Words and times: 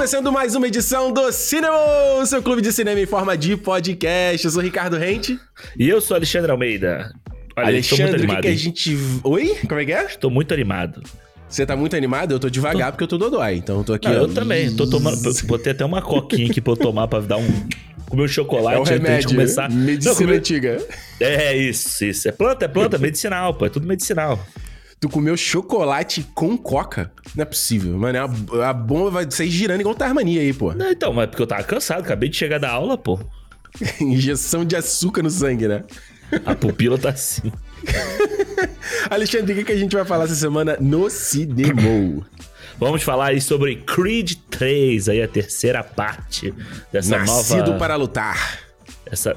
começando 0.00 0.32
mais 0.32 0.54
uma 0.54 0.66
edição 0.66 1.12
do 1.12 1.30
Cinema, 1.30 1.76
seu 2.24 2.42
clube 2.42 2.62
de 2.62 2.72
cinema 2.72 2.98
em 2.98 3.04
forma 3.04 3.36
de 3.36 3.54
podcast. 3.54 4.42
Eu 4.42 4.50
sou 4.50 4.62
o 4.62 4.64
Ricardo 4.64 4.96
Rente. 4.96 5.38
E 5.78 5.86
eu 5.90 6.00
sou 6.00 6.14
Alexandre 6.14 6.50
Almeida. 6.50 7.12
Olha, 7.54 7.66
Alexandre, 7.66 8.24
o 8.24 8.26
que, 8.26 8.36
que, 8.40 8.48
a 8.48 8.54
gente. 8.54 8.98
Oi? 9.22 9.58
Como 9.68 9.78
é 9.78 9.84
que 9.84 9.92
é? 9.92 10.06
Estou 10.06 10.30
muito 10.30 10.54
animado. 10.54 11.02
Você 11.46 11.66
tá 11.66 11.76
muito 11.76 11.94
animado? 11.94 12.32
Eu 12.32 12.40
tô 12.40 12.48
devagar 12.48 12.86
tô... 12.86 12.92
porque 12.92 13.04
eu 13.04 13.08
tô 13.08 13.18
dodói, 13.18 13.56
então 13.56 13.76
eu 13.76 13.84
tô 13.84 13.92
aqui. 13.92 14.08
Não, 14.08 14.14
eu 14.14 14.28
também. 14.32 14.74
Tô 14.74 14.88
tomando. 14.88 15.20
Botei 15.44 15.72
até 15.72 15.84
uma 15.84 16.00
coquinha 16.00 16.50
aqui 16.50 16.62
pra 16.62 16.72
eu 16.72 16.78
tomar 16.78 17.06
pra 17.06 17.20
dar 17.20 17.36
um. 17.36 17.68
Comer 18.08 18.22
um 18.22 18.28
chocolate 18.28 18.78
é 18.78 18.80
um 18.80 18.84
remédio, 18.84 19.28
de 19.28 19.34
começar. 19.34 19.70
Medicina 19.70 20.14
Não, 20.14 20.18
comer... 20.18 20.38
antiga. 20.38 20.78
É 21.20 21.54
isso, 21.54 22.06
isso. 22.06 22.26
É 22.26 22.32
planta, 22.32 22.64
é 22.64 22.68
planta, 22.68 22.96
medicinal, 22.96 23.52
pô. 23.52 23.66
É 23.66 23.68
tudo 23.68 23.86
medicinal. 23.86 24.42
Tu 25.00 25.08
comeu 25.08 25.34
chocolate 25.34 26.26
com 26.34 26.58
coca? 26.58 27.10
Não 27.34 27.40
é 27.40 27.46
possível, 27.46 27.96
mano. 27.96 28.18
A, 28.60 28.68
a 28.68 28.72
bomba 28.74 29.10
vai 29.10 29.30
sair 29.30 29.50
girando 29.50 29.80
igual 29.80 29.94
Tarmania 29.94 30.42
aí, 30.42 30.52
pô. 30.52 30.74
Não, 30.74 30.90
então, 30.90 31.10
mas 31.10 31.24
é 31.24 31.26
porque 31.28 31.42
eu 31.42 31.46
tava 31.46 31.62
cansado, 31.62 32.02
acabei 32.02 32.28
de 32.28 32.36
chegar 32.36 32.58
da 32.58 32.70
aula, 32.70 32.98
pô. 32.98 33.18
Injeção 33.98 34.62
de 34.62 34.76
açúcar 34.76 35.22
no 35.22 35.30
sangue, 35.30 35.66
né? 35.66 35.84
A 36.44 36.54
pupila 36.54 36.98
tá 36.98 37.08
assim. 37.08 37.50
Alexandre, 39.08 39.62
o 39.62 39.64
que 39.64 39.72
a 39.72 39.76
gente 39.76 39.96
vai 39.96 40.04
falar 40.04 40.24
essa 40.24 40.34
semana 40.34 40.76
no 40.78 41.08
cinema? 41.08 42.26
Vamos 42.78 43.02
falar 43.02 43.28
aí 43.28 43.40
sobre 43.40 43.76
Creed 43.76 44.34
3, 44.50 45.08
aí 45.08 45.22
a 45.22 45.28
terceira 45.28 45.82
parte 45.82 46.52
dessa 46.92 47.18
Nascido 47.18 47.26
nova... 47.26 47.56
Nascido 47.56 47.78
para 47.78 47.96
lutar. 47.96 48.60
Essa... 49.06 49.34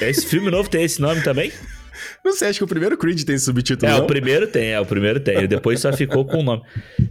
Esse 0.00 0.26
filme 0.26 0.50
novo 0.50 0.68
tem 0.68 0.84
esse 0.84 1.00
nome 1.00 1.22
também? 1.22 1.52
Não 2.24 2.32
sei, 2.32 2.48
acho 2.48 2.60
que 2.60 2.64
o 2.64 2.68
primeiro 2.68 2.96
Creed 2.96 3.24
tem 3.24 3.36
subtítulo. 3.36 3.90
É, 3.90 3.96
não? 3.96 4.04
o 4.04 4.06
primeiro 4.06 4.46
tem, 4.46 4.70
é, 4.70 4.80
o 4.80 4.86
primeiro 4.86 5.18
tem. 5.18 5.46
Depois 5.48 5.80
só 5.80 5.92
ficou 5.92 6.24
com 6.24 6.38
o 6.38 6.42
nome. 6.42 6.62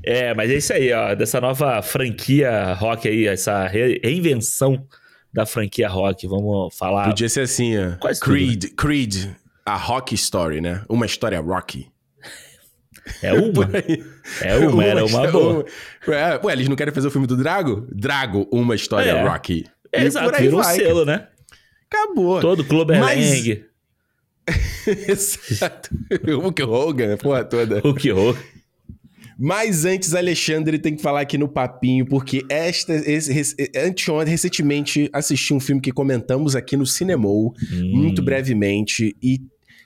É, 0.04 0.34
mas 0.34 0.50
é 0.50 0.56
isso 0.56 0.72
aí, 0.72 0.92
ó. 0.94 1.14
Dessa 1.14 1.42
nova 1.42 1.82
franquia 1.82 2.74
rock 2.74 3.08
aí, 3.08 3.28
essa 3.28 3.68
reinvenção 3.68 4.86
da 5.34 5.46
franquia 5.46 5.90
rock. 5.90 6.28
Vamos 6.28 6.76
falar. 6.78 7.06
Podia 7.06 7.28
ser 7.28 7.42
assim, 7.42 7.78
ó. 7.78 7.98
Quase 7.98 8.22
Creed, 8.22 8.62
tudo, 8.62 8.70
né? 8.70 8.76
Creed, 8.78 9.26
a 9.66 9.76
rock 9.76 10.16
story, 10.16 10.62
né? 10.62 10.84
Uma 10.88 11.06
história 11.06 11.40
rock. 11.42 11.88
É 13.22 13.34
uma? 13.34 13.70
é 14.42 14.58
uma, 14.58 14.72
uma 14.72 14.84
era 14.86 15.06
uma 15.06 15.28
boa. 15.28 15.66
Uma, 16.08 16.16
é, 16.16 16.40
ué, 16.42 16.54
eles 16.54 16.70
não 16.70 16.76
querem 16.76 16.94
fazer 16.94 17.08
o 17.08 17.12
filme 17.12 17.28
do 17.28 17.36
Drago? 17.36 17.86
Drago, 17.92 18.48
uma 18.52 18.76
história 18.76 19.10
é. 19.10 19.28
rock. 19.28 19.66
É, 19.92 20.04
exato, 20.04 20.38
virou 20.38 20.62
um 20.62 20.64
selo, 20.64 21.04
né? 21.04 21.28
Acabou. 21.90 22.40
Todo 22.40 22.64
Clube 22.64 22.98
Mas... 22.98 23.44
Exato. 25.08 25.90
Hulk 26.26 26.64
Hogan, 26.64 27.14
a 27.14 27.18
porra 27.18 27.44
toda. 27.44 27.80
Hulk 27.80 28.12
Hogan. 28.12 28.40
Mas 29.44 29.86
antes, 29.86 30.14
Alexandre 30.14 30.78
tem 30.78 30.96
que 30.96 31.02
falar 31.02 31.22
aqui 31.22 31.36
no 31.36 31.48
papinho, 31.48 32.06
porque 32.06 32.46
esta, 32.48 32.94
esse, 32.94 33.56
anteontem, 33.76 34.30
recentemente, 34.30 35.10
assisti 35.12 35.52
um 35.52 35.60
filme 35.60 35.82
que 35.82 35.92
comentamos 35.92 36.56
aqui 36.56 36.78
no 36.78 36.86
Cinemou, 36.86 37.52
hum. 37.74 37.92
muito 37.92 38.22
brevemente, 38.22 39.16
e 39.20 39.42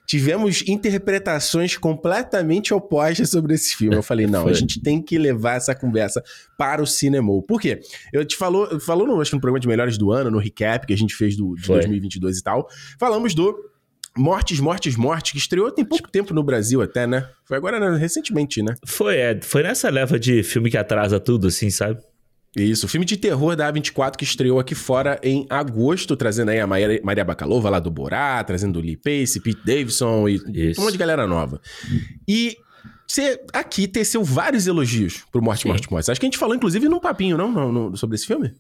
tivemos 0.05 0.61
interpretações 0.67 1.77
completamente 1.77 2.73
opostas 2.73 3.29
sobre 3.29 3.53
esse 3.53 3.75
filme. 3.77 3.95
Eu 3.95 4.03
falei, 4.03 4.27
não, 4.27 4.45
a 4.49 4.53
gente 4.53 4.81
tem 4.81 5.01
que 5.01 5.17
levar 5.17 5.55
essa 5.55 5.73
conversa 5.73 6.21
para 6.57 6.83
o 6.83 6.85
Cinemou. 6.85 7.41
Por 7.41 7.61
quê? 7.61 7.79
Eu 8.11 8.25
te 8.25 8.35
falou, 8.35 8.77
falou 8.79 9.07
no, 9.07 9.21
acho, 9.21 9.33
no 9.33 9.39
programa 9.39 9.61
de 9.61 9.69
melhores 9.69 9.97
do 9.97 10.11
ano, 10.11 10.29
no 10.29 10.37
recap 10.37 10.85
que 10.85 10.93
a 10.93 10.97
gente 10.97 11.15
fez 11.15 11.35
do, 11.37 11.55
de 11.55 11.67
2022 11.67 12.39
e 12.39 12.43
tal, 12.43 12.67
falamos 12.99 13.33
do 13.33 13.55
Mortes, 14.17 14.59
Mortes, 14.59 14.95
Mortes, 14.95 15.31
que 15.33 15.37
estreou 15.37 15.71
tem 15.71 15.83
pouco 15.83 16.09
tempo 16.09 16.33
no 16.33 16.41
Brasil 16.41 16.81
até, 16.81 17.05
né? 17.05 17.27
Foi 17.45 17.57
agora, 17.57 17.79
né, 17.79 17.97
recentemente, 17.97 18.63
né? 18.63 18.75
Foi, 18.85 19.17
é. 19.17 19.39
Foi 19.41 19.61
nessa 19.63 19.89
leva 19.89 20.17
de 20.17 20.41
filme 20.41 20.69
que 20.69 20.77
atrasa 20.77 21.19
tudo, 21.19 21.47
assim, 21.47 21.69
sabe? 21.69 21.99
Isso, 22.55 22.87
filme 22.87 23.05
de 23.05 23.17
terror 23.17 23.53
da 23.53 23.71
A24 23.71 24.15
que 24.15 24.23
estreou 24.23 24.59
aqui 24.59 24.73
fora 24.73 25.19
em 25.21 25.45
agosto, 25.49 26.15
trazendo 26.15 26.51
aí 26.51 26.59
a 26.61 26.65
Maria 26.65 27.25
Bacalova 27.25 27.69
lá 27.69 27.79
do 27.79 27.91
Borá, 27.91 28.41
trazendo 28.45 28.79
o 28.79 28.81
Lee 28.81 28.95
Pace, 28.95 29.41
Pete 29.41 29.59
Davidson 29.65 30.29
e 30.29 30.41
Isso. 30.53 30.79
um 30.79 30.85
monte 30.85 30.93
de 30.93 30.97
galera 30.97 31.27
nova. 31.27 31.59
E 32.25 32.55
você 33.05 33.41
aqui 33.51 33.89
teceu 33.89 34.23
vários 34.23 34.67
elogios 34.67 35.25
pro 35.31 35.41
Morte, 35.41 35.63
Sim. 35.63 35.67
Morte, 35.67 35.91
Morte. 35.91 36.09
Acho 36.09 36.19
que 36.19 36.25
a 36.25 36.29
gente 36.29 36.37
falou, 36.37 36.55
inclusive, 36.55 36.87
num 36.87 36.99
papinho, 36.99 37.37
não? 37.37 37.71
No, 37.71 37.97
sobre 37.97 38.15
esse 38.15 38.25
filme? 38.25 38.53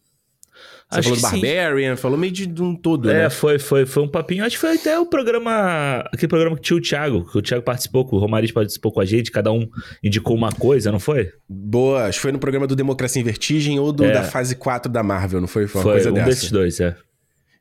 Você 0.89 0.99
acho 0.99 1.09
falou 1.09 1.17
do 1.17 1.21
Barbarian, 1.21 1.95
sim. 1.95 2.01
falou 2.01 2.17
meio 2.17 2.31
de, 2.31 2.45
de, 2.45 2.61
um 2.61 2.75
todo, 2.75 3.09
é, 3.09 3.23
né? 3.23 3.29
foi, 3.29 3.57
foi, 3.57 3.85
foi 3.85 4.03
um 4.03 4.07
papinho. 4.07 4.45
Acho 4.45 4.55
que 4.55 4.61
foi 4.61 4.75
até 4.75 4.99
o 4.99 5.05
programa. 5.05 6.03
Aquele 6.13 6.27
programa 6.27 6.55
que 6.55 6.61
tinha 6.61 6.77
o 6.77 6.81
Thiago, 6.81 7.25
que 7.29 7.37
o 7.37 7.41
Thiago 7.41 7.63
participou, 7.63 8.07
que 8.07 8.13
o 8.13 8.19
Romariz 8.19 8.51
participou 8.51 8.91
com 8.91 9.01
a 9.01 9.05
gente, 9.05 9.31
cada 9.31 9.51
um 9.51 9.67
indicou 10.03 10.35
uma 10.35 10.51
coisa, 10.51 10.91
não 10.91 10.99
foi? 10.99 11.31
Boa, 11.49 12.05
acho 12.05 12.19
que 12.19 12.21
foi 12.21 12.31
no 12.31 12.39
programa 12.39 12.67
do 12.67 12.75
Democracia 12.75 13.19
em 13.19 13.25
Vertigem 13.25 13.79
ou 13.79 13.91
do, 13.91 14.05
é. 14.05 14.11
da 14.11 14.23
fase 14.23 14.55
4 14.55 14.91
da 14.91 15.01
Marvel, 15.01 15.41
não 15.41 15.47
foi? 15.47 15.67
Foi 15.67 15.79
uma 15.79 15.83
foi, 15.83 15.93
coisa 15.93 16.11
um 16.11 16.13
dessa. 16.13 16.29
desses 16.29 16.51
dois, 16.51 16.79
é. 16.79 16.95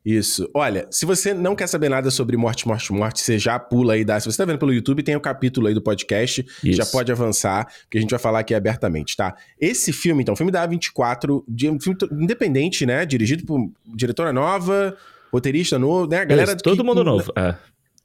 Isso. 0.04 0.50
Olha, 0.53 0.87
se 0.91 1.06
você 1.06 1.32
não 1.32 1.56
quer 1.56 1.66
saber 1.66 1.88
nada 1.88 2.10
sobre 2.10 2.37
morte, 2.37 2.69
morte, 2.69 2.92
morte, 2.92 3.20
você 3.20 3.38
já 3.38 3.59
pula 3.59 3.94
aí 3.94 4.04
da. 4.04 4.20
Se 4.20 4.31
você 4.31 4.37
tá 4.37 4.44
vendo 4.44 4.59
pelo 4.59 4.72
YouTube, 4.72 5.03
tem 5.03 5.15
o 5.15 5.19
um 5.19 5.22
capítulo 5.22 5.66
aí 5.66 5.72
do 5.72 5.81
podcast. 5.81 6.44
Isso. 6.62 6.76
Já 6.76 6.84
pode 6.84 7.10
avançar, 7.10 7.66
que 7.91 7.97
a 7.97 8.00
gente 8.00 8.10
vai 8.10 8.19
falar 8.19 8.41
aqui 8.41 8.54
abertamente, 8.54 9.16
tá? 9.16 9.34
Esse 9.59 9.93
filme, 9.93 10.22
então, 10.22 10.37
filme 10.37 10.53
da 10.53 10.69
A24, 10.69 11.43
de, 11.48 11.70
um 11.70 11.81
filme 11.81 11.98
independente, 12.12 12.84
né? 12.84 13.06
Dirigido 13.06 13.47
por 13.47 13.70
diretora 13.87 14.31
nova, 14.31 14.94
roteirista 15.32 15.78
novo, 15.78 16.06
né? 16.06 16.25
Galera. 16.26 16.53
Isso, 16.53 16.62
todo 16.62 16.76
que, 16.76 16.82
mundo 16.82 17.03
novo. 17.03 17.32
É. 17.34 17.54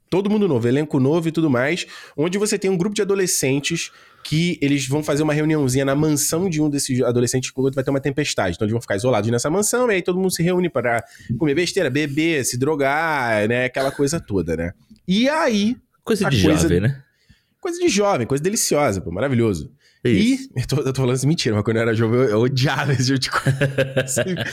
Todo 0.09 0.29
mundo 0.29 0.47
novo, 0.47 0.67
elenco 0.67 0.99
novo 0.99 1.27
e 1.27 1.31
tudo 1.31 1.49
mais. 1.49 1.85
Onde 2.17 2.37
você 2.37 2.57
tem 2.57 2.69
um 2.69 2.77
grupo 2.77 2.95
de 2.95 3.01
adolescentes 3.01 3.91
que 4.23 4.57
eles 4.61 4.87
vão 4.87 5.03
fazer 5.03 5.23
uma 5.23 5.33
reuniãozinha 5.33 5.85
na 5.85 5.95
mansão 5.95 6.49
de 6.49 6.61
um 6.61 6.69
desses 6.69 7.01
adolescentes 7.01 7.51
quando 7.51 7.73
vai 7.75 7.83
ter 7.83 7.89
uma 7.91 7.99
tempestade. 7.99 8.55
Então 8.55 8.65
eles 8.65 8.71
vão 8.71 8.81
ficar 8.81 8.95
isolados 8.95 9.29
nessa 9.29 9.49
mansão 9.49 9.89
e 9.91 9.95
aí 9.95 10.01
todo 10.01 10.17
mundo 10.17 10.31
se 10.31 10.41
reúne 10.41 10.69
para 10.69 11.03
comer 11.37 11.53
besteira, 11.53 11.89
beber, 11.89 12.43
se 12.43 12.57
drogar, 12.57 13.47
né? 13.47 13.65
Aquela 13.65 13.91
coisa 13.91 14.19
toda, 14.19 14.57
né? 14.57 14.73
E 15.07 15.29
aí. 15.29 15.77
Coisa 16.03 16.27
de 16.29 16.41
coisa, 16.41 16.61
jovem, 16.61 16.79
né? 16.79 17.03
Coisa 17.61 17.79
de 17.79 17.87
jovem, 17.87 18.25
coisa 18.25 18.43
deliciosa, 18.43 19.01
pô, 19.01 19.11
maravilhoso. 19.11 19.71
Isso. 20.03 20.49
E 20.55 20.61
eu 20.61 20.67
tô, 20.67 20.75
eu 20.77 20.93
tô 20.93 21.01
falando 21.01 21.15
assim, 21.15 21.27
mentira, 21.27 21.55
mas 21.55 21.63
quando 21.63 21.77
eu 21.77 21.83
era 21.83 21.93
jovem 21.93 22.19
eu, 22.19 22.29
eu 22.29 22.39
odiava 22.39 22.93
esse 22.93 23.05
tipo 23.05 23.19
de 23.19 23.29
coisa. 23.29 24.07
sempre, 24.07 24.43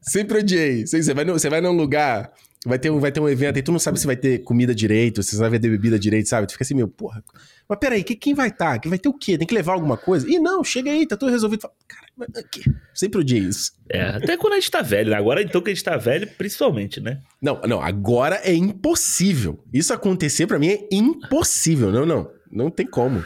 sempre 0.00 0.38
odiei. 0.38 0.86
Você 0.86 1.14
vai, 1.14 1.24
você 1.24 1.48
vai 1.48 1.60
num 1.60 1.72
lugar 1.72 2.30
vai 2.66 2.78
ter, 2.78 2.90
um, 2.90 2.98
vai 2.98 3.12
ter 3.12 3.20
um 3.20 3.28
evento 3.28 3.56
aí, 3.56 3.62
tu 3.62 3.72
não 3.72 3.78
sabe 3.78 3.98
se 3.98 4.06
vai 4.06 4.16
ter 4.16 4.38
comida 4.40 4.74
direito, 4.74 5.22
se 5.22 5.36
vai 5.36 5.50
ter 5.50 5.68
bebida 5.68 5.98
direito, 5.98 6.28
sabe? 6.28 6.46
Tu 6.46 6.52
fica 6.52 6.64
assim, 6.64 6.74
meu, 6.74 6.88
porra. 6.88 7.22
Mas 7.68 7.78
peraí, 7.78 8.02
quem 8.02 8.34
vai 8.34 8.48
estar? 8.48 8.74
Tá? 8.74 8.78
Quem 8.78 8.88
vai 8.88 8.98
ter 8.98 9.08
o 9.08 9.14
quê? 9.14 9.36
Tem 9.36 9.46
que 9.46 9.54
levar 9.54 9.74
alguma 9.74 9.96
coisa? 9.96 10.28
Ih, 10.28 10.38
não, 10.38 10.64
chega 10.64 10.90
aí, 10.90 11.06
tá 11.06 11.16
tudo 11.16 11.30
resolvido. 11.30 11.68
Cara, 11.86 12.28
aqui. 12.36 12.62
Sempre 12.94 13.20
odiei 13.20 13.42
isso. 13.42 13.72
É, 13.88 14.02
até 14.02 14.36
quando 14.36 14.54
a 14.54 14.56
gente 14.56 14.70
tá 14.70 14.82
velho, 14.82 15.10
né? 15.10 15.16
Agora 15.16 15.42
então 15.42 15.60
que 15.60 15.70
a 15.70 15.74
gente 15.74 15.84
tá 15.84 15.96
velho, 15.96 16.26
principalmente, 16.38 17.00
né? 17.00 17.20
Não, 17.40 17.60
não, 17.62 17.80
agora 17.80 18.40
é 18.42 18.54
impossível. 18.54 19.62
Isso 19.72 19.92
acontecer 19.92 20.46
para 20.46 20.58
mim 20.58 20.68
é 20.68 20.88
impossível. 20.90 21.92
Não, 21.92 22.06
não. 22.06 22.30
Não 22.50 22.70
tem 22.70 22.86
como. 22.86 23.22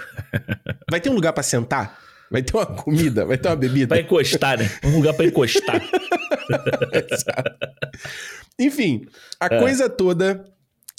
Vai 0.91 1.00
ter 1.00 1.09
um 1.09 1.14
lugar 1.14 1.32
para 1.32 1.43
sentar? 1.43 1.99
Vai 2.32 2.43
ter 2.43 2.56
uma 2.56 2.65
comida? 2.65 3.26
Vai 3.26 3.37
ter 3.37 3.48
uma 3.48 3.56
bebida? 3.56 3.88
Pra 3.88 4.00
encostar, 4.00 4.59
né? 4.59 4.70
Um 4.82 4.97
lugar 4.97 5.12
para 5.12 5.26
encostar. 5.26 5.82
Enfim, 8.59 9.06
a 9.38 9.54
é. 9.54 9.59
coisa 9.59 9.91
toda 9.91 10.43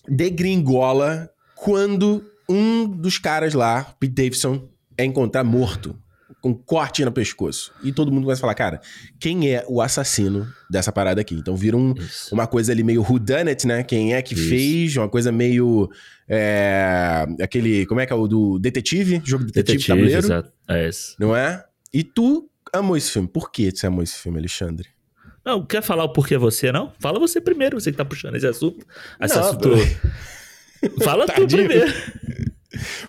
degringola 0.08 1.28
quando 1.56 2.24
um 2.48 2.88
dos 2.88 3.18
caras 3.18 3.56
lá, 3.56 3.96
Pete 4.00 4.14
Davidson, 4.14 4.70
é 4.96 5.04
encontrar 5.04 5.44
morto, 5.44 5.98
um 6.44 6.54
corte 6.54 7.06
no 7.06 7.12
pescoço. 7.12 7.72
E 7.82 7.92
todo 7.92 8.12
mundo 8.12 8.24
começa 8.24 8.40
a 8.40 8.42
falar, 8.42 8.56
cara, 8.56 8.82
quem 9.20 9.50
é 9.50 9.64
o 9.68 9.82
assassino 9.82 10.48
dessa 10.70 10.92
parada 10.92 11.22
aqui? 11.22 11.36
Então 11.36 11.56
vira 11.56 11.78
um, 11.78 11.94
uma 12.32 12.46
coisa 12.46 12.72
ali 12.72 12.84
meio 12.84 13.02
whodunit, 13.02 13.66
né? 13.66 13.84
Quem 13.84 14.14
é 14.14 14.22
que 14.22 14.34
Isso. 14.34 14.50
fez? 14.50 14.98
Uma 14.98 15.08
coisa 15.08 15.32
meio... 15.32 15.90
É, 16.28 17.26
aquele... 17.42 17.86
Como 17.86 18.02
é 18.02 18.06
que 18.06 18.12
é 18.12 18.16
o 18.16 18.28
do 18.28 18.60
detetive? 18.60 19.22
Jogo 19.24 19.46
de 19.46 19.54
detetive, 19.54 19.78
detetive 19.78 19.88
tabuleiro. 19.88 20.26
Exato. 20.26 20.52
É 20.68 20.88
esse. 20.88 21.16
Não 21.18 21.36
é? 21.36 21.64
E 21.94 22.04
tu 22.04 22.50
amou 22.74 22.98
esse 22.98 23.12
filme. 23.12 23.28
Por 23.28 23.50
que 23.50 23.72
você 23.72 23.88
amou 23.88 24.04
esse 24.04 24.16
filme, 24.16 24.38
Alexandre? 24.38 24.90
Não, 25.46 25.66
quer 25.66 25.82
falar 25.82 26.04
o 26.04 26.14
porquê 26.14 26.38
você, 26.38 26.72
não? 26.72 26.92
Fala 27.00 27.20
você 27.20 27.40
primeiro, 27.40 27.80
você 27.80 27.92
que 27.92 27.98
tá 27.98 28.06
puxando 28.06 28.36
esse 28.36 28.48
assunto. 28.48 28.86
Esse 29.22 29.36
não, 29.36 29.44
assunto... 29.44 29.70
Fala 31.02 31.26
tu 31.26 31.48
primeiro. 31.48 31.94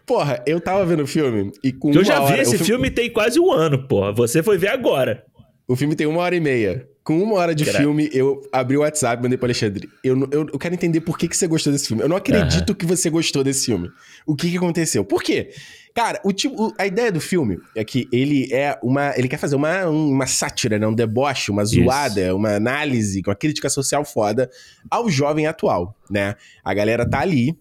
Porra, 0.05 0.43
eu 0.47 0.61
tava 0.61 0.85
vendo 0.85 1.03
o 1.03 1.07
filme 1.07 1.53
e 1.63 1.73
com 1.73 1.93
Eu 1.93 2.05
já 2.05 2.21
vi 2.21 2.33
hora, 2.33 2.43
esse 2.43 2.53
filme... 2.53 2.65
filme 2.65 2.91
tem 2.91 3.11
quase 3.11 3.41
um 3.41 3.51
ano, 3.51 3.87
porra. 3.87 4.13
Você 4.13 4.43
foi 4.43 4.59
ver 4.59 4.69
agora. 4.69 5.25
O 5.67 5.75
filme 5.75 5.97
tem 5.97 6.07
uma 6.07 6.21
hora 6.21 6.37
e 6.37 6.41
meia. 6.41 6.87
Com 7.03 7.23
uma 7.23 7.37
hora 7.37 7.55
de 7.55 7.67
filme, 7.67 8.09
eu 8.15 8.41
abri 8.51 8.79
o 8.79 8.81
WhatsApp 8.81 9.21
e 9.21 9.23
mandei 9.23 9.37
pro 9.37 9.47
Alexandre. 9.47 9.91
Eu, 10.03 10.19
eu, 10.31 10.47
eu, 10.53 10.59
quero 10.59 10.75
entender 10.75 11.03
por 11.03 11.19
que, 11.19 11.29
que 11.29 11.37
você 11.37 11.47
gostou 11.47 11.71
desse 11.71 11.89
filme. 11.89 12.03
Eu 12.03 12.09
não 12.09 12.17
acredito 12.17 12.71
uhum. 12.71 12.75
que 12.75 12.87
você 12.87 13.11
gostou 13.11 13.45
desse 13.45 13.67
filme. 13.67 13.91
O 14.27 14.35
que, 14.35 14.51
que 14.51 14.57
aconteceu? 14.57 15.05
Por 15.05 15.23
quê? 15.23 15.51
Cara, 15.95 16.19
o 16.25 16.33
tipo, 16.33 16.75
a 16.79 16.87
ideia 16.87 17.13
do 17.13 17.21
filme 17.21 17.59
é 17.77 17.85
que 17.85 18.09
ele 18.11 18.49
é 18.53 18.79
uma. 18.83 19.13
Ele 19.19 19.29
quer 19.29 19.37
fazer 19.37 19.55
uma, 19.55 19.87
uma 19.87 20.27
sátira, 20.27 20.79
né? 20.79 20.87
um 20.87 20.95
deboche, 20.95 21.51
uma 21.51 21.65
zoada, 21.65 22.23
Isso. 22.23 22.37
uma 22.37 22.57
análise, 22.57 23.23
uma 23.25 23.35
crítica 23.35 23.69
social 23.69 24.03
foda 24.05 24.51
ao 24.91 25.11
jovem 25.11 25.47
atual, 25.47 25.95
né? 26.11 26.35
A 26.65 26.73
galera 26.73 27.09
tá 27.09 27.21
ali 27.21 27.55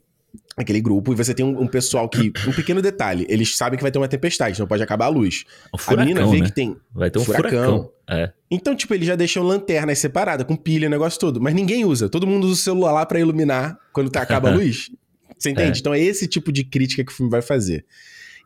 aquele 0.55 0.81
grupo 0.81 1.13
e 1.13 1.15
você 1.15 1.33
tem 1.33 1.45
um, 1.45 1.61
um, 1.61 1.67
pessoal 1.67 2.07
que. 2.07 2.31
Um 2.47 2.53
pequeno 2.53 2.81
detalhe, 2.81 3.25
eles 3.29 3.57
sabem 3.57 3.77
que 3.77 3.83
vai 3.83 3.91
ter 3.91 3.97
uma 3.97 4.07
tempestade, 4.07 4.55
então 4.55 4.67
pode 4.67 4.83
acabar 4.83 5.05
a 5.05 5.09
luz. 5.09 5.45
Um 5.73 5.77
furacão, 5.77 6.03
a 6.03 6.05
menina 6.05 6.27
vê 6.27 6.39
né? 6.39 6.45
que 6.45 6.53
tem. 6.53 6.77
Vai 6.93 7.09
ter 7.09 7.19
um 7.19 7.23
furacão. 7.23 7.49
furacão. 7.49 7.91
É. 8.09 8.31
Então, 8.49 8.75
tipo, 8.75 8.93
eles 8.93 9.07
já 9.07 9.15
deixam 9.15 9.43
lanternas 9.43 9.97
separadas, 9.99 10.45
com 10.45 10.55
pilha, 10.55 10.89
negócio 10.89 11.19
todo. 11.19 11.41
Mas 11.41 11.53
ninguém 11.53 11.85
usa. 11.85 12.09
Todo 12.09 12.27
mundo 12.27 12.45
usa 12.45 12.53
o 12.53 12.63
celular 12.63 12.91
lá 12.91 13.05
pra 13.05 13.19
iluminar 13.19 13.77
quando 13.91 14.09
tá, 14.09 14.21
acaba 14.21 14.49
a 14.49 14.53
luz. 14.55 14.91
Você 15.37 15.49
entende? 15.49 15.77
É. 15.77 15.79
Então 15.79 15.93
é 15.93 15.99
esse 15.99 16.27
tipo 16.27 16.51
de 16.51 16.63
crítica 16.63 17.03
que 17.03 17.11
o 17.11 17.15
filme 17.15 17.31
vai 17.31 17.41
fazer. 17.41 17.85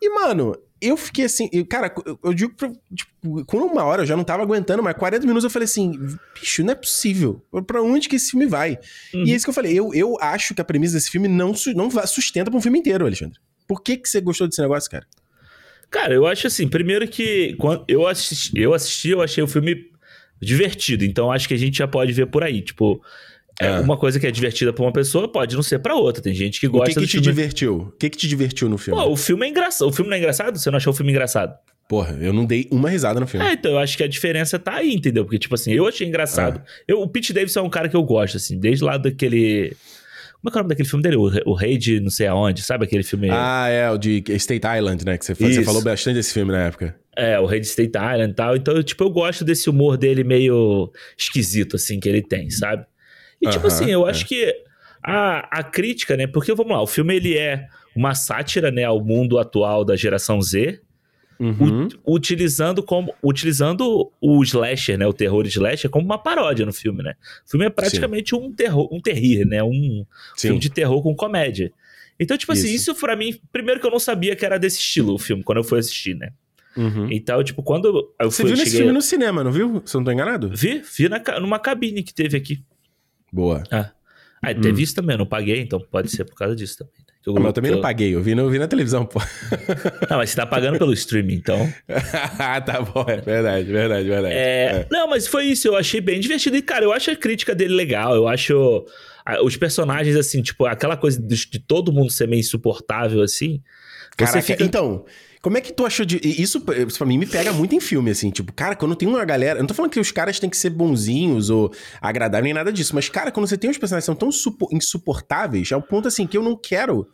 E, 0.01 0.09
mano, 0.09 0.55
eu 0.81 0.95
fiquei 0.95 1.25
assim, 1.25 1.49
eu, 1.51 1.65
cara, 1.65 1.93
eu, 2.05 2.19
eu 2.23 2.33
digo, 2.33 2.53
pra, 2.53 2.71
tipo, 2.95 3.45
com 3.45 3.57
uma 3.57 3.83
hora 3.83 4.03
eu 4.03 4.05
já 4.05 4.15
não 4.15 4.23
tava 4.23 4.43
aguentando, 4.43 4.83
mas 4.83 4.95
40 4.95 5.25
minutos 5.25 5.43
eu 5.43 5.49
falei 5.49 5.65
assim, 5.65 5.91
bicho, 6.39 6.63
não 6.63 6.71
é 6.71 6.75
possível. 6.75 7.41
Pra 7.65 7.81
onde 7.81 8.07
que 8.07 8.15
esse 8.15 8.31
filme 8.31 8.45
vai? 8.45 8.77
Uhum. 9.13 9.25
E 9.25 9.31
é 9.31 9.35
isso 9.35 9.45
que 9.45 9.49
eu 9.49 9.53
falei, 9.53 9.73
eu, 9.73 9.93
eu 9.93 10.17
acho 10.21 10.53
que 10.53 10.61
a 10.61 10.65
premissa 10.65 10.93
desse 10.93 11.09
filme 11.09 11.27
não, 11.27 11.53
não 11.75 11.89
sustenta 12.05 12.51
pra 12.51 12.57
um 12.57 12.61
filme 12.61 12.79
inteiro, 12.79 13.05
Alexandre. 13.05 13.39
Por 13.67 13.81
que 13.81 13.97
que 13.97 14.07
você 14.07 14.21
gostou 14.21 14.47
desse 14.47 14.61
negócio, 14.61 14.89
cara? 14.89 15.05
Cara, 15.89 16.13
eu 16.13 16.27
acho 16.27 16.47
assim, 16.47 16.67
primeiro 16.67 17.07
que 17.07 17.55
quando 17.57 17.83
eu 17.87 18.05
assisti, 18.05 18.59
eu 18.59 18.73
assisti, 18.73 19.09
eu 19.09 19.21
achei 19.21 19.43
o 19.43 19.47
filme 19.47 19.89
divertido, 20.41 21.03
então 21.03 21.31
acho 21.31 21.47
que 21.47 21.53
a 21.53 21.57
gente 21.57 21.77
já 21.77 21.87
pode 21.87 22.13
ver 22.13 22.27
por 22.27 22.43
aí, 22.43 22.61
tipo, 22.61 23.01
é, 23.59 23.67
é. 23.67 23.79
Uma 23.79 23.97
coisa 23.97 24.19
que 24.19 24.27
é 24.27 24.31
divertida 24.31 24.71
pra 24.71 24.83
uma 24.83 24.91
pessoa 24.91 25.27
pode 25.27 25.55
não 25.55 25.63
ser 25.63 25.79
pra 25.79 25.95
outra. 25.95 26.21
Tem 26.21 26.33
gente 26.33 26.59
que 26.59 26.67
gosta 26.67 26.91
O 26.91 26.93
que, 26.93 26.99
que 27.01 27.07
te 27.07 27.11
filme... 27.13 27.27
divertiu? 27.27 27.75
O 27.77 27.91
que, 27.91 28.09
que 28.09 28.17
te 28.17 28.27
divertiu 28.27 28.69
no 28.69 28.77
filme? 28.77 28.99
Pô, 28.99 29.09
o 29.09 29.15
filme 29.15 29.45
é 29.45 29.49
engraçado. 29.49 29.87
O 29.87 29.91
filme 29.91 30.09
não 30.09 30.15
é 30.15 30.19
engraçado? 30.19 30.57
Você 30.57 30.69
não 30.69 30.77
achou 30.77 30.93
o 30.93 30.95
filme 30.95 31.11
engraçado? 31.11 31.55
Porra, 31.87 32.17
eu 32.19 32.33
não 32.33 32.45
dei 32.45 32.67
uma 32.69 32.89
risada 32.89 33.19
no 33.19 33.25
filme. 33.25 33.45
É, 33.45 33.53
então 33.53 33.71
eu 33.71 33.79
acho 33.79 33.95
que 33.95 34.03
a 34.03 34.07
diferença 34.07 34.59
tá 34.59 34.75
aí, 34.75 34.93
entendeu? 34.93 35.23
Porque, 35.23 35.39
tipo 35.39 35.55
assim, 35.55 35.71
eu 35.73 35.87
achei 35.87 36.05
engraçado. 36.05 36.59
É. 36.59 36.91
Eu, 36.93 37.01
o 37.01 37.07
Pete 37.07 37.33
Davidson 37.33 37.61
é 37.61 37.63
um 37.63 37.69
cara 37.69 37.87
que 37.87 37.95
eu 37.95 38.03
gosto, 38.03 38.37
assim, 38.37 38.59
desde 38.59 38.83
lá 38.83 38.97
daquele. 38.97 39.75
Como 40.41 40.49
é 40.49 40.51
que 40.51 40.57
é 40.57 40.59
o 40.59 40.63
nome 40.63 40.69
daquele 40.69 40.89
filme 40.89 41.01
dele? 41.01 41.15
O, 41.15 41.51
o 41.51 41.53
Rei 41.53 41.77
de 41.77 41.99
não 41.99 42.09
sei 42.09 42.27
aonde, 42.27 42.61
sabe 42.61 42.85
aquele 42.85 43.03
filme? 43.03 43.29
Ah, 43.31 43.69
é, 43.69 43.89
o 43.89 43.97
de 43.97 44.23
State 44.27 44.67
Island, 44.67 45.05
né? 45.05 45.17
Que 45.17 45.25
você, 45.25 45.33
você 45.33 45.63
falou 45.63 45.81
bastante 45.81 46.15
desse 46.15 46.33
filme 46.33 46.51
na 46.51 46.65
época. 46.65 46.95
É, 47.15 47.39
o 47.39 47.45
Rei 47.45 47.61
de 47.61 47.67
State 47.67 47.97
Island 47.97 48.31
e 48.31 48.35
tal. 48.35 48.55
Então, 48.55 48.83
tipo, 48.83 49.03
eu 49.03 49.09
gosto 49.09 49.43
desse 49.43 49.69
humor 49.69 49.97
dele 49.97 50.23
meio 50.23 50.91
esquisito, 51.17 51.77
assim, 51.77 51.99
que 51.99 52.07
ele 52.07 52.21
tem, 52.21 52.49
sabe? 52.49 52.85
E, 53.41 53.49
tipo 53.49 53.67
assim, 53.67 53.89
eu 53.91 54.05
acho 54.05 54.23
é. 54.23 54.27
que 54.27 54.55
a, 55.03 55.59
a 55.59 55.63
crítica, 55.63 56.17
né? 56.17 56.27
Porque, 56.27 56.53
vamos 56.53 56.71
lá, 56.71 56.81
o 56.81 56.87
filme 56.87 57.15
ele 57.15 57.37
é 57.37 57.67
uma 57.95 58.13
sátira, 58.13 58.69
né, 58.69 58.83
ao 58.83 59.03
mundo 59.03 59.39
atual 59.39 59.83
da 59.83 59.95
geração 59.95 60.39
Z, 60.39 60.79
uhum. 61.39 61.87
utilizando 62.05 62.83
como 62.83 63.13
utilizando 63.23 64.11
o 64.21 64.43
slasher, 64.43 64.97
né, 64.99 65.07
o 65.07 65.13
terror 65.13 65.45
slasher 65.47 65.89
como 65.89 66.05
uma 66.05 66.17
paródia 66.17 66.65
no 66.65 66.73
filme, 66.73 67.01
né? 67.01 67.15
O 67.45 67.49
filme 67.49 67.65
é 67.65 67.69
praticamente 67.69 68.31
Sim. 68.31 68.35
um 68.35 68.53
terror, 68.53 68.87
um 68.91 69.01
terrir, 69.01 69.45
né, 69.45 69.63
um 69.63 70.05
Sim. 70.35 70.49
filme 70.49 70.59
de 70.59 70.69
terror 70.69 71.01
com 71.01 71.15
comédia. 71.15 71.71
Então, 72.19 72.37
tipo 72.37 72.51
assim, 72.51 72.73
isso, 72.73 72.95
para 72.95 73.15
mim, 73.15 73.39
primeiro 73.51 73.79
que 73.79 73.85
eu 73.85 73.91
não 73.91 73.99
sabia 73.99 74.35
que 74.35 74.45
era 74.45 74.57
desse 74.57 74.77
estilo 74.77 75.13
o 75.13 75.19
filme 75.19 75.43
quando 75.43 75.59
eu 75.59 75.63
fui 75.63 75.79
assistir, 75.79 76.15
né? 76.15 76.31
Uhum. 76.75 77.11
Então, 77.11 77.43
tipo, 77.43 77.63
quando 77.63 78.13
eu 78.19 78.31
Você 78.31 78.43
fui, 78.43 78.49
viu 78.49 78.57
cheguei... 78.57 78.69
esse 78.69 78.77
filme 78.77 78.91
no 78.91 79.01
cinema, 79.01 79.43
não 79.43 79.51
viu? 79.51 79.81
Você 79.83 79.97
não 79.97 80.03
tá 80.03 80.13
enganado? 80.13 80.49
Vi, 80.53 80.83
vi 80.95 81.09
na, 81.09 81.19
numa 81.39 81.59
cabine 81.59 82.03
que 82.03 82.13
teve 82.13 82.37
aqui. 82.37 82.63
Boa. 83.31 83.63
Ah. 83.71 83.91
Ah, 84.41 84.53
teve 84.53 84.79
hum. 84.79 84.83
isso 84.83 84.95
também, 84.95 85.15
eu 85.15 85.19
não 85.19 85.25
paguei, 85.25 85.61
então 85.61 85.79
pode 85.79 86.11
ser 86.11 86.23
por 86.23 86.35
causa 86.35 86.55
disso 86.55 86.77
também. 86.77 86.93
Né? 86.99 87.05
Eu, 87.25 87.33
ah, 87.35 87.39
mas 87.39 87.47
eu 87.47 87.53
também 87.53 87.71
não 87.71 87.81
paguei, 87.81 88.15
eu 88.15 88.21
vi, 88.21 88.31
eu 88.31 88.49
vi 88.49 88.57
na 88.57 88.67
televisão, 88.67 89.05
pô. 89.05 89.19
Não, 90.09 90.17
mas 90.17 90.29
você 90.29 90.37
tá 90.37 90.45
pagando 90.45 90.77
pelo 90.77 90.93
streaming, 90.93 91.33
então. 91.33 91.73
ah, 92.39 92.61
tá 92.61 92.81
bom, 92.81 93.03
é 93.07 93.19
verdade, 93.19 93.69
verdade, 93.69 94.07
verdade. 94.07 94.33
É... 94.33 94.65
É. 94.65 94.87
Não, 94.89 95.09
mas 95.09 95.27
foi 95.27 95.45
isso, 95.45 95.67
eu 95.67 95.75
achei 95.75 95.99
bem 95.99 96.21
divertido. 96.21 96.55
E, 96.55 96.61
cara, 96.61 96.85
eu 96.85 96.93
acho 96.93 97.11
a 97.11 97.15
crítica 97.15 97.53
dele 97.53 97.73
legal, 97.73 98.15
eu 98.15 98.27
acho 98.27 98.85
os 99.43 99.57
personagens, 99.57 100.15
assim, 100.15 100.41
tipo, 100.41 100.65
aquela 100.65 100.95
coisa 100.95 101.21
de, 101.21 101.35
de 101.49 101.59
todo 101.59 101.91
mundo 101.91 102.11
ser 102.11 102.27
meio 102.27 102.39
insuportável, 102.39 103.21
assim. 103.21 103.61
Caraca, 104.15 104.41
fica... 104.41 104.63
então, 104.63 105.05
como 105.47 105.57
é 105.57 105.61
que 105.61 105.71
tu 105.71 105.85
achou 105.85 106.05
de. 106.05 106.19
Isso, 106.21 106.61
isso 106.75 106.97
pra 106.97 107.07
mim 107.07 107.17
me 107.17 107.25
pega 107.25 107.53
muito 107.53 107.73
em 107.73 107.79
filme, 107.79 108.11
assim. 108.11 108.29
Tipo, 108.29 108.51
cara, 108.51 108.75
quando 108.75 108.97
tem 108.97 109.07
uma 109.07 109.23
galera. 109.23 109.59
Eu 109.59 109.63
não 109.63 109.67
tô 109.67 109.73
falando 109.73 109.89
que 109.89 109.99
os 109.99 110.11
caras 110.11 110.41
têm 110.41 110.49
que 110.49 110.57
ser 110.57 110.69
bonzinhos 110.69 111.49
ou 111.49 111.71
agradáveis, 112.01 112.43
nem 112.43 112.53
nada 112.53 112.69
disso. 112.69 112.93
Mas, 112.93 113.07
cara, 113.07 113.31
quando 113.31 113.47
você 113.47 113.57
tem 113.57 113.69
uns 113.69 113.77
personagens 113.77 114.03
que 114.03 114.07
são 114.07 114.13
tão 114.13 114.29
insuportáveis, 114.73 115.71
é 115.71 115.77
um 115.77 115.81
ponto 115.81 116.05
assim 116.05 116.27
que 116.27 116.37
eu 116.37 116.43
não 116.43 116.53
quero 116.53 117.07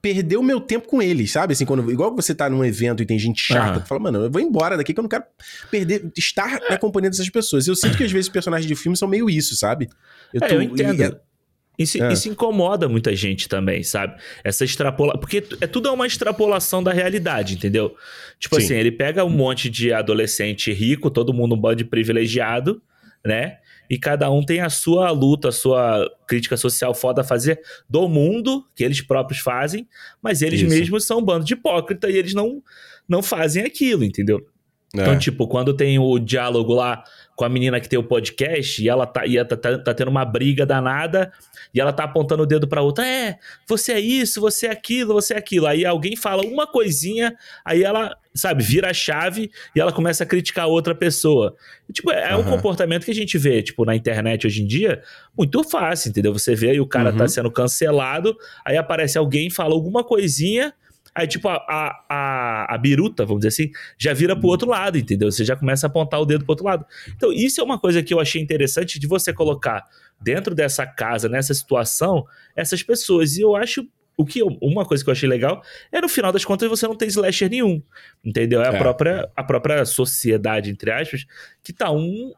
perder 0.00 0.36
o 0.36 0.44
meu 0.44 0.60
tempo 0.60 0.86
com 0.86 1.02
eles, 1.02 1.32
sabe? 1.32 1.54
Assim, 1.54 1.66
quando, 1.66 1.90
igual 1.90 2.14
você 2.14 2.32
tá 2.32 2.48
num 2.48 2.64
evento 2.64 3.02
e 3.02 3.06
tem 3.06 3.18
gente 3.18 3.42
chata, 3.42 3.80
tu 3.80 3.88
fala, 3.88 4.00
mano, 4.00 4.26
eu 4.26 4.30
vou 4.30 4.40
embora 4.40 4.76
daqui 4.76 4.94
que 4.94 5.00
eu 5.00 5.02
não 5.02 5.08
quero 5.08 5.24
perder, 5.68 6.08
estar 6.16 6.60
na 6.70 6.78
companhia 6.78 7.10
dessas 7.10 7.28
pessoas. 7.30 7.66
Eu 7.66 7.74
sinto 7.74 7.96
que 7.96 8.04
às 8.04 8.12
vezes 8.12 8.28
os 8.28 8.32
personagens 8.32 8.68
de 8.68 8.76
filme 8.76 8.96
são 8.96 9.08
meio 9.08 9.28
isso, 9.28 9.56
sabe? 9.56 9.88
Eu, 10.32 10.40
tô, 10.40 10.46
é, 10.46 10.54
eu 10.54 10.62
entendo. 10.62 11.02
E, 11.02 11.31
isso, 11.78 12.02
é. 12.02 12.12
isso, 12.12 12.28
incomoda 12.28 12.88
muita 12.88 13.14
gente 13.16 13.48
também, 13.48 13.82
sabe? 13.82 14.20
Essa 14.44 14.64
extrapola. 14.64 15.18
Porque 15.18 15.42
é 15.60 15.66
tudo 15.66 15.92
uma 15.92 16.06
extrapolação 16.06 16.82
da 16.82 16.92
realidade, 16.92 17.54
entendeu? 17.54 17.96
Tipo 18.38 18.56
Sim. 18.56 18.64
assim, 18.64 18.74
ele 18.74 18.92
pega 18.92 19.24
um 19.24 19.30
monte 19.30 19.70
de 19.70 19.92
adolescente 19.92 20.72
rico, 20.72 21.10
todo 21.10 21.32
mundo 21.32 21.54
um 21.54 21.58
bando 21.58 21.76
de 21.76 21.84
privilegiado, 21.84 22.82
né? 23.24 23.58
E 23.88 23.98
cada 23.98 24.30
um 24.30 24.42
tem 24.42 24.60
a 24.60 24.70
sua 24.70 25.10
luta, 25.10 25.48
a 25.48 25.52
sua 25.52 26.10
crítica 26.26 26.56
social 26.56 26.94
foda 26.94 27.22
a 27.22 27.24
fazer 27.24 27.60
do 27.88 28.08
mundo, 28.08 28.64
que 28.74 28.84
eles 28.84 29.00
próprios 29.00 29.40
fazem, 29.40 29.86
mas 30.22 30.40
eles 30.40 30.60
isso. 30.60 30.70
mesmos 30.70 31.04
são 31.04 31.18
um 31.18 31.22
bando 31.22 31.44
de 31.44 31.54
hipócrita 31.54 32.08
e 32.08 32.16
eles 32.16 32.32
não, 32.32 32.62
não 33.08 33.22
fazem 33.22 33.64
aquilo, 33.64 34.04
entendeu? 34.04 34.46
É. 34.94 35.00
Então, 35.00 35.18
tipo, 35.18 35.46
quando 35.48 35.74
tem 35.74 35.98
o 35.98 36.18
diálogo 36.18 36.74
lá 36.74 37.02
com 37.34 37.44
a 37.44 37.48
menina 37.48 37.80
que 37.80 37.88
tem 37.88 37.98
o 37.98 38.04
podcast 38.04 38.82
e 38.82 38.88
ela 38.88 39.06
tá, 39.06 39.26
e 39.26 39.36
ela 39.36 39.48
tá, 39.48 39.56
tá, 39.56 39.78
tá 39.78 39.94
tendo 39.94 40.08
uma 40.08 40.24
briga 40.24 40.66
danada 40.66 41.32
e 41.74 41.80
ela 41.80 41.92
tá 41.92 42.04
apontando 42.04 42.42
o 42.42 42.46
dedo 42.46 42.68
pra 42.68 42.82
outra, 42.82 43.06
é, 43.06 43.38
você 43.66 43.92
é 43.92 44.00
isso, 44.00 44.40
você 44.40 44.66
é 44.66 44.70
aquilo, 44.70 45.14
você 45.14 45.34
é 45.34 45.38
aquilo. 45.38 45.66
Aí 45.66 45.86
alguém 45.86 46.14
fala 46.14 46.42
uma 46.42 46.66
coisinha, 46.66 47.34
aí 47.64 47.82
ela, 47.82 48.14
sabe, 48.34 48.62
vira 48.62 48.90
a 48.90 48.94
chave 48.94 49.50
e 49.74 49.80
ela 49.80 49.92
começa 49.92 50.24
a 50.24 50.26
criticar 50.26 50.66
outra 50.66 50.94
pessoa. 50.94 51.56
Tipo, 51.90 52.10
é 52.10 52.34
uhum. 52.34 52.42
um 52.42 52.44
comportamento 52.44 53.04
que 53.04 53.10
a 53.10 53.14
gente 53.14 53.38
vê, 53.38 53.62
tipo, 53.62 53.84
na 53.84 53.96
internet 53.96 54.46
hoje 54.46 54.62
em 54.62 54.66
dia, 54.66 55.02
muito 55.36 55.64
fácil, 55.64 56.10
entendeu? 56.10 56.32
Você 56.32 56.54
vê 56.54 56.70
aí 56.70 56.80
o 56.80 56.86
cara 56.86 57.10
uhum. 57.10 57.16
tá 57.16 57.28
sendo 57.28 57.50
cancelado, 57.50 58.36
aí 58.64 58.76
aparece 58.76 59.16
alguém, 59.16 59.48
fala 59.48 59.72
alguma 59.72 60.04
coisinha, 60.04 60.74
Aí, 61.14 61.26
tipo, 61.26 61.46
a, 61.48 61.56
a, 61.56 62.04
a, 62.08 62.74
a, 62.74 62.78
biruta, 62.78 63.26
vamos 63.26 63.44
dizer 63.44 63.48
assim, 63.48 63.72
já 63.98 64.14
vira 64.14 64.34
pro 64.34 64.48
outro 64.48 64.68
lado, 64.68 64.96
entendeu? 64.96 65.30
Você 65.30 65.44
já 65.44 65.54
começa 65.54 65.86
a 65.86 65.88
apontar 65.88 66.20
o 66.20 66.24
dedo 66.24 66.44
pro 66.44 66.52
outro 66.52 66.64
lado. 66.64 66.86
Então, 67.14 67.30
isso 67.32 67.60
é 67.60 67.64
uma 67.64 67.78
coisa 67.78 68.02
que 68.02 68.14
eu 68.14 68.20
achei 68.20 68.40
interessante 68.40 68.98
de 68.98 69.06
você 69.06 69.32
colocar 69.32 69.84
dentro 70.20 70.54
dessa 70.54 70.86
casa, 70.86 71.28
nessa 71.28 71.52
situação, 71.52 72.24
essas 72.56 72.82
pessoas. 72.82 73.36
E 73.36 73.42
eu 73.42 73.54
acho. 73.54 73.86
O 74.14 74.26
que 74.26 74.40
eu, 74.40 74.58
uma 74.60 74.84
coisa 74.84 75.02
que 75.02 75.08
eu 75.08 75.12
achei 75.12 75.26
legal 75.26 75.62
é 75.90 75.98
no 75.98 76.08
final 76.08 76.30
das 76.30 76.44
contas 76.44 76.68
você 76.68 76.86
não 76.86 76.94
tem 76.94 77.08
slasher 77.08 77.48
nenhum. 77.48 77.82
Entendeu? 78.22 78.62
É, 78.62 78.66
é. 78.66 78.68
A, 78.68 78.78
própria, 78.78 79.30
a 79.34 79.42
própria 79.42 79.84
sociedade, 79.86 80.70
entre 80.70 80.92
aspas, 80.92 81.24
que 81.62 81.72
tá 81.72 81.90
um 81.90 82.30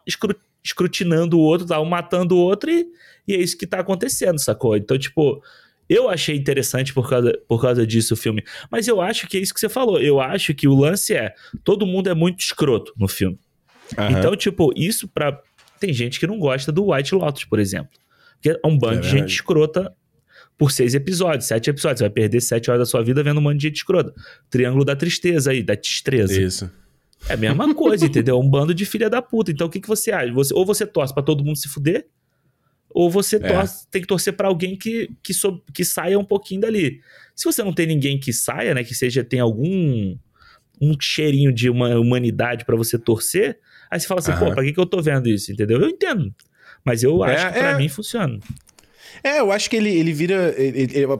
escrutinando 0.64 1.36
o 1.36 1.40
outro, 1.40 1.66
tá 1.66 1.80
um 1.80 1.84
matando 1.84 2.36
o 2.36 2.38
outro, 2.38 2.70
e, 2.70 2.86
e 3.26 3.34
é 3.34 3.38
isso 3.38 3.58
que 3.58 3.66
tá 3.66 3.80
acontecendo, 3.80 4.38
sacou? 4.38 4.76
Então, 4.76 4.96
tipo, 4.96 5.42
eu 5.88 6.08
achei 6.08 6.36
interessante 6.36 6.92
por 6.94 7.08
causa, 7.08 7.38
por 7.46 7.60
causa 7.60 7.86
disso 7.86 8.14
o 8.14 8.16
filme. 8.16 8.42
Mas 8.70 8.88
eu 8.88 9.00
acho 9.00 9.26
que 9.26 9.36
é 9.36 9.40
isso 9.40 9.52
que 9.52 9.60
você 9.60 9.68
falou. 9.68 10.00
Eu 10.00 10.20
acho 10.20 10.54
que 10.54 10.66
o 10.66 10.74
lance 10.74 11.14
é: 11.14 11.34
todo 11.62 11.86
mundo 11.86 12.08
é 12.08 12.14
muito 12.14 12.40
escroto 12.40 12.92
no 12.96 13.08
filme. 13.08 13.38
Uhum. 13.98 14.10
Então, 14.10 14.36
tipo, 14.36 14.72
isso 14.76 15.08
pra. 15.08 15.38
Tem 15.78 15.92
gente 15.92 16.18
que 16.18 16.26
não 16.26 16.38
gosta 16.38 16.72
do 16.72 16.90
White 16.90 17.14
Lotus, 17.14 17.44
por 17.44 17.58
exemplo. 17.58 17.90
Porque 18.34 18.50
é 18.50 18.66
um 18.66 18.78
bando 18.78 18.98
é 18.98 19.00
de 19.00 19.08
gente 19.08 19.34
escrota 19.34 19.92
por 20.56 20.70
seis 20.70 20.94
episódios, 20.94 21.46
sete 21.46 21.68
episódios. 21.68 21.98
Você 21.98 22.04
vai 22.04 22.10
perder 22.10 22.40
sete 22.40 22.70
horas 22.70 22.80
da 22.80 22.86
sua 22.86 23.02
vida 23.02 23.22
vendo 23.22 23.38
um 23.38 23.42
monte 23.42 23.58
de 23.58 23.68
gente 23.68 23.76
escrota. 23.76 24.14
Triângulo 24.48 24.84
da 24.84 24.96
tristeza 24.96 25.50
aí, 25.50 25.62
da 25.62 25.74
destreza. 25.74 26.40
Isso. 26.40 26.70
É 27.28 27.34
a 27.34 27.36
mesma 27.36 27.74
coisa, 27.74 28.04
entendeu? 28.04 28.38
Um 28.38 28.48
bando 28.48 28.74
de 28.74 28.84
filha 28.84 29.08
da 29.08 29.20
puta. 29.22 29.50
Então, 29.50 29.66
o 29.66 29.70
que, 29.70 29.80
que 29.80 29.88
você 29.88 30.12
acha? 30.12 30.32
Você, 30.32 30.54
ou 30.54 30.64
você 30.64 30.86
torce 30.86 31.12
para 31.12 31.22
todo 31.22 31.44
mundo 31.44 31.56
se 31.56 31.68
fuder, 31.68 32.06
ou 32.94 33.10
você 33.10 33.36
é. 33.36 33.40
torce, 33.40 33.88
tem 33.90 34.00
que 34.00 34.06
torcer 34.06 34.32
para 34.34 34.46
alguém 34.46 34.76
que, 34.76 35.10
que, 35.20 35.34
so, 35.34 35.60
que 35.74 35.84
saia 35.84 36.16
um 36.16 36.24
pouquinho 36.24 36.60
dali. 36.60 37.00
Se 37.34 37.44
você 37.44 37.60
não 37.64 37.72
tem 37.72 37.88
ninguém 37.88 38.20
que 38.20 38.32
saia, 38.32 38.72
né, 38.72 38.84
que 38.84 38.94
seja 38.94 39.24
tem 39.24 39.40
algum 39.40 40.16
um 40.80 40.96
cheirinho 41.00 41.52
de 41.52 41.68
uma 41.68 41.98
humanidade 41.98 42.64
para 42.64 42.76
você 42.76 42.98
torcer, 42.98 43.58
aí 43.90 43.98
você 43.98 44.06
fala 44.06 44.20
assim, 44.20 44.32
pô, 44.32 44.52
pra 44.52 44.62
que, 44.62 44.72
que 44.72 44.78
eu 44.78 44.86
tô 44.86 45.02
vendo 45.02 45.28
isso, 45.28 45.50
entendeu? 45.52 45.80
Eu 45.80 45.88
entendo. 45.88 46.32
Mas 46.84 47.02
eu 47.02 47.24
é, 47.24 47.34
acho 47.34 47.46
que 47.46 47.58
pra 47.58 47.70
é... 47.70 47.76
mim 47.76 47.88
funciona. 47.88 48.38
É, 49.22 49.40
eu 49.40 49.52
acho 49.52 49.68
que 49.70 49.76
ele, 49.76 49.90
ele 49.90 50.12
vira. 50.12 50.54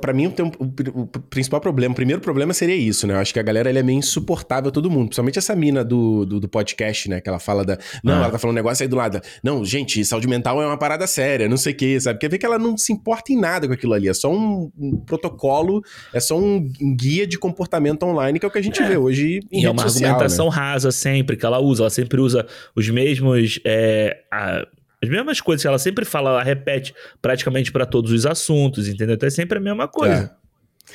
Pra 0.01 0.13
mim, 0.13 0.27
o, 0.27 0.33
o, 0.65 1.03
o, 1.03 1.07
principal 1.07 1.61
problema, 1.61 1.93
o 1.93 1.95
primeiro 1.95 2.21
problema 2.21 2.53
seria 2.53 2.75
isso, 2.75 3.07
né? 3.07 3.15
Eu 3.15 3.19
acho 3.19 3.33
que 3.33 3.39
a 3.39 3.43
galera 3.43 3.69
ele 3.69 3.79
é 3.79 3.83
meio 3.83 3.99
insuportável 3.99 4.69
a 4.69 4.73
todo 4.73 4.91
mundo. 4.91 5.07
Principalmente 5.07 5.39
essa 5.39 5.55
mina 5.55 5.85
do, 5.85 6.25
do, 6.25 6.41
do 6.41 6.49
podcast, 6.49 7.09
né? 7.09 7.21
Que 7.21 7.29
ela 7.29 7.39
fala 7.39 7.65
da. 7.65 7.79
Não, 8.03 8.15
ah. 8.15 8.17
ela 8.17 8.31
tá 8.31 8.39
falando 8.39 8.55
um 8.55 8.57
negócio 8.57 8.83
aí 8.83 8.89
do 8.89 8.97
lado. 8.97 9.21
Não, 9.43 9.65
gente, 9.65 10.05
saúde 10.05 10.27
mental 10.27 10.61
é 10.63 10.67
uma 10.67 10.79
parada 10.79 11.07
séria, 11.07 11.49
não 11.49 11.57
sei 11.57 11.73
o 11.73 11.77
quê, 11.77 12.01
sabe? 12.01 12.19
Quer 12.19 12.29
ver 12.29 12.39
que 12.39 12.47
ela 12.47 12.59
não 12.59 12.77
se 12.77 12.93
importa 12.93 13.33
em 13.33 13.39
nada 13.39 13.67
com 13.67 13.75
aquilo 13.75 13.93
ali. 13.93 14.09
É 14.09 14.15
só 14.15 14.33
um, 14.33 14.71
um 14.79 14.97
protocolo, 14.97 15.83
é 16.13 16.21
só 16.21 16.39
um 16.39 16.69
guia 16.97 17.27
de 17.27 17.39
comportamento 17.39 18.03
online, 18.05 18.39
que 18.39 18.47
é 18.47 18.49
o 18.49 18.53
que 18.53 18.59
a 18.59 18.63
gente 18.63 18.83
é. 18.83 18.89
vê 18.89 18.97
hoje 18.97 19.41
em 19.51 19.63
e 19.63 19.67
é 19.67 19.71
uma 19.71 19.83
social, 19.83 20.11
argumentação 20.11 20.47
né? 20.47 20.53
rasa 20.55 20.93
sempre 20.93 21.37
que 21.37 21.45
ela 21.45 21.61
usa. 21.61 21.85
Ela 21.85 21.91
sempre 21.91 22.21
usa 22.21 22.47
os 22.75 22.89
mesmos. 22.89 23.61
É, 23.65 24.19
a 24.33 24.67
as 25.05 25.11
mesmas 25.11 25.41
coisas 25.41 25.63
que 25.63 25.69
ela 25.69 25.79
sempre 25.79 26.05
fala, 26.05 26.31
ela 26.31 26.43
repete 26.43 26.95
praticamente 27.23 27.71
para 27.71 27.87
todos 27.87 28.11
os 28.11 28.27
assuntos, 28.27 28.89
entendeu? 28.89 29.15
Então 29.15 29.27
é 29.27 29.31
sempre 29.31 29.59
a 29.59 29.61
mesma 29.61 29.87
coisa. 29.87 30.37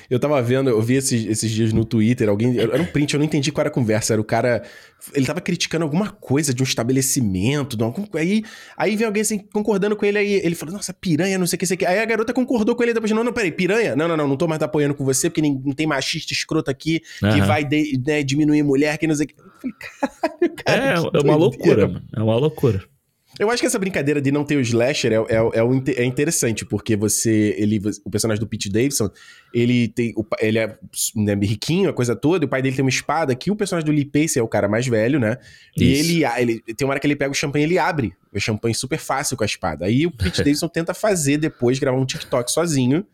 Eu 0.10 0.20
tava 0.20 0.42
vendo, 0.42 0.70
eu 0.70 0.82
vi 0.82 0.96
esses, 0.96 1.26
esses 1.26 1.50
dias 1.50 1.74
no 1.74 1.84
Twitter, 1.84 2.30
alguém. 2.30 2.58
Era 2.60 2.82
um 2.82 2.86
print, 2.86 3.14
eu 3.14 3.18
não 3.18 3.26
entendi 3.26 3.52
qual 3.52 3.64
era 3.64 3.70
a 3.70 3.74
conversa. 3.74 4.14
Era 4.14 4.22
o 4.22 4.26
cara. 4.26 4.64
Ele 5.14 5.26
tava 5.26 5.42
criticando 5.42 5.84
alguma 5.84 6.12
coisa 6.12 6.54
de 6.54 6.62
um 6.62 6.66
estabelecimento. 6.66 7.76
De 7.76 7.84
algum, 7.84 8.06
aí, 8.14 8.44
aí 8.78 8.96
vem 8.96 9.06
alguém 9.06 9.22
assim, 9.22 9.40
concordando 9.40 9.96
com 9.96 10.06
ele. 10.06 10.18
Aí 10.18 10.34
ele 10.44 10.56
falou, 10.56 10.76
nossa, 10.76 10.94
piranha, 10.94 11.38
não 11.38 11.48
sei 11.48 11.58
o 11.58 11.60
que, 11.60 11.66
sei 11.66 11.76
o 11.76 11.78
que. 11.78 11.86
Aí 11.86 12.00
a 12.00 12.06
garota 12.06 12.34
concordou 12.34 12.76
com 12.76 12.84
ele 12.84 12.94
depois. 12.94 13.12
Não, 13.12 13.24
não, 13.24 13.34
peraí, 13.34 13.52
piranha? 13.52 13.96
Não, 13.96 14.08
não, 14.08 14.16
não, 14.16 14.28
não 14.28 14.38
tô 14.38 14.48
mais 14.48 14.62
apoiando 14.62 14.94
com 14.94 15.04
você, 15.04 15.30
porque 15.30 15.42
não 15.42 15.74
tem 15.74 15.88
machista 15.88 16.34
escroto 16.34 16.70
aqui 16.70 17.02
uhum. 17.22 17.34
que 17.34 17.42
vai 17.42 17.64
de, 17.64 18.00
né, 18.06 18.24
diminuir 18.24 18.64
mulher, 18.64 18.98
que 18.98 19.08
não 19.08 19.16
sei 19.16 19.26
o 19.26 19.28
que. 19.28 19.36
Eu 19.40 19.52
falei, 19.60 19.76
caralho, 19.80 20.56
cara. 20.56 21.18
É, 21.18 21.20
é 21.20 21.22
uma 21.24 21.36
loucura, 21.36 21.88
mano. 21.88 22.06
É 22.16 22.22
uma 22.22 22.36
loucura. 22.36 22.84
Eu 23.40 23.50
acho 23.50 23.62
que 23.62 23.66
essa 23.66 23.80
brincadeira 23.80 24.22
de 24.22 24.34
não 24.34 24.44
ter 24.44 24.58
o 24.58 24.60
slasher 24.60 25.14
é, 25.14 25.16
é, 25.16 25.38
é, 25.38 26.02
é 26.02 26.04
interessante, 26.04 26.66
porque 26.66 26.98
você. 26.98 27.56
Ele, 27.58 27.80
o 28.04 28.10
personagem 28.10 28.42
do 28.42 28.46
Pete 28.46 28.70
Davidson, 28.70 29.10
ele 29.54 29.88
tem. 29.88 30.14
Ele 30.42 30.60
é 30.60 30.78
né, 31.16 31.34
riquinho, 31.36 31.90
a 31.90 31.94
coisa 31.94 32.18
toda, 32.18 32.44
e 32.44 32.48
o 32.48 32.50
pai 32.50 32.62
dele 32.62 32.76
tem 32.76 32.84
uma 32.84 32.90
espada, 32.90 33.34
que 33.34 33.50
o 33.50 33.56
personagem 33.56 33.86
do 33.86 33.94
Lee 33.94 34.04
Pace 34.04 34.38
é 34.38 34.44
o 34.44 34.48
cara 34.48 34.68
mais 34.68 34.86
velho, 34.86 35.22
né? 35.22 35.38
Isso. 35.78 36.12
E 36.12 36.26
ele, 36.26 36.26
ele. 36.38 36.60
Tem 36.76 36.86
uma 36.86 36.92
hora 36.92 37.00
que 37.00 37.08
ele 37.08 37.16
pega 37.16 37.32
o 37.32 37.34
champanhe 37.34 37.64
e 37.64 37.68
ele 37.68 37.78
abre 37.80 38.14
o 38.34 38.40
champanhe 38.42 38.76
super 38.76 39.00
fácil 39.00 39.38
com 39.38 39.44
a 39.44 39.48
espada. 39.48 39.86
Aí 39.86 40.06
o 40.06 40.12
Pete 40.12 40.40
Davidson 40.44 40.68
tenta 40.68 40.94
fazer 40.94 41.38
depois, 41.38 41.80
gravar 41.80 41.98
um 41.98 42.06
TikTok 42.06 42.52
sozinho. 42.52 43.06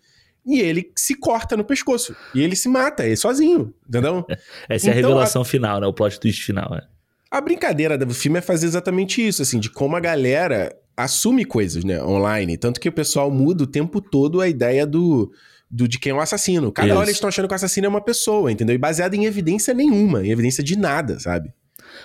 E 0.44 0.60
ele 0.60 0.92
se 0.96 1.16
corta 1.16 1.58
no 1.58 1.64
pescoço. 1.64 2.16
E 2.34 2.42
ele 2.42 2.56
se 2.56 2.70
mata, 2.70 3.04
ele 3.04 3.16
sozinho, 3.16 3.74
entendeu? 3.88 4.26
Essa 4.70 4.88
então, 4.88 4.94
é 4.94 4.96
a 4.96 5.00
então, 5.00 5.10
revelação 5.10 5.42
a... 5.42 5.46
final, 5.46 5.82
né? 5.82 5.88
O 5.88 5.94
plot 5.94 6.20
twist 6.20 6.44
final, 6.44 6.76
é. 6.76 6.95
A 7.36 7.42
brincadeira 7.42 7.98
do 7.98 8.14
filme 8.14 8.40
é 8.40 8.42
fazer 8.42 8.66
exatamente 8.66 9.22
isso, 9.28 9.42
assim, 9.42 9.60
de 9.60 9.70
como 9.70 9.94
a 9.98 10.00
galera 10.00 10.74
assume 10.96 11.44
coisas, 11.44 11.84
né, 11.84 12.02
online. 12.02 12.58
Tanto 12.58 12.80
que 12.80 12.88
o 12.88 12.94
pessoal 12.94 13.30
muda 13.30 13.66
o 13.66 13.68
tempo 13.68 14.00
todo 14.00 14.40
a 14.40 14.48
ideia 14.48 14.88
do, 14.88 15.30
do 15.70 15.86
de 15.86 16.00
quem 16.00 16.14
é 16.14 16.16
o 16.16 16.22
assassino. 16.22 16.72
Cada 16.72 16.88
isso. 16.88 16.96
hora 16.96 17.06
eles 17.08 17.18
estão 17.18 17.28
achando 17.28 17.50
que 17.50 17.54
o 17.54 17.56
assassino 17.56 17.88
é 17.88 17.90
uma 17.90 18.00
pessoa, 18.00 18.50
entendeu? 18.50 18.74
E 18.74 18.78
baseado 18.78 19.16
em 19.16 19.26
evidência 19.26 19.74
nenhuma, 19.74 20.26
em 20.26 20.32
evidência 20.32 20.64
de 20.64 20.78
nada, 20.78 21.20
sabe? 21.20 21.54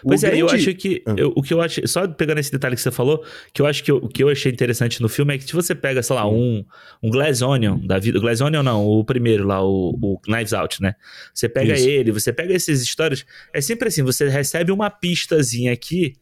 Pois 0.02 0.22
o 0.22 0.26
é, 0.26 0.28
grande... 0.30 0.40
eu 0.40 0.50
acho 0.50 0.74
que. 0.74 1.02
Ah. 1.06 1.14
Eu, 1.16 1.32
o 1.36 1.42
que 1.42 1.52
eu 1.52 1.60
acho. 1.60 1.86
Só 1.86 2.06
pegando 2.08 2.38
esse 2.38 2.50
detalhe 2.50 2.74
que 2.74 2.82
você 2.82 2.90
falou, 2.90 3.24
que 3.52 3.62
eu 3.62 3.66
acho 3.66 3.82
que 3.82 3.90
eu, 3.90 3.96
o 3.96 4.08
que 4.08 4.22
eu 4.22 4.28
achei 4.28 4.50
interessante 4.50 5.00
no 5.00 5.08
filme 5.08 5.34
é 5.34 5.38
que 5.38 5.44
se 5.44 5.52
você 5.52 5.74
pega, 5.74 6.02
sei 6.02 6.16
lá, 6.16 6.28
um, 6.28 6.64
um 7.02 7.10
Glass 7.10 7.42
Onion 7.42 7.78
da 7.78 7.98
vida. 7.98 8.18
Glass 8.18 8.40
Onion 8.40 8.62
não, 8.62 8.86
o 8.86 9.04
primeiro 9.04 9.46
lá, 9.46 9.62
o, 9.64 9.90
o 10.00 10.20
Knives 10.26 10.52
Out, 10.52 10.82
né? 10.82 10.94
Você 11.34 11.48
pega 11.48 11.74
Isso. 11.74 11.88
ele, 11.88 12.12
você 12.12 12.32
pega 12.32 12.54
essas 12.54 12.82
histórias. 12.82 13.24
É 13.52 13.60
sempre 13.60 13.88
assim, 13.88 14.02
você 14.02 14.28
recebe 14.28 14.72
uma 14.72 14.90
pistazinha 14.90 15.72
aqui 15.72 16.14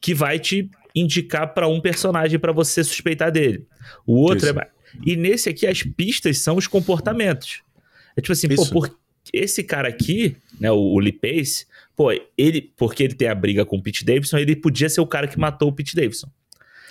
que 0.00 0.14
vai 0.14 0.38
te 0.38 0.70
indicar 0.94 1.52
para 1.54 1.68
um 1.68 1.80
personagem 1.80 2.38
para 2.38 2.52
você 2.52 2.82
suspeitar 2.82 3.30
dele. 3.30 3.66
O 4.06 4.16
outro 4.16 4.48
Isso. 4.48 4.58
é. 4.58 4.68
E 5.04 5.16
nesse 5.16 5.48
aqui, 5.48 5.66
as 5.66 5.82
pistas 5.82 6.38
são 6.38 6.56
os 6.56 6.66
comportamentos. 6.66 7.62
É 8.16 8.20
tipo 8.20 8.32
assim, 8.32 8.48
Isso. 8.48 8.70
pô, 8.72 8.80
por 8.80 9.00
esse 9.32 9.62
cara 9.62 9.88
aqui, 9.88 10.36
né, 10.58 10.70
o, 10.70 10.76
o 10.76 10.98
Lee 10.98 11.12
Pace, 11.12 11.66
pô, 12.00 12.10
ele, 12.38 12.62
porque 12.78 13.02
ele 13.02 13.12
tem 13.12 13.28
a 13.28 13.34
briga 13.34 13.66
com 13.66 13.76
o 13.76 13.82
Pete 13.82 14.06
Davidson, 14.06 14.38
ele 14.38 14.56
podia 14.56 14.88
ser 14.88 15.02
o 15.02 15.06
cara 15.06 15.28
que 15.28 15.38
matou 15.38 15.68
o 15.68 15.72
Pete 15.72 15.94
Davidson. 15.94 16.28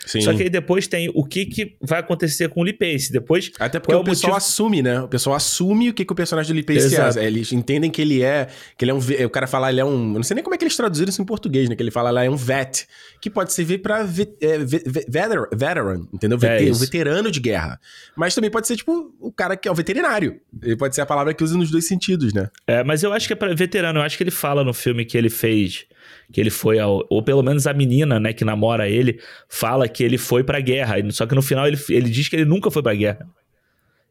Sim. 0.06 0.22
Só 0.22 0.34
que 0.34 0.44
aí 0.44 0.50
depois 0.50 0.88
tem 0.88 1.12
o 1.14 1.24
que, 1.24 1.46
que 1.46 1.76
vai 1.82 2.00
acontecer 2.00 2.50
com 2.50 2.62
o 2.62 2.64
Lee 2.64 2.74
Pace. 2.74 3.12
Depois. 3.12 3.52
Até 3.60 3.80
porque 3.80 3.94
é 3.94 3.98
o, 3.98 4.02
o 4.02 4.04
pessoal 4.04 4.34
motivo... 4.34 4.38
assume, 4.38 4.82
né? 4.82 5.02
O 5.02 5.08
pessoal 5.08 5.36
assume 5.36 5.90
o 5.90 5.94
que, 5.94 6.06
que 6.06 6.12
o 6.12 6.16
personagem 6.16 6.54
do 6.54 6.56
Lee 6.56 6.64
Pace 6.64 6.86
Exato. 6.86 7.20
é. 7.20 7.26
Eles 7.26 7.52
entendem 7.52 7.90
que 7.92 8.02
ele 8.02 8.22
é. 8.24 8.48
Que 8.78 8.86
ele 8.86 8.92
é 8.92 8.94
um. 8.94 9.00
O 9.26 9.30
cara 9.30 9.48
fala, 9.48 9.70
ele 9.70 9.80
é 9.80 9.86
um. 9.86 10.10
Eu 10.10 10.16
não 10.16 10.24
sei 10.24 10.36
nem 10.36 10.44
como 10.44 10.56
é 10.56 10.58
que 10.58 10.64
eles 10.64 10.76
traduziram 10.76 11.10
isso 11.10 11.22
em 11.22 11.26
português, 11.26 11.70
né? 11.70 11.76
Que 11.76 11.84
ele 11.84 11.92
fala, 11.92 12.10
lá 12.12 12.24
é 12.24 12.30
um 12.30 12.36
vet. 12.36 12.88
Que 13.22 13.30
pode 13.30 13.52
servir 13.54 13.80
pra 13.80 14.04
vet, 14.04 14.32
é, 14.42 14.58
veteran, 14.58 15.46
veteran, 15.54 16.02
entendeu? 16.14 16.40
É 16.42 16.70
o 16.70 16.76
veterano 16.76 17.30
de 17.30 17.40
guerra. 17.40 17.80
Mas 18.16 18.34
também 18.34 18.50
pode 18.50 18.68
ser, 18.68 18.78
tipo, 18.78 19.14
o 19.20 19.32
cara 19.32 19.58
que 19.58 19.68
é 19.68 19.72
o 19.72 19.76
veterinário. 19.76 20.40
Ele 20.64 20.78
pode 20.78 20.96
ser 20.96 21.02
a 21.02 21.06
palavra 21.06 21.34
que 21.34 21.44
usa 21.44 21.58
nos 21.58 21.70
dois 21.70 21.88
sentidos, 21.88 22.34
né? 22.34 22.50
É, 22.66 22.84
mas 22.84 23.04
eu 23.04 23.12
acho 23.14 23.28
que 23.28 23.34
é 23.34 23.36
pra 23.36 23.54
veterano. 23.54 24.00
Eu 24.00 24.04
acho 24.04 24.18
que 24.18 24.24
ele 24.24 24.32
fala 24.32 24.64
no 24.64 24.74
filme 24.74 25.06
que 25.06 25.18
ele 25.18 25.30
fez 25.30 25.86
que 26.32 26.40
ele 26.40 26.50
foi 26.50 26.80
ao, 26.80 27.06
ou 27.10 27.24
pelo 27.24 27.44
menos 27.44 27.66
a 27.68 27.74
menina, 27.74 28.20
né, 28.20 28.34
que 28.34 28.46
namora 28.46 28.88
ele, 28.88 29.20
fala 29.48 29.88
que 29.88 30.04
ele 30.04 30.18
foi 30.18 30.44
pra 30.44 30.60
guerra, 30.60 30.96
só 31.12 31.26
que 31.26 31.36
no 31.36 31.42
final 31.42 31.68
ele, 31.68 31.78
ele 31.90 32.10
diz 32.10 32.28
que 32.28 32.36
ele 32.36 32.46
nunca 32.46 32.70
foi 32.70 32.84
pra 32.84 32.94
guerra. 32.94 33.28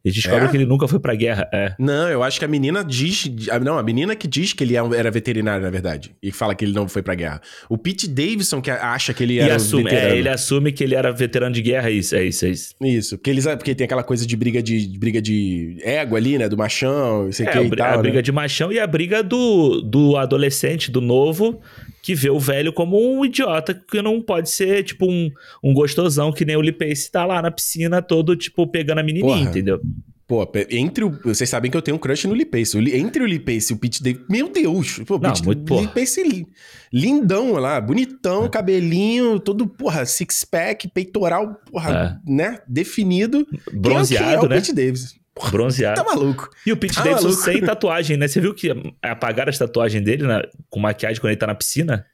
Ele 0.05 0.15
descobre 0.15 0.45
é? 0.45 0.49
que 0.49 0.57
ele 0.57 0.65
nunca 0.65 0.87
foi 0.87 1.01
pra 1.01 1.15
guerra. 1.15 1.49
É. 1.53 1.75
Não, 1.79 2.09
eu 2.09 2.23
acho 2.23 2.39
que 2.39 2.45
a 2.45 2.49
menina 2.49 2.85
diz. 2.85 3.31
Não, 3.63 3.79
a 3.79 3.83
menina 3.83 4.15
que 4.15 4.29
diz 4.29 4.53
que 4.53 4.63
ele 4.63 4.77
é 4.77 4.81
era 4.97 5.11
veterinário, 5.11 5.63
na 5.65 5.71
verdade. 5.71 6.15
E 6.23 6.31
fala 6.31 6.55
que 6.55 6.65
ele 6.65 6.73
não 6.73 6.89
foi 6.89 7.03
pra 7.03 7.15
guerra. 7.15 7.41
O 7.69 7.77
Pete 7.77 8.09
Davidson 8.09 8.61
que 8.61 8.71
acha 8.71 9.13
que 9.13 9.25
ele 9.25 9.39
era 9.39 9.57
assume, 9.57 9.85
veterano. 9.85 10.15
É, 10.15 10.19
ele 10.19 10.29
assume 10.29 10.73
que 10.73 10.85
ele 10.85 10.95
era 10.95 11.13
veterano 11.13 11.55
de 11.55 11.63
guerra, 11.63 11.91
é 11.91 11.93
isso, 11.93 12.15
é 12.15 12.25
isso, 12.25 12.47
é 12.47 12.49
isso. 12.51 12.75
Isso, 12.81 13.19
porque, 13.19 13.31
eles, 13.31 13.45
porque 13.45 13.75
tem 13.75 13.85
aquela 13.85 14.05
coisa 14.05 14.25
de 14.25 14.37
briga 14.37 14.63
de, 14.63 14.87
de 14.87 14.99
briga 14.99 15.21
de 15.21 15.79
égua 15.83 16.19
ali, 16.19 16.39
né? 16.39 16.49
Do 16.49 16.57
machão, 16.57 17.31
sei 17.33 17.47
é, 17.47 17.51
que 17.51 17.59
a, 17.59 17.63
e 17.63 17.71
tal, 17.71 17.93
a 17.95 17.97
né? 17.97 18.03
briga 18.03 18.23
de 18.23 18.31
machão 18.31 18.71
e 18.71 18.79
a 18.79 18.87
briga 18.87 19.23
do, 19.23 19.83
do 19.83 20.17
adolescente, 20.17 20.91
do 20.93 21.01
novo, 21.01 21.61
que 22.03 22.15
vê 22.15 22.31
o 22.31 22.39
velho 22.39 22.73
como 22.73 22.99
um 22.99 23.25
idiota 23.25 23.75
que 23.75 24.01
não 24.03 24.21
pode 24.21 24.51
ser, 24.51 24.83
tipo, 24.85 25.07
um, 25.07 25.31
um 25.63 25.73
gostosão 25.75 26.33
que 26.33 26.45
nem 26.45 26.57
o 26.57 26.63
Lipace 26.63 27.11
tá 27.11 27.25
lá 27.25 27.43
na 27.43 27.51
piscina 27.51 28.01
todo, 28.01 28.37
tipo, 28.37 28.67
pegando 28.67 28.99
a 28.99 29.03
menininha, 29.03 29.37
Porra. 29.37 29.51
entendeu? 29.51 29.81
Pô, 30.29 30.47
entre 30.69 31.05
o. 31.05 31.19
Vocês 31.25 31.49
sabem 31.49 31.71
que 31.71 31.77
eu 31.77 31.81
tenho 31.81 31.97
um 31.97 31.99
crush 31.99 32.27
no 32.27 32.35
Lipace. 32.35 32.77
Entre 32.95 33.23
o 33.23 33.27
Lipace 33.27 33.73
e 33.73 33.77
o 33.77 33.79
Pete 33.79 34.03
Davidson. 34.03 34.27
Meu 34.29 34.51
Deus! 34.51 34.99
Pô, 35.07 35.15
Não, 35.15 35.31
Pete, 35.31 35.43
muito, 35.43 35.81
Lipace 35.81 36.47
lindão 36.93 37.53
lá, 37.53 37.81
bonitão, 37.81 38.45
é. 38.45 38.49
cabelinho, 38.51 39.41
todo, 39.41 39.67
porra, 39.67 40.05
six-pack, 40.05 40.89
peitoral, 40.89 41.55
porra, 41.71 42.21
é. 42.27 42.31
né? 42.31 42.59
Definido. 42.69 43.47
Bronzeado, 43.73 44.27
é, 44.27 44.39
que 44.41 44.47
é 44.47 44.49
né? 44.49 44.57
o 44.57 44.61
Pete 44.61 44.75
Davidson. 44.75 45.17
Bronzeado. 45.51 46.03
Tá 46.03 46.05
maluco. 46.05 46.51
E 46.67 46.73
o 46.73 46.77
Pete 46.77 46.95
tá 46.95 47.03
Davidson 47.03 47.29
maluco. 47.29 47.43
sem 47.43 47.61
tatuagem, 47.61 48.17
né? 48.17 48.29
Você 48.29 48.41
viu 48.41 48.55
que 48.55 48.71
apagaram 49.03 49.51
as 49.51 49.59
tatuagens 49.59 50.03
dele 50.03 50.25
na, 50.25 50.43
com 50.69 50.81
maquiagem 50.81 51.21
quando 51.21 51.31
ele 51.31 51.41
tá 51.41 51.47
na 51.47 51.55
piscina? 51.55 52.07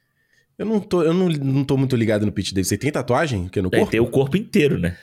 Eu 0.57 0.65
não 0.65 0.79
tô, 0.79 1.03
eu 1.03 1.13
não, 1.13 1.27
não 1.27 1.63
tô 1.63 1.75
muito 1.77 1.95
ligado 1.95 2.25
no 2.25 2.31
Pete 2.31 2.53
Davidson. 2.53 2.69
Você 2.69 2.77
tem 2.77 2.91
tatuagem 2.91 3.47
que 3.47 3.61
no 3.61 3.69
corpo? 3.69 3.83
Ele 3.83 3.91
tem 3.91 3.99
o 3.99 4.07
corpo 4.07 4.37
inteiro, 4.37 4.79
né? 4.79 4.97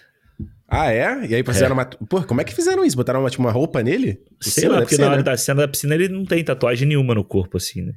Ah, 0.75 0.91
é? 0.91 1.26
E 1.26 1.35
aí 1.35 1.45
fizeram 1.45 1.73
é. 1.76 1.79
uma. 1.81 1.85
Pô, 1.85 2.23
como 2.23 2.41
é 2.41 2.45
que 2.45 2.55
fizeram 2.55 2.83
isso? 2.83 2.97
Botaram 2.97 3.21
uma, 3.21 3.29
tipo, 3.29 3.43
uma 3.43 3.52
roupa 3.52 3.83
nele? 3.83 4.23
Sei 4.41 4.67
lá, 4.67 4.79
porque 4.79 4.97
ser, 4.97 5.02
na 5.02 5.09
hora 5.09 5.17
né? 5.19 5.23
da 5.23 5.37
cena 5.37 5.61
da 5.61 5.69
piscina 5.69 5.95
ele 5.95 6.09
não 6.09 6.25
tem 6.25 6.43
tatuagem 6.43 6.88
nenhuma 6.88 7.14
no 7.14 7.23
corpo, 7.23 7.59
assim, 7.59 7.83
né? 7.83 7.93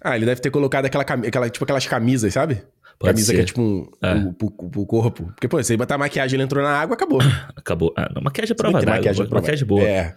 Ah, 0.00 0.16
ele 0.16 0.24
deve 0.24 0.40
ter 0.40 0.50
colocado 0.50 0.86
aquela, 0.86 1.02
aquela 1.04 1.50
tipo 1.50 1.64
aquelas 1.64 1.86
camisas, 1.86 2.32
sabe? 2.32 2.62
Pode 2.98 3.12
Camisa 3.12 3.26
ser. 3.26 3.34
que 3.34 3.40
é 3.40 3.44
tipo 3.44 3.60
um, 3.60 3.86
é. 4.02 4.14
O, 4.14 4.32
pro, 4.32 4.50
pro 4.50 4.86
corpo. 4.86 5.24
Porque, 5.26 5.48
pô, 5.48 5.62
você 5.62 5.76
botar 5.76 5.98
maquiagem, 5.98 6.36
ele 6.36 6.44
entrou 6.44 6.62
na 6.62 6.70
água, 6.70 6.94
acabou. 6.94 7.20
acabou. 7.56 7.92
Ah, 7.96 8.10
não, 8.14 8.22
maquiagem 8.22 8.52
é 8.52 8.56
prova 8.56 8.80
d'água. 8.80 8.96
Maquiagem, 8.96 9.26
é 9.26 9.34
maquiagem 9.34 9.66
boa. 9.66 9.82
É. 9.82 10.16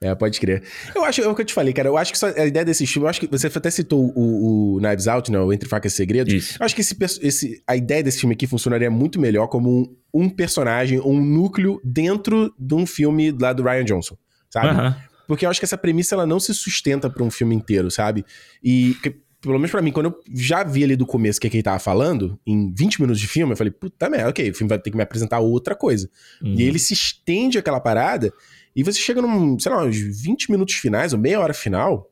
É, 0.00 0.14
pode 0.14 0.38
crer. 0.38 0.62
Eu 0.94 1.04
acho, 1.04 1.20
é 1.20 1.26
o 1.26 1.34
que 1.34 1.42
eu 1.42 1.44
te 1.44 1.52
falei, 1.52 1.72
cara. 1.72 1.88
Eu 1.88 1.96
acho 1.96 2.12
que 2.12 2.18
só, 2.18 2.28
a 2.28 2.46
ideia 2.46 2.64
desse 2.64 2.86
filme, 2.86 3.06
eu 3.06 3.10
acho 3.10 3.18
que 3.18 3.26
você 3.26 3.48
até 3.48 3.68
citou 3.68 4.12
o, 4.14 4.76
o 4.76 4.80
Knives 4.80 5.08
Out, 5.08 5.32
né? 5.32 5.40
O 5.40 5.52
Entre 5.52 5.68
Facas 5.68 5.92
e 5.92 5.96
Segredos. 5.96 6.32
Isso. 6.32 6.56
Eu 6.60 6.64
acho 6.64 6.74
que 6.74 6.80
esse, 6.80 6.96
esse, 7.20 7.62
a 7.66 7.74
ideia 7.74 8.02
desse 8.02 8.20
filme 8.20 8.34
aqui 8.34 8.46
funcionaria 8.46 8.90
muito 8.90 9.20
melhor 9.20 9.48
como 9.48 9.68
um, 9.68 9.96
um 10.14 10.30
personagem, 10.30 11.00
um 11.00 11.20
núcleo 11.20 11.80
dentro 11.82 12.54
de 12.56 12.74
um 12.74 12.86
filme 12.86 13.36
lá 13.40 13.52
do 13.52 13.64
Ryan 13.64 13.84
Johnson, 13.84 14.16
sabe? 14.48 14.80
Uhum. 14.80 14.94
Porque 15.26 15.44
eu 15.44 15.50
acho 15.50 15.60
que 15.60 15.66
essa 15.66 15.76
premissa 15.76 16.14
ela 16.14 16.26
não 16.26 16.38
se 16.38 16.54
sustenta 16.54 17.10
para 17.10 17.22
um 17.24 17.30
filme 17.30 17.54
inteiro, 17.54 17.90
sabe? 17.90 18.24
E 18.62 18.96
pelo 19.40 19.54
menos 19.54 19.70
para 19.70 19.80
mim, 19.80 19.92
quando 19.92 20.06
eu 20.06 20.20
já 20.34 20.64
vi 20.64 20.82
ali 20.82 20.96
do 20.96 21.06
começo 21.06 21.38
o 21.38 21.40
que, 21.40 21.48
que 21.48 21.56
ele 21.56 21.62
tava 21.62 21.78
falando, 21.78 22.38
em 22.46 22.72
20 22.72 23.00
minutos 23.00 23.20
de 23.20 23.28
filme, 23.28 23.52
eu 23.52 23.56
falei, 23.56 23.70
puta 23.70 24.10
merda, 24.10 24.30
ok, 24.30 24.50
o 24.50 24.54
filme 24.54 24.68
vai 24.68 24.78
ter 24.78 24.90
que 24.90 24.96
me 24.96 25.02
apresentar 25.02 25.38
outra 25.38 25.76
coisa. 25.76 26.10
Uhum. 26.42 26.54
E 26.54 26.62
ele 26.62 26.78
se 26.78 26.92
estende 26.92 27.56
aquela 27.56 27.78
parada 27.78 28.32
e 28.74 28.82
você 28.82 28.98
chega 28.98 29.22
num, 29.22 29.58
sei 29.58 29.72
lá, 29.72 29.84
uns 29.84 29.96
20 29.96 30.50
minutos 30.50 30.74
finais, 30.74 31.12
ou 31.12 31.18
meia 31.18 31.40
hora 31.40 31.54
final, 31.54 32.10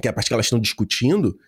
que 0.00 0.08
é 0.08 0.10
a 0.10 0.12
parte 0.12 0.28
que 0.28 0.34
elas 0.34 0.46
estão 0.46 0.58
discutindo, 0.58 1.38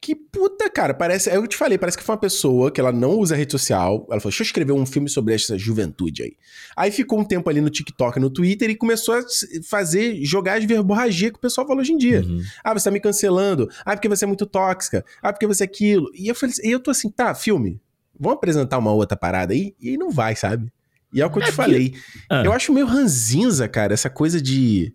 que 0.00 0.14
puta, 0.14 0.70
cara, 0.70 0.94
parece. 0.94 1.28
É 1.28 1.36
o 1.36 1.40
que 1.40 1.46
eu 1.46 1.48
te 1.48 1.56
falei, 1.56 1.76
parece 1.76 1.98
que 1.98 2.04
foi 2.04 2.14
uma 2.14 2.20
pessoa 2.20 2.70
que 2.70 2.80
ela 2.80 2.92
não 2.92 3.18
usa 3.18 3.34
rede 3.34 3.52
social. 3.52 4.06
Ela 4.10 4.20
falou: 4.20 4.30
deixa 4.30 4.42
eu 4.42 4.46
escrever 4.46 4.72
um 4.72 4.86
filme 4.86 5.08
sobre 5.08 5.34
essa 5.34 5.58
juventude 5.58 6.22
aí. 6.22 6.36
Aí 6.76 6.90
ficou 6.90 7.18
um 7.18 7.24
tempo 7.24 7.50
ali 7.50 7.60
no 7.60 7.68
TikTok, 7.68 8.20
no 8.20 8.30
Twitter, 8.30 8.70
e 8.70 8.76
começou 8.76 9.14
a 9.16 9.22
fazer, 9.68 10.24
jogar 10.24 10.58
as 10.58 10.64
verborragia 10.64 11.30
que 11.30 11.38
o 11.38 11.40
pessoal 11.40 11.66
fala 11.66 11.80
hoje 11.80 11.92
em 11.92 11.98
dia. 11.98 12.22
Uhum. 12.22 12.42
Ah, 12.62 12.72
você 12.72 12.84
tá 12.84 12.90
me 12.90 13.00
cancelando. 13.00 13.68
Ah, 13.84 13.96
porque 13.96 14.08
você 14.08 14.24
é 14.24 14.28
muito 14.28 14.46
tóxica. 14.46 15.04
Ah, 15.22 15.32
porque 15.32 15.46
você 15.46 15.64
é 15.64 15.66
aquilo. 15.66 16.10
E 16.14 16.28
eu 16.28 16.34
falei 16.34 16.54
e 16.62 16.70
eu 16.70 16.80
tô 16.80 16.90
assim, 16.90 17.10
tá, 17.10 17.34
filme, 17.34 17.80
vamos 18.18 18.36
apresentar 18.36 18.78
uma 18.78 18.92
outra 18.92 19.16
parada 19.16 19.52
aí? 19.52 19.74
E 19.80 19.90
aí 19.90 19.96
não 19.96 20.10
vai, 20.10 20.36
sabe? 20.36 20.72
E 21.12 21.20
é 21.20 21.26
o 21.26 21.30
que 21.30 21.38
eu 21.38 21.42
te 21.42 21.50
é 21.50 21.52
falei. 21.52 21.94
Ah. 22.28 22.42
Eu 22.44 22.52
acho 22.52 22.72
meio 22.72 22.86
ranzinza, 22.86 23.66
cara, 23.68 23.94
essa 23.94 24.10
coisa 24.10 24.40
de. 24.40 24.92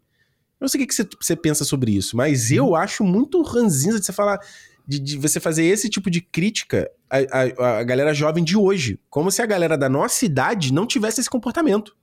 Eu 0.59 0.65
não 0.65 0.67
sei 0.69 0.83
o 0.83 0.87
que, 0.87 0.93
você, 0.93 1.35
pensa 1.35 1.65
sobre 1.65 1.91
isso, 1.91 2.15
mas 2.15 2.49
eu 2.49 2.67
uhum. 2.67 2.75
acho 2.75 3.03
muito 3.03 3.41
ranzinza 3.41 3.99
de 3.99 4.05
você 4.05 4.13
falar. 4.13 4.39
De, 4.85 4.99
de, 4.99 5.17
você 5.17 5.39
fazer 5.39 5.63
esse 5.63 5.89
tipo 5.89 6.09
de 6.11 6.19
crítica 6.19 6.89
à, 7.09 7.17
à, 7.17 7.79
à, 7.79 7.83
galera 7.83 8.13
jovem 8.13 8.43
de 8.43 8.57
hoje. 8.57 8.99
Como 9.09 9.31
se 9.31 9.41
a 9.41 9.45
galera 9.45 9.77
da 9.77 9.87
nossa 9.87 10.25
idade 10.25 10.73
não 10.73 10.85
tivesse 10.85 11.21
esse 11.21 11.29
comportamento. 11.29 11.95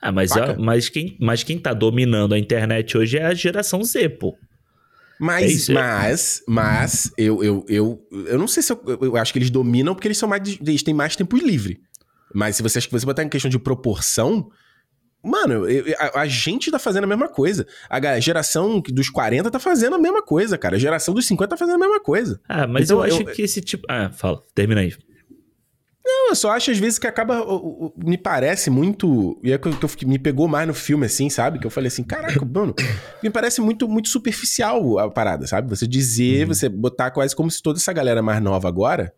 Ah, 0.00 0.12
mas, 0.12 0.30
a, 0.32 0.56
mas, 0.56 0.88
quem, 0.88 1.16
mas 1.20 1.42
quem 1.42 1.58
tá 1.58 1.74
dominando 1.74 2.34
a 2.34 2.38
internet 2.38 2.96
hoje 2.96 3.18
é 3.18 3.24
a 3.24 3.34
geração 3.34 3.82
Z, 3.82 4.10
pô. 4.10 4.38
Mas, 5.18 5.68
é 5.68 5.72
mas, 5.72 6.44
mas, 6.46 7.12
eu, 7.18 7.42
eu, 7.42 7.66
eu, 7.68 8.06
eu 8.28 8.38
não 8.38 8.46
sei 8.46 8.62
se 8.62 8.72
eu, 8.72 8.80
eu 9.02 9.16
acho 9.16 9.32
que 9.32 9.38
eles 9.40 9.50
dominam 9.50 9.92
porque 9.94 10.06
eles 10.06 10.18
são 10.18 10.28
mais, 10.28 10.58
eles 10.60 10.82
têm 10.84 10.94
mais 10.94 11.16
tempo 11.16 11.36
livre. 11.36 11.80
Mas 12.32 12.56
se 12.56 12.62
você 12.62 12.78
acha 12.78 12.86
que 12.86 12.92
você 12.92 13.04
botar 13.04 13.24
em 13.24 13.28
questão 13.28 13.50
de 13.50 13.58
proporção, 13.58 14.48
Mano, 15.22 15.64
a, 15.98 16.20
a, 16.20 16.26
gente 16.26 16.70
tá 16.70 16.78
fazendo 16.78 17.04
a 17.04 17.06
mesma 17.06 17.28
coisa. 17.28 17.66
A 17.90 18.20
geração 18.20 18.80
dos 18.80 19.10
40 19.10 19.50
tá 19.50 19.58
fazendo 19.58 19.96
a 19.96 19.98
mesma 19.98 20.22
coisa, 20.22 20.56
cara. 20.56 20.76
A 20.76 20.78
geração 20.78 21.12
dos 21.12 21.26
50 21.26 21.50
tá 21.50 21.56
fazendo 21.56 21.74
a 21.74 21.78
mesma 21.78 22.00
coisa. 22.00 22.40
Ah, 22.48 22.66
mas 22.66 22.84
então, 22.84 22.98
eu 22.98 23.02
acho 23.04 23.22
eu, 23.22 23.34
que 23.34 23.42
esse 23.42 23.60
tipo. 23.60 23.84
Ah, 23.90 24.10
fala, 24.10 24.42
termina 24.54 24.80
aí. 24.80 24.94
Não, 26.04 26.30
eu 26.30 26.34
só 26.34 26.52
acho 26.52 26.70
às 26.70 26.78
vezes 26.78 26.98
que 26.98 27.06
acaba. 27.06 27.44
Me 27.96 28.16
parece 28.16 28.70
muito. 28.70 29.38
E 29.42 29.52
é 29.52 29.58
que, 29.58 29.70
que 29.70 30.06
me 30.06 30.18
pegou 30.18 30.48
mais 30.48 30.66
no 30.66 30.72
filme, 30.72 31.04
assim, 31.04 31.28
sabe? 31.28 31.58
Que 31.58 31.66
eu 31.66 31.70
falei 31.70 31.88
assim, 31.88 32.02
caraca, 32.04 32.42
mano, 32.46 32.74
me 33.22 33.28
parece 33.28 33.60
muito, 33.60 33.86
muito 33.88 34.08
superficial 34.08 34.98
a 34.98 35.10
parada, 35.10 35.46
sabe? 35.46 35.68
Você 35.68 35.86
dizer, 35.86 36.42
uhum. 36.42 36.54
você 36.54 36.68
botar 36.68 37.10
quase 37.10 37.36
como 37.36 37.50
se 37.50 37.62
toda 37.62 37.78
essa 37.78 37.92
galera 37.92 38.22
mais 38.22 38.40
nova 38.40 38.68
agora 38.68 39.12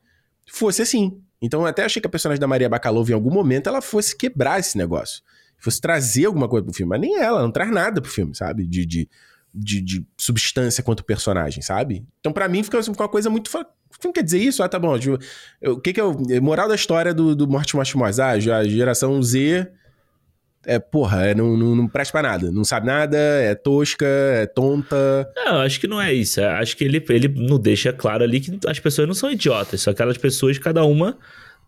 fosse 0.51 0.83
assim. 0.83 1.21
Então 1.41 1.61
eu 1.61 1.67
até 1.67 1.85
achei 1.85 2.01
que 2.03 2.09
a 2.09 2.11
personagem 2.11 2.41
da 2.41 2.49
Maria 2.49 2.69
Bakalova, 2.69 3.11
em 3.11 3.15
algum 3.15 3.31
momento, 3.31 3.69
ela 3.69 3.81
fosse 3.81 4.17
quebrar 4.17 4.59
esse 4.59 4.77
negócio. 4.77 5.23
Fosse 5.61 5.81
trazer 5.81 6.25
alguma 6.25 6.49
coisa 6.49 6.65
pro 6.65 6.75
filme. 6.75 6.91
Mas 6.91 7.01
nem 7.01 7.19
ela, 7.19 7.43
não 7.43 7.51
traz 7.51 7.71
nada 7.71 8.01
pro 8.01 8.11
filme, 8.11 8.35
sabe? 8.35 8.67
De, 8.67 8.85
de, 8.85 9.09
de, 9.55 9.81
de 9.81 10.07
substância 10.17 10.83
quanto 10.83 11.05
personagem, 11.05 11.63
sabe? 11.63 12.05
Então 12.19 12.33
para 12.33 12.49
mim 12.49 12.63
fica 12.63 12.79
assim, 12.79 12.93
uma 12.97 13.09
coisa 13.09 13.31
muito 13.31 13.51
não 14.03 14.13
quer 14.13 14.23
dizer 14.23 14.39
isso? 14.39 14.63
Ah, 14.63 14.69
tá 14.69 14.79
bom. 14.79 14.97
O 15.63 15.81
que 15.81 15.93
que 15.93 16.01
é 16.01 16.05
o 16.05 16.17
moral 16.43 16.69
da 16.69 16.75
história 16.75 17.13
do, 17.13 17.35
do 17.35 17.47
Morte 17.47 17.77
Morte 17.77 17.95
Ah, 18.21 18.31
a 18.31 18.65
geração 18.65 19.23
Z 19.23 19.71
é, 20.67 20.79
porra, 20.79 21.27
é, 21.27 21.35
não, 21.35 21.57
não, 21.57 21.75
não 21.75 21.89
presta 21.89 22.13
pra 22.13 22.23
nada. 22.23 22.51
Não 22.51 22.65
sabe 22.65 22.87
nada, 22.87 23.17
é 23.17 23.55
tosca, 23.55 24.07
é 24.07 24.47
tonta. 24.47 25.31
Não, 25.35 25.61
acho 25.61 25.81
que 25.81 25.87
não 25.87 26.01
é 26.01 26.13
isso. 26.13 26.41
Acho 26.43 26.77
que 26.77 26.85
ele, 26.85 27.05
ele 27.09 27.29
não 27.29 27.59
deixa 27.59 27.93
claro 27.93 28.23
ali 28.23 28.41
que 28.41 28.59
as 28.67 28.79
pessoas 28.79 29.09
não 29.09 29.15
são 29.15 29.31
idiotas. 29.31 29.81
São 29.81 29.93
aquelas 29.93 30.19
pessoas, 30.19 30.59
cada 30.59 30.85
uma 30.85 31.17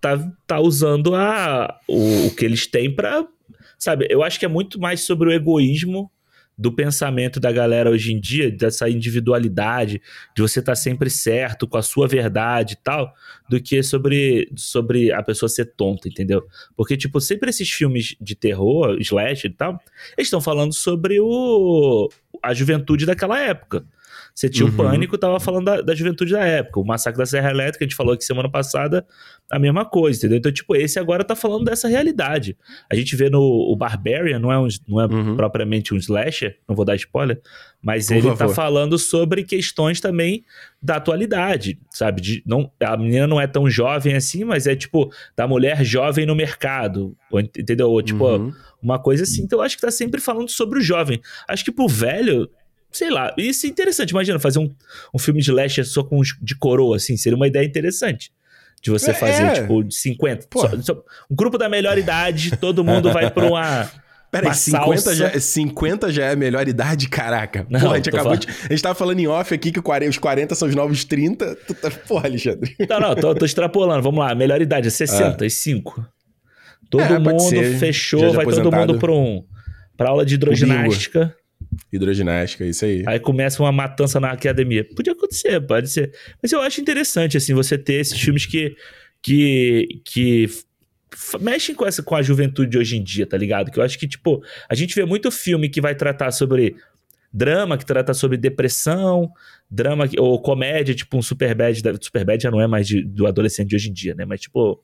tá, 0.01 0.19
tá 0.47 0.61
usando 0.61 1.15
a, 1.15 1.75
o, 1.89 2.27
o 2.27 2.35
que 2.35 2.45
eles 2.45 2.67
têm 2.67 2.95
pra. 2.95 3.25
Sabe, 3.83 4.07
eu 4.09 4.23
acho 4.23 4.39
que 4.39 4.45
é 4.45 4.49
muito 4.49 4.79
mais 4.79 5.01
sobre 5.01 5.29
o 5.29 5.33
egoísmo 5.33 6.09
do 6.57 6.73
pensamento 6.73 7.41
da 7.41 7.51
galera 7.51 7.91
hoje 7.91 8.13
em 8.13 8.21
dia, 8.21 8.49
dessa 8.49 8.89
individualidade, 8.89 10.01
de 10.37 10.41
você 10.41 10.61
estar 10.61 10.71
tá 10.71 10.77
sempre 10.77 11.11
certo 11.11 11.67
com 11.67 11.77
a 11.77 11.83
sua 11.83 12.07
verdade 12.07 12.75
e 12.75 12.77
tal, 12.77 13.13
do 13.49 13.61
que 13.61 13.83
sobre, 13.83 14.49
sobre 14.55 15.11
a 15.13 15.21
pessoa 15.21 15.49
ser 15.49 15.75
tonta, 15.75 16.09
entendeu? 16.09 16.47
Porque, 16.77 16.97
tipo, 16.97 17.21
sempre 17.21 17.51
esses 17.51 17.69
filmes 17.73 18.15
de 18.21 18.37
terror, 18.37 18.97
slash 19.01 19.49
e 19.49 19.51
tal, 19.51 19.73
eles 20.17 20.29
estão 20.29 20.41
falando 20.41 20.73
sobre 20.73 21.19
o, 21.19 22.09
a 22.41 22.55
juventude 22.55 23.05
daquela 23.05 23.41
época. 23.41 23.85
Você 24.35 24.49
tinha 24.49 24.67
uhum. 24.67 24.73
o 24.73 24.77
Pânico, 24.77 25.19
tava 25.19 25.39
falando 25.39 25.67
da, 25.67 25.81
da, 25.83 25.95
juventude 25.95 26.33
da 26.33 26.45
época. 26.45 26.81
O 26.81 26.85
Massacre 26.85 27.19
da 27.19 27.27
Serra 27.27 27.51
Elétrica, 27.51 27.85
a 27.85 27.87
gente 27.87 27.97
falou 27.97 28.15
aqui 28.15 28.25
semana 28.25 28.51
passada, 28.51 29.07
a 29.51 29.59
mesma 29.59 29.85
coisa, 29.85 30.19
entendeu? 30.19 30.39
Então, 30.39 30.51
tipo, 30.51 30.75
esse 30.75 30.99
agora 30.99 31.23
tá 31.23 31.37
falando 31.37 31.65
dessa 31.65 31.87
realidade. 31.87 32.57
A 32.91 32.95
gente 32.95 33.15
vê 33.15 33.29
no 33.29 33.41
o 33.43 33.77
Barbarian, 33.77 34.39
não 34.39 34.51
é, 34.51 34.59
um, 34.59 34.69
não 34.89 35.01
é 35.01 35.07
uhum. 35.07 35.37
propriamente 35.37 35.93
um 35.93 35.97
slasher, 35.99 36.59
não 36.67 36.75
vou 36.75 36.85
dar 36.85 36.97
spoiler, 36.97 37.41
mas 37.83 38.07
Por 38.07 38.15
ele 38.15 38.29
tá 38.29 38.37
favor. 38.37 38.55
tá 38.55 38.63
falando 38.63 38.99
sobre 38.99 39.45
questões 39.45 40.01
também 40.01 40.45
da 40.81 40.97
atualidade, 40.97 41.79
sabe? 41.91 42.21
De, 42.21 42.43
não, 42.47 42.71
a 42.81 42.97
menina 42.97 43.27
não 43.27 43.41
é 43.41 43.47
tão 43.47 43.69
jovem 43.69 44.15
assim, 44.15 44.45
mas 44.45 44.67
é 44.67 44.75
tipo 44.75 45.13
da 45.37 45.47
mulher 45.47 45.85
jovem 45.85 46.25
no 46.25 46.35
mercado, 46.35 47.15
entendeu? 47.59 47.91
Ou, 47.91 48.03
tipo, 48.03 48.25
uhum. 48.25 48.53
uma 48.83 48.99
coisa 48.99 49.25
assim. 49.25 49.43
Então, 49.43 49.59
eu 49.59 49.63
acho 49.63 49.77
que 49.77 49.83
tá 49.83 49.91
sempre 49.91 50.21
falando 50.21 50.49
sobre 50.49 50.79
o 50.79 50.83
jovem. 50.83 51.21
Acho 51.47 51.65
que 51.65 51.73
pro 51.73 51.87
velho 51.87 52.49
sei 52.93 53.11
lá, 53.11 53.35
isso 53.37 53.67
é 53.67 53.69
interessante. 53.69 54.11
Imagina 54.11 54.39
fazer 54.39 54.59
um, 54.59 54.71
um 55.15 55.19
filme 55.19 55.41
de 55.41 55.51
Leste 55.51 55.85
só 55.85 56.03
com 56.03 56.21
de 56.21 56.57
coroa, 56.57 56.97
assim, 56.97 57.17
seria 57.17 57.37
uma 57.37 57.47
ideia 57.47 57.65
interessante. 57.65 58.33
De 58.83 58.91
você 58.91 59.13
é, 59.13 59.15
fazer, 59.15 59.43
é. 59.45 59.53
tipo, 59.61 59.85
de 59.85 59.95
50. 59.95 60.49
Só, 60.53 60.83
só, 60.83 61.05
um 61.31 61.37
grupo 61.37 61.57
da 61.57 61.69
melhor 61.69 61.97
idade, 61.97 62.57
todo 62.57 62.85
mundo 62.85 63.13
vai 63.13 63.31
pra 63.31 63.47
uma. 63.47 63.89
Peraí, 64.33 64.55
50 64.55 65.15
já, 65.15 65.39
50 65.39 66.11
já 66.11 66.25
é 66.25 66.33
a 66.33 66.37
melhor 66.37 66.67
idade? 66.67 67.07
Caraca. 67.07 67.67
Não, 67.69 67.79
Porra, 67.79 67.93
a 67.93 67.97
gente 67.97 68.09
acabou 68.09 68.35
de, 68.35 68.49
A 68.49 68.73
gente 68.73 68.83
tava 68.83 68.95
falando 68.95 69.21
em 69.21 69.27
off 69.27 69.55
aqui 69.55 69.71
que 69.71 69.79
os 69.79 70.19
40 70.19 70.55
são 70.55 70.67
os 70.67 70.75
novos 70.75 71.05
30. 71.05 71.55
Tá, 71.55 71.91
porra, 72.09 72.29
Alexandre. 72.29 72.75
Não, 72.89 72.99
não, 72.99 73.15
tô, 73.15 73.35
tô 73.35 73.45
extrapolando. 73.45 74.03
Vamos 74.03 74.19
lá, 74.21 74.35
melhor 74.35 74.63
idade 74.63 74.89
é 74.89 74.91
65. 74.91 76.01
Ah. 76.01 76.09
Todo 76.89 77.03
é, 77.03 77.19
mundo 77.19 77.79
fechou, 77.79 78.33
vai 78.33 78.47
todo 78.47 78.73
mundo 78.73 78.99
pra, 78.99 79.13
um, 79.13 79.45
pra 79.97 80.09
aula 80.09 80.25
de 80.25 80.35
hidroginástica. 80.35 81.37
Hidroginástica, 81.93 82.65
isso 82.65 82.85
aí. 82.85 83.03
Aí 83.07 83.19
começa 83.19 83.63
uma 83.63 83.73
matança 83.73 84.21
na 84.21 84.33
academia. 84.33 84.85
Podia 84.95 85.13
acontecer, 85.13 85.61
pode 85.61 85.89
ser. 85.91 86.13
Mas 86.43 86.53
eu 86.53 86.61
acho 86.61 86.81
interessante, 86.81 87.37
assim, 87.37 87.55
você 87.55 87.79
ter 87.79 87.95
esses 87.95 88.21
filmes 88.21 88.47
que. 88.47 88.77
que, 89.23 90.01
que 90.05 90.47
mexem 91.41 91.75
com 91.75 91.87
essa 91.87 92.03
com 92.03 92.15
a 92.15 92.23
juventude 92.23 92.71
de 92.71 92.79
hoje 92.79 92.97
em 92.97 93.03
dia, 93.03 93.27
tá 93.27 93.37
ligado? 93.37 93.71
Que 93.71 93.79
eu 93.79 93.83
acho 93.83 93.99
que, 93.99 94.09
tipo, 94.09 94.43
a 94.69 94.75
gente 94.75 94.95
vê 94.95 95.05
muito 95.05 95.31
filme 95.31 95.69
que 95.69 95.81
vai 95.81 95.95
tratar 95.95 96.31
sobre 96.31 96.77
drama, 97.33 97.79
que 97.79 97.87
trata 97.87 98.13
sobre 98.13 98.37
depressão, 98.37 99.31
drama 99.71 100.05
ou 100.19 100.41
comédia, 100.41 100.95
tipo 100.95 101.17
um 101.17 101.23
Superbad, 101.23 101.81
Superbad 102.01 102.43
já 102.43 102.51
não 102.51 102.61
é 102.61 102.67
mais 102.67 102.87
de, 102.87 103.03
do 103.03 103.27
adolescente 103.27 103.69
de 103.69 103.77
hoje 103.77 103.89
em 103.89 103.93
dia, 103.93 104.15
né? 104.15 104.25
Mas 104.25 104.43
tipo 104.43 104.83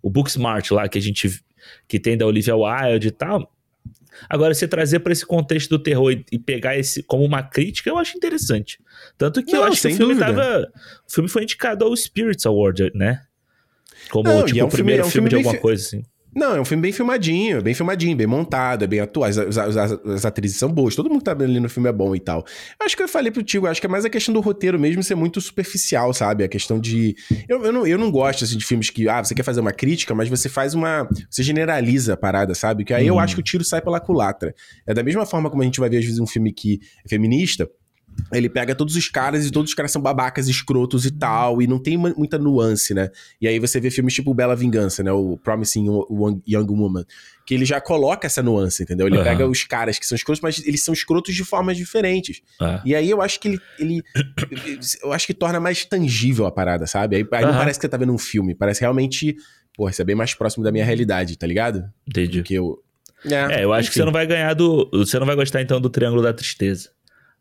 o 0.00 0.08
Booksmart 0.08 0.70
lá 0.70 0.88
que 0.88 0.98
a 0.98 1.00
gente 1.02 1.42
que 1.88 1.98
tem 1.98 2.16
da 2.16 2.24
Olivia 2.24 2.54
Wilde 2.56 3.08
e 3.08 3.10
tal, 3.10 3.52
Agora, 4.28 4.54
você 4.54 4.66
trazer 4.66 5.00
para 5.00 5.12
esse 5.12 5.24
contexto 5.24 5.70
do 5.70 5.78
terror 5.78 6.12
e, 6.12 6.24
e, 6.32 6.38
pegar 6.38 6.76
esse 6.76 7.02
como 7.02 7.24
uma 7.24 7.42
crítica, 7.42 7.88
eu 7.90 7.98
acho 7.98 8.16
interessante. 8.16 8.78
Tanto 9.16 9.42
que 9.42 9.52
Não, 9.52 9.60
eu 9.60 9.64
acho 9.64 9.80
que 9.80 9.88
o 9.88 9.96
filme 9.96 10.14
dúvida. 10.14 10.26
tava. 10.26 10.72
O 11.06 11.12
filme 11.12 11.28
foi 11.28 11.42
indicado 11.42 11.84
ao 11.84 11.96
Spirits 11.96 12.46
Award, 12.46 12.90
né? 12.94 13.22
Como 14.10 14.28
Não, 14.28 14.44
tipo, 14.44 14.58
é 14.58 14.64
um 14.64 14.66
o 14.66 14.70
primeiro 14.70 15.04
filme, 15.04 15.04
é 15.04 15.06
um 15.06 15.10
filme, 15.10 15.30
filme 15.30 15.42
de 15.42 15.48
alguma 15.48 15.60
coisa, 15.60 15.82
assim. 15.82 16.04
Não, 16.34 16.54
é 16.54 16.60
um 16.60 16.64
filme 16.64 16.82
bem 16.82 16.92
filmadinho, 16.92 17.62
bem 17.62 17.74
filmadinho, 17.74 18.16
bem 18.16 18.26
montado, 18.26 18.84
é 18.84 18.86
bem 18.86 19.00
atual. 19.00 19.28
As, 19.28 19.38
as, 19.38 19.58
as, 19.58 19.76
as, 19.76 20.24
atrizes 20.24 20.58
são 20.58 20.70
boas, 20.70 20.94
todo 20.94 21.08
mundo 21.08 21.18
que 21.20 21.24
tá 21.24 21.32
ali 21.32 21.58
no 21.58 21.68
filme 21.68 21.88
é 21.88 21.92
bom 21.92 22.14
e 22.14 22.20
tal. 22.20 22.44
Acho 22.80 22.96
que 22.96 23.02
eu 23.02 23.08
falei 23.08 23.30
pro 23.30 23.42
Tigo, 23.42 23.66
acho 23.66 23.80
que 23.80 23.86
é 23.86 23.90
mais 23.90 24.04
a 24.04 24.10
questão 24.10 24.32
do 24.32 24.40
roteiro 24.40 24.78
mesmo 24.78 25.02
ser 25.02 25.14
muito 25.14 25.40
superficial, 25.40 26.12
sabe? 26.12 26.44
A 26.44 26.48
questão 26.48 26.78
de. 26.78 27.16
Eu, 27.48 27.64
eu, 27.64 27.72
não, 27.72 27.86
eu 27.86 27.98
não 27.98 28.10
gosto 28.10 28.44
assim, 28.44 28.58
de 28.58 28.64
filmes 28.64 28.90
que, 28.90 29.08
ah, 29.08 29.24
você 29.24 29.34
quer 29.34 29.42
fazer 29.42 29.60
uma 29.60 29.72
crítica, 29.72 30.14
mas 30.14 30.28
você 30.28 30.48
faz 30.48 30.74
uma. 30.74 31.08
Você 31.30 31.42
generaliza 31.42 32.14
a 32.14 32.16
parada, 32.16 32.54
sabe? 32.54 32.84
Que 32.84 32.92
aí 32.92 33.10
uhum. 33.10 33.16
eu 33.16 33.18
acho 33.18 33.34
que 33.34 33.40
o 33.40 33.44
tiro 33.44 33.64
sai 33.64 33.80
pela 33.80 33.98
culatra. 33.98 34.54
É 34.86 34.92
da 34.92 35.02
mesma 35.02 35.24
forma 35.24 35.50
como 35.50 35.62
a 35.62 35.64
gente 35.64 35.80
vai 35.80 35.88
ver, 35.88 35.98
às 35.98 36.04
vezes, 36.04 36.20
um 36.20 36.26
filme 36.26 36.52
que 36.52 36.80
é 37.04 37.08
feminista 37.08 37.68
ele 38.32 38.48
pega 38.48 38.74
todos 38.74 38.96
os 38.96 39.08
caras 39.08 39.46
e 39.46 39.50
todos 39.50 39.70
os 39.70 39.74
caras 39.74 39.90
são 39.90 40.02
babacas, 40.02 40.48
escrotos 40.48 41.06
e 41.06 41.10
tal, 41.10 41.62
e 41.62 41.66
não 41.66 41.78
tem 41.78 41.96
muita 41.96 42.38
nuance, 42.38 42.92
né? 42.92 43.10
E 43.40 43.48
aí 43.48 43.58
você 43.58 43.80
vê 43.80 43.90
filmes 43.90 44.14
tipo 44.14 44.34
Bela 44.34 44.54
Vingança, 44.54 45.02
né? 45.02 45.12
O 45.12 45.38
Promising 45.38 45.86
Young 46.46 46.70
Woman, 46.70 47.04
que 47.46 47.54
ele 47.54 47.64
já 47.64 47.80
coloca 47.80 48.26
essa 48.26 48.42
nuance, 48.42 48.82
entendeu? 48.82 49.06
Ele 49.06 49.18
uhum. 49.18 49.24
pega 49.24 49.46
os 49.46 49.64
caras 49.64 49.98
que 49.98 50.06
são 50.06 50.16
escrotos, 50.16 50.42
mas 50.42 50.64
eles 50.66 50.82
são 50.82 50.92
escrotos 50.92 51.34
de 51.34 51.44
formas 51.44 51.76
diferentes. 51.76 52.42
Uhum. 52.60 52.80
E 52.84 52.94
aí 52.94 53.08
eu 53.08 53.22
acho 53.22 53.40
que 53.40 53.48
ele, 53.48 53.60
ele, 53.78 54.02
Eu 55.02 55.12
acho 55.12 55.26
que 55.26 55.34
torna 55.34 55.58
mais 55.58 55.84
tangível 55.84 56.46
a 56.46 56.52
parada, 56.52 56.86
sabe? 56.86 57.16
Aí, 57.16 57.26
aí 57.32 57.44
uhum. 57.44 57.50
não 57.50 57.58
parece 57.58 57.78
que 57.78 57.86
você 57.86 57.88
tá 57.88 57.96
vendo 57.96 58.12
um 58.12 58.18
filme, 58.18 58.54
parece 58.54 58.80
realmente. 58.80 59.36
Pô, 59.74 59.88
isso 59.88 60.02
é 60.02 60.04
bem 60.04 60.16
mais 60.16 60.34
próximo 60.34 60.64
da 60.64 60.72
minha 60.72 60.84
realidade, 60.84 61.38
tá 61.38 61.46
ligado? 61.46 61.84
Entendi. 62.06 62.42
Que 62.42 62.54
eu. 62.54 62.82
É, 63.24 63.60
é 63.60 63.64
eu 63.64 63.72
acho 63.72 63.88
enfim. 63.88 63.92
que 63.92 63.98
você 63.98 64.04
não 64.04 64.12
vai 64.12 64.26
ganhar 64.26 64.54
do. 64.54 64.90
Você 64.92 65.18
não 65.18 65.26
vai 65.26 65.36
gostar 65.36 65.62
então 65.62 65.80
do 65.80 65.88
Triângulo 65.88 66.22
da 66.22 66.32
Tristeza. 66.32 66.90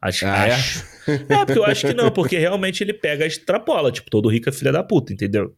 Acho, 0.01 0.25
ah, 0.25 0.43
acho. 0.43 0.85
É? 1.07 1.11
é, 1.33 1.45
porque 1.45 1.59
eu 1.59 1.65
acho 1.65 1.87
que 1.87 1.93
não, 1.93 2.11
porque 2.11 2.37
realmente 2.37 2.83
ele 2.83 2.93
pega 2.93 3.25
e 3.25 3.27
extrapola. 3.27 3.91
Tipo, 3.91 4.09
todo 4.09 4.29
rico 4.29 4.49
é 4.49 4.51
filha 4.51 4.71
da 4.71 4.83
puta, 4.83 5.13
entendeu? 5.13 5.53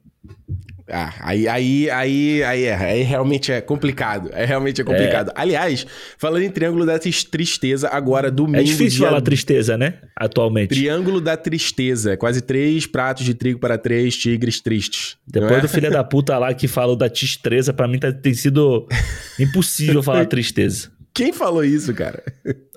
Ah, 0.92 1.14
aí, 1.20 1.48
aí, 1.48 1.90
aí, 1.90 2.44
aí, 2.44 2.64
é, 2.64 2.76
aí 2.76 3.04
realmente 3.04 3.52
é 3.52 3.62
complicado. 3.62 4.30
É 4.34 4.44
realmente 4.44 4.82
é 4.82 4.84
complicado. 4.84 5.30
É. 5.30 5.34
Aliás, 5.36 5.86
falando 6.18 6.42
em 6.42 6.50
Triângulo 6.50 6.86
da 6.86 6.98
Tristeza, 6.98 7.90
agora 7.90 8.32
domingo. 8.32 8.60
É 8.60 8.64
difícil 8.64 9.00
dia... 9.00 9.08
falar 9.08 9.22
tristeza, 9.22 9.78
né? 9.78 10.00
Atualmente. 10.16 10.70
Triângulo 10.70 11.22
da 11.22 11.38
Tristeza. 11.38 12.18
Quase 12.18 12.42
três 12.42 12.88
pratos 12.88 13.24
de 13.24 13.36
trigo 13.36 13.60
para 13.60 13.78
três 13.78 14.18
tigres 14.18 14.60
tristes. 14.60 15.18
Depois 15.28 15.60
é? 15.60 15.62
do 15.62 15.70
filho 15.70 15.92
da 15.92 16.04
puta 16.04 16.38
lá 16.40 16.54
que 16.54 16.68
falou 16.68 16.96
da 16.96 17.10
tristeza, 17.10 17.72
para 17.72 17.88
mim 17.88 18.00
tá, 18.00 18.12
tem 18.12 18.34
sido 18.34 18.88
impossível 19.40 20.02
falar 20.02 20.26
tristeza. 20.26 20.90
Quem 21.20 21.34
falou 21.34 21.66
isso, 21.66 21.94
cara? 21.94 22.24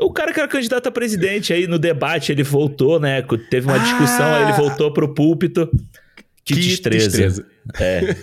O 0.00 0.12
cara 0.12 0.32
que 0.32 0.40
era 0.40 0.48
candidato 0.48 0.88
a 0.88 0.90
presidente 0.90 1.52
aí 1.52 1.68
no 1.68 1.78
debate, 1.78 2.32
ele 2.32 2.42
voltou, 2.42 2.98
né? 2.98 3.22
Teve 3.48 3.68
uma 3.68 3.78
discussão, 3.78 4.26
ah, 4.26 4.38
aí 4.38 4.42
ele 4.42 4.52
voltou 4.54 4.92
pro 4.92 5.14
púlpito. 5.14 5.70
Que, 6.44 6.54
que 6.54 6.60
destreza. 6.60 7.06
destreza. 7.08 7.46
É. 7.78 8.16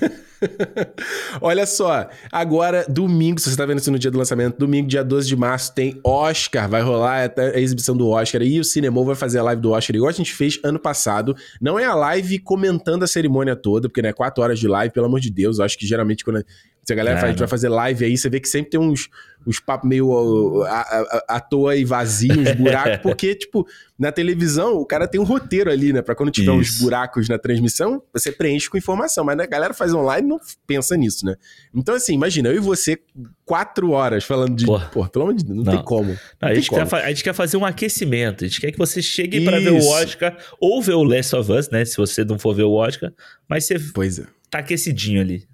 Olha 1.40 1.66
só, 1.66 2.10
agora, 2.30 2.86
domingo, 2.90 3.40
se 3.40 3.50
você 3.50 3.56
tá 3.56 3.66
vendo 3.66 3.80
isso 3.80 3.90
no 3.90 3.98
dia 3.98 4.12
do 4.12 4.18
lançamento, 4.18 4.58
domingo, 4.58 4.90
dia 4.90 5.06
12 5.06 5.26
de 5.26 5.38
março, 5.38 5.74
tem 5.74 5.98
Oscar, 6.04 6.68
vai 6.68 6.82
rolar 6.82 7.34
a 7.38 7.60
exibição 7.60 7.96
do 7.96 8.10
Oscar 8.10 8.42
e 8.42 8.60
o 8.60 8.64
Cinema 8.66 9.02
vai 9.06 9.16
fazer 9.16 9.40
a 9.40 9.44
live 9.44 9.62
do 9.62 9.72
Oscar, 9.72 9.96
igual 9.96 10.10
a 10.10 10.14
gente 10.14 10.34
fez 10.34 10.60
ano 10.66 10.80
passado. 10.80 11.34
Não 11.62 11.80
é 11.80 11.86
a 11.86 11.96
live 11.96 12.40
comentando 12.40 13.04
a 13.04 13.08
cerimônia 13.08 13.56
toda, 13.56 13.88
porque, 13.88 14.02
né, 14.02 14.12
quatro 14.12 14.44
horas 14.44 14.60
de 14.60 14.68
live, 14.68 14.94
pelo 14.94 15.06
amor 15.06 15.22
de 15.22 15.30
Deus, 15.30 15.60
eu 15.60 15.66
acho 15.66 15.78
que 15.78 15.88
geralmente 15.88 16.26
quando 16.26 16.44
Se 16.84 16.94
a 16.94 16.96
galera 16.96 17.18
é, 17.18 17.22
faz, 17.22 17.36
vai 17.38 17.48
fazer 17.48 17.70
live 17.70 18.06
aí, 18.06 18.18
você 18.18 18.30
vê 18.30 18.40
que 18.40 18.50
sempre 18.50 18.72
tem 18.72 18.80
uns, 18.80 19.10
uns 19.46 19.60
papos 19.60 19.88
meio 19.88 20.64
à, 20.64 20.80
à, 20.80 21.24
à 21.36 21.40
toa 21.40 21.76
e 21.76 21.86
vazios, 21.86 22.52
buracos, 22.56 22.98
porque, 23.04 23.36
tipo, 23.36 23.68
na 23.98 24.12
televisão 24.12 24.76
o 24.78 24.86
cara 24.86 25.08
tem 25.08 25.20
um 25.20 25.24
roteiro 25.24 25.70
ali, 25.70 25.94
né? 25.94 26.02
Pra 26.02 26.16
quando 26.16 26.32
tiver 26.32 26.52
Isso. 26.56 26.74
uns 26.76 26.82
buracos 26.82 27.30
na 27.30 27.38
transmissão, 27.38 28.02
você 28.14 28.32
preenche 28.32 28.70
com 28.70 28.78
informação. 28.78 29.24
Mas 29.24 29.40
a 29.40 29.46
galera 29.46 29.74
faz 29.74 29.94
online 29.94 30.28
não 30.28 30.40
pensa 30.66 30.96
nisso, 30.96 31.26
né? 31.26 31.36
Então, 31.74 31.96
assim, 31.96 32.14
imagina, 32.14 32.50
eu 32.50 32.56
e 32.56 32.60
você, 32.60 32.98
quatro 33.46 33.92
horas 33.92 34.24
falando 34.24 34.56
de. 34.56 34.66
Porra, 34.66 34.88
Porra 34.88 35.10
pelo 35.10 35.26
amor 35.26 35.36
de 35.36 35.44
Deus, 35.44 35.58
não, 35.58 35.64
não. 35.64 35.74
tem 35.74 35.84
como. 35.84 36.18
Não, 36.42 36.50
a, 36.50 36.54
gente 36.54 36.70
como. 36.70 36.88
Quer, 36.88 36.96
a 36.96 37.10
gente 37.10 37.24
quer 37.24 37.34
fazer 37.34 37.58
um 37.58 37.66
aquecimento. 37.66 38.46
A 38.46 38.48
gente 38.48 38.62
quer 38.62 38.72
que 38.72 38.78
você 38.78 39.02
chegue 39.02 39.44
para 39.44 39.60
ver 39.60 39.72
o 39.72 39.88
Oscar 39.88 40.38
ou 40.60 40.82
ver 40.82 40.94
o 40.94 41.04
Last 41.04 41.36
of 41.36 41.52
Us, 41.52 41.70
né? 41.70 41.86
Se 41.86 41.98
você 41.98 42.24
não 42.24 42.40
for 42.40 42.56
ver 42.56 42.64
o 42.64 42.74
Oscar, 42.74 43.12
mas 43.48 43.66
você 43.66 43.78
pois 43.94 44.20
é. 44.20 44.26
tá 44.50 44.60
aquecidinho 44.60 45.22
ali. 45.22 45.48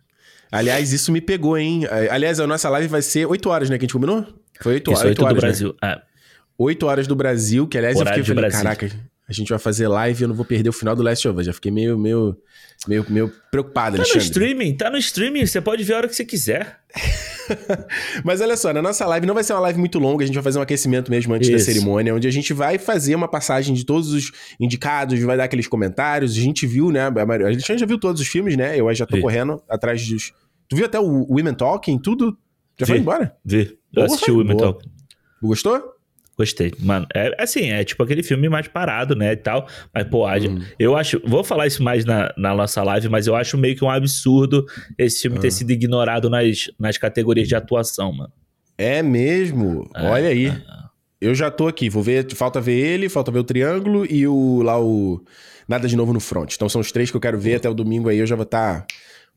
Aliás, 0.52 0.94
isso 0.94 1.12
me 1.12 1.22
pegou, 1.22 1.58
hein? 1.58 1.86
Aliás, 2.10 2.40
a 2.40 2.48
nossa 2.48 2.70
live 2.70 2.88
vai 2.88 3.02
ser 3.02 3.26
8 3.26 3.50
horas, 3.50 3.70
né? 3.70 3.78
Que 3.78 3.84
a 3.84 3.86
gente 3.86 3.94
combinou? 3.94 4.26
Foi 4.62 4.76
8 4.76 4.90
horas. 4.90 5.00
Isso, 5.00 5.08
8, 5.08 5.20
8 5.20 5.26
horas, 5.26 5.36
do? 5.36 5.42
Brasil. 5.42 5.76
Né? 5.82 5.92
É. 5.92 6.02
8 6.58 6.86
horas 6.86 7.08
do 7.08 7.16
Brasil, 7.16 7.68
que 7.68 7.78
aliás 7.78 7.98
Horário 7.98 8.20
eu 8.20 8.24
fiquei 8.24 8.42
falando, 8.42 8.52
caraca, 8.52 8.90
a 9.28 9.34
gente 9.34 9.50
vai 9.50 9.60
fazer 9.60 9.88
live 9.88 10.22
e 10.22 10.24
eu 10.24 10.28
não 10.28 10.36
vou 10.36 10.46
perder 10.46 10.70
o 10.70 10.74
final 10.74 10.96
do 10.96 11.04
Last 11.04 11.28
of 11.28 11.40
Us. 11.40 11.46
Já 11.46 11.54
fiquei 11.54 11.72
meio, 11.72 11.98
meio, 11.98 12.38
meio, 12.88 13.06
meio 13.10 13.34
preocupado, 13.52 13.98
tá 13.98 14.04
Alexandre. 14.04 14.20
Tá 14.20 14.20
no 14.20 14.32
streaming, 14.32 14.78
tá 14.78 14.90
no 14.90 14.98
streaming, 14.98 15.46
você 15.46 15.60
pode 15.60 15.84
ver 15.84 15.94
a 15.94 15.98
hora 15.98 16.08
que 16.08 16.16
você 16.16 16.26
quiser. 16.26 16.80
Mas 18.24 18.42
olha 18.42 18.58
só, 18.58 18.74
na 18.74 18.82
nossa 18.82 19.06
live 19.06 19.26
não 19.26 19.34
vai 19.34 19.44
ser 19.44 19.54
uma 19.54 19.62
live 19.62 19.80
muito 19.80 20.00
longa, 20.00 20.24
a 20.24 20.28
gente 20.28 20.36
vai 20.36 20.44
fazer 20.44 20.60
um 20.60 20.62
aquecimento 20.62 21.10
mesmo 21.12 21.34
antes 21.34 21.48
Isso. 21.48 21.58
da 21.58 21.64
cerimônia, 21.64 22.14
onde 22.14 22.28
a 22.28 22.32
gente 22.32 22.54
vai 22.54 22.78
fazer 22.78 23.16
uma 23.16 23.28
passagem 23.28 23.74
de 23.74 23.86
todos 23.86 24.12
os 24.12 24.32
indicados, 24.60 25.20
vai 25.22 25.38
dar 25.38 25.46
aqueles 25.46 25.68
comentários. 25.68 26.32
A 26.32 26.42
gente 26.42 26.66
viu, 26.66 26.92
né? 26.92 27.08
A 27.08 27.52
gente 27.52 27.78
já 27.78 27.86
viu 27.86 28.00
todos 28.00 28.22
os 28.22 28.28
filmes, 28.28 28.58
né? 28.58 28.80
Eu 28.80 28.94
já 28.94 29.06
tô 29.06 29.20
correndo 29.20 29.62
atrás 29.70 30.06
dos, 30.08 30.34
Tu 30.68 30.76
viu 30.76 30.86
até 30.86 31.00
o 31.00 31.26
Women 31.30 31.54
Talking, 31.54 32.00
tudo? 32.00 32.38
Já 32.78 32.86
Vi. 32.86 32.94
foi 32.94 32.98
embora? 33.00 33.36
Vi. 33.44 33.78
Eu 33.94 34.04
assisti 34.04 34.32
o 34.32 34.38
Women 34.38 34.58
Talking. 34.58 34.90
Gostou? 35.42 35.95
Gostei. 36.38 36.74
Mano, 36.80 37.08
é 37.14 37.34
assim, 37.42 37.72
é 37.72 37.84
tipo 37.84 38.04
aquele 38.04 38.22
filme 38.22 38.50
mais 38.50 38.68
parado, 38.68 39.16
né, 39.16 39.32
e 39.32 39.38
tal. 39.38 39.68
Mas, 39.94 40.04
pô, 40.06 40.28
hum. 40.28 40.60
eu 40.78 40.96
acho... 40.98 41.22
Vou 41.26 41.44
falar 41.44 41.66
isso 41.66 41.82
mais 41.82 42.04
na, 42.04 42.34
na 42.38 42.54
nossa 42.54 42.84
live, 42.84 43.08
mas 43.08 43.26
eu 43.26 43.36
acho 43.36 43.58
meio 43.58 43.76
que 43.76 43.86
um 43.86 43.90
absurdo 43.90 44.66
esse 44.98 45.22
filme 45.22 45.40
ter 45.40 45.48
ah. 45.48 45.52
sido 45.52 45.72
ignorado 45.72 46.30
nas, 46.30 46.70
nas 46.78 46.98
categorias 46.98 47.48
de 47.48 47.56
atuação, 47.56 48.12
mano. 48.12 48.34
É 48.78 49.02
mesmo? 49.02 49.90
É, 49.96 50.08
Olha 50.08 50.28
aí. 50.28 50.48
É. 50.48 50.62
Eu 51.22 51.34
já 51.34 51.50
tô 51.50 51.68
aqui, 51.68 51.90
vou 51.90 52.04
ver... 52.04 52.30
Falta 52.34 52.60
ver 52.60 52.78
ele, 52.78 53.08
falta 53.08 53.32
ver 53.32 53.40
o 53.40 53.44
Triângulo 53.44 54.06
e 54.06 54.28
o... 54.28 54.62
Lá 54.62 54.80
o... 54.80 55.24
Nada 55.68 55.88
de 55.88 55.96
Novo 55.96 56.12
no 56.12 56.20
Front. 56.20 56.54
Então 56.54 56.68
são 56.68 56.82
os 56.82 56.92
três 56.92 57.10
que 57.10 57.16
eu 57.16 57.22
quero 57.22 57.40
ver 57.40 57.56
até 57.56 57.70
o 57.70 57.74
domingo 57.74 58.10
aí. 58.10 58.18
Eu 58.18 58.28
já 58.28 58.36
vou 58.36 58.44
estar... 58.44 58.82
Tá 58.82 58.88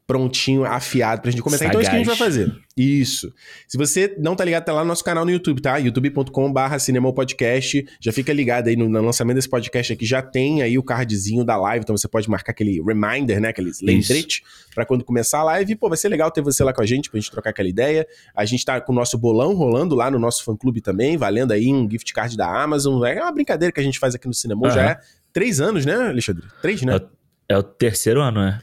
prontinho, 0.09 0.65
afiado 0.65 1.21
pra 1.21 1.31
gente 1.31 1.43
comentar. 1.43 1.69
Sagaz. 1.69 1.71
Então 1.71 1.81
é 1.81 1.83
isso 1.83 1.91
que 1.91 1.97
a 1.97 1.99
gente 1.99 2.09
vai 2.09 2.17
fazer. 2.17 2.57
Isso. 2.75 3.31
Se 3.69 3.77
você 3.77 4.17
não 4.19 4.35
tá 4.35 4.43
ligado, 4.43 4.65
tá 4.65 4.73
lá 4.73 4.81
no 4.81 4.89
nosso 4.89 5.05
canal 5.05 5.23
no 5.23 5.31
YouTube, 5.31 5.61
tá? 5.61 5.77
youtube.com/barra 5.77 6.79
Podcast. 7.15 7.87
Já 8.01 8.11
fica 8.11 8.33
ligado 8.33 8.69
aí 8.69 8.77
no, 8.77 8.89
no, 8.89 9.03
lançamento 9.03 9.37
desse 9.37 9.51
podcast 9.51 9.93
aqui. 9.93 10.07
Já 10.07 10.23
tem 10.23 10.63
aí 10.63 10.79
o 10.79 10.83
cardzinho 10.83 11.45
da 11.45 11.59
live, 11.59 11.83
então 11.83 11.95
você 11.95 12.09
pode 12.09 12.29
marcar 12.31 12.53
aquele 12.53 12.83
reminder, 12.83 13.39
né? 13.39 13.49
Aquele 13.51 13.71
lembrete 13.83 14.43
para 14.75 14.87
quando 14.87 15.05
começar 15.05 15.41
a 15.41 15.45
live. 15.45 15.77
Pô, 15.77 15.91
vai 15.91 15.99
ser 15.99 16.09
legal 16.09 16.31
ter 16.31 16.41
você 16.41 16.65
lá 16.65 16.73
com 16.73 16.81
a 16.81 16.87
gente 16.87 17.11
pra 17.11 17.21
gente 17.21 17.31
trocar 17.31 17.51
aquela 17.51 17.69
ideia. 17.69 18.07
A 18.35 18.47
gente 18.47 18.65
tá 18.65 18.81
com 18.81 18.93
o 18.93 18.97
nosso 18.97 19.19
bolão 19.19 19.55
rolando 19.55 19.95
lá 19.95 20.11
no 20.11 20.19
nosso 20.19 20.43
fã-clube 20.43 20.81
também, 20.81 21.19
valendo 21.19 21.53
aí 21.53 21.71
um 21.71 21.87
gift 21.89 22.15
card 22.15 22.35
da 22.35 22.47
Amazon. 22.63 23.05
É 23.05 23.21
uma 23.21 23.33
brincadeira 23.33 23.71
que 23.71 23.81
a 23.81 23.85
gente 23.85 23.99
faz 23.99 24.15
aqui 24.15 24.27
no 24.27 24.33
cinema. 24.33 24.69
Uhum. 24.69 24.73
Já 24.73 24.83
é 24.83 25.01
três 25.35 25.61
anos, 25.61 25.85
né, 25.85 25.95
Alexandre? 25.95 26.47
Três, 26.63 26.81
né? 26.81 26.97
É, 27.51 27.55
é 27.55 27.59
o 27.59 27.63
terceiro 27.63 28.23
ano, 28.23 28.41
né? 28.41 28.61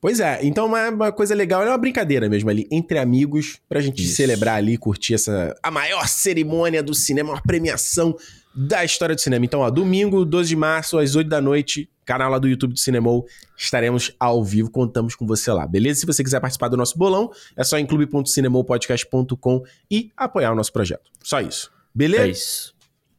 Pois 0.00 0.20
é, 0.20 0.38
então 0.42 0.66
uma, 0.66 0.88
uma, 0.90 1.12
coisa 1.12 1.34
legal, 1.34 1.62
é 1.62 1.66
uma 1.66 1.78
brincadeira 1.78 2.28
mesmo 2.28 2.48
ali, 2.48 2.68
entre 2.70 2.98
amigos, 2.98 3.58
pra 3.68 3.80
gente 3.80 4.02
Isso. 4.02 4.14
celebrar 4.14 4.56
ali, 4.56 4.76
curtir 4.76 5.14
essa. 5.14 5.56
a 5.60 5.70
maior 5.70 6.06
cerimônia 6.06 6.82
do 6.82 6.94
cinema, 6.94 7.36
a 7.36 7.42
premiação 7.42 8.16
da 8.54 8.84
história 8.84 9.14
do 9.14 9.20
cinema. 9.20 9.44
Então, 9.44 9.60
ó, 9.60 9.70
domingo, 9.70 10.24
12 10.24 10.48
de 10.50 10.56
março, 10.56 10.98
às 10.98 11.16
8 11.16 11.28
da 11.28 11.40
noite, 11.40 11.90
canal 12.04 12.30
lá 12.30 12.38
do 12.38 12.48
YouTube 12.48 12.72
do 12.72 12.78
Cinemou, 12.78 13.26
estaremos 13.56 14.14
ao 14.18 14.42
vivo, 14.44 14.70
contamos 14.70 15.14
com 15.14 15.26
você 15.26 15.52
lá, 15.52 15.66
beleza? 15.66 16.00
Se 16.00 16.06
você 16.06 16.22
quiser 16.22 16.40
participar 16.40 16.68
do 16.68 16.76
nosso 16.76 16.96
bolão, 16.96 17.30
é 17.56 17.64
só 17.64 17.76
em 17.76 17.84
clube.cinemopodcast.com 17.84 19.62
e 19.90 20.10
apoiar 20.16 20.52
o 20.52 20.54
nosso 20.54 20.72
projeto. 20.72 21.10
Só 21.22 21.40
isso. 21.40 21.70
Beleza? 21.94 22.24
É 22.24 22.30
isso. 22.30 22.74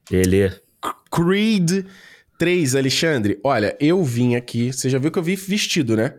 Beleza. 0.09 0.61
Creed 1.11 1.85
3, 2.37 2.75
Alexandre. 2.75 3.39
Olha, 3.43 3.77
eu 3.79 4.03
vim 4.03 4.35
aqui, 4.35 4.71
você 4.71 4.89
já 4.89 4.97
viu 4.97 5.11
que 5.11 5.19
eu 5.19 5.23
vi 5.23 5.35
vestido, 5.35 5.95
né? 5.95 6.15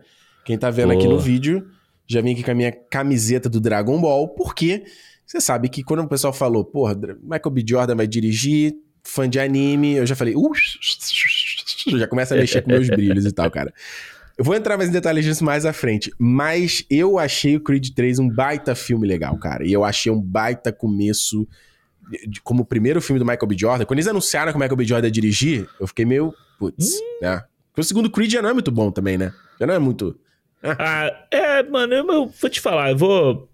Quem 0.51 0.57
tá 0.57 0.69
vendo 0.69 0.89
oh. 0.89 0.97
aqui 0.97 1.07
no 1.07 1.17
vídeo, 1.17 1.65
já 2.05 2.19
vim 2.19 2.33
aqui 2.33 2.43
com 2.43 2.51
a 2.51 2.53
minha 2.53 2.73
camiseta 2.73 3.47
do 3.47 3.61
Dragon 3.61 4.01
Ball, 4.01 4.27
porque 4.27 4.83
você 5.25 5.39
sabe 5.39 5.69
que 5.69 5.81
quando 5.81 6.01
o 6.01 6.09
pessoal 6.09 6.33
falou, 6.33 6.65
porra, 6.65 6.93
Michael 6.93 7.49
B. 7.51 7.63
Jordan 7.65 7.95
vai 7.95 8.05
dirigir, 8.05 8.73
fã 9.01 9.29
de 9.29 9.39
anime, 9.39 9.93
eu 9.93 10.05
já 10.05 10.13
falei, 10.13 10.35
uh, 10.35 10.51
já 11.97 12.05
começa 12.05 12.35
a 12.35 12.37
mexer 12.37 12.61
com 12.63 12.69
meus 12.69 12.89
brilhos 12.89 13.25
e 13.25 13.31
tal, 13.31 13.49
cara. 13.49 13.73
Eu 14.37 14.43
vou 14.43 14.53
entrar 14.53 14.75
mais 14.75 14.89
em 14.89 14.91
detalhes 14.91 15.23
disso 15.23 15.41
mais 15.45 15.65
à 15.65 15.71
frente, 15.71 16.11
mas 16.19 16.85
eu 16.89 17.17
achei 17.17 17.55
o 17.55 17.61
Creed 17.61 17.91
3 17.95 18.19
um 18.19 18.27
baita 18.27 18.75
filme 18.75 19.07
legal, 19.07 19.37
cara. 19.37 19.65
E 19.65 19.71
eu 19.71 19.85
achei 19.85 20.11
um 20.11 20.21
baita 20.21 20.69
começo 20.73 21.47
de, 22.27 22.41
como 22.41 22.63
o 22.63 22.65
primeiro 22.65 23.01
filme 23.01 23.19
do 23.19 23.25
Michael 23.25 23.47
B. 23.47 23.55
Jordan. 23.57 23.85
Quando 23.85 23.99
eles 23.99 24.07
anunciaram 24.09 24.51
que 24.51 24.57
o 24.57 24.59
Michael 24.59 24.75
B. 24.75 24.83
Jordan 24.83 25.07
ia 25.07 25.11
dirigir, 25.11 25.69
eu 25.79 25.87
fiquei 25.87 26.03
meio, 26.03 26.33
putz, 26.59 26.95
hum. 26.95 27.19
né? 27.21 27.41
Porque 27.69 27.79
o 27.79 27.83
segundo 27.85 28.11
Creed 28.11 28.33
já 28.33 28.41
não 28.41 28.49
é 28.49 28.53
muito 28.53 28.69
bom 28.69 28.91
também, 28.91 29.17
né? 29.17 29.31
Já 29.57 29.65
não 29.65 29.73
é 29.73 29.79
muito 29.79 30.19
ah, 30.79 31.25
é, 31.31 31.63
mano, 31.63 31.93
eu, 31.93 32.07
eu, 32.07 32.27
vou 32.27 32.49
te 32.49 32.59
falar, 32.59 32.91
eu 32.91 32.97
vou. 32.97 33.49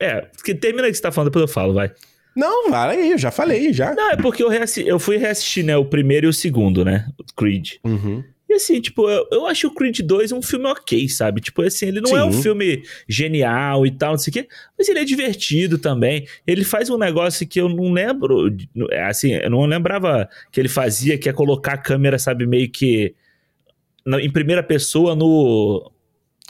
É, 0.00 0.26
que 0.44 0.54
termina 0.54 0.86
o 0.86 0.90
que 0.90 0.96
você 0.96 1.02
tá 1.02 1.12
falando, 1.12 1.30
depois 1.30 1.42
eu 1.42 1.52
falo, 1.52 1.74
vai. 1.74 1.92
Não, 2.34 2.70
vai 2.70 2.96
aí, 2.96 3.10
eu 3.12 3.18
já 3.18 3.30
falei, 3.30 3.72
já. 3.72 3.94
Não, 3.94 4.10
é 4.10 4.16
porque 4.16 4.42
eu, 4.42 4.50
eu 4.86 4.98
fui 4.98 5.16
reassistir, 5.16 5.64
né, 5.64 5.76
o 5.76 5.84
primeiro 5.84 6.26
e 6.26 6.28
o 6.28 6.32
segundo, 6.32 6.84
né, 6.84 7.08
o 7.18 7.24
Creed. 7.34 7.72
Uhum. 7.84 8.22
E 8.48 8.54
assim, 8.54 8.80
tipo, 8.80 9.08
eu, 9.10 9.26
eu 9.30 9.46
acho 9.46 9.66
o 9.66 9.74
Creed 9.74 10.00
2 10.00 10.32
um 10.32 10.40
filme 10.40 10.66
ok, 10.66 11.06
sabe? 11.08 11.40
Tipo, 11.40 11.62
assim, 11.62 11.86
ele 11.86 12.00
não 12.00 12.10
Sim. 12.10 12.16
é 12.16 12.24
um 12.24 12.32
filme 12.32 12.82
genial 13.06 13.84
e 13.86 13.90
tal, 13.90 14.12
não 14.12 14.18
sei 14.18 14.30
o 14.30 14.34
quê, 14.34 14.48
mas 14.76 14.88
ele 14.88 15.00
é 15.00 15.04
divertido 15.04 15.76
também. 15.76 16.26
Ele 16.46 16.64
faz 16.64 16.88
um 16.88 16.96
negócio 16.96 17.46
que 17.46 17.60
eu 17.60 17.68
não 17.68 17.92
lembro, 17.92 18.48
é, 18.90 19.04
assim, 19.04 19.32
eu 19.32 19.50
não 19.50 19.66
lembrava 19.66 20.28
que 20.50 20.58
ele 20.58 20.68
fazia, 20.68 21.18
que 21.18 21.28
é 21.28 21.32
colocar 21.32 21.74
a 21.74 21.78
câmera, 21.78 22.18
sabe, 22.18 22.46
meio 22.46 22.70
que 22.70 23.14
em 24.06 24.30
primeira 24.30 24.62
pessoa 24.62 25.14
no 25.14 25.92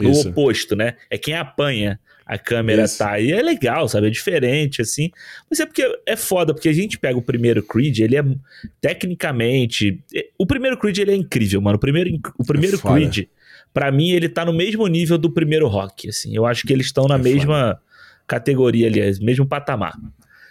o 0.00 0.10
Isso. 0.10 0.28
oposto, 0.28 0.76
né? 0.76 0.94
É 1.10 1.18
quem 1.18 1.34
apanha 1.34 1.98
a 2.26 2.36
câmera 2.36 2.84
Isso. 2.84 2.98
tá. 2.98 3.18
E 3.18 3.32
é 3.32 3.42
legal, 3.42 3.88
sabe? 3.88 4.08
É 4.08 4.10
diferente, 4.10 4.82
assim. 4.82 5.10
Mas 5.50 5.60
é 5.60 5.66
porque 5.66 5.82
é 6.06 6.16
foda, 6.16 6.52
porque 6.52 6.68
a 6.68 6.72
gente 6.72 6.98
pega 6.98 7.18
o 7.18 7.22
primeiro 7.22 7.62
Creed, 7.62 8.00
ele 8.00 8.16
é 8.16 8.24
tecnicamente. 8.80 10.02
O 10.36 10.46
primeiro 10.46 10.76
Creed 10.76 10.98
ele 10.98 11.12
é 11.12 11.16
incrível, 11.16 11.60
mano. 11.60 11.76
O 11.76 11.80
primeiro, 11.80 12.10
o 12.38 12.44
primeiro 12.44 12.76
é 12.76 12.80
Creed, 12.80 13.26
para 13.72 13.90
mim, 13.90 14.10
ele 14.10 14.28
tá 14.28 14.44
no 14.44 14.52
mesmo 14.52 14.86
nível 14.86 15.16
do 15.16 15.30
primeiro 15.30 15.66
Rock, 15.68 16.08
assim. 16.08 16.34
Eu 16.34 16.44
acho 16.44 16.66
que 16.66 16.72
eles 16.72 16.86
estão 16.86 17.06
na 17.06 17.14
é 17.14 17.18
mesma 17.18 17.68
foda. 17.68 17.82
categoria, 18.26 18.88
aliás, 18.88 19.18
mesmo 19.18 19.46
patamar. 19.46 19.94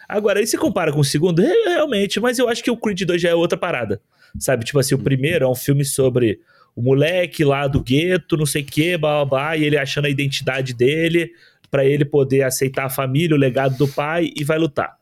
Agora, 0.07 0.39
aí 0.39 0.47
se 0.47 0.57
compara 0.57 0.91
com 0.91 1.01
o 1.01 1.03
segundo, 1.03 1.41
realmente, 1.41 2.19
mas 2.19 2.39
eu 2.39 2.47
acho 2.47 2.63
que 2.63 2.71
o 2.71 2.77
Creed 2.77 3.01
2 3.01 3.21
já 3.21 3.29
é 3.29 3.35
outra 3.35 3.57
parada. 3.57 4.01
Sabe? 4.39 4.65
Tipo 4.65 4.79
assim, 4.79 4.95
o 4.95 4.99
primeiro 4.99 5.45
é 5.45 5.47
um 5.47 5.55
filme 5.55 5.83
sobre 5.83 6.39
o 6.77 6.81
moleque 6.83 7.43
lá 7.43 7.65
do 7.65 7.81
gueto, 7.81 8.37
não 8.37 8.45
sei 8.45 8.61
o 8.61 8.65
que, 8.65 8.95
blá, 8.99 9.25
blá, 9.25 9.25
blá, 9.25 9.57
e 9.57 9.63
ele 9.63 9.79
achando 9.79 10.05
a 10.05 10.09
identidade 10.11 10.75
dele 10.75 11.31
para 11.71 11.83
ele 11.83 12.05
poder 12.05 12.43
aceitar 12.43 12.85
a 12.85 12.89
família, 12.89 13.35
o 13.35 13.39
legado 13.39 13.75
do 13.75 13.87
pai 13.87 14.31
e 14.35 14.43
vai 14.43 14.59
lutar. 14.59 14.95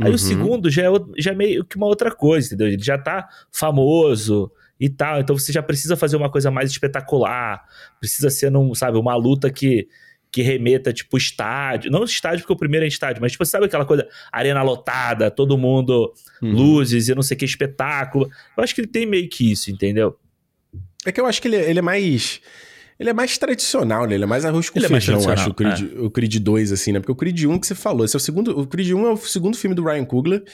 Aí 0.00 0.08
uhum. 0.08 0.14
o 0.14 0.18
segundo 0.18 0.70
já 0.70 0.84
é, 0.84 0.88
já 1.18 1.32
é 1.32 1.34
meio 1.34 1.66
que 1.66 1.76
uma 1.76 1.84
outra 1.84 2.10
coisa, 2.10 2.46
entendeu? 2.46 2.66
Ele 2.66 2.82
já 2.82 2.96
tá 2.96 3.28
famoso 3.52 4.50
e 4.80 4.88
tal, 4.88 5.20
então 5.20 5.36
você 5.36 5.52
já 5.52 5.62
precisa 5.62 5.98
fazer 5.98 6.16
uma 6.16 6.30
coisa 6.30 6.50
mais 6.50 6.70
espetacular, 6.70 7.62
precisa 8.00 8.30
ser, 8.30 8.50
num, 8.50 8.74
sabe, 8.74 8.96
uma 8.96 9.14
luta 9.14 9.50
que 9.50 9.86
que 10.34 10.40
remeta, 10.40 10.94
tipo, 10.94 11.18
estádio. 11.18 11.90
Não 11.90 12.04
estádio, 12.04 12.38
porque 12.38 12.54
o 12.54 12.56
primeiro 12.56 12.86
é 12.86 12.88
estádio, 12.88 13.20
mas, 13.20 13.32
tipo, 13.32 13.44
sabe 13.44 13.66
aquela 13.66 13.84
coisa, 13.84 14.08
arena 14.32 14.62
lotada, 14.62 15.30
todo 15.30 15.58
mundo, 15.58 16.10
uhum. 16.40 16.52
luzes 16.52 17.10
e 17.10 17.14
não 17.14 17.22
sei 17.22 17.36
que, 17.36 17.44
espetáculo. 17.44 18.30
Eu 18.56 18.64
acho 18.64 18.74
que 18.74 18.80
ele 18.80 18.88
tem 18.88 19.04
meio 19.04 19.28
que 19.28 19.52
isso, 19.52 19.70
entendeu? 19.70 20.18
É 21.04 21.12
que 21.12 21.20
eu 21.20 21.26
acho 21.26 21.40
que 21.42 21.48
ele, 21.48 21.56
ele 21.56 21.78
é 21.78 21.82
mais. 21.82 22.40
Ele 22.98 23.10
é 23.10 23.12
mais 23.12 23.36
tradicional, 23.36 24.06
né? 24.06 24.14
Ele 24.14 24.24
é 24.24 24.26
mais 24.26 24.44
arroz 24.44 24.70
com 24.70 24.78
ele 24.78 24.86
é 24.86 24.88
feijão, 24.88 25.18
é 25.28 25.32
acho, 25.32 25.50
o 25.50 25.54
Creed, 25.54 25.80
é. 25.80 26.00
o 26.00 26.10
Creed 26.10 26.36
2, 26.36 26.72
assim, 26.72 26.92
né? 26.92 27.00
Porque 27.00 27.10
o 27.10 27.16
Creed 27.16 27.44
1 27.44 27.58
que 27.58 27.66
você 27.66 27.74
falou, 27.74 28.04
esse 28.04 28.14
é 28.14 28.18
o 28.18 28.20
segundo. 28.20 28.56
O 28.60 28.66
Creed 28.66 28.92
1 28.92 29.06
é 29.06 29.12
o 29.12 29.16
segundo 29.16 29.56
filme 29.56 29.74
do 29.74 29.82
Ryan 29.82 30.04
Coogler. 30.04 30.44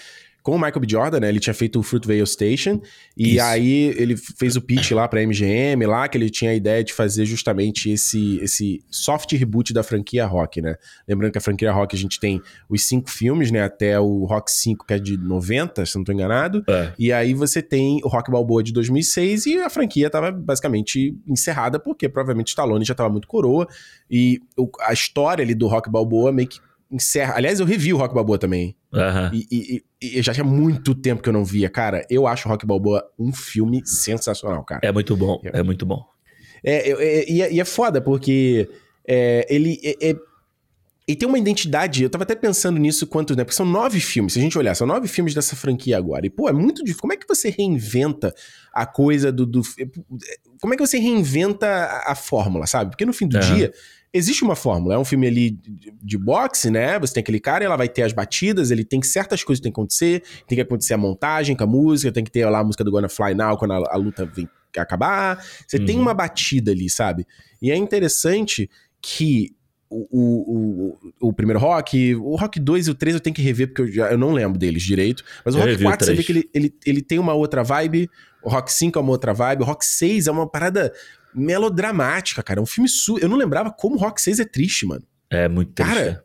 Com 0.49 0.55
o 0.55 0.59
Michael 0.59 0.81
B. 0.81 0.87
Jordan, 0.89 1.21
né? 1.21 1.29
Ele 1.29 1.41
tinha 1.41 1.53
feito 1.53 1.79
o 1.79 1.83
Fruitvale 1.83 2.27
Station. 2.27 2.81
E 3.15 3.35
Isso. 3.35 3.45
aí 3.45 3.95
ele 3.99 4.17
fez 4.17 4.57
o 4.57 4.63
pitch 4.63 4.93
lá 4.93 5.07
pra 5.07 5.21
MGM, 5.21 5.85
lá, 5.85 6.09
que 6.09 6.17
ele 6.17 6.31
tinha 6.31 6.53
a 6.53 6.55
ideia 6.55 6.83
de 6.83 6.95
fazer 6.95 7.27
justamente 7.27 7.91
esse, 7.91 8.39
esse 8.39 8.83
soft 8.91 9.31
reboot 9.33 9.75
da 9.75 9.83
franquia 9.83 10.25
Rock, 10.25 10.63
né? 10.63 10.77
Lembrando 11.07 11.33
que 11.33 11.39
a 11.39 11.41
franquia 11.43 11.71
Rock 11.71 11.95
a 11.95 11.99
gente 11.99 12.19
tem 12.19 12.41
os 12.67 12.83
cinco 12.89 13.11
filmes, 13.11 13.51
né? 13.51 13.63
Até 13.63 14.01
o 14.01 14.25
Rock 14.25 14.51
5, 14.51 14.87
que 14.87 14.95
é 14.95 14.99
de 14.99 15.19
90, 15.19 15.85
se 15.85 15.97
não 15.99 16.05
tô 16.05 16.13
enganado. 16.13 16.65
É. 16.67 16.95
E 16.99 17.13
aí 17.13 17.35
você 17.35 17.61
tem 17.61 18.01
o 18.03 18.09
Rock 18.09 18.31
Balboa 18.31 18.63
de 18.63 18.73
2006 18.73 19.45
e 19.45 19.59
a 19.59 19.69
franquia 19.69 20.09
tava 20.09 20.33
basicamente 20.33 21.15
encerrada, 21.27 21.79
porque 21.79 22.09
provavelmente 22.09 22.49
Stallone 22.49 22.87
já 22.87 22.95
tava 22.95 23.11
muito 23.11 23.29
coroa. 23.29 23.69
E 24.11 24.41
a 24.81 24.95
história 24.95 25.43
ali 25.43 25.55
do 25.55 25.67
Rock 25.67 25.91
Balboa 25.91 26.33
meio 26.33 26.49
que 26.49 26.59
encerra. 26.91 27.35
Aliás, 27.37 27.61
eu 27.61 27.67
revi 27.67 27.93
o 27.93 27.97
Rock 27.97 28.15
Balboa 28.15 28.39
também. 28.39 28.77
Uhum. 28.93 29.31
E, 29.33 29.47
e, 29.51 30.19
e, 30.19 30.23
já 30.23 30.33
tinha 30.33 30.45
muito 30.45 30.95
tempo 30.95 31.23
que 31.23 31.29
eu 31.29 31.33
não 31.33 31.45
via. 31.45 31.69
Cara, 31.69 32.07
eu 32.11 32.27
acho 32.27 32.49
o 32.49 32.51
Rock 32.51 32.67
Balboa 32.67 33.05
um 33.19 33.33
filme 33.33 33.83
sensacional, 33.85 34.65
cara. 34.65 34.81
É 34.83 34.91
muito 34.91 35.17
bom, 35.17 35.41
é, 35.45 35.61
é 35.61 35.63
muito 35.63 35.85
bom. 35.85 36.05
É, 36.65 36.91
é, 36.91 37.31
e, 37.31 37.43
é, 37.43 37.59
é 37.59 37.65
foda, 37.65 38.01
porque 38.01 38.69
é, 39.07 39.47
ele. 39.49 39.79
É, 39.85 40.17
e 41.07 41.17
tem 41.17 41.27
uma 41.27 41.39
identidade, 41.39 42.03
eu 42.03 42.11
tava 42.11 42.25
até 42.25 42.35
pensando 42.35 42.79
nisso 42.79 43.07
quantos, 43.07 43.35
né? 43.35 43.43
Porque 43.43 43.57
são 43.57 43.65
nove 43.65 43.99
filmes, 43.99 44.35
se 44.35 44.39
a 44.39 44.43
gente 44.43 44.59
olhar, 44.59 44.75
são 44.75 44.87
nove 44.87 45.09
filmes 45.09 45.33
dessa 45.33 45.57
franquia 45.57 45.97
agora. 45.97 46.27
E, 46.27 46.31
pô, 46.31 46.51
é 46.51 46.53
muito 46.53 46.85
difícil. 46.85 47.01
Como 47.01 47.15
é 47.15 47.17
que 47.17 47.27
você 47.27 47.49
reinventa 47.49 48.35
a 48.75 48.85
coisa 48.85 49.33
do. 49.33 49.47
do 49.47 49.63
como 50.61 50.75
é 50.75 50.77
que 50.77 50.87
você 50.87 50.99
reinventa 50.99 51.67
a, 51.67 52.13
a 52.13 52.15
fórmula, 52.15 52.67
sabe? 52.67 52.91
Porque 52.91 53.07
no 53.07 53.15
fim 53.15 53.27
do 53.27 53.37
uhum. 53.37 53.55
dia 53.55 53.73
existe 54.13 54.43
uma 54.43 54.57
fórmula. 54.57 54.95
É 54.95 54.99
um 54.99 55.05
filme 55.05 55.27
ali 55.27 55.51
de, 55.51 55.93
de 56.03 56.19
boxe, 56.19 56.71
né? 56.71 56.99
Você 56.99 57.15
tem 57.15 57.21
aquele 57.21 57.41
cara, 57.41 57.65
ela 57.65 57.77
vai 57.77 57.89
ter 57.89 58.03
as 58.03 58.13
batidas, 58.13 58.71
ele 58.71 58.85
tem 58.85 59.03
certas 59.03 59.43
coisas 59.45 59.61
que 59.61 59.65
tem 59.65 59.73
que 59.73 59.81
acontecer, 59.81 60.23
tem 60.47 60.57
que 60.57 60.63
acontecer 60.63 60.95
a 60.95 60.99
montagem 60.99 61.57
com 61.57 61.65
a 61.65 61.67
música, 61.67 62.13
tem 62.13 62.25
que 62.25 62.31
ter 62.31 62.45
lá 62.47 62.61
a 62.61 62.65
música 62.65 62.85
do 62.85 62.91
Gonna 62.91 63.09
Fly 63.09 63.35
Now 63.35 63.57
quando 63.57 63.73
a, 63.73 63.95
a 63.95 63.97
luta 63.97 64.25
vem 64.27 64.49
acabar. 64.77 65.45
Você 65.67 65.79
uhum. 65.79 65.85
tem 65.85 65.99
uma 65.99 66.15
batida 66.15 66.71
ali, 66.71 66.89
sabe? 66.89 67.27
E 67.61 67.71
é 67.71 67.77
interessante 67.77 68.71
que 69.01 69.55
o, 69.91 70.07
o, 70.11 70.99
o, 71.21 71.29
o, 71.29 71.33
primeiro 71.33 71.59
Rock, 71.59 72.15
o 72.15 72.37
Rock 72.37 72.61
2 72.61 72.89
e 72.89 72.91
o 72.91 72.95
3 72.95 73.15
eu 73.15 73.21
tenho 73.21 73.35
que 73.35 73.43
rever, 73.43 73.69
porque 73.69 73.83
eu, 73.83 73.93
já, 73.93 74.11
eu 74.11 74.19
não 74.19 74.33
lembro 74.33 74.59
deles 74.59 74.83
direito. 74.83 75.25
Mas 75.45 75.55
o 75.55 75.59
eu 75.59 75.65
Rock 75.65 75.83
4 75.83 76.07
você 76.07 76.15
vê 76.15 76.23
que 76.23 76.33
ele, 76.33 76.51
ele, 76.53 76.75
ele 76.85 77.03
tem 77.03 77.19
uma 77.19 77.33
outra 77.33 77.63
vibe, 77.63 78.09
o 78.43 78.51
Rock 78.51 78.73
5 78.73 78.99
é 78.99 79.03
uma 79.03 79.11
outra 79.11 79.33
vibe, 79.33 79.63
o 79.63 79.67
Rock 79.67 79.85
6 79.85 80.27
é 80.27 80.31
uma 80.31 80.49
parada 80.49 80.93
melodramática, 81.35 82.43
cara. 82.43 82.61
É 82.61 82.63
um 82.63 82.67
filme 82.67 82.89
su... 82.89 83.19
Eu 83.19 83.29
não 83.29 83.37
lembrava 83.37 83.71
como 83.71 83.97
Rock 83.97 84.21
6 84.21 84.41
é 84.41 84.45
triste, 84.45 84.87
mano. 84.87 85.05
É 85.31 85.49
muito 85.49 85.73
triste. 85.73 85.95
Cara, 85.95 86.25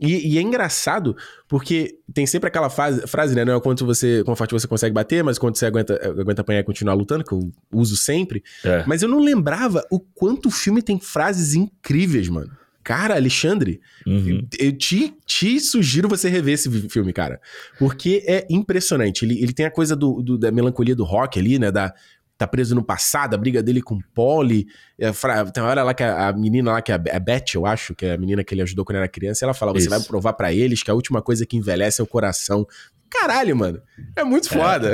e, 0.00 0.34
e, 0.34 0.38
é 0.38 0.40
engraçado, 0.40 1.16
porque 1.48 1.98
tem 2.14 2.24
sempre 2.24 2.46
aquela 2.46 2.70
fase, 2.70 3.04
frase, 3.08 3.34
né? 3.34 3.44
Não 3.44 3.56
é 3.56 3.60
quanto 3.60 3.84
você, 3.84 4.22
quão 4.24 4.36
forte 4.36 4.52
você 4.52 4.68
consegue 4.68 4.94
bater, 4.94 5.24
mas 5.24 5.38
quanto 5.38 5.58
você 5.58 5.66
aguenta, 5.66 5.94
aguenta 6.20 6.42
apanhar 6.42 6.60
e 6.60 6.64
continuar 6.64 6.94
lutando, 6.94 7.24
que 7.24 7.32
eu 7.32 7.50
uso 7.72 7.96
sempre. 7.96 8.44
É. 8.64 8.84
Mas 8.86 9.02
eu 9.02 9.08
não 9.08 9.18
lembrava 9.18 9.84
o 9.90 9.98
quanto 9.98 10.46
o 10.46 10.52
filme 10.52 10.82
tem 10.82 11.00
frases 11.00 11.54
incríveis, 11.54 12.28
mano. 12.28 12.50
Cara, 12.84 13.16
Alexandre, 13.16 13.80
uhum. 14.06 14.46
eu 14.58 14.72
te, 14.72 15.12
te 15.26 15.60
sugiro 15.60 16.08
você 16.08 16.28
rever 16.28 16.54
esse 16.54 16.70
filme, 16.88 17.12
cara. 17.12 17.38
Porque 17.78 18.24
é 18.26 18.46
impressionante. 18.48 19.26
Ele, 19.26 19.42
ele 19.42 19.52
tem 19.52 19.66
a 19.66 19.70
coisa 19.70 19.94
do, 19.94 20.22
do 20.22 20.38
da 20.38 20.50
melancolia 20.50 20.96
do 20.96 21.04
rock 21.04 21.38
ali, 21.38 21.58
né? 21.58 21.70
Da, 21.70 21.92
tá 22.38 22.46
preso 22.46 22.74
no 22.74 22.84
passado, 22.84 23.34
a 23.34 23.36
briga 23.36 23.60
dele 23.62 23.82
com 23.82 23.96
o 23.96 24.02
Polly. 24.14 24.68
É, 24.96 25.10
tem 25.52 25.62
uma 25.62 25.70
hora 25.70 25.82
lá 25.82 25.92
que 25.92 26.04
a, 26.04 26.28
a, 26.28 26.32
menina 26.32 26.72
lá, 26.72 26.80
que 26.80 26.92
é 26.92 26.94
a 26.94 27.18
Beth, 27.18 27.54
eu 27.54 27.66
acho, 27.66 27.94
que 27.96 28.06
é 28.06 28.14
a 28.14 28.16
menina 28.16 28.44
que 28.44 28.54
ele 28.54 28.62
ajudou 28.62 28.84
quando 28.84 28.96
era 28.98 29.08
criança, 29.08 29.44
ela 29.44 29.52
fala: 29.52 29.72
Você 29.72 29.80
Isso. 29.80 29.90
vai 29.90 30.00
provar 30.00 30.32
para 30.34 30.52
eles 30.52 30.82
que 30.82 30.90
a 30.90 30.94
última 30.94 31.20
coisa 31.20 31.44
que 31.44 31.56
envelhece 31.56 32.00
é 32.00 32.04
o 32.04 32.06
coração. 32.06 32.64
Caralho, 33.10 33.56
mano. 33.56 33.82
É 34.14 34.22
muito 34.22 34.50
foda. 34.50 34.92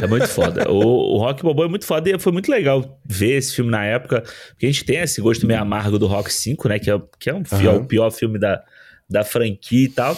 É, 0.00 0.04
é 0.04 0.06
muito 0.06 0.28
foda. 0.28 0.70
O, 0.70 1.16
o 1.16 1.18
Rock 1.18 1.42
Balboa 1.42 1.66
é 1.66 1.68
muito 1.68 1.84
foda 1.84 2.08
e 2.08 2.18
foi 2.18 2.32
muito 2.32 2.50
legal 2.50 3.00
ver 3.04 3.36
esse 3.36 3.54
filme 3.54 3.70
na 3.70 3.84
época. 3.84 4.22
Porque 4.50 4.66
a 4.66 4.68
gente 4.70 4.84
tem 4.84 4.98
esse 4.98 5.20
gosto 5.20 5.46
meio 5.46 5.60
amargo 5.60 5.98
do 5.98 6.06
Rock 6.06 6.32
5, 6.32 6.68
né? 6.68 6.78
Que 6.78 6.90
é, 6.90 7.02
que 7.18 7.28
é 7.28 7.34
um, 7.34 7.42
uhum. 7.52 7.76
o 7.78 7.84
pior 7.84 8.10
filme 8.10 8.38
da, 8.38 8.62
da 9.10 9.24
franquia 9.24 9.84
e 9.84 9.88
tal. 9.88 10.16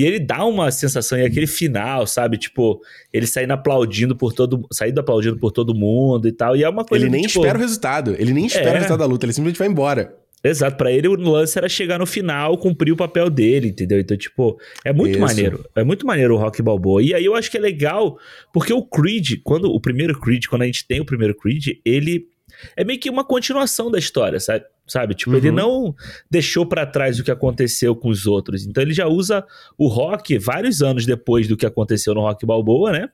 E 0.00 0.04
ele 0.06 0.18
dá 0.18 0.46
uma 0.46 0.70
sensação, 0.70 1.18
e 1.18 1.26
aquele 1.26 1.46
final, 1.46 2.06
sabe? 2.06 2.38
Tipo, 2.38 2.80
ele 3.12 3.26
saindo 3.26 3.50
aplaudindo 3.50 4.16
por 4.16 4.32
todo 4.32 4.66
saindo 4.72 4.98
aplaudindo 4.98 5.36
por 5.36 5.52
todo 5.52 5.74
mundo 5.74 6.26
e 6.26 6.32
tal. 6.32 6.56
E 6.56 6.64
é 6.64 6.68
uma 6.70 6.86
coisa. 6.86 7.04
Ele 7.04 7.12
nem 7.12 7.26
tipo, 7.26 7.40
espera 7.40 7.58
o 7.58 7.60
resultado. 7.60 8.16
Ele 8.18 8.32
nem 8.32 8.46
espera 8.46 8.70
é... 8.70 8.70
o 8.70 8.74
resultado 8.76 9.00
da 9.00 9.04
luta, 9.04 9.26
ele 9.26 9.34
simplesmente 9.34 9.58
vai 9.58 9.68
embora. 9.68 10.16
Exato, 10.42 10.78
para 10.78 10.90
ele 10.90 11.06
o 11.06 11.14
lance 11.16 11.58
era 11.58 11.68
chegar 11.68 11.98
no 11.98 12.06
final, 12.06 12.56
cumprir 12.56 12.92
o 12.92 12.96
papel 12.96 13.28
dele, 13.28 13.68
entendeu? 13.68 14.00
Então, 14.00 14.16
tipo, 14.16 14.58
é 14.82 14.90
muito 14.90 15.18
Isso. 15.18 15.20
maneiro. 15.20 15.66
É 15.76 15.84
muito 15.84 16.06
maneiro 16.06 16.34
o 16.34 16.38
Rock 16.38 16.62
Balboa. 16.62 17.02
E 17.02 17.12
aí 17.12 17.26
eu 17.26 17.34
acho 17.34 17.50
que 17.50 17.58
é 17.58 17.60
legal, 17.60 18.18
porque 18.54 18.72
o 18.72 18.82
Creed, 18.82 19.42
quando 19.44 19.66
o 19.66 19.78
primeiro 19.78 20.18
Creed, 20.18 20.46
quando 20.46 20.62
a 20.62 20.66
gente 20.66 20.86
tem 20.86 20.98
o 20.98 21.04
primeiro 21.04 21.34
Creed, 21.34 21.76
ele 21.84 22.24
é 22.74 22.84
meio 22.84 22.98
que 22.98 23.10
uma 23.10 23.22
continuação 23.22 23.90
da 23.90 23.98
história, 23.98 24.40
sabe? 24.40 24.64
Sabe? 24.90 25.14
Tipo, 25.14 25.30
uhum. 25.30 25.36
ele 25.36 25.50
não 25.52 25.94
deixou 26.28 26.66
para 26.66 26.84
trás 26.84 27.20
o 27.20 27.24
que 27.24 27.30
aconteceu 27.30 27.94
com 27.94 28.08
os 28.08 28.26
outros. 28.26 28.66
Então 28.66 28.82
ele 28.82 28.92
já 28.92 29.06
usa 29.06 29.44
o 29.78 29.86
rock 29.86 30.36
vários 30.36 30.82
anos 30.82 31.06
depois 31.06 31.46
do 31.46 31.56
que 31.56 31.64
aconteceu 31.64 32.12
no 32.14 32.22
Rock 32.22 32.44
Balboa, 32.44 32.92
né? 32.92 33.08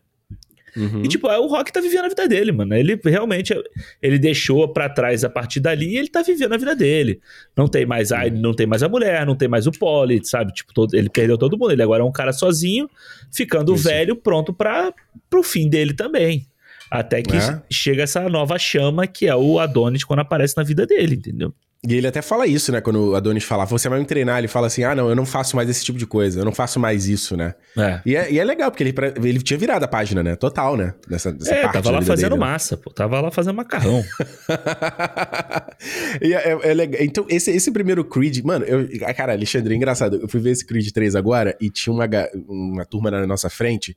Uhum. 0.76 1.02
E, 1.02 1.08
tipo, 1.08 1.26
é, 1.28 1.38
o 1.38 1.46
Rock 1.46 1.72
tá 1.72 1.80
vivendo 1.80 2.04
a 2.04 2.08
vida 2.08 2.28
dele, 2.28 2.52
mano. 2.52 2.74
Ele 2.74 3.00
realmente 3.02 3.54
ele 4.02 4.18
deixou 4.18 4.68
para 4.68 4.90
trás 4.90 5.24
a 5.24 5.30
partir 5.30 5.58
dali 5.58 5.94
e 5.94 5.96
ele 5.96 6.08
tá 6.08 6.22
vivendo 6.22 6.52
a 6.52 6.58
vida 6.58 6.76
dele. 6.76 7.20
Não 7.56 7.66
tem 7.66 7.86
mais 7.86 8.12
a, 8.12 8.28
não 8.28 8.52
tem 8.52 8.66
mais 8.66 8.82
a 8.82 8.88
mulher, 8.88 9.24
não 9.24 9.34
tem 9.34 9.48
mais 9.48 9.66
o 9.66 9.72
Polly, 9.72 10.20
sabe? 10.22 10.52
Tipo, 10.52 10.74
todo, 10.74 10.94
ele 10.94 11.08
perdeu 11.08 11.38
todo 11.38 11.58
mundo. 11.58 11.72
Ele 11.72 11.82
agora 11.82 12.02
é 12.02 12.04
um 12.04 12.12
cara 12.12 12.32
sozinho, 12.32 12.90
ficando 13.32 13.74
Isso. 13.74 13.84
velho, 13.84 14.16
pronto 14.16 14.52
para 14.52 14.92
pro 15.30 15.42
fim 15.42 15.68
dele 15.68 15.94
também. 15.94 16.46
Até 16.90 17.22
que 17.22 17.36
é. 17.36 17.62
chega 17.70 18.02
essa 18.02 18.28
nova 18.28 18.58
chama 18.58 19.06
que 19.06 19.26
é 19.26 19.34
o 19.34 19.58
Adonis 19.58 20.04
quando 20.04 20.20
aparece 20.20 20.56
na 20.56 20.62
vida 20.62 20.86
dele, 20.86 21.16
entendeu? 21.16 21.52
E 21.84 21.94
ele 21.94 22.06
até 22.06 22.22
fala 22.22 22.46
isso, 22.46 22.72
né? 22.72 22.80
Quando 22.80 23.10
o 23.10 23.14
Adonis 23.14 23.44
fala, 23.44 23.64
você 23.64 23.88
vai 23.88 23.98
me 23.98 24.04
treinar, 24.04 24.38
ele 24.38 24.48
fala 24.48 24.66
assim: 24.66 24.82
ah, 24.82 24.94
não, 24.94 25.08
eu 25.08 25.14
não 25.14 25.26
faço 25.26 25.54
mais 25.54 25.68
esse 25.68 25.84
tipo 25.84 25.98
de 25.98 26.06
coisa, 26.06 26.40
eu 26.40 26.44
não 26.44 26.52
faço 26.52 26.80
mais 26.80 27.06
isso, 27.06 27.36
né? 27.36 27.54
É. 27.76 28.00
E, 28.04 28.16
é, 28.16 28.32
e 28.32 28.38
é 28.38 28.44
legal, 28.44 28.70
porque 28.70 28.82
ele, 28.82 28.94
ele 29.22 29.40
tinha 29.40 29.58
virado 29.58 29.84
a 29.84 29.88
página, 29.88 30.22
né? 30.22 30.34
Total, 30.34 30.76
né? 30.76 30.94
Nessa, 31.08 31.32
nessa 31.32 31.54
é, 31.54 31.62
parte 31.62 31.74
tava 31.74 31.90
lá 31.90 32.02
fazendo 32.02 32.30
dele, 32.30 32.40
né? 32.40 32.46
massa, 32.46 32.76
né? 32.76 32.82
pô. 32.82 32.90
Tava 32.90 33.20
lá 33.20 33.30
fazendo 33.30 33.54
macarrão. 33.54 34.02
e 36.20 36.34
é, 36.34 36.52
é, 36.52 36.70
é, 36.70 36.74
legal. 36.74 37.02
Então, 37.02 37.26
esse, 37.28 37.50
esse 37.50 37.70
primeiro 37.70 38.04
Creed, 38.04 38.42
mano, 38.42 38.64
eu, 38.64 38.88
cara, 39.14 39.32
Alexandre, 39.32 39.74
é 39.74 39.76
engraçado. 39.76 40.16
Eu 40.16 40.28
fui 40.28 40.40
ver 40.40 40.50
esse 40.50 40.66
Creed 40.66 40.90
3 40.90 41.14
agora 41.14 41.56
e 41.60 41.70
tinha 41.70 41.92
uma, 41.92 42.08
uma 42.48 42.84
turma 42.84 43.10
na 43.10 43.26
nossa 43.26 43.48
frente 43.48 43.96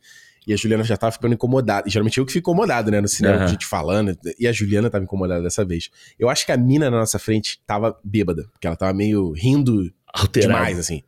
e 0.49 0.53
a 0.53 0.55
Juliana 0.55 0.83
já 0.83 0.97
tava 0.97 1.12
ficando 1.12 1.35
incomodada. 1.35 1.88
E 1.88 1.91
geralmente 1.91 2.17
eu 2.17 2.25
que 2.25 2.33
fico 2.33 2.49
incomodado, 2.49 2.89
né? 2.89 2.99
No 2.99 3.07
cinema, 3.07 3.38
uhum. 3.38 3.43
a 3.43 3.47
gente 3.47 3.67
falando. 3.67 4.17
E 4.39 4.47
a 4.47 4.51
Juliana 4.51 4.89
tava 4.89 5.03
incomodada 5.03 5.43
dessa 5.43 5.63
vez. 5.63 5.91
Eu 6.17 6.27
acho 6.27 6.43
que 6.43 6.51
a 6.51 6.57
mina 6.57 6.89
na 6.89 6.97
nossa 6.97 7.19
frente 7.19 7.62
tava 7.67 7.95
bêbada. 8.03 8.47
Porque 8.51 8.65
ela 8.65 8.75
tava 8.75 8.91
meio 8.91 9.31
rindo 9.31 9.93
Alterado. 10.12 10.51
demais, 10.51 10.79
assim. 10.79 11.03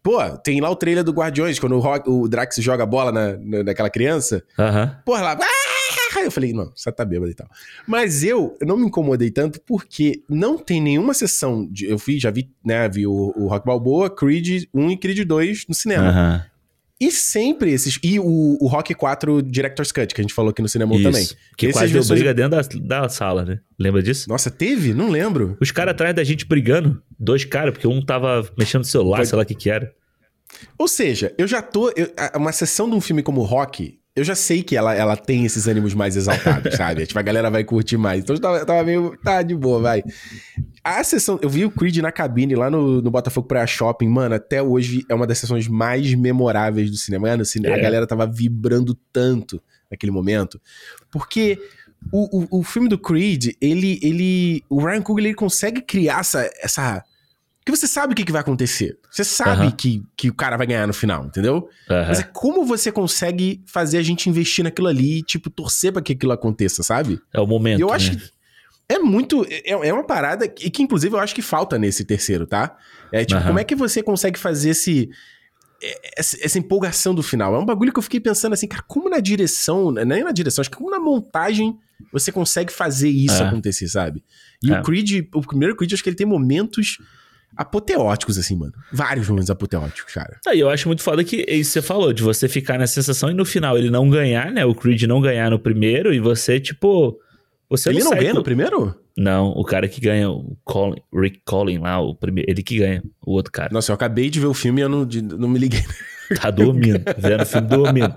Pô, 0.00 0.20
tem 0.38 0.60
lá 0.60 0.70
o 0.70 0.76
trailer 0.76 1.02
do 1.02 1.10
Guardiões, 1.10 1.58
quando 1.58 1.74
o, 1.74 1.80
Rock, 1.80 2.08
o 2.08 2.28
Drax 2.28 2.54
joga 2.58 2.84
a 2.84 2.86
bola 2.86 3.10
na, 3.10 3.36
na, 3.36 3.64
naquela 3.64 3.90
criança. 3.90 4.44
Uhum. 4.56 4.88
Porra, 5.04 5.22
lá. 5.22 5.38
Eu 6.22 6.30
falei, 6.30 6.52
não, 6.52 6.70
você 6.72 6.92
tá 6.92 7.04
bêbado 7.04 7.32
e 7.32 7.34
tal. 7.34 7.48
Mas 7.88 8.22
eu, 8.22 8.56
eu 8.60 8.66
não 8.66 8.76
me 8.76 8.86
incomodei 8.86 9.30
tanto 9.30 9.60
porque 9.60 10.22
não 10.28 10.56
tem 10.56 10.80
nenhuma 10.80 11.12
sessão. 11.12 11.66
De, 11.68 11.86
eu 11.86 11.98
fui, 11.98 12.20
já 12.20 12.30
vi, 12.30 12.48
né? 12.64 12.88
Vi 12.88 13.08
o, 13.08 13.32
o 13.36 13.48
Rock 13.48 13.66
Balboa, 13.66 14.08
Creed 14.08 14.66
1 14.72 14.90
e 14.92 14.96
Creed 14.96 15.26
2 15.26 15.66
no 15.68 15.74
cinema. 15.74 16.10
Uhum. 16.10 16.53
E 17.04 17.12
sempre 17.12 17.70
esses. 17.70 17.98
E 18.02 18.18
o, 18.18 18.56
o 18.58 18.66
Rock 18.66 18.94
4 18.94 19.42
Director's 19.42 19.92
Cut, 19.92 20.14
que 20.14 20.20
a 20.20 20.24
gente 20.24 20.32
falou 20.32 20.50
aqui 20.50 20.62
no 20.62 20.68
cinema 20.68 20.94
Isso, 20.94 21.02
também. 21.02 21.28
Que 21.54 21.70
quase 21.70 21.92
deu 21.92 22.02
briga 22.02 22.32
dentro 22.32 22.80
da, 22.80 23.00
da 23.02 23.08
sala, 23.10 23.44
né? 23.44 23.60
Lembra 23.78 24.02
disso? 24.02 24.26
Nossa, 24.26 24.50
teve? 24.50 24.94
Não 24.94 25.10
lembro. 25.10 25.54
Os 25.60 25.70
caras 25.70 25.92
atrás 25.92 26.14
da 26.14 26.24
gente 26.24 26.46
brigando. 26.46 27.02
Dois 27.18 27.44
caras, 27.44 27.72
porque 27.72 27.86
um 27.86 28.02
tava 28.02 28.48
mexendo 28.56 28.80
no 28.80 28.86
celular, 28.86 29.26
sei 29.26 29.36
lá 29.36 29.42
o 29.42 29.46
que 29.46 29.54
que 29.54 29.68
era. 29.68 29.92
Ou 30.78 30.88
seja, 30.88 31.34
eu 31.36 31.46
já 31.46 31.60
tô. 31.60 31.90
Eu, 31.90 32.10
uma 32.36 32.52
sessão 32.52 32.88
de 32.88 32.96
um 32.96 33.00
filme 33.02 33.22
como 33.22 33.42
Rock, 33.42 33.98
eu 34.16 34.24
já 34.24 34.34
sei 34.34 34.62
que 34.62 34.74
ela, 34.74 34.94
ela 34.94 35.16
tem 35.16 35.44
esses 35.44 35.66
ânimos 35.66 35.92
mais 35.92 36.16
exaltados, 36.16 36.72
sabe? 36.76 37.04
Tipo, 37.04 37.18
a 37.18 37.22
galera 37.22 37.50
vai 37.50 37.64
curtir 37.64 37.98
mais. 37.98 38.22
Então 38.22 38.34
eu 38.34 38.40
tava, 38.40 38.58
eu 38.58 38.66
tava 38.66 38.82
meio. 38.82 39.14
Tá 39.22 39.42
de 39.42 39.54
boa, 39.54 39.78
vai. 39.80 40.02
A 40.84 41.02
sessão. 41.02 41.38
Eu 41.40 41.48
vi 41.48 41.64
o 41.64 41.70
Creed 41.70 41.96
na 41.96 42.12
cabine 42.12 42.54
lá 42.54 42.70
no, 42.70 43.00
no 43.00 43.10
Botafogo 43.10 43.48
Praia 43.48 43.66
Shopping, 43.66 44.08
mano. 44.08 44.34
Até 44.34 44.62
hoje 44.62 45.04
é 45.08 45.14
uma 45.14 45.26
das 45.26 45.38
sessões 45.38 45.66
mais 45.66 46.12
memoráveis 46.14 46.90
do 46.90 46.96
cinema. 46.98 47.28
Mano, 47.28 47.42
é. 47.42 47.72
a 47.72 47.78
galera 47.78 48.06
tava 48.06 48.26
vibrando 48.26 48.94
tanto 49.10 49.62
naquele 49.90 50.12
momento. 50.12 50.60
Porque. 51.10 51.58
O, 52.12 52.58
o, 52.58 52.60
o 52.60 52.62
filme 52.62 52.86
do 52.86 52.98
Creed, 52.98 53.54
ele, 53.62 53.98
ele. 54.02 54.62
O 54.68 54.84
Ryan 54.84 55.00
Coogler 55.00 55.28
ele 55.28 55.34
consegue 55.34 55.80
criar 55.80 56.20
essa, 56.20 56.50
essa 56.60 57.02
porque 57.64 57.78
você 57.78 57.86
sabe 57.86 58.12
o 58.12 58.16
que, 58.16 58.24
que 58.24 58.32
vai 58.32 58.42
acontecer. 58.42 58.98
Você 59.10 59.24
sabe 59.24 59.72
que, 59.72 60.02
que 60.14 60.28
o 60.28 60.34
cara 60.34 60.54
vai 60.54 60.66
ganhar 60.66 60.86
no 60.86 60.92
final, 60.92 61.24
entendeu? 61.24 61.66
Mas 61.88 62.20
é 62.20 62.22
como 62.22 62.66
você 62.66 62.92
consegue 62.92 63.62
fazer 63.64 63.96
a 63.96 64.02
gente 64.02 64.28
investir 64.28 64.62
naquilo 64.62 64.86
ali 64.86 65.20
e, 65.20 65.22
tipo, 65.22 65.48
torcer 65.48 65.90
pra 65.90 66.02
que 66.02 66.12
aquilo 66.12 66.32
aconteça, 66.32 66.82
sabe? 66.82 67.18
É 67.32 67.40
o 67.40 67.46
momento. 67.46 67.78
E 67.78 67.82
eu 67.82 67.90
acho 67.90 68.12
né? 68.12 68.18
que 68.18 68.33
é 68.88 68.98
muito. 68.98 69.46
É, 69.48 69.70
é 69.70 69.92
uma 69.92 70.04
parada 70.04 70.46
que, 70.46 70.68
que, 70.70 70.82
inclusive, 70.82 71.14
eu 71.14 71.20
acho 71.20 71.34
que 71.34 71.42
falta 71.42 71.78
nesse 71.78 72.04
terceiro, 72.04 72.46
tá? 72.46 72.76
É 73.12 73.24
tipo, 73.24 73.42
como 73.42 73.58
é 73.58 73.64
que 73.64 73.74
você 73.74 74.02
consegue 74.02 74.38
fazer 74.38 74.70
esse. 74.70 75.08
essa, 76.16 76.36
essa, 76.40 76.58
empolgação 76.58 77.14
do 77.14 77.22
final. 77.22 77.54
É 77.54 77.58
um 77.58 77.64
bagulho 77.64 77.92
que 77.92 77.98
eu 77.98 78.02
fiquei 78.02 78.20
pensando 78.20 78.52
assim, 78.52 78.68
cara, 78.68 78.84
como 78.86 79.08
na 79.08 79.20
direção, 79.20 79.90
né, 79.90 80.04
nem 80.04 80.24
na 80.24 80.32
direção, 80.32 80.62
acho 80.62 80.70
que 80.70 80.76
como 80.76 80.90
na 80.90 81.00
montagem 81.00 81.78
você 82.12 82.30
consegue 82.30 82.72
fazer 82.72 83.08
isso 83.08 83.42
é. 83.42 83.46
acontecer, 83.46 83.88
sabe? 83.88 84.22
E 84.62 84.72
é. 84.72 84.80
o 84.80 84.82
Creed, 84.82 85.28
o 85.34 85.40
primeiro 85.40 85.76
Creed, 85.76 85.92
acho 85.92 86.02
que 86.02 86.08
ele 86.08 86.16
tem 86.16 86.26
momentos 86.26 86.98
apoteóticos, 87.56 88.36
assim, 88.36 88.56
mano. 88.56 88.72
Vários 88.92 89.28
momentos 89.28 89.50
apoteóticos, 89.50 90.12
cara. 90.12 90.38
Aí 90.46 90.60
eu 90.60 90.68
acho 90.68 90.88
muito 90.88 91.02
foda 91.02 91.22
que 91.22 91.44
isso 91.48 91.70
você 91.70 91.82
falou, 91.82 92.12
de 92.12 92.22
você 92.22 92.48
ficar 92.48 92.78
na 92.78 92.86
sensação 92.86 93.30
e 93.30 93.34
no 93.34 93.44
final 93.44 93.78
ele 93.78 93.90
não 93.90 94.10
ganhar, 94.10 94.50
né? 94.50 94.64
O 94.64 94.74
Creed 94.74 95.02
não 95.04 95.20
ganhar 95.20 95.50
no 95.50 95.58
primeiro 95.58 96.12
e 96.12 96.20
você, 96.20 96.60
tipo. 96.60 97.18
Você 97.76 97.90
ele 97.90 98.00
não, 98.00 98.10
não 98.10 98.18
ganha 98.18 98.34
no 98.34 98.42
primeiro? 98.42 98.94
Não, 99.16 99.48
o 99.50 99.64
cara 99.64 99.88
que 99.88 100.00
ganha, 100.00 100.30
o 100.30 100.56
Colin, 100.64 101.00
Rick 101.12 101.40
Collin 101.44 101.78
lá, 101.78 102.00
o 102.00 102.14
primeiro, 102.14 102.50
ele 102.50 102.62
que 102.62 102.78
ganha, 102.78 103.02
o 103.24 103.32
outro 103.32 103.52
cara. 103.52 103.70
Nossa, 103.72 103.92
eu 103.92 103.94
acabei 103.94 104.30
de 104.30 104.40
ver 104.40 104.46
o 104.46 104.54
filme 104.54 104.80
e 104.80 104.84
eu 104.84 104.88
não, 104.88 105.06
de, 105.06 105.22
não 105.22 105.48
me 105.48 105.58
liguei. 105.58 105.82
Tá 106.40 106.50
dormindo, 106.50 107.04
vendo 107.18 107.42
o 107.42 107.46
filme 107.46 107.68
dormindo. 107.68 108.14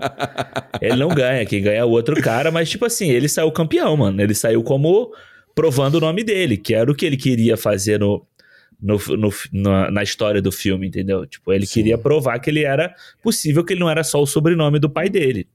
Ele 0.80 0.96
não 0.96 1.08
ganha, 1.08 1.44
quem 1.44 1.62
ganha 1.62 1.80
é 1.80 1.84
o 1.84 1.90
outro 1.90 2.16
cara, 2.22 2.50
mas 2.50 2.70
tipo 2.70 2.86
assim, 2.86 3.10
ele 3.10 3.28
saiu 3.28 3.52
campeão, 3.52 3.94
mano. 3.98 4.22
Ele 4.22 4.34
saiu 4.34 4.62
como 4.62 5.12
provando 5.54 5.96
o 5.96 6.00
nome 6.00 6.24
dele, 6.24 6.56
que 6.56 6.74
era 6.74 6.90
o 6.90 6.94
que 6.94 7.04
ele 7.04 7.18
queria 7.18 7.54
fazer 7.54 8.00
no, 8.00 8.26
no, 8.80 8.98
no, 9.16 9.32
na, 9.52 9.90
na, 9.90 10.02
história 10.02 10.40
do 10.40 10.52
filme, 10.52 10.86
entendeu? 10.86 11.26
Tipo, 11.26 11.52
ele 11.52 11.66
Sim. 11.66 11.74
queria 11.74 11.98
provar 11.98 12.38
que 12.38 12.48
ele 12.48 12.62
era 12.62 12.94
possível, 13.22 13.64
que 13.64 13.72
ele 13.72 13.80
não 13.80 13.90
era 13.90 14.04
só 14.04 14.22
o 14.22 14.26
sobrenome 14.26 14.78
do 14.78 14.88
pai 14.88 15.08
dele. 15.08 15.46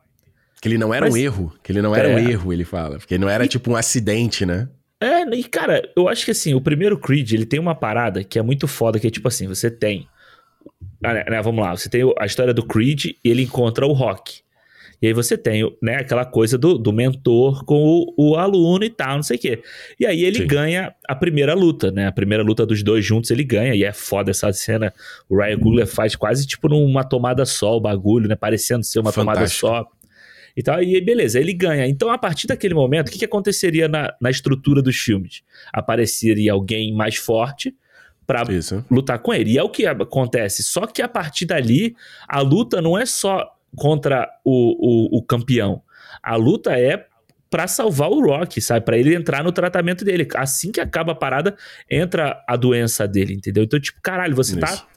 Que 0.63 0.69
ele 0.69 0.77
não 0.77 0.93
era 0.93 1.07
Mas, 1.07 1.13
um 1.13 1.17
erro, 1.17 1.53
que 1.61 1.73
ele 1.73 1.81
não 1.81 1.93
era 1.93 2.07
é. 2.07 2.15
um 2.15 2.17
erro, 2.17 2.53
ele 2.53 2.63
fala. 2.63 2.97
Porque 2.97 3.17
não 3.17 3.27
era 3.27 3.43
e, 3.43 3.49
tipo 3.49 3.69
um 3.69 3.75
acidente, 3.75 4.45
né? 4.45 4.69
É, 4.97 5.23
e 5.35 5.43
cara, 5.43 5.81
eu 5.93 6.07
acho 6.07 6.23
que 6.23 6.31
assim, 6.31 6.53
o 6.53 6.61
primeiro 6.61 6.97
Creed, 6.97 7.33
ele 7.33 7.45
tem 7.45 7.59
uma 7.59 7.75
parada 7.75 8.23
que 8.23 8.39
é 8.39 8.41
muito 8.41 8.65
foda, 8.65 8.97
que 8.97 9.05
é 9.05 9.09
tipo 9.09 9.27
assim, 9.27 9.45
você 9.45 9.69
tem. 9.69 10.07
Ah, 11.03 11.15
né, 11.15 11.41
vamos 11.41 11.61
lá, 11.65 11.75
você 11.75 11.89
tem 11.89 12.01
a 12.17 12.25
história 12.25 12.53
do 12.53 12.65
Creed 12.65 13.07
e 13.07 13.17
ele 13.25 13.41
encontra 13.41 13.85
o 13.85 13.91
Rock. 13.91 14.41
E 15.01 15.07
aí 15.07 15.11
você 15.11 15.37
tem 15.37 15.69
né, 15.81 15.97
aquela 15.97 16.23
coisa 16.23 16.57
do, 16.57 16.77
do 16.77 16.93
mentor 16.93 17.65
com 17.65 17.83
o, 17.83 18.13
o, 18.17 18.35
aluno 18.37 18.85
e 18.85 18.89
tal, 18.89 19.17
não 19.17 19.23
sei 19.23 19.35
o 19.35 19.39
quê. 19.41 19.61
E 19.99 20.05
aí 20.05 20.23
ele 20.23 20.37
Sim. 20.37 20.47
ganha 20.47 20.95
a 21.05 21.13
primeira 21.13 21.53
luta, 21.53 21.91
né? 21.91 22.07
A 22.07 22.11
primeira 22.13 22.41
luta 22.41 22.65
dos 22.65 22.81
dois 22.81 23.03
juntos 23.03 23.29
ele 23.31 23.43
ganha. 23.43 23.75
E 23.75 23.83
é 23.83 23.91
foda 23.91 24.31
essa 24.31 24.53
cena. 24.53 24.93
O 25.27 25.35
Ryan 25.35 25.59
Coogler 25.59 25.87
faz 25.87 26.15
quase 26.15 26.47
tipo 26.47 26.69
numa 26.69 27.03
tomada 27.03 27.45
só 27.45 27.75
o 27.75 27.81
bagulho, 27.81 28.29
né? 28.29 28.35
Parecendo 28.37 28.85
ser 28.85 28.99
uma 28.99 29.11
Fantástico. 29.11 29.67
tomada 29.67 29.83
só. 29.83 30.02
E 30.55 30.61
tal, 30.61 30.83
e 30.83 31.01
beleza, 31.01 31.39
ele 31.39 31.53
ganha. 31.53 31.87
Então, 31.87 32.11
a 32.11 32.17
partir 32.17 32.45
daquele 32.47 32.75
momento, 32.75 33.07
o 33.07 33.11
que, 33.11 33.19
que 33.19 33.25
aconteceria 33.25 33.87
na, 33.87 34.13
na 34.21 34.29
estrutura 34.29 34.81
dos 34.81 34.97
filmes? 34.97 35.41
Apareceria 35.71 36.53
alguém 36.53 36.93
mais 36.93 37.15
forte 37.15 37.75
para 38.25 38.43
lutar 38.89 39.19
com 39.19 39.33
ele. 39.33 39.53
E 39.53 39.57
é 39.57 39.63
o 39.63 39.69
que 39.69 39.85
acontece. 39.85 40.63
Só 40.63 40.85
que 40.85 41.01
a 41.01 41.07
partir 41.07 41.45
dali, 41.45 41.95
a 42.27 42.39
luta 42.39 42.81
não 42.81 42.97
é 42.97 43.05
só 43.05 43.51
contra 43.75 44.29
o, 44.45 45.17
o, 45.17 45.17
o 45.17 45.23
campeão. 45.23 45.81
A 46.21 46.35
luta 46.35 46.77
é 46.77 47.07
para 47.49 47.67
salvar 47.67 48.09
o 48.09 48.25
Rock, 48.25 48.59
sabe? 48.61 48.85
Para 48.85 48.97
ele 48.97 49.15
entrar 49.15 49.43
no 49.43 49.51
tratamento 49.51 50.03
dele. 50.05 50.27
Assim 50.35 50.71
que 50.71 50.81
acaba 50.81 51.11
a 51.11 51.15
parada, 51.15 51.55
entra 51.89 52.43
a 52.47 52.55
doença 52.55 53.07
dele, 53.07 53.33
entendeu? 53.33 53.63
Então, 53.63 53.79
tipo, 53.79 53.99
caralho, 54.01 54.35
você 54.35 54.57
tá 54.57 54.67
Isso. 54.67 54.83
tá. 54.83 54.87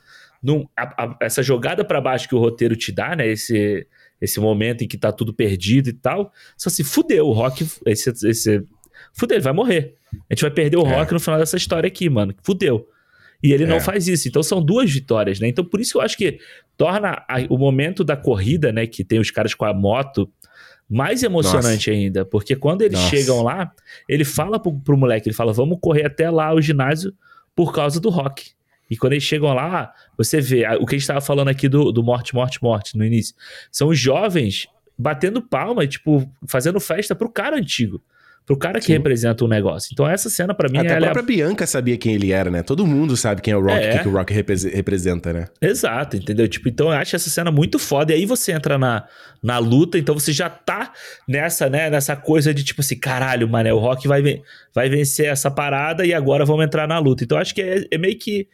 Num, 0.42 0.66
a, 0.76 1.04
a, 1.04 1.16
essa 1.20 1.42
jogada 1.42 1.84
para 1.84 2.00
baixo 2.00 2.28
que 2.28 2.34
o 2.34 2.38
roteiro 2.38 2.76
te 2.76 2.92
dá, 2.92 3.16
né? 3.16 3.26
Esse, 3.26 3.86
esse 4.20 4.40
momento 4.40 4.83
em 4.83 4.88
que 4.88 4.96
tá 4.96 5.12
tudo 5.12 5.33
perdido 5.33 5.88
e 5.88 5.92
tal. 5.92 6.33
Só 6.57 6.70
se 6.70 6.83
fudeu, 6.83 7.26
o 7.26 7.33
Rock. 7.33 7.66
Esse, 7.87 8.11
esse, 8.29 8.64
fudeu, 9.12 9.37
ele 9.37 9.44
vai 9.44 9.52
morrer. 9.52 9.94
A 10.12 10.35
gente 10.35 10.42
vai 10.42 10.50
perder 10.50 10.76
o 10.76 10.87
é. 10.87 10.96
Rock 10.96 11.12
no 11.12 11.20
final 11.20 11.38
dessa 11.38 11.57
história 11.57 11.87
aqui, 11.87 12.09
mano. 12.09 12.35
Fudeu. 12.42 12.88
E 13.42 13.52
ele 13.52 13.64
é. 13.64 13.66
não 13.66 13.81
faz 13.81 14.09
isso. 14.09 14.29
Então 14.29 14.42
são 14.42 14.62
duas 14.62 14.90
vitórias, 14.90 15.38
né? 15.40 15.48
Então 15.48 15.64
por 15.64 15.81
isso 15.81 15.98
eu 15.98 16.02
acho 16.02 16.16
que 16.16 16.38
torna 16.76 17.24
a, 17.29 17.37
o 17.50 17.59
momento 17.59 18.02
da 18.02 18.16
corrida, 18.16 18.72
né? 18.72 18.87
Que 18.87 19.05
tem 19.05 19.18
os 19.18 19.31
caras 19.31 19.55
com 19.55 19.64
a 19.64 19.74
moto 19.74 20.31
mais 20.88 21.22
emocionante 21.22 21.90
Nossa. 21.90 21.90
ainda. 21.90 22.24
Porque 22.24 22.57
quando 22.57 22.83
eles 22.83 22.98
Nossa. 22.98 23.11
chegam 23.11 23.42
lá, 23.42 23.72
ele 24.09 24.24
fala 24.24 24.59
pro, 24.59 24.79
pro 24.81 24.96
moleque, 24.96 25.29
ele 25.29 25.37
fala, 25.37 25.52
vamos 25.52 25.79
correr 25.81 26.07
até 26.07 26.31
lá 26.31 26.55
o 26.55 26.61
ginásio 26.61 27.12
por 27.55 27.72
causa 27.72 28.00
do 28.00 28.09
rock. 28.09 28.52
E 28.90 28.96
quando 28.96 29.14
eles 29.14 29.25
chegam 29.25 29.53
lá, 29.53 29.92
você 30.16 30.40
vê 30.40 30.66
o 30.81 30.87
que 30.87 30.94
a 30.94 30.99
gente 30.99 31.03
estava 31.03 31.20
falando 31.20 31.49
aqui 31.49 31.68
do, 31.68 31.90
do 31.92 32.03
morte, 32.03 32.35
morte, 32.35 32.62
morte 32.62 32.96
no 32.96 33.05
início. 33.05 33.35
São 33.70 33.88
os 33.88 33.99
jovens 33.99 34.66
batendo 34.99 35.42
palma, 35.42 35.87
tipo, 35.87 36.31
fazendo 36.46 36.81
festa 36.81 37.14
pro 37.14 37.31
cara 37.31 37.57
antigo 37.57 38.01
pro 38.46 38.57
cara 38.57 38.79
que 38.79 38.87
Sim. 38.87 38.92
representa 38.92 39.44
o 39.44 39.49
negócio. 39.49 39.90
Então 39.92 40.09
essa 40.09 40.31
cena 40.31 40.55
para 40.55 40.68
mim 40.68 40.79
Até 40.79 40.94
a 40.96 41.01
própria 41.01 41.20
é... 41.20 41.25
Bianca 41.25 41.66
sabia 41.66 41.99
quem 41.99 42.14
ele 42.14 42.31
era, 42.31 42.49
né? 42.49 42.62
Todo 42.62 42.87
mundo 42.87 43.16
sabe 43.16 43.42
quem 43.42 43.53
é 43.53 43.57
o 43.57 43.61
Rock, 43.61 43.85
é. 43.85 43.99
que, 43.99 44.09
o 44.09 44.12
Rock 44.12 44.33
representa, 44.33 45.33
né? 45.33 45.46
Exato, 45.61 46.16
entendeu? 46.16 46.46
Tipo, 46.46 46.68
então 46.68 46.87
eu 46.87 46.92
acho 46.92 47.16
essa 47.16 47.29
cena 47.29 47.51
muito 47.51 47.77
foda. 47.79 48.12
E 48.12 48.14
aí 48.16 48.25
você 48.25 48.53
entra 48.53 48.79
na, 48.79 49.05
na 49.42 49.59
luta, 49.59 49.99
então 49.99 50.14
você 50.14 50.33
já 50.33 50.49
tá 50.49 50.92
nessa, 51.27 51.68
né, 51.68 51.90
nessa 51.90 52.14
coisa 52.14 52.55
de 52.55 52.62
tipo 52.62 52.81
assim, 52.81 52.96
caralho, 52.96 53.49
mano, 53.49 53.75
o 53.75 53.81
Rock 53.81 54.07
vai, 54.07 54.22
vai 54.72 54.88
vencer 54.88 55.27
essa 55.27 55.51
parada 55.51 56.07
e 56.07 56.14
agora 56.14 56.44
vamos 56.44 56.64
entrar 56.64 56.87
na 56.87 57.01
luta. 57.01 57.25
Então 57.25 57.37
eu 57.37 57.42
acho 57.42 57.53
que 57.53 57.61
é, 57.61 57.85
é 57.90 57.99
meio 57.99 58.16
que 58.16 58.46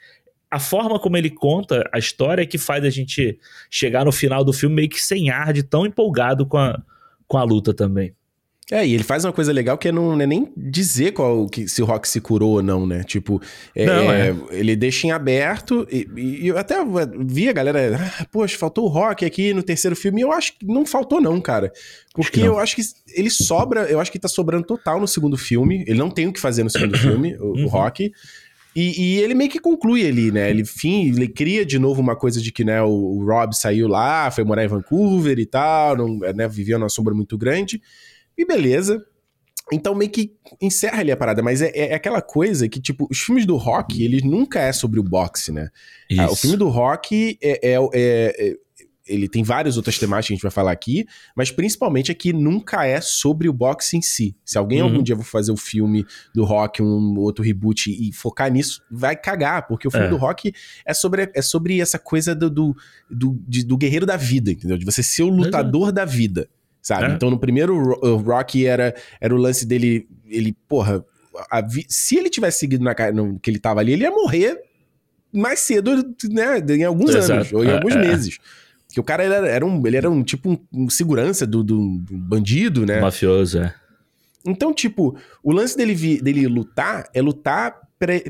a 0.52 0.60
forma 0.60 0.98
como 0.98 1.16
ele 1.16 1.30
conta 1.30 1.88
a 1.90 1.98
história 1.98 2.42
é 2.42 2.46
que 2.46 2.58
faz 2.58 2.84
a 2.84 2.90
gente 2.90 3.38
chegar 3.70 4.04
no 4.04 4.12
final 4.12 4.44
do 4.44 4.52
filme 4.52 4.76
meio 4.76 4.88
que 4.90 5.02
sem 5.02 5.30
ar 5.30 5.50
de 5.50 5.62
tão 5.62 5.86
empolgado 5.86 6.44
com 6.44 6.58
a, 6.58 6.78
com 7.26 7.38
a 7.38 7.42
luta 7.42 7.72
também. 7.72 8.14
É, 8.70 8.86
e 8.86 8.94
ele 8.94 9.02
faz 9.02 9.24
uma 9.24 9.32
coisa 9.32 9.50
legal 9.50 9.76
que 9.76 9.88
é 9.88 9.92
não, 9.92 10.20
é 10.20 10.26
nem 10.26 10.52
dizer 10.56 11.12
qual, 11.12 11.46
que, 11.46 11.66
se 11.66 11.82
o 11.82 11.86
Rock 11.86 12.06
se 12.06 12.20
curou 12.20 12.52
ou 12.52 12.62
não, 12.62 12.86
né? 12.86 13.02
Tipo, 13.02 13.40
é, 13.74 13.86
não, 13.86 14.12
é, 14.12 14.28
é. 14.28 14.34
ele 14.50 14.76
deixa 14.76 15.06
em 15.06 15.10
aberto. 15.10 15.86
E, 15.90 16.06
e, 16.16 16.48
eu 16.48 16.58
até 16.58 16.76
vi 17.18 17.48
a 17.48 17.52
galera, 17.52 17.98
ah, 18.20 18.26
poxa, 18.30 18.56
faltou 18.56 18.84
o 18.84 18.88
Rock 18.88 19.24
aqui 19.24 19.54
no 19.54 19.62
terceiro 19.62 19.96
filme. 19.96 20.20
E 20.20 20.24
eu 20.24 20.32
acho 20.32 20.58
que 20.58 20.66
não 20.66 20.84
faltou, 20.84 21.20
não, 21.20 21.40
cara. 21.40 21.72
Porque 22.14 22.40
acho 22.40 22.46
eu 22.46 22.58
acho 22.58 22.76
que 22.76 22.82
ele 23.14 23.30
sobra, 23.30 23.82
eu 23.90 23.98
acho 24.00 24.12
que 24.12 24.18
tá 24.18 24.28
sobrando 24.28 24.66
total 24.66 25.00
no 25.00 25.08
segundo 25.08 25.36
filme. 25.36 25.82
Ele 25.86 25.98
não 25.98 26.10
tem 26.10 26.28
o 26.28 26.32
que 26.32 26.40
fazer 26.40 26.62
no 26.62 26.70
segundo 26.70 26.96
filme, 26.98 27.36
o, 27.36 27.52
uhum. 27.52 27.64
o 27.64 27.68
Rock. 27.68 28.12
E, 28.74 29.02
e, 29.02 29.20
ele 29.20 29.34
meio 29.34 29.50
que 29.50 29.58
conclui 29.58 30.06
ali, 30.06 30.32
né? 30.32 30.48
Ele, 30.50 30.62
enfim, 30.62 31.08
ele 31.08 31.28
cria 31.28 31.64
de 31.64 31.78
novo 31.78 32.00
uma 32.00 32.16
coisa 32.16 32.40
de 32.40 32.50
que, 32.50 32.64
né, 32.64 32.82
o, 32.82 32.88
o 32.88 33.24
Rob 33.24 33.54
saiu 33.54 33.86
lá, 33.86 34.30
foi 34.30 34.44
morar 34.44 34.64
em 34.64 34.68
Vancouver 34.68 35.38
e 35.38 35.44
tal, 35.44 35.96
não, 35.96 36.18
né, 36.34 36.48
vivia 36.48 36.78
numa 36.78 36.88
sombra 36.88 37.12
muito 37.12 37.36
grande. 37.36 37.82
E 38.36 38.44
beleza. 38.46 39.04
Então 39.70 39.94
meio 39.94 40.10
que 40.10 40.32
encerra 40.60 41.00
ali 41.00 41.12
a 41.12 41.16
parada, 41.16 41.42
mas 41.42 41.62
é, 41.62 41.70
é, 41.74 41.94
aquela 41.94 42.20
coisa 42.20 42.68
que, 42.68 42.80
tipo, 42.80 43.06
os 43.10 43.20
filmes 43.20 43.46
do 43.46 43.56
rock, 43.56 44.02
eles 44.02 44.22
nunca 44.22 44.60
é 44.60 44.72
sobre 44.72 44.98
o 44.98 45.02
boxe, 45.02 45.52
né? 45.52 45.68
Ah, 46.18 46.30
o 46.30 46.36
filme 46.36 46.56
do 46.56 46.68
rock 46.68 47.38
é, 47.40 47.72
é, 47.72 47.78
é, 47.94 48.56
ele 49.06 49.28
tem 49.28 49.42
várias 49.42 49.76
outras 49.76 49.98
temáticas 49.98 50.28
que 50.28 50.32
a 50.32 50.36
gente 50.36 50.42
vai 50.42 50.50
falar 50.50 50.72
aqui, 50.72 51.06
mas 51.34 51.50
principalmente 51.50 52.12
aqui 52.12 52.32
nunca 52.32 52.86
é 52.86 53.00
sobre 53.00 53.48
o 53.48 53.52
boxe 53.52 53.96
em 53.96 54.02
si. 54.02 54.36
Se 54.44 54.56
alguém 54.56 54.80
uhum. 54.80 54.88
algum 54.88 55.02
dia 55.02 55.16
for 55.16 55.24
fazer 55.24 55.50
o 55.50 55.54
um 55.54 55.56
filme 55.56 56.06
do 56.34 56.44
rock, 56.44 56.82
um 56.82 57.18
outro 57.18 57.44
reboot 57.44 57.90
e 57.90 58.12
focar 58.12 58.50
nisso, 58.50 58.82
vai 58.90 59.16
cagar, 59.16 59.66
porque 59.66 59.88
o 59.88 59.90
filme 59.90 60.06
é. 60.06 60.10
do 60.10 60.16
rock 60.16 60.52
é 60.86 60.94
sobre, 60.94 61.30
é 61.34 61.42
sobre 61.42 61.80
essa 61.80 61.98
coisa 61.98 62.34
do, 62.34 62.48
do, 62.48 62.76
do, 63.10 63.42
de, 63.46 63.64
do 63.64 63.76
guerreiro 63.76 64.06
da 64.06 64.16
vida, 64.16 64.52
entendeu? 64.52 64.78
De 64.78 64.84
você 64.84 65.02
ser 65.02 65.24
o 65.24 65.28
lutador 65.28 65.90
da 65.92 66.04
vida 66.04 66.48
sabe? 66.82 67.12
É. 67.12 67.14
Então 67.14 67.30
no 67.30 67.38
primeiro 67.38 67.76
o 67.76 68.16
Rocky 68.16 68.66
era, 68.66 68.92
era 69.20 69.32
o 69.32 69.38
lance 69.38 69.64
dele, 69.64 70.08
ele, 70.26 70.52
porra, 70.68 71.04
a, 71.50 71.62
se 71.88 72.16
ele 72.16 72.28
tivesse 72.28 72.58
seguido 72.58 72.84
na 72.84 72.94
no, 73.12 73.38
que 73.38 73.48
ele 73.48 73.58
tava 73.58 73.80
ali, 73.80 73.92
ele 73.92 74.02
ia 74.02 74.10
morrer 74.10 74.60
mais 75.32 75.60
cedo, 75.60 76.14
né, 76.30 76.58
em 76.68 76.84
alguns 76.84 77.14
Exato. 77.14 77.32
anos, 77.32 77.52
ou 77.52 77.64
em 77.64 77.68
é, 77.68 77.74
alguns 77.74 77.94
é. 77.94 77.98
meses. 77.98 78.38
Porque 78.92 79.00
o 79.00 79.04
cara 79.04 79.22
era, 79.22 79.48
era, 79.48 79.64
um, 79.64 79.86
ele 79.86 79.96
era 79.96 80.10
um 80.10 80.22
tipo 80.22 80.50
um, 80.50 80.84
um 80.84 80.90
segurança 80.90 81.46
do, 81.46 81.64
do, 81.64 81.96
do, 81.96 82.18
bandido, 82.18 82.84
né? 82.84 83.00
Mafioso, 83.00 83.58
é. 83.58 83.74
Então, 84.44 84.74
tipo, 84.74 85.16
o 85.42 85.50
lance 85.50 85.74
dele, 85.74 86.20
dele 86.20 86.46
lutar 86.46 87.08
é 87.14 87.22
lutar 87.22 87.80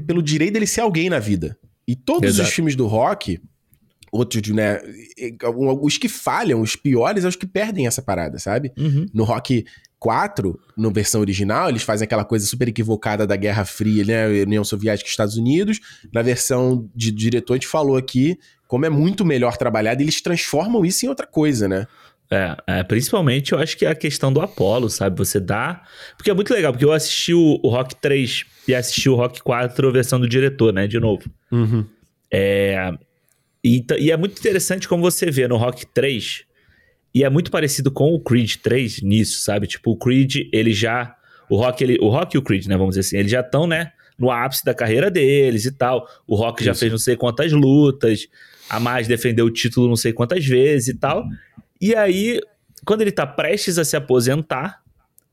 pelo 0.07 0.23
direito 0.23 0.53
dele 0.53 0.67
ser 0.69 0.83
alguém 0.83 1.11
na 1.11 1.19
vida. 1.19 1.59
E 1.89 1.97
todos 1.97 2.31
Exato. 2.31 2.49
os 2.49 2.55
filmes 2.55 2.77
do 2.77 2.87
rock, 2.87 3.41
outros, 4.13 4.47
né? 4.51 4.81
Os 5.81 5.99
que 5.99 6.09
falham, 6.09 6.61
os 6.61 6.77
piores, 6.77 7.25
é 7.25 7.29
os 7.29 7.35
que 7.35 7.47
perdem 7.47 7.89
essa 7.89 8.01
parada, 8.01 8.39
sabe? 8.39 8.71
Uhum. 8.79 9.07
No 9.13 9.25
Rock 9.25 9.65
4, 10.03 10.59
na 10.77 10.91
versão 10.91 11.21
original, 11.21 11.69
eles 11.69 11.85
fazem 11.85 12.05
aquela 12.05 12.25
coisa 12.25 12.45
super 12.45 12.67
equivocada 12.67 13.25
da 13.25 13.37
Guerra 13.37 13.65
Fria, 13.65 14.05
né? 14.05 14.43
União 14.43 14.65
Soviética 14.65 15.09
e 15.09 15.11
Estados 15.11 15.37
Unidos. 15.37 15.79
Na 16.13 16.23
versão 16.23 16.91
de 16.93 17.13
diretor, 17.13 17.53
a 17.53 17.57
gente 17.57 17.69
falou 17.69 17.97
aqui 17.97 18.37
como 18.67 18.85
é 18.85 18.91
muito 18.91 19.25
melhor 19.25 19.57
trabalhado, 19.57 20.03
eles 20.03 20.21
transformam 20.21 20.85
isso 20.85 21.07
em 21.07 21.09
outra 21.09 21.25
coisa, 21.25 21.69
né? 21.69 21.87
É, 22.29 22.57
é, 22.67 22.83
principalmente 22.83 23.53
eu 23.53 23.59
acho 23.59 23.77
que 23.77 23.87
é 23.87 23.91
a 23.91 23.95
questão 23.95 24.33
do 24.33 24.41
Apollo, 24.41 24.91
sabe? 24.91 25.17
Você 25.19 25.39
dá. 25.39 25.83
Porque 26.17 26.33
é 26.33 26.35
muito 26.35 26.53
legal, 26.53 26.73
porque 26.73 26.85
eu 26.85 26.93
assisti 26.93 27.33
o, 27.33 27.61
o 27.63 27.69
Rock 27.69 27.95
3 27.95 28.45
e 28.67 28.75
assisti 28.75 29.09
o 29.09 29.15
Rock 29.15 29.41
4, 29.41 29.89
a 29.89 29.93
versão 29.93 30.19
do 30.19 30.29
diretor, 30.29 30.73
né? 30.73 30.89
De 30.89 30.99
novo. 30.99 31.31
Uhum. 31.53 31.87
É, 32.29 32.93
e, 33.63 33.85
e, 34.01 34.11
é 34.11 34.17
muito 34.17 34.37
interessante 34.37 34.89
como 34.89 35.01
você 35.01 35.31
vê 35.31 35.47
no 35.47 35.57
Rock 35.57 35.87
3, 35.87 36.45
e 37.15 37.25
é 37.25 37.31
muito 37.31 37.51
parecido 37.51 37.91
com 37.91 38.13
o 38.15 38.21
Creed 38.21 38.57
3 38.57 39.03
nisso, 39.03 39.43
sabe? 39.43 39.67
Tipo, 39.67 39.93
o 39.93 39.97
Creed, 39.97 40.49
ele 40.53 40.73
já. 40.73 41.17
O 41.49 41.57
Rock, 41.57 41.85
ele, 41.85 41.99
o 42.01 42.09
Rock 42.09 42.37
e 42.37 42.39
o 42.39 42.43
Creed, 42.43 42.67
né? 42.67 42.77
Vamos 42.77 42.95
dizer 42.95 43.01
assim, 43.01 43.19
eles 43.19 43.31
já 43.31 43.41
estão, 43.41 43.67
né? 43.67 43.93
no 44.19 44.31
ápice 44.31 44.65
da 44.65 44.73
carreira 44.73 45.11
deles 45.11 45.65
e 45.65 45.73
tal. 45.73 46.09
O 46.27 46.37
Rock 46.37 46.61
Isso. 46.61 46.67
já 46.67 46.75
fez 46.75 46.93
não 46.93 46.99
sei 46.99 47.17
quantas 47.17 47.51
lutas, 47.53 48.29
a 48.69 48.79
mais 48.79 49.09
defendeu 49.09 49.47
o 49.47 49.51
título 49.51 49.89
não 49.89 49.97
sei 49.97 50.13
quantas 50.13 50.47
vezes 50.47 50.89
e 50.89 50.95
tal. 50.95 51.25
E 51.81 51.95
aí, 51.95 52.41
quando 52.85 53.03
ele 53.03 53.11
tá 53.11 53.27
prestes 53.27 53.79
a 53.79 53.85
se 53.85 53.97
aposentar, 53.97 54.81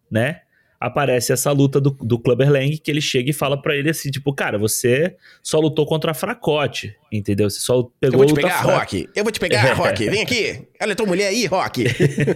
né? 0.09 0.41
Aparece 0.79 1.33
essa 1.33 1.51
luta 1.51 1.81
do, 1.81 1.89
do 1.89 2.17
Clubber 2.17 2.49
Lang, 2.49 2.77
que 2.77 2.89
ele 2.89 3.01
chega 3.01 3.29
e 3.29 3.33
fala 3.33 3.61
para 3.61 3.75
ele 3.75 3.89
assim, 3.89 4.09
tipo, 4.09 4.33
cara, 4.33 4.57
você 4.57 5.15
só 5.43 5.59
lutou 5.59 5.85
contra 5.85 6.11
a 6.11 6.13
Fracote, 6.13 6.95
entendeu? 7.11 7.49
Você 7.49 7.59
só 7.59 7.83
pegou 7.99 8.21
Eu 8.21 8.27
vou 8.27 8.27
te 8.27 8.33
pegar, 8.33 8.61
Rock! 8.61 9.09
Eu 9.13 9.23
vou 9.23 9.31
te 9.31 9.39
pegar, 9.41 9.73
Rock! 9.75 10.09
Vem 10.09 10.21
aqui! 10.21 10.67
Olha 10.81 10.95
tua 10.95 11.05
mulher 11.05 11.27
aí, 11.27 11.45
Rock! 11.45 11.83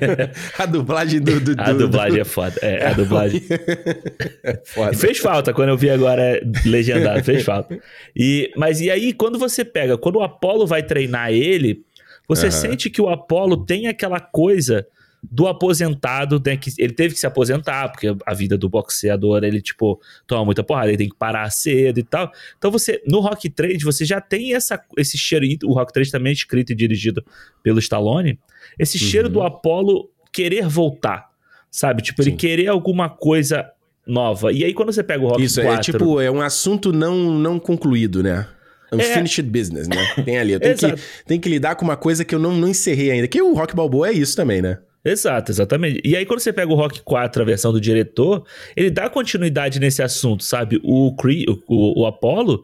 a 0.60 0.66
dublagem 0.66 1.22
do... 1.22 1.40
do, 1.40 1.56
do 1.56 1.62
a 1.62 1.72
dublagem 1.72 2.16
do... 2.16 2.22
é 2.22 2.26
foda. 2.26 2.60
É, 2.62 2.76
é 2.76 2.88
a 2.88 2.94
dublagem... 2.94 3.42
é 4.44 4.62
foda. 4.66 4.94
Fez 4.98 5.20
falta 5.20 5.54
quando 5.54 5.70
eu 5.70 5.78
vi 5.78 5.90
agora 5.90 6.42
legendado, 6.66 7.24
fez 7.24 7.44
falta. 7.44 7.80
E, 8.14 8.52
mas 8.58 8.82
e 8.82 8.92
aí, 8.92 9.14
quando 9.14 9.40
você 9.40 9.64
pega, 9.64 9.98
quando 9.98 10.18
o 10.18 10.22
Apollo 10.24 10.68
vai 10.68 10.84
treinar 10.84 11.32
ele, 11.32 11.86
você 12.28 12.48
uhum. 12.48 12.52
sente 12.52 12.90
que 12.90 13.02
o 13.02 13.08
Apollo 13.08 13.66
tem 13.66 13.88
aquela 13.88 14.20
coisa 14.20 14.86
do 15.32 15.48
aposentado, 15.48 16.42
né, 16.46 16.58
que 16.58 16.72
ele 16.78 16.94
teve 16.94 17.14
que 17.14 17.20
se 17.20 17.26
aposentar, 17.26 17.90
porque 17.90 18.14
a 18.26 18.34
vida 18.34 18.58
do 18.58 18.68
boxeador, 18.68 19.44
ele, 19.44 19.62
tipo, 19.62 20.00
toma 20.28 20.44
muita 20.44 20.64
porrada, 20.64 20.90
ele 20.90 20.98
tem 20.98 21.10
que 21.10 21.16
parar 21.16 21.50
cedo 21.50 22.00
e 22.00 22.04
tal. 22.04 22.32
Então 22.58 22.70
você, 22.70 23.02
no 23.08 23.20
Rock 23.20 23.50
3, 23.50 23.82
você 23.82 24.04
já 24.04 24.20
tem 24.20 24.54
essa, 24.54 24.82
esse 24.98 25.18
cheiro, 25.18 25.46
o 25.64 25.74
Rock 25.74 25.94
3 25.94 26.12
também 26.12 26.32
é 26.32 26.34
escrito 26.34 26.72
e 26.72 26.76
dirigido 26.76 27.24
pelo 27.62 27.80
Stallone, 27.80 28.38
esse 28.78 28.98
uhum. 28.98 29.10
cheiro 29.10 29.30
do 29.30 29.42
Apollo 29.42 30.10
querer 30.32 30.68
voltar, 30.68 31.30
sabe? 31.72 32.02
Tipo, 32.02 32.22
ele 32.22 32.32
Sim. 32.32 32.38
querer 32.38 32.68
alguma 32.68 33.10
coisa 33.10 33.70
nova. 34.06 34.52
E 34.52 34.64
aí 34.66 34.74
quando 34.74 34.92
você 34.92 35.04
pega 35.04 35.24
o 35.24 35.28
Rock 35.28 35.44
Isso, 35.44 35.62
4... 35.62 35.82
Isso, 35.82 35.90
é 35.90 35.94
tipo, 35.94 36.22
é 36.22 36.30
um 36.30 36.42
assunto 36.42 36.92
não, 36.92 37.16
não 37.16 37.60
concluído, 37.60 38.22
né? 38.22 38.48
Unfinished 38.92 39.48
é. 39.48 39.50
business, 39.50 39.88
né? 39.88 39.98
Tem 40.24 40.38
ali. 40.38 40.54
Eu 40.54 40.60
tenho, 40.60 40.78
que, 40.78 40.96
tenho 41.26 41.42
que 41.42 41.50
lidar 41.50 41.76
com 41.76 41.86
uma 41.86 41.98
coisa 41.98 42.24
que 42.24 42.36
eu 42.36 42.40
não, 42.40 42.56
não 42.56 42.68
encerrei 42.68 43.10
ainda. 43.10 43.28
Que 43.28 43.42
o 43.42 43.54
Rock 43.54 43.76
Balboa 43.76 44.10
é 44.10 44.12
isso 44.12 44.36
também, 44.36 44.62
né? 44.62 44.78
Exato, 45.06 45.52
exatamente. 45.52 46.02
E 46.04 46.16
aí, 46.16 46.26
quando 46.26 46.40
você 46.40 46.54
pega 46.54 46.72
o 46.72 46.76
Rock 46.76 47.02
4, 47.02 47.42
a 47.42 47.46
versão 47.46 47.74
do 47.74 47.82
diretor, 47.82 48.46
ele 48.76 48.90
dá 48.90 49.10
continuidade 49.10 49.80
nesse 49.80 50.02
assunto, 50.02 50.44
sabe? 50.44 50.80
O, 50.82 51.14
Cree, 51.16 51.46
o, 51.68 52.02
o 52.02 52.06
Apollo, 52.06 52.64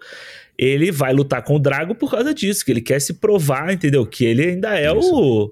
ele 0.58 0.90
vai 0.92 1.12
lutar 1.12 1.44
com 1.44 1.56
o 1.56 1.60
Drago 1.60 1.94
por 1.94 2.10
causa 2.10 2.34
disso, 2.34 2.64
que 2.64 2.72
ele 2.72 2.82
quer 2.82 3.02
se 3.02 3.16
provar, 3.16 3.74
entendeu? 3.74 4.06
Que 4.06 4.24
ele 4.24 4.44
ainda 4.44 4.78
é 4.80 4.92
o, 4.92 5.52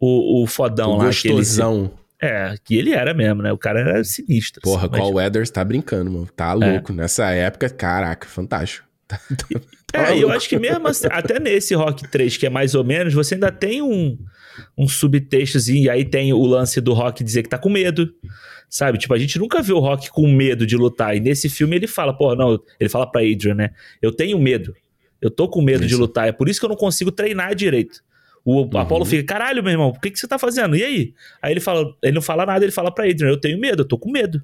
o, 0.00 0.42
o 0.42 0.46
fodão 0.46 0.92
o 0.92 0.96
lá. 0.96 1.04
Gostosão. 1.06 1.92
Que 2.18 2.24
ele, 2.24 2.32
é, 2.32 2.54
que 2.64 2.76
ele 2.76 2.92
era 2.92 3.14
mesmo, 3.14 3.40
né? 3.40 3.52
O 3.52 3.58
cara 3.58 3.80
era 3.80 4.02
sinistro. 4.02 4.60
Porra, 4.60 4.88
assim, 4.88 4.96
Carl 4.96 5.12
Weathers 5.12 5.50
tá 5.50 5.64
brincando, 5.64 6.10
mano. 6.10 6.28
Tá 6.34 6.50
é. 6.50 6.54
louco. 6.54 6.90
É. 6.90 6.94
Nessa 6.96 7.30
época, 7.30 7.70
caraca, 7.70 8.26
fantástico. 8.26 8.86
Tá, 9.06 9.18
tá, 9.36 9.60
tá 9.92 10.10
é, 10.10 10.18
eu 10.18 10.30
acho 10.30 10.48
que 10.48 10.58
mesmo 10.58 10.88
assim, 10.88 11.06
até 11.10 11.38
nesse 11.38 11.74
Rock 11.74 12.08
3, 12.08 12.36
que 12.36 12.46
é 12.46 12.50
mais 12.50 12.74
ou 12.74 12.82
menos, 12.82 13.14
você 13.14 13.34
ainda 13.34 13.52
tem 13.52 13.82
um 13.82 14.18
um 14.76 14.88
subtextozinho, 14.88 15.84
e 15.84 15.90
aí 15.90 16.04
tem 16.04 16.32
o 16.32 16.44
lance 16.44 16.80
do 16.80 16.92
Rock 16.92 17.22
dizer 17.22 17.42
que 17.42 17.48
tá 17.48 17.58
com 17.58 17.68
medo, 17.68 18.12
sabe? 18.68 18.98
Tipo, 18.98 19.14
a 19.14 19.18
gente 19.18 19.38
nunca 19.38 19.62
vê 19.62 19.72
o 19.72 19.78
Rock 19.78 20.10
com 20.10 20.26
medo 20.28 20.66
de 20.66 20.76
lutar, 20.76 21.16
e 21.16 21.20
nesse 21.20 21.48
filme 21.48 21.76
ele 21.76 21.86
fala, 21.86 22.16
pô, 22.16 22.34
não, 22.34 22.60
ele 22.78 22.88
fala 22.88 23.10
pra 23.10 23.22
Adrian, 23.22 23.54
né? 23.54 23.70
Eu 24.00 24.12
tenho 24.12 24.38
medo, 24.38 24.74
eu 25.20 25.30
tô 25.30 25.48
com 25.48 25.62
medo 25.62 25.84
isso. 25.84 25.88
de 25.88 25.96
lutar, 25.96 26.28
é 26.28 26.32
por 26.32 26.48
isso 26.48 26.60
que 26.60 26.66
eu 26.66 26.70
não 26.70 26.76
consigo 26.76 27.10
treinar 27.10 27.54
direito. 27.54 28.02
O 28.44 28.62
uhum. 28.62 28.78
Apollo 28.78 29.06
fica, 29.06 29.24
caralho, 29.24 29.62
meu 29.62 29.72
irmão, 29.72 29.88
o 29.88 29.98
que, 29.98 30.10
que 30.10 30.18
você 30.18 30.28
tá 30.28 30.38
fazendo? 30.38 30.76
E 30.76 30.84
aí? 30.84 31.14
Aí 31.40 31.52
ele 31.52 31.60
fala, 31.60 31.94
ele 32.02 32.12
não 32.12 32.22
fala 32.22 32.44
nada, 32.44 32.64
ele 32.64 32.72
fala 32.72 32.94
pra 32.94 33.08
Adrian, 33.08 33.28
eu 33.28 33.40
tenho 33.40 33.58
medo, 33.58 33.82
eu 33.82 33.88
tô 33.88 33.96
com 33.96 34.10
medo. 34.10 34.42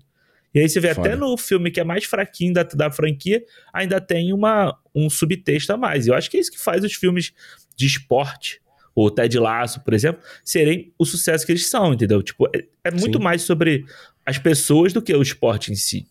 E 0.55 0.59
aí 0.59 0.69
você 0.69 0.81
vê 0.81 0.95
Foda. 0.95 1.09
até 1.09 1.17
no 1.17 1.37
filme 1.37 1.71
que 1.71 1.81
é 1.81 1.85
mais 1.85 2.05
fraquinho 2.05 2.55
da, 2.55 2.63
da 2.63 2.91
franquia, 2.91 3.43
ainda 3.73 4.01
tem 4.01 4.33
uma, 4.33 4.77
um 4.95 5.09
subtexto 5.09 5.73
a 5.73 5.77
mais. 5.77 6.07
E 6.07 6.11
eu 6.11 6.15
acho 6.15 6.31
que 6.31 6.39
é 6.39 6.41
isso 6.41 6.51
que 6.51 6.59
faz 6.59 6.83
os 6.83 6.95
filmes 6.95 7.33
de 7.77 7.87
esporte 7.87 8.61
o 8.95 9.11
Ted 9.11 9.39
Lasso, 9.39 9.81
por 9.81 9.95
exemplo, 9.95 10.23
serem 10.45 10.93
o 10.99 11.05
sucesso 11.05 11.47
que 11.47 11.53
eles 11.53 11.69
são, 11.69 11.93
entendeu? 11.93 12.23
Tipo, 12.23 12.47
é, 12.55 12.65
é 12.85 12.91
muito 12.91 13.19
Sim. 13.19 13.25
mais 13.25 13.43
sobre 13.43 13.85
as 14.25 14.39
pessoas 14.39 14.93
do 14.93 15.03
que 15.03 15.15
o 15.15 15.23
esporte 15.23 15.73
em 15.73 15.77
si. 15.77 16.07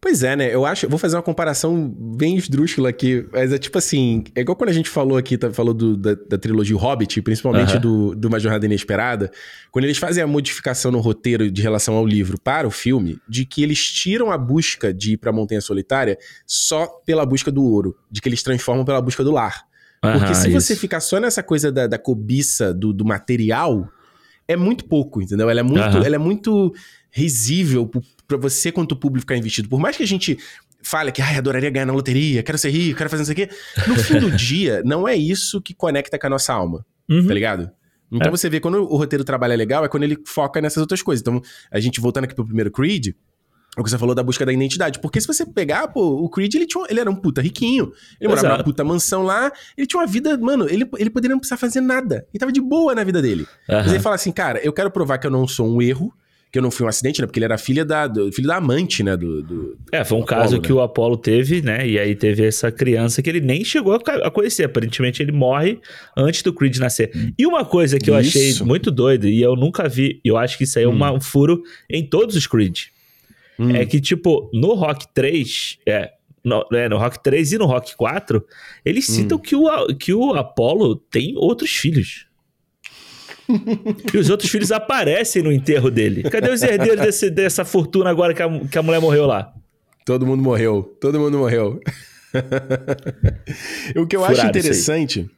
Pois 0.00 0.22
é, 0.22 0.36
né? 0.36 0.54
Eu 0.54 0.64
acho. 0.64 0.88
Vou 0.88 0.98
fazer 0.98 1.16
uma 1.16 1.22
comparação 1.22 1.88
bem 2.16 2.36
esdrúxula 2.36 2.88
aqui. 2.88 3.26
Mas 3.32 3.52
é 3.52 3.58
tipo 3.58 3.76
assim. 3.76 4.24
É 4.34 4.40
igual 4.40 4.56
quando 4.56 4.70
a 4.70 4.72
gente 4.72 4.88
falou 4.88 5.18
aqui, 5.18 5.36
tá, 5.36 5.52
falou 5.52 5.74
do, 5.74 5.96
da, 5.96 6.14
da, 6.14 6.38
trilogia 6.38 6.76
Hobbit, 6.76 7.20
principalmente 7.20 7.74
uhum. 7.74 7.80
do, 7.80 8.14
do 8.14 8.28
Uma 8.28 8.38
Jornada 8.38 8.64
Inesperada. 8.64 9.30
Quando 9.70 9.84
eles 9.84 9.98
fazem 9.98 10.22
a 10.22 10.26
modificação 10.26 10.90
no 10.90 11.00
roteiro 11.00 11.50
de 11.50 11.60
relação 11.60 11.96
ao 11.96 12.06
livro 12.06 12.38
para 12.40 12.66
o 12.66 12.70
filme, 12.70 13.18
de 13.28 13.44
que 13.44 13.62
eles 13.62 13.84
tiram 13.90 14.30
a 14.30 14.38
busca 14.38 14.94
de 14.94 15.12
ir 15.12 15.16
pra 15.18 15.32
Montanha 15.32 15.60
Solitária 15.60 16.16
só 16.46 16.86
pela 17.04 17.26
busca 17.26 17.50
do 17.50 17.62
ouro. 17.62 17.96
De 18.10 18.22
que 18.22 18.28
eles 18.28 18.42
transformam 18.42 18.84
pela 18.84 19.02
busca 19.02 19.22
do 19.22 19.32
lar. 19.32 19.67
Porque 20.00 20.34
se 20.34 20.48
isso. 20.48 20.60
você 20.60 20.76
ficar 20.76 21.00
só 21.00 21.18
nessa 21.18 21.42
coisa 21.42 21.72
da, 21.72 21.86
da 21.86 21.98
cobiça 21.98 22.72
do, 22.72 22.92
do, 22.92 23.04
material, 23.04 23.88
é 24.46 24.56
muito 24.56 24.84
pouco, 24.84 25.20
entendeu? 25.20 25.50
Ela 25.50 25.60
é 25.60 25.62
muito, 25.62 25.96
ela 25.98 26.14
é 26.14 26.18
muito 26.18 26.72
risível 27.10 27.90
para 28.26 28.36
você 28.36 28.70
quanto 28.70 28.96
público 28.96 29.22
ficar 29.22 29.36
investido. 29.36 29.68
Por 29.68 29.80
mais 29.80 29.96
que 29.96 30.02
a 30.02 30.06
gente 30.06 30.38
fale 30.82 31.10
que, 31.10 31.20
ai, 31.20 31.36
adoraria 31.36 31.70
ganhar 31.70 31.86
na 31.86 31.92
loteria, 31.92 32.42
quero 32.42 32.56
ser 32.56 32.70
rico, 32.70 32.98
quero 32.98 33.10
fazer 33.10 33.22
isso 33.24 33.32
aqui, 33.32 33.48
no 33.86 33.96
fim 33.96 34.18
do 34.20 34.30
dia, 34.36 34.82
não 34.84 35.06
é 35.06 35.16
isso 35.16 35.60
que 35.60 35.74
conecta 35.74 36.18
com 36.18 36.26
a 36.28 36.30
nossa 36.30 36.52
alma, 36.52 36.84
uhum. 37.08 37.26
tá 37.26 37.34
ligado? 37.34 37.70
Então 38.10 38.28
é. 38.28 38.30
você 38.30 38.48
vê, 38.48 38.58
quando 38.60 38.80
o 38.80 38.96
roteiro 38.96 39.24
trabalha 39.24 39.54
legal, 39.54 39.84
é 39.84 39.88
quando 39.88 40.04
ele 40.04 40.16
foca 40.24 40.60
nessas 40.60 40.80
outras 40.80 41.02
coisas. 41.02 41.20
Então, 41.20 41.42
a 41.70 41.78
gente 41.78 42.00
voltando 42.00 42.24
aqui 42.24 42.34
pro 42.34 42.44
primeiro 42.44 42.70
Creed, 42.70 43.08
o 43.80 43.84
que 43.84 43.90
você 43.90 43.98
falou 43.98 44.14
da 44.14 44.22
busca 44.22 44.44
da 44.44 44.52
identidade. 44.52 44.98
Porque 44.98 45.20
se 45.20 45.26
você 45.26 45.44
pegar, 45.44 45.88
pô, 45.88 46.22
o 46.22 46.28
Creed, 46.28 46.54
ele, 46.54 46.66
tinha, 46.66 46.84
ele 46.88 47.00
era 47.00 47.10
um 47.10 47.16
puta 47.16 47.40
riquinho. 47.40 47.92
Ele 48.20 48.28
morava 48.28 48.48
numa 48.48 48.64
puta 48.64 48.84
mansão 48.84 49.22
lá. 49.22 49.52
Ele 49.76 49.86
tinha 49.86 50.00
uma 50.00 50.06
vida, 50.06 50.36
mano, 50.38 50.68
ele, 50.68 50.88
ele 50.98 51.10
poderia 51.10 51.34
não 51.34 51.40
precisar 51.40 51.56
fazer 51.56 51.80
nada. 51.80 52.26
Ele 52.32 52.38
tava 52.38 52.52
de 52.52 52.60
boa 52.60 52.94
na 52.94 53.04
vida 53.04 53.20
dele. 53.20 53.42
Uhum. 53.68 53.76
Mas 53.76 53.92
ele 53.92 54.00
fala 54.00 54.14
assim, 54.14 54.32
cara, 54.32 54.58
eu 54.60 54.72
quero 54.72 54.90
provar 54.90 55.18
que 55.18 55.26
eu 55.26 55.30
não 55.30 55.46
sou 55.46 55.68
um 55.68 55.80
erro, 55.82 56.12
que 56.50 56.58
eu 56.58 56.62
não 56.62 56.70
fui 56.70 56.86
um 56.86 56.88
acidente, 56.88 57.20
né? 57.20 57.26
Porque 57.26 57.38
ele 57.38 57.44
era 57.44 57.58
filha 57.58 57.84
da, 57.84 58.06
do, 58.06 58.32
filho 58.32 58.48
da 58.48 58.56
amante, 58.56 59.02
né? 59.02 59.16
Do, 59.16 59.42
do 59.42 59.78
é, 59.92 60.02
foi 60.02 60.18
um 60.18 60.24
caso 60.24 60.56
né? 60.56 60.62
que 60.62 60.72
o 60.72 60.80
Apolo 60.80 61.16
teve, 61.16 61.60
né? 61.60 61.86
E 61.86 61.98
aí 61.98 62.14
teve 62.14 62.44
essa 62.46 62.72
criança 62.72 63.20
que 63.20 63.28
ele 63.28 63.40
nem 63.40 63.62
chegou 63.64 63.94
a 63.94 64.30
conhecer. 64.30 64.64
Aparentemente 64.64 65.22
ele 65.22 65.32
morre 65.32 65.78
antes 66.16 66.42
do 66.42 66.52
Creed 66.52 66.78
nascer. 66.78 67.12
E 67.38 67.46
uma 67.46 67.64
coisa 67.64 67.98
que 67.98 68.10
eu 68.10 68.18
isso. 68.18 68.38
achei 68.38 68.66
muito 68.66 68.90
doido, 68.90 69.28
e 69.28 69.42
eu 69.42 69.54
nunca 69.56 69.88
vi, 69.88 70.20
eu 70.24 70.36
acho 70.36 70.56
que 70.56 70.64
isso 70.64 70.78
aí 70.78 70.84
é 70.84 70.88
hum. 70.88 70.92
uma, 70.92 71.12
um 71.12 71.20
furo 71.20 71.62
em 71.88 72.04
todos 72.04 72.34
os 72.34 72.46
Creed. 72.46 72.86
Hum. 73.58 73.74
É 73.74 73.84
que, 73.84 74.00
tipo, 74.00 74.50
no 74.52 74.74
Rock 74.74 75.06
3, 75.12 75.78
é, 75.86 76.12
no, 76.44 76.64
é, 76.72 76.88
no 76.88 76.96
Rock 76.98 77.22
3 77.22 77.52
e 77.52 77.58
no 77.58 77.66
Rock 77.66 77.96
4, 77.96 78.44
eles 78.84 79.08
hum. 79.08 79.12
citam 79.12 79.38
que, 79.38 79.56
o, 79.56 79.96
que 79.96 80.14
o 80.14 80.34
Apollo 80.34 80.96
tem 80.96 81.34
outros 81.36 81.70
filhos. 81.70 82.26
e 84.12 84.16
os 84.18 84.28
outros 84.30 84.50
filhos 84.50 84.70
aparecem 84.70 85.42
no 85.42 85.50
enterro 85.50 85.90
dele. 85.90 86.22
Cadê 86.24 86.50
os 86.50 86.62
herdeiros 86.62 87.00
desse, 87.00 87.30
dessa 87.30 87.64
fortuna 87.64 88.10
agora 88.10 88.34
que 88.34 88.42
a, 88.42 88.60
que 88.66 88.78
a 88.78 88.82
mulher 88.82 89.00
morreu 89.00 89.26
lá? 89.26 89.52
Todo 90.04 90.26
mundo 90.26 90.42
morreu. 90.42 90.96
Todo 91.00 91.18
mundo 91.18 91.38
morreu. 91.38 91.80
o 93.96 94.06
que 94.06 94.16
eu 94.16 94.20
Furado 94.20 94.40
acho 94.40 94.46
interessante 94.46 95.30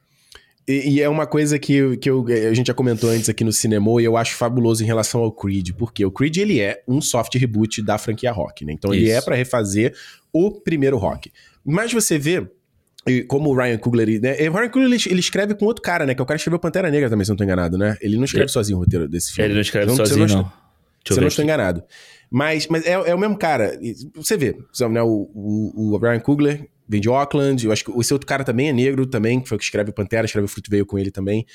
e, 0.71 0.91
e, 0.91 1.03
é 1.03 1.09
uma 1.09 1.27
coisa 1.27 1.59
que, 1.59 1.97
que 1.97 2.09
eu, 2.09 2.25
a 2.49 2.55
gente 2.55 2.69
já 2.69 2.75
comentou 2.75 3.11
antes 3.11 3.29
aqui 3.29 3.43
no 3.43 3.53
cinema 3.53 4.01
e 4.01 4.05
eu 4.05 4.17
acho 4.17 4.37
fabuloso 4.37 4.83
em 4.83 4.87
relação 4.87 5.21
ao 5.23 5.33
Creed, 5.33 5.71
porque 5.77 6.05
o 6.05 6.11
Creed 6.11 6.37
ele 6.37 6.61
é 6.61 6.83
um 6.87 7.01
soft 7.01 7.35
reboot 7.35 7.83
da 7.83 7.99
franquia 7.99 8.31
Rock, 8.31 8.65
né? 8.65 8.73
Então 8.73 8.95
Isso. 8.95 9.03
ele 9.03 9.11
é 9.11 9.21
para 9.21 9.35
refazer 9.35 9.95
o 10.33 10.51
primeiro 10.51 10.97
Rock. 10.97 11.33
Mas 11.65 11.93
você 11.93 12.19
vê 12.19 12.47
como 13.27 13.51
o 13.51 13.57
Ryan 13.57 13.79
Coogler, 13.79 14.21
né? 14.21 14.37
O 14.49 14.53
Ryan 14.53 14.69
Coogler 14.69 14.93
ele, 14.93 15.03
ele, 15.07 15.21
escreve 15.21 15.55
com 15.55 15.65
outro 15.65 15.83
cara, 15.83 16.05
né? 16.07 16.15
Que 16.15 16.21
é 16.21 16.23
o 16.23 16.27
cara 16.27 16.37
que 16.37 16.43
escreveu 16.43 16.59
Pantera 16.59 16.91
Negra 16.91 17.09
também, 17.09 17.25
se 17.25 17.31
não 17.31 17.37
tô 17.37 17.45
enganado, 17.45 17.77
né? 17.79 17.97
Ele 18.01 18.17
não 18.17 18.25
escreve 18.25 18.45
ele, 18.45 18.53
sozinho 18.53 18.79
o 18.79 18.81
roteiro 18.83 19.09
desse 19.09 19.33
filme. 19.33 19.47
Ele 19.47 19.55
não 19.55 19.61
escreve 19.63 19.93
então, 19.93 20.07
sozinho, 20.07 20.27
não. 20.29 20.53
Se 21.07 21.15
eu 21.15 21.21
não 21.21 21.29
estou 21.29 21.45
enganado. 21.45 21.83
Mas, 22.31 22.69
mas 22.69 22.87
é, 22.87 22.93
é, 22.93 23.15
o 23.15 23.19
mesmo 23.19 23.37
cara. 23.37 23.79
Você 24.15 24.37
vê, 24.37 24.57
né? 24.91 25.03
O, 25.03 25.31
o, 25.35 25.95
o 25.95 25.99
Ryan 25.99 26.21
Coogler 26.21 26.69
vem 26.91 27.01
de 27.01 27.09
Auckland. 27.09 27.65
Eu 27.65 27.73
acho 27.73 27.85
que 27.85 28.01
esse 28.01 28.13
outro 28.13 28.27
cara 28.27 28.43
também 28.43 28.69
é 28.69 28.73
negro, 28.73 29.07
também, 29.07 29.41
que 29.41 29.49
foi 29.49 29.57
o 29.57 29.59
que 29.59 29.65
escreve 29.65 29.93
Pantera, 29.93 30.27
escreve 30.27 30.47
o 30.47 30.49
Fruit 30.49 30.69
veio 30.69 30.85
com 30.85 30.99
ele 30.99 31.11
também. 31.11 31.47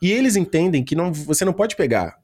E 0.00 0.12
eles 0.12 0.36
entendem 0.36 0.84
que 0.84 0.94
não, 0.94 1.12
você 1.12 1.44
não 1.44 1.52
pode 1.52 1.74
pegar 1.74 2.16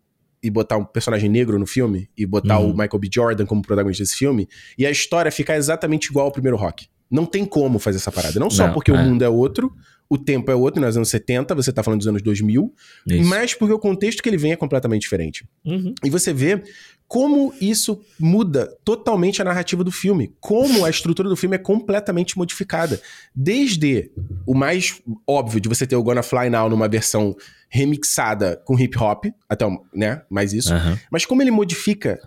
e 0.42 0.48
botar 0.48 0.76
um 0.76 0.84
personagem 0.84 1.28
negro 1.28 1.58
no 1.58 1.66
filme 1.66 2.08
e 2.16 2.24
botar 2.24 2.60
uhum. 2.60 2.70
o 2.70 2.70
Michael 2.70 2.98
B. 2.98 3.08
Jordan 3.12 3.44
como 3.44 3.60
protagonista 3.60 4.04
desse 4.04 4.16
filme 4.16 4.48
e 4.78 4.86
a 4.86 4.90
história 4.90 5.30
ficar 5.32 5.56
exatamente 5.56 6.06
igual 6.06 6.26
ao 6.26 6.32
primeiro 6.32 6.56
Rock. 6.56 6.86
Não 7.10 7.26
tem 7.26 7.44
como 7.44 7.78
fazer 7.78 7.96
essa 7.98 8.12
parada. 8.12 8.38
Não 8.38 8.48
só 8.48 8.68
não, 8.68 8.72
porque 8.72 8.90
é. 8.90 8.94
o 8.94 8.98
mundo 8.98 9.22
é 9.22 9.28
outro, 9.28 9.72
o 10.08 10.16
tempo 10.16 10.50
é 10.50 10.54
outro, 10.54 10.80
nos 10.80 10.96
anos 10.96 11.08
70, 11.08 11.54
você 11.54 11.72
tá 11.72 11.82
falando 11.82 11.98
dos 11.98 12.08
anos 12.08 12.22
2000, 12.22 12.74
Isso. 13.06 13.28
mas 13.28 13.54
porque 13.54 13.74
o 13.74 13.78
contexto 13.78 14.22
que 14.22 14.28
ele 14.28 14.36
vem 14.36 14.52
é 14.52 14.56
completamente 14.56 15.02
diferente. 15.02 15.44
Uhum. 15.64 15.94
E 16.04 16.10
você 16.10 16.32
vê 16.32 16.62
como 17.10 17.52
isso 17.60 18.00
muda 18.20 18.72
totalmente 18.84 19.42
a 19.42 19.44
narrativa 19.44 19.82
do 19.82 19.90
filme, 19.90 20.32
como 20.38 20.84
a 20.84 20.90
estrutura 20.90 21.28
do 21.28 21.34
filme 21.34 21.56
é 21.56 21.58
completamente 21.58 22.38
modificada. 22.38 23.00
Desde 23.34 24.12
o 24.46 24.54
mais 24.54 25.02
óbvio 25.26 25.60
de 25.60 25.68
você 25.68 25.88
ter 25.88 25.96
o 25.96 26.04
Gonna 26.04 26.22
Fly 26.22 26.48
Now 26.48 26.70
numa 26.70 26.88
versão 26.88 27.34
remixada 27.68 28.62
com 28.64 28.78
hip 28.78 28.96
hop, 28.96 29.24
até, 29.48 29.66
né, 29.92 30.22
mais 30.30 30.52
isso, 30.52 30.72
uhum. 30.72 30.96
mas 31.10 31.26
como 31.26 31.42
ele 31.42 31.50
modifica 31.50 32.20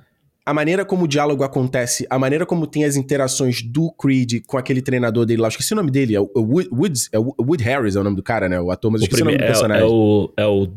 a 0.45 0.53
maneira 0.53 0.83
como 0.83 1.05
o 1.05 1.07
diálogo 1.07 1.45
acontece, 1.45 2.05
a 2.09 2.19
maneira 2.19 2.45
como 2.45 2.67
tem 2.67 2.83
as 2.83 2.97
interações 2.97 3.61
do 3.61 3.89
Creed 3.93 4.41
com 4.45 4.57
aquele 4.57 4.81
treinador 4.81 5.25
dele 5.25 5.41
lá, 5.41 5.47
acho 5.47 5.55
que 5.55 5.63
esqueci 5.63 5.73
o 5.73 5.77
nome 5.77 5.91
dele, 5.91 6.13
é 6.13 6.19
o 6.19 6.29
Wood, 6.35 6.67
Woods, 6.73 7.09
é 7.13 7.17
o 7.17 7.33
Wood 7.39 7.63
Harris 7.63 7.95
é 7.95 8.01
o 8.01 8.03
nome 8.03 8.17
do 8.17 8.23
cara, 8.23 8.49
né? 8.49 8.59
O 8.59 8.69
ator, 8.69 8.91
mas 8.91 8.99
eu 8.99 9.05
esqueci 9.05 9.21
o, 9.21 9.25
nome 9.25 9.37
do 9.37 9.45
personagem. 9.45 9.81
É, 9.81 9.87
é, 9.87 9.89
o, 9.89 10.33
é 10.35 10.45
o 10.45 10.73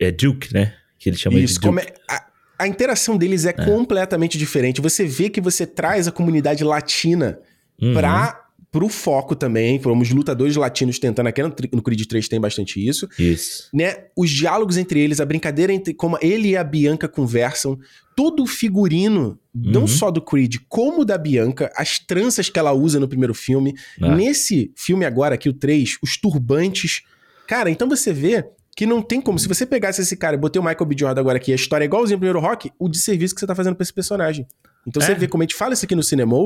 é 0.00 0.10
Duke, 0.10 0.52
né? 0.52 0.74
Que 0.98 1.10
ele 1.10 1.16
chama 1.16 1.38
Isso, 1.38 1.60
de 1.60 1.68
Duke. 1.68 1.86
É, 1.86 1.94
a, 2.10 2.27
a, 2.58 2.66
interação 2.66 3.16
deles 3.16 3.44
é, 3.44 3.50
é, 3.50 3.52
completamente 3.52 4.36
diferente. 4.36 4.80
Você 4.80 5.04
vê 5.04 5.28
que 5.30 5.40
você 5.40 5.66
traz 5.66 6.08
a 6.08 6.12
comunidade 6.12 6.64
latina 6.64 7.38
uhum. 7.80 7.94
pra 7.94 8.48
pro 8.70 8.88
foco 8.88 9.34
também, 9.34 9.80
fomos 9.80 10.10
lutadores 10.10 10.54
latinos 10.54 10.98
tentando, 10.98 11.26
aqui 11.26 11.42
no 11.42 11.82
Creed 11.82 12.04
3 12.06 12.28
tem 12.28 12.38
bastante 12.38 12.86
isso. 12.86 13.08
Isso. 13.18 13.68
Né? 13.72 14.04
Os 14.14 14.30
diálogos 14.30 14.76
entre 14.76 15.00
eles, 15.00 15.20
a 15.20 15.24
brincadeira 15.24 15.72
entre 15.72 15.94
como 15.94 16.18
ele 16.20 16.48
e 16.48 16.56
a 16.56 16.62
Bianca 16.62 17.08
conversam, 17.08 17.78
todo 18.14 18.42
o 18.42 18.46
figurino, 18.46 19.38
uhum. 19.54 19.72
não 19.72 19.86
só 19.86 20.10
do 20.10 20.20
Creed, 20.20 20.56
como 20.68 21.04
da 21.04 21.16
Bianca, 21.16 21.72
as 21.76 21.98
tranças 21.98 22.50
que 22.50 22.58
ela 22.58 22.72
usa 22.72 23.00
no 23.00 23.08
primeiro 23.08 23.32
filme. 23.32 23.74
Ah. 24.00 24.14
Nesse 24.14 24.70
filme 24.76 25.06
agora, 25.06 25.34
aqui 25.34 25.48
o 25.48 25.54
3, 25.54 25.96
os 26.02 26.18
turbantes. 26.18 27.02
Cara, 27.46 27.70
então 27.70 27.88
você 27.88 28.12
vê 28.12 28.44
que 28.78 28.86
não 28.86 29.02
tem 29.02 29.20
como. 29.20 29.40
Se 29.40 29.48
você 29.48 29.66
pegasse 29.66 30.00
esse 30.00 30.16
cara 30.16 30.36
e 30.36 30.38
botei 30.38 30.62
o 30.62 30.64
Michael 30.64 30.86
B. 30.86 30.94
Jordan 30.96 31.20
agora 31.20 31.36
aqui, 31.36 31.50
a 31.50 31.56
história 31.56 31.84
é 31.84 31.86
igualzinho 31.86 32.14
ao 32.14 32.20
primeiro 32.20 32.38
rock, 32.38 32.70
o 32.78 32.88
de 32.88 32.96
serviço 32.96 33.34
que 33.34 33.40
você 33.40 33.46
tá 33.48 33.52
fazendo 33.52 33.74
pra 33.74 33.82
esse 33.82 33.92
personagem. 33.92 34.46
Então 34.86 35.02
é. 35.02 35.06
você 35.06 35.16
vê 35.16 35.26
como 35.26 35.42
a 35.42 35.46
gente 35.46 35.56
fala 35.56 35.74
isso 35.74 35.84
aqui 35.84 35.96
no 35.96 36.02
cinema 36.04 36.36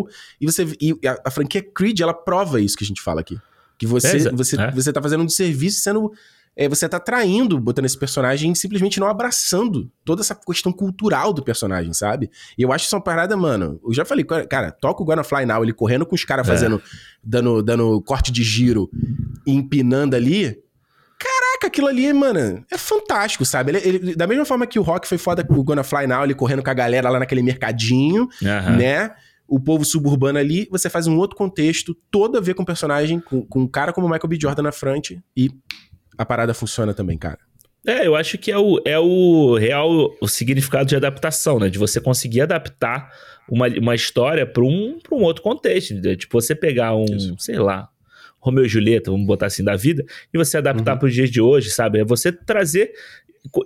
e 0.41 0.47
você 0.47 0.67
e 0.81 0.99
a, 1.07 1.21
a, 1.27 1.31
franquia 1.31 1.63
Creed, 1.63 2.01
ela 2.01 2.15
prova 2.15 2.59
isso 2.59 2.75
que 2.75 2.85
a 2.85 2.87
gente 2.87 3.03
fala 3.03 3.21
aqui. 3.21 3.39
Que 3.77 3.87
você, 3.87 4.29
é, 4.29 4.33
você, 4.33 4.59
é. 4.59 4.71
você 4.71 4.91
tá 4.91 5.03
fazendo 5.03 5.23
um 5.23 5.29
serviço 5.29 5.83
sendo. 5.83 6.11
É, 6.57 6.67
você 6.71 6.89
tá 6.89 6.99
traindo, 6.99 7.61
botando 7.61 7.85
esse 7.85 7.99
personagem 7.99 8.51
e 8.51 8.57
simplesmente 8.57 8.99
não 8.99 9.09
abraçando 9.09 9.91
toda 10.03 10.23
essa 10.23 10.35
questão 10.35 10.73
cultural 10.73 11.35
do 11.35 11.43
personagem, 11.43 11.93
sabe? 11.93 12.31
E 12.57 12.63
eu 12.63 12.73
acho 12.73 12.87
isso 12.87 12.97
uma 12.97 13.03
parada, 13.03 13.37
mano. 13.37 13.79
Eu 13.85 13.93
já 13.93 14.07
falei, 14.07 14.25
cara, 14.25 14.71
toca 14.71 15.03
o 15.03 15.05
Gonna 15.05 15.23
Fly 15.23 15.45
Now, 15.45 15.63
ele 15.63 15.75
correndo 15.75 16.07
com 16.07 16.15
os 16.15 16.25
caras 16.25 16.49
é. 16.49 16.51
fazendo, 16.51 16.83
dando, 17.23 17.63
dando 17.63 18.01
corte 18.01 18.33
de 18.33 18.43
giro 18.43 18.91
e 19.47 19.53
empinando 19.53 20.17
ali. 20.17 20.63
Caraca, 21.63 21.67
aquilo 21.67 21.87
ali, 21.87 22.13
mano, 22.13 22.65
é 22.71 22.79
fantástico, 22.79 23.45
sabe? 23.45 23.71
Ele, 23.71 23.79
ele, 23.89 24.17
da 24.17 24.27
mesma 24.27 24.45
forma 24.45 24.67
que 24.67 24.79
o 24.79 24.83
Rock 24.83 25.07
foi 25.07 25.19
foda 25.19 25.45
com 25.45 25.55
o 25.55 25.63
Gonna 25.63 25.85
Fly 25.85 26.07
Now, 26.07 26.25
ele 26.25 26.35
correndo 26.35 26.63
com 26.63 26.71
a 26.71 26.75
galera 26.75 27.09
lá 27.09 27.19
naquele 27.19 27.43
mercadinho, 27.43 28.29
uhum. 28.43 28.77
né? 28.77 29.13
O 29.47 29.61
povo 29.61 29.85
suburbano 29.85 30.39
ali, 30.39 30.67
você 30.71 30.89
faz 30.89 31.07
um 31.07 31.17
outro 31.19 31.37
contexto, 31.37 31.97
todo 32.11 32.39
a 32.39 32.41
ver 32.41 32.55
com 32.55 32.63
o 32.63 32.67
personagem, 32.67 33.21
com, 33.21 33.43
com 33.43 33.61
um 33.61 33.69
cara 33.69 33.93
como 33.93 34.07
o 34.07 34.11
Michael 34.11 34.29
B. 34.29 34.39
Jordan 34.41 34.63
na 34.63 34.73
frente, 34.73 35.21
e 35.37 35.51
a 36.17 36.25
parada 36.25 36.55
funciona 36.55 36.95
também, 36.95 37.19
cara. 37.19 37.39
É, 37.87 38.07
eu 38.07 38.15
acho 38.15 38.39
que 38.39 38.51
é 38.51 38.59
o, 38.59 38.81
é 38.85 38.99
o 38.99 39.57
real 39.57 40.15
o 40.21 40.29
significado 40.29 40.87
de 40.87 40.97
adaptação, 40.97 41.59
né? 41.59 41.69
De 41.69 41.79
você 41.79 42.01
conseguir 42.01 42.43
adaptar 42.43 43.11
uma, 43.49 43.67
uma 43.69 43.95
história 43.95 44.47
para 44.47 44.63
um, 44.63 44.99
pra 45.03 45.17
um 45.17 45.23
outro 45.23 45.43
contexto. 45.43 46.01
Tipo, 46.17 46.41
você 46.41 46.55
pegar 46.55 46.95
um, 46.95 47.05
Isso. 47.05 47.35
sei 47.39 47.59
lá, 47.59 47.89
Romeu 48.43 48.67
e 48.67 48.69
Julieta, 48.69 49.11
vamos 49.11 49.27
botar 49.27 49.47
assim, 49.47 49.63
da 49.63 49.77
vida, 49.77 50.05
e 50.35 50.37
você 50.37 50.59
adaptar 50.59 50.95
uhum. 50.95 50.99
para 50.99 51.07
os 51.07 51.15
dias 51.15 51.31
de 51.31 51.41
hoje, 51.41 51.71
sabe? 51.71 52.01
É 52.01 52.05
você 52.05 52.33
trazer 52.33 52.93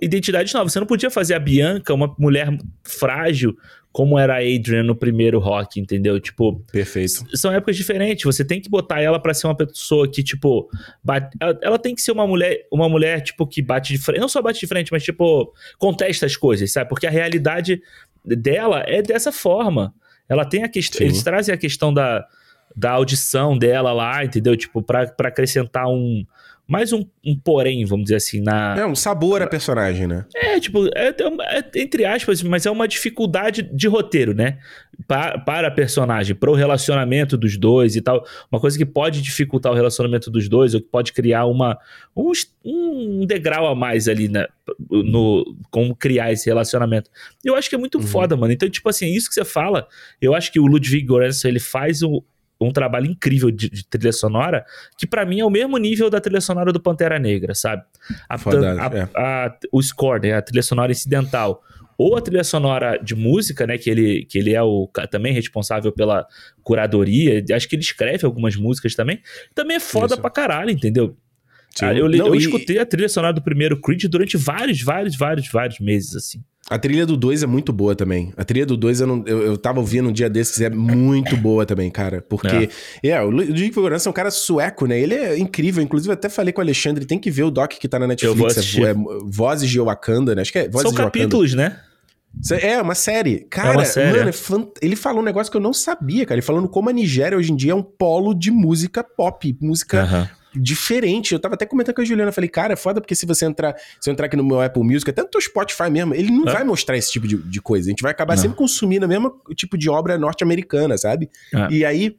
identidade 0.01 0.53
nova. 0.53 0.69
Você 0.69 0.79
não 0.79 0.87
podia 0.87 1.09
fazer 1.09 1.33
a 1.33 1.39
Bianca 1.39 1.93
uma 1.93 2.15
mulher 2.17 2.47
frágil 2.83 3.57
como 3.91 4.19
era 4.19 4.35
a 4.35 4.37
Adrian 4.37 4.83
no 4.83 4.95
primeiro 4.95 5.39
rock, 5.39 5.79
entendeu? 5.79 6.19
Tipo, 6.19 6.59
perfeito. 6.71 7.25
São 7.35 7.51
épocas 7.51 7.75
diferentes. 7.75 8.23
Você 8.23 8.45
tem 8.45 8.61
que 8.61 8.69
botar 8.69 9.01
ela 9.01 9.19
para 9.19 9.33
ser 9.33 9.47
uma 9.47 9.57
pessoa 9.57 10.07
que 10.07 10.21
tipo, 10.21 10.69
bate, 11.03 11.35
ela, 11.39 11.59
ela, 11.63 11.79
tem 11.79 11.95
que 11.95 12.01
ser 12.01 12.11
uma 12.11 12.27
mulher, 12.27 12.67
uma 12.71 12.87
mulher 12.87 13.21
tipo 13.21 13.47
que 13.47 13.59
bate 13.59 13.93
de 13.93 13.99
frente, 13.99 14.19
não 14.19 14.29
só 14.29 14.39
bate 14.39 14.59
de 14.59 14.67
frente, 14.67 14.91
mas 14.91 15.03
tipo 15.03 15.51
contesta 15.79 16.27
as 16.27 16.35
coisas, 16.35 16.71
sabe? 16.71 16.87
Porque 16.87 17.07
a 17.07 17.09
realidade 17.09 17.81
dela 18.23 18.83
é 18.85 19.01
dessa 19.01 19.31
forma. 19.31 19.93
Ela 20.29 20.45
tem 20.45 20.63
a 20.63 20.69
questão, 20.69 21.05
eles 21.05 21.23
trazem 21.23 21.55
a 21.55 21.57
questão 21.57 21.91
da 21.91 22.23
da 22.77 22.91
audição 22.91 23.57
dela 23.57 23.91
lá, 23.91 24.23
entendeu? 24.23 24.55
Tipo, 24.55 24.83
pra, 24.83 25.07
pra 25.07 25.29
acrescentar 25.29 25.87
um. 25.87 26.23
Mais 26.69 26.91
um, 26.91 27.05
um 27.25 27.33
porém, 27.33 27.85
vamos 27.85 28.03
dizer 28.03 28.17
assim, 28.17 28.41
na. 28.41 28.75
É, 28.77 28.85
um 28.85 28.93
sabor 28.93 29.41
a 29.41 29.47
personagem, 29.47 30.05
né? 30.05 30.25
É, 30.35 30.59
tipo, 30.59 30.85
é, 30.93 31.07
é, 31.07 31.57
é 31.57 31.81
entre 31.81 32.03
aspas, 32.03 32.43
mas 32.43 32.65
é 32.65 32.71
uma 32.71 32.87
dificuldade 32.87 33.63
de 33.63 33.87
roteiro, 33.87 34.33
né? 34.35 34.59
Para, 35.07 35.39
para 35.39 35.67
a 35.69 35.71
personagem, 35.71 36.35
para 36.35 36.51
o 36.51 36.53
relacionamento 36.53 37.37
dos 37.37 37.57
dois 37.57 37.95
e 37.95 38.01
tal. 38.01 38.23
Uma 38.51 38.59
coisa 38.59 38.77
que 38.77 38.85
pode 38.85 39.21
dificultar 39.21 39.71
o 39.71 39.75
relacionamento 39.75 40.29
dos 40.29 40.49
dois, 40.49 40.75
ou 40.75 40.81
que 40.81 40.87
pode 40.87 41.13
criar 41.13 41.45
uma, 41.45 41.79
um, 42.15 42.31
um 42.65 43.25
degrau 43.25 43.65
a 43.65 43.73
mais 43.73 44.09
ali, 44.09 44.27
né? 44.27 44.45
No, 44.89 45.55
como 45.71 45.95
criar 45.95 46.33
esse 46.33 46.47
relacionamento. 46.47 47.09
Eu 47.43 47.55
acho 47.55 47.69
que 47.69 47.75
é 47.75 47.79
muito 47.79 47.97
uhum. 47.97 48.03
foda, 48.05 48.35
mano. 48.35 48.51
Então, 48.51 48.69
tipo 48.69 48.89
assim, 48.89 49.07
isso 49.07 49.29
que 49.29 49.35
você 49.35 49.45
fala, 49.45 49.87
eu 50.21 50.35
acho 50.35 50.51
que 50.51 50.59
o 50.59 50.67
Ludwig 50.67 51.07
Göransson, 51.07 51.47
ele 51.47 51.61
faz 51.61 52.03
o, 52.03 52.21
um 52.59 52.71
trabalho 52.71 53.05
incrível 53.05 53.51
de, 53.51 53.69
de 53.69 53.85
trilha 53.87 54.11
sonora, 54.11 54.65
que 54.97 55.05
para 55.05 55.25
mim 55.25 55.39
é 55.39 55.45
o 55.45 55.49
mesmo 55.49 55.77
nível 55.77 56.09
da 56.09 56.19
trilha 56.19 56.41
sonora 56.41 56.73
do 56.73 56.79
Pantera 56.79 57.19
Negra, 57.19 57.53
sabe? 57.53 57.83
A, 58.29 58.35
a, 58.35 58.97
é. 58.97 59.09
a, 59.15 59.57
o 59.71 59.81
score, 59.81 60.21
né? 60.21 60.33
A 60.33 60.41
trilha 60.41 60.63
sonora 60.63 60.91
incidental. 60.91 61.63
Ou 61.97 62.15
a 62.15 62.21
trilha 62.21 62.43
sonora 62.43 62.97
de 62.97 63.15
música, 63.15 63.65
né? 63.65 63.77
Que 63.77 63.89
ele, 63.89 64.25
que 64.25 64.37
ele 64.37 64.53
é 64.53 64.61
o 64.61 64.87
também 65.09 65.33
responsável 65.33 65.91
pela 65.91 66.27
curadoria. 66.63 67.43
Acho 67.51 67.67
que 67.67 67.75
ele 67.75 67.81
escreve 67.81 68.25
algumas 68.25 68.55
músicas 68.55 68.93
também. 68.93 69.19
Também 69.55 69.77
é 69.77 69.79
foda 69.79 70.13
Isso. 70.13 70.21
pra 70.21 70.29
caralho, 70.29 70.69
entendeu? 70.69 71.17
Eu, 71.81 72.09
Não, 72.09 72.27
eu 72.27 72.35
e... 72.35 72.39
escutei 72.39 72.79
a 72.79 72.85
trilha 72.85 73.09
sonora 73.09 73.33
do 73.33 73.41
primeiro 73.41 73.79
Creed 73.79 74.05
durante 74.05 74.37
vários, 74.37 74.81
vários, 74.81 75.15
vários, 75.15 75.47
vários 75.49 75.79
meses, 75.79 76.15
assim. 76.15 76.41
A 76.69 76.77
trilha 76.77 77.05
do 77.05 77.15
2 77.15 77.43
é 77.43 77.47
muito 77.47 77.71
boa 77.71 77.95
também. 77.95 78.33
A 78.35 78.43
trilha 78.43 78.65
do 78.65 78.75
2 78.75 78.99
eu, 78.99 79.23
eu, 79.25 79.41
eu 79.43 79.57
tava 79.57 79.79
ouvindo 79.79 80.09
um 80.09 80.11
dia 80.11 80.29
desses, 80.29 80.59
é 80.59 80.69
muito 80.69 81.35
boa 81.37 81.65
também, 81.65 81.89
cara. 81.89 82.21
Porque, 82.21 82.69
é, 83.01 83.09
é 83.09 83.21
o 83.21 83.29
Ludwig 83.29 83.71
Figurança 83.73 84.09
é 84.09 84.11
um 84.11 84.13
cara 84.13 84.29
sueco, 84.29 84.85
né? 84.85 84.99
Ele 84.99 85.13
é 85.13 85.39
incrível. 85.39 85.81
Inclusive, 85.81 86.13
até 86.13 86.27
falei 86.27 86.51
com 86.51 86.59
o 86.59 86.63
Alexandre, 86.63 87.05
tem 87.05 87.17
que 87.17 87.31
ver 87.31 87.43
o 87.43 87.51
doc 87.51 87.71
que 87.71 87.87
tá 87.87 87.97
na 87.97 88.07
Netflix. 88.07 88.75
É, 88.77 88.89
é, 88.89 88.95
Vozes 89.23 89.69
de 89.69 89.79
Wakanda, 89.79 90.35
né? 90.35 90.41
Acho 90.41 90.51
que 90.51 90.59
é 90.59 90.67
Vozes 90.67 90.89
São 90.89 90.91
de 90.91 90.97
capítulos, 90.97 91.51
Wakanda. 91.51 91.69
né? 91.69 91.81
É, 92.61 92.81
uma 92.81 92.95
série. 92.95 93.47
Cara, 93.49 93.69
é 93.69 93.77
uma 93.77 93.85
série, 93.85 94.17
mano, 94.17 94.29
é. 94.29 94.33
fant... 94.33 94.67
ele 94.81 94.95
falou 94.97 95.21
um 95.21 95.25
negócio 95.25 95.49
que 95.49 95.57
eu 95.57 95.61
não 95.61 95.73
sabia, 95.73 96.25
cara. 96.25 96.35
Ele 96.35 96.45
falando 96.45 96.67
como 96.67 96.89
a 96.89 96.93
Nigéria 96.93 97.37
hoje 97.37 97.51
em 97.51 97.55
dia 97.55 97.71
é 97.71 97.75
um 97.75 97.81
polo 97.81 98.33
de 98.33 98.51
música 98.51 99.03
pop, 99.03 99.57
música 99.61 100.29
diferente. 100.57 101.33
Eu 101.33 101.39
tava 101.39 101.55
até 101.55 101.65
comentando 101.65 101.95
com 101.95 102.01
a 102.01 102.05
Juliana, 102.05 102.31
falei, 102.31 102.49
cara, 102.49 102.73
é 102.73 102.75
foda 102.75 102.99
porque 102.99 103.15
se 103.15 103.25
você 103.25 103.45
entrar, 103.45 103.75
se 103.99 104.09
eu 104.09 104.11
entrar 104.11 104.25
aqui 104.25 104.35
no 104.35 104.43
meu 104.43 104.61
Apple 104.61 104.83
Music, 104.83 105.09
até 105.09 105.21
no 105.21 105.27
teu 105.27 105.41
Spotify 105.41 105.89
mesmo, 105.89 106.13
ele 106.13 106.31
não 106.31 106.47
é. 106.47 106.53
vai 106.53 106.63
mostrar 106.63 106.97
esse 106.97 107.11
tipo 107.11 107.27
de, 107.27 107.37
de, 107.37 107.61
coisa. 107.61 107.87
A 107.87 107.91
gente 107.91 108.01
vai 108.01 108.11
acabar 108.11 108.35
não. 108.35 108.41
sempre 108.41 108.57
consumindo 108.57 109.05
o 109.05 109.09
mesmo 109.09 109.41
tipo 109.55 109.77
de 109.77 109.89
obra 109.89 110.17
norte-americana, 110.17 110.97
sabe? 110.97 111.29
É. 111.53 111.67
E 111.71 111.85
aí 111.85 112.17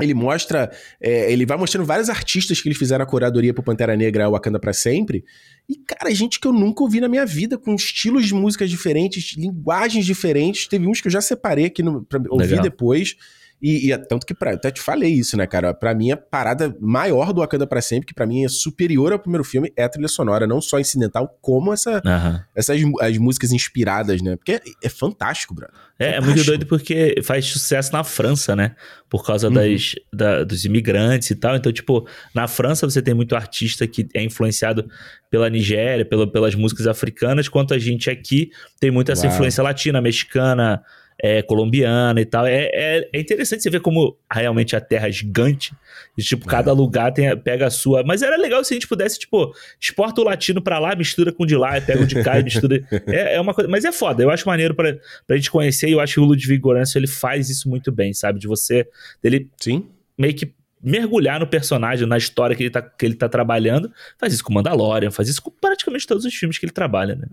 ele 0.00 0.14
mostra, 0.14 0.70
é, 1.00 1.30
ele 1.32 1.44
vai 1.44 1.56
mostrando 1.56 1.84
vários 1.84 2.08
artistas 2.08 2.60
que 2.60 2.68
eles 2.68 2.78
fizeram 2.78 3.02
a 3.02 3.06
curadoria 3.06 3.52
pro 3.52 3.64
Pantera 3.64 3.96
Negra 3.96 4.30
Wakanda 4.30 4.60
para 4.60 4.72
sempre. 4.72 5.24
E, 5.68 5.76
cara, 5.76 6.14
gente 6.14 6.38
que 6.38 6.46
eu 6.46 6.52
nunca 6.52 6.84
ouvi 6.84 7.00
na 7.00 7.08
minha 7.08 7.26
vida, 7.26 7.58
com 7.58 7.74
estilos 7.74 8.26
de 8.26 8.32
músicas 8.32 8.70
diferentes, 8.70 9.36
linguagens 9.36 10.06
diferentes. 10.06 10.68
Teve 10.68 10.86
uns 10.86 11.00
que 11.00 11.08
eu 11.08 11.12
já 11.12 11.20
separei 11.20 11.64
aqui 11.64 11.82
pra 12.08 12.20
ouvir 12.30 12.60
depois. 12.62 13.16
E, 13.60 13.88
e 13.88 13.92
é 13.92 13.98
tanto 13.98 14.26
que 14.26 14.34
pra, 14.34 14.52
eu 14.52 14.56
até 14.56 14.70
te 14.70 14.80
falei 14.80 15.12
isso, 15.12 15.36
né, 15.36 15.46
cara? 15.46 15.74
Pra 15.74 15.94
mim, 15.94 16.12
a 16.12 16.16
parada 16.16 16.76
maior 16.80 17.32
do 17.32 17.40
Wakanda 17.40 17.66
pra 17.66 17.80
sempre, 17.80 18.06
que 18.06 18.14
pra 18.14 18.26
mim 18.26 18.44
é 18.44 18.48
superior 18.48 19.12
ao 19.12 19.18
primeiro 19.18 19.42
filme, 19.42 19.72
é 19.76 19.84
a 19.84 19.88
trilha 19.88 20.08
sonora, 20.08 20.46
não 20.46 20.60
só 20.60 20.78
incidental, 20.78 21.36
como 21.40 21.72
essa, 21.72 22.00
uhum. 22.04 22.40
essas 22.54 22.80
as 23.00 23.18
músicas 23.18 23.52
inspiradas, 23.52 24.22
né? 24.22 24.36
Porque 24.36 24.52
é, 24.52 24.60
é 24.82 24.88
fantástico, 24.88 25.54
brother. 25.54 25.74
É, 25.98 26.14
é, 26.14 26.20
muito 26.20 26.44
doido 26.44 26.64
porque 26.64 27.20
faz 27.24 27.46
sucesso 27.46 27.92
na 27.92 28.04
França, 28.04 28.54
né? 28.54 28.76
Por 29.10 29.26
causa 29.26 29.48
uhum. 29.48 29.54
das, 29.54 29.96
da, 30.12 30.44
dos 30.44 30.64
imigrantes 30.64 31.28
e 31.30 31.34
tal. 31.34 31.56
Então, 31.56 31.72
tipo, 31.72 32.06
na 32.32 32.46
França 32.46 32.88
você 32.88 33.02
tem 33.02 33.14
muito 33.14 33.34
artista 33.34 33.84
que 33.86 34.06
é 34.14 34.22
influenciado 34.22 34.88
pela 35.28 35.50
Nigéria, 35.50 36.04
pela, 36.04 36.30
pelas 36.30 36.54
músicas 36.54 36.86
africanas, 36.86 37.48
quanto 37.48 37.74
a 37.74 37.78
gente 37.78 38.08
aqui 38.08 38.50
tem 38.78 38.90
muita 38.92 39.12
essa 39.12 39.26
Uau. 39.26 39.34
influência 39.34 39.62
latina, 39.62 40.00
mexicana, 40.00 40.82
é, 41.20 41.42
colombiana 41.42 42.20
e 42.20 42.24
tal. 42.24 42.46
É, 42.46 42.70
é, 42.72 43.10
é, 43.12 43.20
interessante 43.20 43.62
você 43.62 43.70
ver 43.70 43.80
como 43.80 44.16
realmente 44.30 44.76
a 44.76 44.80
Terra 44.80 45.08
é 45.08 45.12
gigante. 45.12 45.72
E, 46.16 46.22
tipo, 46.22 46.48
é. 46.48 46.50
cada 46.50 46.72
lugar 46.72 47.12
tem, 47.12 47.36
pega 47.38 47.66
a 47.66 47.70
sua. 47.70 48.02
Mas 48.04 48.22
era 48.22 48.36
legal 48.36 48.62
se 48.62 48.72
a 48.72 48.76
gente 48.76 48.86
pudesse, 48.86 49.18
tipo, 49.18 49.52
exporta 49.80 50.20
o 50.20 50.24
latino 50.24 50.62
pra 50.62 50.78
lá, 50.78 50.94
mistura 50.94 51.32
com 51.32 51.42
o 51.42 51.46
de 51.46 51.56
lá, 51.56 51.80
pega 51.80 52.02
o 52.02 52.06
de 52.06 52.22
cá 52.22 52.38
e 52.38 52.44
mistura. 52.44 52.78
É, 53.08 53.36
é 53.36 53.40
uma 53.40 53.54
coisa. 53.54 53.70
Mas 53.70 53.84
é 53.84 53.92
foda. 53.92 54.22
Eu 54.22 54.30
acho 54.30 54.46
maneiro 54.46 54.74
pra, 54.74 54.96
pra 55.26 55.36
gente 55.36 55.50
conhecer. 55.50 55.88
E 55.88 55.92
eu 55.92 56.00
acho 56.00 56.14
que 56.14 56.20
o 56.20 56.24
Ludwig 56.24 56.58
Goranço, 56.58 56.98
ele 56.98 57.06
faz 57.06 57.48
isso 57.48 57.68
muito 57.68 57.90
bem, 57.90 58.12
sabe? 58.12 58.38
De 58.38 58.46
você. 58.46 58.86
dele 59.22 59.48
Sim. 59.58 59.86
meio 60.16 60.34
que 60.34 60.52
mergulhar 60.82 61.40
no 61.40 61.46
personagem, 61.46 62.06
na 62.06 62.16
história 62.16 62.54
que 62.54 62.62
ele 62.62 62.70
tá, 62.70 62.82
que 62.82 63.04
ele 63.04 63.14
tá 63.14 63.28
trabalhando. 63.28 63.90
Faz 64.18 64.32
isso 64.32 64.44
com 64.44 64.52
Mandalorian, 64.52 65.10
faz 65.10 65.28
isso 65.28 65.42
com 65.42 65.50
praticamente 65.50 66.06
todos 66.06 66.24
os 66.24 66.34
filmes 66.34 66.58
que 66.58 66.66
ele 66.66 66.72
trabalha, 66.72 67.14
né? 67.14 67.26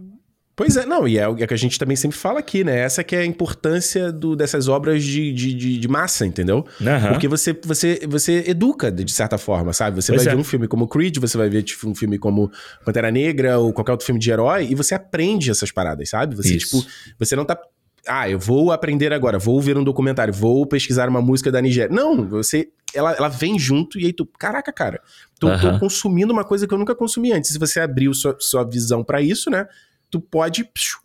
Pois 0.56 0.78
é, 0.78 0.86
não, 0.86 1.06
e 1.06 1.18
é 1.18 1.28
o 1.28 1.36
que 1.36 1.53
a 1.53 1.58
gente 1.58 1.78
também 1.78 1.97
sempre 1.97 2.18
fala 2.18 2.39
aqui, 2.39 2.64
né? 2.64 2.80
Essa 2.80 3.03
que 3.03 3.14
é 3.14 3.20
a 3.20 3.26
importância 3.26 4.10
do, 4.10 4.38
dessas 4.38 4.70
obras 4.70 5.03
de, 5.03 5.34
de, 5.34 5.53
de, 5.53 5.78
de 5.78 5.88
massa, 5.88 6.26
entendeu? 6.26 6.66
Uhum. 6.80 7.10
Porque 7.10 7.28
você, 7.28 7.58
você, 7.62 7.99
você 8.08 8.45
educa, 8.47 8.89
de 8.89 9.12
certa 9.12 9.38
forma, 9.38 9.74
sabe? 9.74 10.01
Você 10.01 10.14
pois 10.14 10.24
vai 10.24 10.32
é. 10.32 10.36
ver 10.36 10.41
um 10.41 10.45
filme 10.45 10.66
como 10.66 10.88
Creed, 10.88 11.18
você 11.18 11.38
vai 11.38 11.49
ver 11.49 11.64
tipo, 11.64 11.89
um 11.89 11.93
filme 11.93 12.18
como 12.18 12.49
Pantera 12.86 13.12
Negra 13.12 13.60
ou 13.60 13.74
qualquer 13.74 13.91
outro 13.91 14.06
filme 14.06 14.20
de 14.20 14.32
herói, 14.32 14.68
e 14.70 14.76
você 14.76 14.95
aprende 14.95 15.51
essas 15.51 15.72
paradas, 15.72 16.10
sabe? 16.10 16.36
Você, 16.36 16.56
Isso. 16.56 16.80
tipo, 16.80 16.91
você 17.20 17.36
não 17.36 17.43
tá 17.43 17.60
ah, 18.08 18.30
eu 18.30 18.38
vou 18.38 18.72
aprender 18.72 19.12
agora, 19.12 19.39
vou 19.39 19.60
ver 19.60 19.78
um 19.78 19.84
documentário, 19.84 20.34
vou 20.34 20.66
pesquisar 20.68 21.10
uma 21.10 21.22
música 21.22 21.51
da 21.51 21.60
Nigéria. 21.62 21.93
Não, 21.93 22.24
você. 22.28 22.70
Ela, 22.93 23.14
ela 23.14 23.28
vem 23.28 23.58
junto 23.58 23.99
e 23.99 24.06
aí 24.06 24.14
tu. 24.14 24.26
Caraca, 24.26 24.72
cara, 24.72 25.01
tô, 25.39 25.49
uhum. 25.49 25.60
tô 25.60 25.80
consumindo 25.80 26.32
uma 26.32 26.43
coisa 26.43 26.68
que 26.68 26.74
eu 26.74 26.78
nunca 26.78 26.93
consumi 26.93 27.32
antes. 27.34 27.51
Se 27.51 27.58
você 27.58 27.80
abriu 27.80 28.14
sua, 28.14 28.38
sua 28.39 28.64
visão 28.64 29.03
para 29.03 29.22
isso, 29.22 29.49
né? 29.49 29.68
Tu 30.16 30.22
pode 30.22 30.63
psiu, 30.63 30.99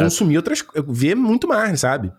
consumir 0.00 0.38
outras 0.38 0.64
ver 0.88 1.14
muito 1.14 1.46
mais, 1.46 1.80
sabe? 1.80 2.10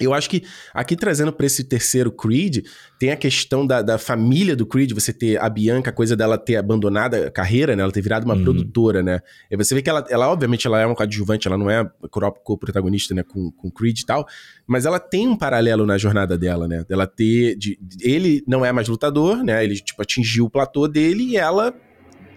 Eu 0.00 0.14
acho 0.14 0.30
que 0.30 0.44
aqui 0.72 0.96
trazendo 0.96 1.32
para 1.32 1.46
esse 1.46 1.64
terceiro 1.64 2.10
Creed, 2.10 2.64
tem 2.98 3.10
a 3.10 3.16
questão 3.16 3.66
da, 3.66 3.82
da, 3.82 3.98
família 3.98 4.54
do 4.54 4.66
Creed, 4.66 4.92
você 4.92 5.12
ter 5.12 5.40
a 5.40 5.48
Bianca, 5.48 5.90
a 5.90 5.92
coisa 5.92 6.16
dela 6.16 6.38
ter 6.38 6.56
abandonado 6.56 7.14
a 7.14 7.30
carreira, 7.30 7.74
né? 7.74 7.82
Ela 7.82 7.92
ter 7.92 8.00
virado 8.00 8.24
uma 8.24 8.34
uhum. 8.34 8.42
produtora, 8.42 9.02
né? 9.02 9.20
E 9.50 9.56
você 9.56 9.74
vê 9.74 9.82
que 9.82 9.90
ela, 9.90 10.04
ela, 10.08 10.28
obviamente, 10.28 10.66
ela 10.66 10.80
é 10.80 10.86
uma 10.86 10.94
coadjuvante, 10.94 11.48
ela 11.48 11.58
não 11.58 11.68
é 11.68 11.88
co-protagonista, 12.10 13.14
né, 13.14 13.22
com, 13.22 13.50
com 13.52 13.70
Creed 13.70 13.98
e 13.98 14.06
tal, 14.06 14.26
mas 14.66 14.86
ela 14.86 15.00
tem 15.00 15.26
um 15.26 15.36
paralelo 15.36 15.84
na 15.84 15.98
jornada 15.98 16.38
dela, 16.38 16.68
né? 16.68 16.84
Dela 16.88 17.06
ter. 17.06 17.56
De, 17.56 17.78
ele 18.00 18.42
não 18.46 18.64
é 18.64 18.72
mais 18.72 18.88
lutador, 18.88 19.42
né? 19.42 19.64
Ele, 19.64 19.74
tipo, 19.74 20.00
atingiu 20.00 20.46
o 20.46 20.50
platô 20.50 20.86
dele 20.86 21.24
e 21.24 21.36
ela 21.36 21.74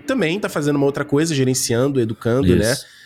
também 0.02 0.40
tá 0.40 0.50
fazendo 0.50 0.76
uma 0.76 0.86
outra 0.86 1.06
coisa, 1.06 1.34
gerenciando, 1.34 2.00
educando, 2.00 2.56
né? 2.56 2.72
Isso. 2.72 2.84
né? 2.84 3.02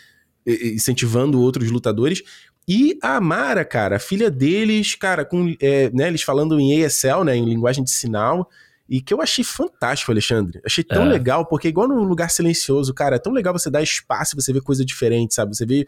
incentivando 0.46 1.42
outros 1.42 1.72
lutadores. 1.72 2.22
E 2.68 2.98
a 3.02 3.18
Amara, 3.18 3.64
cara, 3.64 3.98
a 3.98 4.00
filha 4.00 4.30
deles, 4.30 4.96
cara, 4.96 5.24
com, 5.24 5.56
é, 5.60 5.90
né, 5.92 6.08
eles 6.08 6.24
falando 6.24 6.60
em 6.60 6.84
ASL, 6.84 7.24
né, 7.24 7.36
em 7.36 7.46
linguagem 7.46 7.84
de 7.84 7.92
sinal, 7.92 8.50
e 8.90 9.02
que 9.02 9.14
eu 9.14 9.22
achei 9.22 9.44
fantástico, 9.44 10.12
Alexandre. 10.12 10.62
Achei 10.66 10.84
tão 10.84 11.04
é. 11.04 11.10
legal, 11.10 11.46
porque 11.46 11.68
igual 11.68 11.88
no 11.88 12.04
lugar 12.04 12.30
silencioso, 12.32 12.94
cara, 12.94 13.18
é 13.18 13.20
tão 13.20 13.34
legal 13.34 13.54
você 13.54 13.70
dar 13.70 13.84
espaço, 13.84 14.36
você 14.36 14.52
ver 14.52 14.62
coisa 14.62 14.84
diferente, 14.84 15.36
sabe? 15.36 15.56
Você 15.56 15.66
vê 15.66 15.88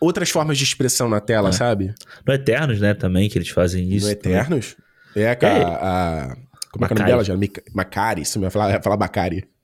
outras 0.00 0.30
formas 0.30 0.58
de 0.58 0.64
expressão 0.64 1.08
na 1.08 1.20
tela, 1.20 1.48
é. 1.48 1.52
sabe? 1.52 1.94
No 2.24 2.32
Eternos, 2.32 2.80
né, 2.80 2.94
também, 2.94 3.28
que 3.28 3.38
eles 3.38 3.48
fazem 3.48 3.92
isso. 3.92 4.06
No 4.06 4.12
Eternos? 4.12 4.76
É, 5.14 5.30
a, 5.30 5.32
a, 5.32 6.36
Como 6.70 6.84
é 6.84 6.88
que 6.88 6.92
é 6.92 6.96
o 6.96 6.98
nome 6.98 7.10
dela, 7.10 7.24
já? 7.24 7.34
Macari, 7.74 8.22
isso, 8.22 8.38
eu 8.38 8.44
ia 8.44 8.50
falar, 8.50 8.70
ia 8.70 8.82
falar 8.82 8.96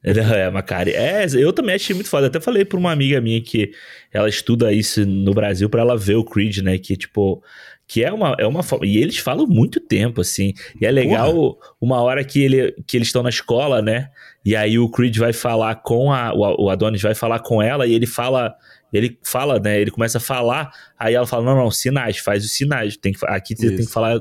Bacari. 0.05 0.40
É, 0.40 0.50
Macari. 0.50 0.90
É, 0.92 1.26
eu 1.36 1.53
também 1.53 1.76
achei 1.76 1.94
muito 1.94 2.09
foda. 2.09 2.26
Até 2.26 2.40
falei 2.40 2.64
pra 2.64 2.78
uma 2.78 2.90
amiga 2.90 3.20
minha 3.20 3.40
que 3.40 3.72
ela 4.12 4.28
estuda 4.28 4.72
isso 4.72 5.07
no 5.07 5.32
Brasil 5.32 5.68
para 5.70 5.80
ela 5.80 5.96
ver 5.96 6.16
o 6.16 6.24
Creed, 6.24 6.59
né? 6.59 6.76
Que, 6.76 6.96
tipo, 6.96 7.42
que 7.86 8.03
é 8.03 8.12
uma, 8.12 8.34
é 8.38 8.46
uma 8.46 8.62
E 8.82 8.98
eles 8.98 9.18
falam 9.18 9.46
muito 9.46 9.78
tempo, 9.78 10.20
assim. 10.20 10.55
E 10.80 10.86
é 10.86 10.90
legal 10.90 11.32
Porra. 11.32 11.57
uma 11.80 12.00
hora 12.00 12.24
que, 12.24 12.42
ele, 12.42 12.72
que 12.86 12.96
eles 12.96 13.09
estão 13.09 13.22
na 13.22 13.28
escola, 13.28 13.80
né? 13.80 14.09
E 14.44 14.57
aí 14.57 14.78
o 14.78 14.88
Creed 14.88 15.16
vai 15.18 15.32
falar 15.32 15.76
com 15.76 16.12
a. 16.12 16.32
O 16.34 16.68
Adonis 16.68 17.03
vai 17.03 17.14
falar 17.14 17.38
com 17.40 17.62
ela 17.62 17.86
e 17.86 17.94
ele 17.94 18.07
fala. 18.07 18.55
Ele 18.92 19.18
fala, 19.22 19.59
né? 19.59 19.80
Ele 19.80 19.90
começa 19.90 20.18
a 20.18 20.20
falar, 20.20 20.70
aí 20.98 21.14
ela 21.14 21.26
fala: 21.26 21.44
não, 21.44 21.57
não, 21.57 21.70
sinais, 21.70 22.18
faz 22.18 22.44
os 22.44 22.53
sinais. 22.53 22.96
Tem 22.96 23.12
que, 23.12 23.24
aqui 23.26 23.57
você 23.57 23.68
tem 23.68 23.86
que 23.86 23.92
falar 23.92 24.20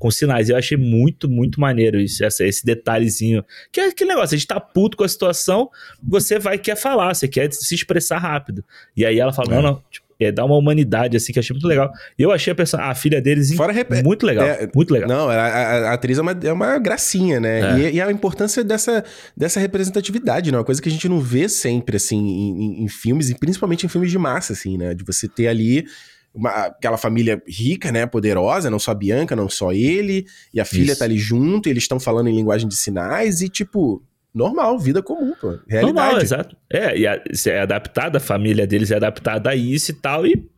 com 0.00 0.10
sinais. 0.10 0.48
Eu 0.48 0.56
achei 0.56 0.76
muito, 0.76 1.28
muito 1.28 1.60
maneiro 1.60 2.00
isso, 2.00 2.24
essa, 2.24 2.44
esse 2.44 2.64
detalhezinho. 2.64 3.44
Que 3.70 3.80
é 3.80 3.86
aquele 3.88 4.10
negócio, 4.10 4.34
a 4.34 4.38
gente 4.38 4.48
tá 4.48 4.58
puto 4.58 4.96
com 4.96 5.04
a 5.04 5.08
situação, 5.08 5.70
você 6.02 6.38
vai 6.38 6.58
quer 6.58 6.74
falar, 6.74 7.14
você 7.14 7.28
quer 7.28 7.52
se 7.52 7.74
expressar 7.74 8.18
rápido. 8.18 8.64
E 8.96 9.04
aí 9.04 9.20
ela 9.20 9.32
fala, 9.32 9.52
é. 9.52 9.54
não, 9.54 9.62
não, 9.62 9.82
tipo, 9.90 10.06
é, 10.18 10.32
dá 10.32 10.44
uma 10.44 10.56
humanidade, 10.56 11.16
assim, 11.16 11.32
que 11.32 11.38
eu 11.38 11.40
achei 11.40 11.54
muito 11.54 11.66
legal. 11.66 11.90
E 12.18 12.22
eu 12.22 12.32
achei 12.32 12.52
a, 12.52 12.56
pessoa, 12.56 12.82
a 12.82 12.94
filha 12.94 13.20
deles 13.20 13.54
Fora 13.54 13.72
rep... 13.72 14.02
muito 14.02 14.26
legal. 14.26 14.46
É, 14.46 14.68
muito 14.74 14.92
legal. 14.92 15.08
Não, 15.08 15.28
a, 15.28 15.34
a, 15.34 15.90
a, 15.90 15.92
atriz 15.92 16.18
é 16.18 16.22
uma, 16.22 16.32
é 16.32 16.52
uma 16.52 16.78
gracinha, 16.78 17.38
né? 17.38 17.60
É. 17.60 17.90
E, 17.90 17.94
e, 17.96 18.00
a 18.00 18.10
importância 18.10 18.64
dessa, 18.64 19.04
dessa 19.36 19.60
representatividade, 19.60 20.50
né? 20.50 20.58
Uma 20.58 20.64
coisa 20.64 20.80
que 20.80 20.88
a 20.88 20.92
gente 20.92 21.08
não 21.08 21.20
vê 21.20 21.48
sempre, 21.48 21.96
assim, 21.96 22.18
em, 22.18 22.64
em, 22.64 22.84
em 22.84 22.88
filmes, 22.88 23.30
e 23.30 23.34
principalmente 23.34 23.86
em 23.86 23.88
filmes 23.88 24.10
de 24.10 24.18
massa, 24.18 24.52
assim, 24.52 24.76
né? 24.76 24.94
De 24.94 25.04
você 25.04 25.26
ter 25.28 25.48
ali 25.48 25.86
uma, 26.34 26.66
aquela 26.66 26.96
família 26.96 27.42
rica, 27.46 27.90
né, 27.90 28.06
poderosa, 28.06 28.70
não 28.70 28.78
só 28.78 28.92
a 28.92 28.94
Bianca, 28.94 29.34
não 29.34 29.48
só 29.48 29.72
ele, 29.72 30.26
e 30.52 30.60
a 30.60 30.64
filha 30.64 30.92
Isso. 30.92 30.98
tá 30.98 31.04
ali 31.04 31.18
junto, 31.18 31.68
e 31.68 31.70
eles 31.70 31.84
estão 31.84 31.98
falando 31.98 32.28
em 32.28 32.34
linguagem 32.34 32.68
de 32.68 32.76
sinais, 32.76 33.40
e 33.40 33.48
tipo, 33.48 34.02
normal, 34.34 34.78
vida 34.78 35.02
comum, 35.02 35.34
pô, 35.40 35.58
realidade. 35.68 35.82
Normal, 35.82 36.20
exato. 36.20 36.56
É, 36.70 36.96
e 36.96 37.06
a, 37.06 37.22
é 37.46 37.60
adaptada, 37.60 38.18
a 38.18 38.20
família 38.20 38.66
deles 38.66 38.90
é 38.90 38.96
adaptada 38.96 39.50
a 39.50 39.56
isso 39.56 39.90
e 39.90 39.94
tal, 39.94 40.26
e, 40.26 40.48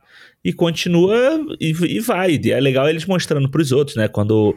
e 0.45 0.53
continua, 0.53 1.41
e, 1.61 1.71
e 1.71 2.01
vai. 2.01 2.39
E 2.43 2.53
é 2.53 2.61
legal 2.61 2.89
eles 2.89 3.07
mostrando 3.07 3.51
pros 3.51 3.73
outros, 3.73 3.97
né, 3.97 4.09
quando 4.09 4.57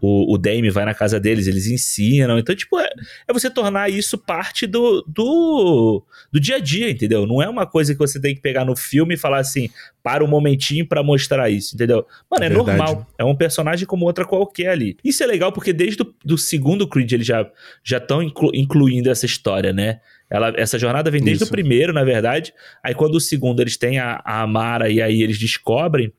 o, 0.00 0.34
o 0.34 0.38
Dame 0.38 0.70
vai 0.70 0.84
na 0.84 0.94
casa 0.94 1.20
deles, 1.20 1.46
eles 1.46 1.66
ensinam. 1.66 2.38
Então, 2.38 2.54
tipo, 2.54 2.78
é, 2.78 2.88
é, 3.28 3.32
você 3.32 3.48
tornar 3.48 3.90
isso 3.90 4.18
parte 4.18 4.66
do, 4.66 5.02
do, 5.06 6.02
do 6.32 6.40
dia 6.40 6.56
a 6.56 6.58
dia, 6.58 6.90
entendeu? 6.90 7.26
Não 7.26 7.40
é 7.40 7.48
uma 7.48 7.66
coisa 7.66 7.92
que 7.92 7.98
você 7.98 8.20
tem 8.20 8.34
que 8.34 8.40
pegar 8.40 8.64
no 8.64 8.76
filme 8.76 9.14
e 9.14 9.18
falar 9.18 9.38
assim, 9.38 9.70
para 10.02 10.24
um 10.24 10.28
momentinho 10.28 10.86
para 10.86 11.02
mostrar 11.02 11.48
isso, 11.48 11.74
entendeu? 11.74 12.06
Mano, 12.30 12.44
é 12.44 12.48
Verdade. 12.48 12.78
normal. 12.78 13.06
É 13.18 13.24
um 13.24 13.34
personagem 13.34 13.86
como 13.86 14.04
outra 14.04 14.24
qualquer 14.24 14.70
ali. 14.70 14.96
Isso 15.04 15.22
é 15.22 15.26
legal 15.26 15.52
porque 15.52 15.72
desde 15.72 16.02
o 16.02 16.14
do 16.24 16.36
segundo 16.36 16.86
Creed 16.86 17.12
eles 17.12 17.26
já 17.26 17.46
estão 17.84 18.22
inclu, 18.22 18.50
incluindo 18.54 19.10
essa 19.10 19.26
história, 19.26 19.72
né? 19.72 20.00
Ela, 20.28 20.52
essa 20.56 20.78
jornada 20.78 21.10
vem 21.10 21.22
desde 21.22 21.44
isso. 21.44 21.52
o 21.52 21.54
primeiro, 21.54 21.92
na 21.92 22.02
verdade. 22.02 22.52
Aí 22.82 22.94
quando 22.94 23.14
o 23.14 23.20
segundo 23.20 23.60
eles 23.60 23.76
têm 23.76 23.98
a, 23.98 24.20
a 24.24 24.42
Amara 24.42 24.90
e 24.90 25.00
aí 25.00 25.22
eles 25.22 25.38
descobrem, 25.38 26.12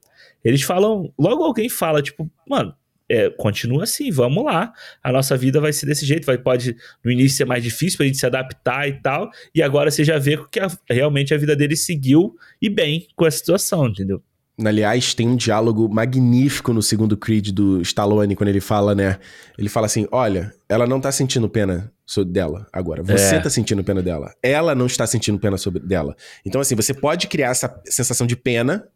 eles 0.44 0.62
falam. 0.62 1.12
Logo 1.20 1.44
alguém 1.44 1.68
fala, 1.68 2.02
tipo, 2.02 2.30
mano, 2.48 2.74
é, 3.10 3.30
continua 3.30 3.84
assim, 3.84 4.12
vamos 4.12 4.46
lá. 4.46 4.74
A 5.04 5.12
nossa 5.12 5.38
vida 5.38 5.60
vai 5.60 5.72
ser 5.72 5.86
desse 5.86 6.06
jeito, 6.06 6.26
vai 6.26 6.38
pode 6.38 6.76
no 7.04 7.12
início 7.12 7.38
ser 7.38 7.46
mais 7.46 7.64
difícil 7.64 7.98
pra 7.98 8.06
gente 8.06 8.18
se 8.18 8.26
adaptar 8.26 8.88
e 8.88 8.94
tal, 9.02 9.30
e 9.54 9.62
agora 9.62 9.92
você 9.92 10.04
já 10.04 10.18
vê 10.18 10.38
que 10.52 10.60
a, 10.60 10.70
realmente 10.90 11.34
a 11.34 11.38
vida 11.38 11.56
dele 11.56 11.76
seguiu 11.76 12.36
e 12.62 12.70
bem 12.70 13.08
com 13.16 13.26
essa 13.26 13.38
situação, 13.38 13.88
entendeu? 13.88 14.22
Aliás, 14.64 15.14
tem 15.14 15.28
um 15.28 15.36
diálogo 15.36 15.90
magnífico 15.90 16.72
no 16.72 16.82
segundo 16.82 17.18
Creed 17.18 17.50
do 17.50 17.82
Stallone, 17.82 18.38
quando 18.38 18.48
ele 18.48 18.62
fala, 18.62 18.96
né? 18.96 19.20
Ele 19.58 19.68
fala 19.68 19.86
assim: 19.86 20.08
Olha, 20.12 20.54
ela 20.70 20.88
não 20.88 21.02
tá 21.02 21.12
sentindo 21.12 21.50
pena 21.50 21.92
dela 22.26 22.66
agora. 22.72 23.04
Você 23.04 23.36
é. 23.36 23.40
tá 23.40 23.50
sentindo 23.50 23.84
pena 23.84 24.02
dela. 24.02 24.34
Ela 24.42 24.74
não 24.74 24.86
está 24.86 25.06
sentindo 25.06 25.38
pena 25.38 25.58
sobre 25.58 25.82
dela. 25.82 26.16
Então, 26.46 26.62
assim, 26.62 26.74
você 26.74 26.94
pode 26.94 27.28
criar 27.28 27.50
essa 27.50 27.82
sensação 27.86 28.26
de 28.26 28.38
pena 28.38 28.88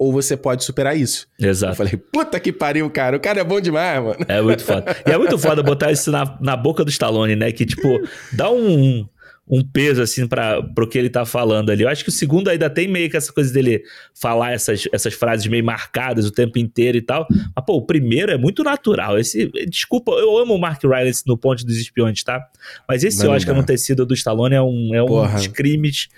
ou 0.00 0.10
você 0.10 0.34
pode 0.34 0.64
superar 0.64 0.96
isso. 0.96 1.28
Exato. 1.38 1.72
Eu 1.72 1.76
falei, 1.76 1.96
puta 1.98 2.40
que 2.40 2.50
pariu, 2.50 2.88
cara, 2.88 3.18
o 3.18 3.20
cara 3.20 3.42
é 3.42 3.44
bom 3.44 3.60
demais, 3.60 4.02
mano. 4.02 4.16
É 4.26 4.40
muito 4.40 4.64
foda. 4.64 4.96
E 5.06 5.10
é 5.10 5.18
muito 5.18 5.36
foda 5.36 5.62
botar 5.62 5.92
isso 5.92 6.10
na, 6.10 6.38
na 6.40 6.56
boca 6.56 6.82
do 6.82 6.88
Stallone, 6.88 7.36
né? 7.36 7.52
Que, 7.52 7.66
tipo, 7.66 8.00
dá 8.32 8.50
um, 8.50 9.06
um 9.46 9.62
peso, 9.62 10.00
assim, 10.00 10.26
para 10.26 10.62
pro 10.62 10.88
que 10.88 10.96
ele 10.96 11.10
tá 11.10 11.26
falando 11.26 11.68
ali. 11.68 11.82
Eu 11.82 11.88
acho 11.90 12.02
que 12.02 12.08
o 12.08 12.12
segundo 12.12 12.48
ainda 12.48 12.70
tem 12.70 12.88
meio 12.88 13.10
que 13.10 13.16
essa 13.18 13.30
coisa 13.30 13.52
dele 13.52 13.82
falar 14.18 14.52
essas, 14.52 14.88
essas 14.90 15.12
frases 15.12 15.46
meio 15.48 15.62
marcadas 15.62 16.24
o 16.24 16.30
tempo 16.30 16.58
inteiro 16.58 16.96
e 16.96 17.02
tal. 17.02 17.26
Mas, 17.54 17.64
pô, 17.66 17.74
o 17.74 17.82
primeiro 17.82 18.32
é 18.32 18.38
muito 18.38 18.64
natural. 18.64 19.18
Esse, 19.18 19.52
desculpa, 19.68 20.12
eu 20.12 20.38
amo 20.38 20.54
o 20.54 20.58
Mark 20.58 20.82
Rylance 20.82 21.24
no 21.26 21.36
Ponte 21.36 21.62
dos 21.62 21.76
Espiões, 21.76 22.24
tá? 22.24 22.42
Mas 22.88 23.04
esse 23.04 23.20
que 23.20 23.52
não 23.52 23.62
ter 23.62 23.76
sido 23.76 24.06
do 24.06 24.14
Stallone 24.14 24.54
é 24.54 24.62
um, 24.62 24.94
é 24.94 25.02
um 25.02 25.30
dos 25.34 25.46
crimes 25.48 26.08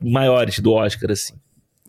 maiores 0.00 0.60
do 0.60 0.72
Oscar, 0.72 1.10
assim. 1.10 1.34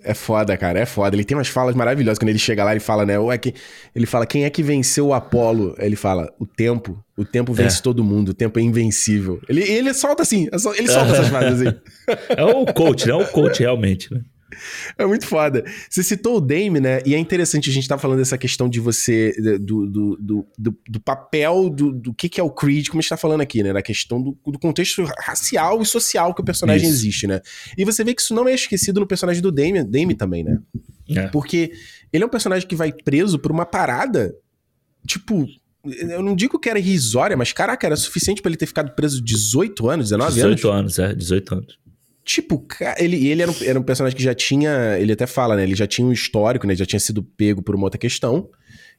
É 0.07 0.13
foda, 0.13 0.55
cara, 0.55 0.79
é 0.79 0.85
foda. 0.85 1.15
Ele 1.15 1.25
tem 1.25 1.35
umas 1.35 1.49
falas 1.49 1.75
maravilhosas. 1.75 2.17
Quando 2.17 2.29
ele 2.29 2.39
chega 2.39 2.63
lá, 2.63 2.71
ele 2.71 2.79
fala, 2.79 3.05
né? 3.05 3.19
Ou 3.19 3.29
é 3.29 3.37
que, 3.37 3.53
ele 3.93 4.05
fala, 4.05 4.25
quem 4.25 4.45
é 4.45 4.49
que 4.49 4.63
venceu 4.63 5.07
o 5.07 5.13
Apolo? 5.13 5.75
Ele 5.77 5.97
fala, 5.97 6.33
o 6.39 6.45
tempo. 6.45 7.03
O 7.17 7.25
tempo 7.25 7.51
vence 7.51 7.79
é. 7.79 7.81
todo 7.81 8.03
mundo, 8.03 8.29
o 8.29 8.33
tempo 8.33 8.57
é 8.57 8.61
invencível. 8.61 9.41
Ele, 9.49 9.63
ele 9.63 9.93
solta 9.93 10.23
assim, 10.23 10.47
ele 10.77 10.87
solta 10.87 11.11
essas 11.11 11.27
frases 11.27 11.61
assim. 11.61 11.77
É 12.37 12.43
o 12.43 12.65
coach, 12.73 13.05
né? 13.05 13.11
É 13.11 13.15
o 13.15 13.27
coach, 13.27 13.59
realmente, 13.59 14.13
né? 14.13 14.21
É 14.97 15.05
muito 15.05 15.25
foda. 15.25 15.63
Você 15.89 16.03
citou 16.03 16.37
o 16.37 16.41
Dame, 16.41 16.79
né? 16.79 17.01
E 17.05 17.13
é 17.13 17.17
interessante 17.17 17.69
a 17.69 17.73
gente 17.73 17.83
estar 17.83 17.95
tá 17.95 18.01
falando 18.01 18.19
dessa 18.19 18.37
questão 18.37 18.69
de 18.69 18.79
você, 18.79 19.33
do, 19.59 19.85
do, 19.85 20.17
do, 20.57 20.77
do, 20.87 20.99
papel 20.99 21.69
do, 21.69 21.91
do 21.91 22.13
que, 22.13 22.29
que 22.29 22.39
é 22.39 22.43
o 22.43 22.49
Creed, 22.49 22.87
como 22.87 22.99
a 22.99 23.01
gente 23.01 23.09
tá 23.09 23.17
falando 23.17 23.41
aqui, 23.41 23.61
né? 23.61 23.73
Da 23.73 23.81
questão 23.81 24.21
do, 24.21 24.37
do 24.45 24.59
contexto 24.59 25.03
racial 25.19 25.81
e 25.81 25.85
social 25.85 26.33
que 26.33 26.41
o 26.41 26.45
personagem 26.45 26.87
isso. 26.87 26.97
existe, 26.97 27.27
né? 27.27 27.41
E 27.77 27.83
você 27.83 28.03
vê 28.03 28.13
que 28.13 28.21
isso 28.21 28.33
não 28.33 28.47
é 28.47 28.53
esquecido 28.53 28.99
no 28.99 29.07
personagem 29.07 29.41
do 29.41 29.51
Dame, 29.51 29.83
Dame 29.83 30.15
também, 30.15 30.43
né? 30.43 30.59
É. 31.09 31.27
Porque 31.27 31.71
ele 32.11 32.23
é 32.23 32.27
um 32.27 32.29
personagem 32.29 32.67
que 32.67 32.75
vai 32.75 32.91
preso 32.91 33.39
por 33.39 33.51
uma 33.51 33.65
parada, 33.65 34.35
tipo, 35.05 35.47
eu 35.83 36.21
não 36.21 36.35
digo 36.35 36.59
que 36.59 36.69
era 36.69 36.79
irrisória, 36.79 37.37
mas 37.37 37.53
caraca, 37.53 37.85
era 37.85 37.95
suficiente 37.95 38.41
para 38.41 38.49
ele 38.49 38.57
ter 38.57 38.65
ficado 38.65 38.93
preso 38.93 39.21
18 39.21 39.89
anos, 39.89 40.05
19 40.07 40.33
18 40.33 40.69
anos? 40.69 40.93
18 40.93 41.05
anos, 41.05 41.13
é, 41.13 41.15
18 41.15 41.55
anos. 41.55 41.86
Tipo, 42.27 42.67
ele, 42.97 43.25
ele 43.29 43.41
era, 43.41 43.49
um, 43.49 43.55
era 43.63 43.79
um 43.79 43.81
personagem 43.81 44.17
que 44.17 44.21
já 44.21 44.35
tinha. 44.35 44.97
Ele 44.99 45.13
até 45.13 45.25
fala, 45.25 45.55
né? 45.55 45.63
Ele 45.63 45.75
já 45.75 45.87
tinha 45.87 46.05
um 46.05 46.11
histórico, 46.11 46.67
né? 46.67 46.75
Já 46.75 46.85
tinha 46.85 46.99
sido 46.99 47.23
pego 47.23 47.61
por 47.61 47.73
uma 47.73 47.85
outra 47.85 47.97
questão. 47.97 48.49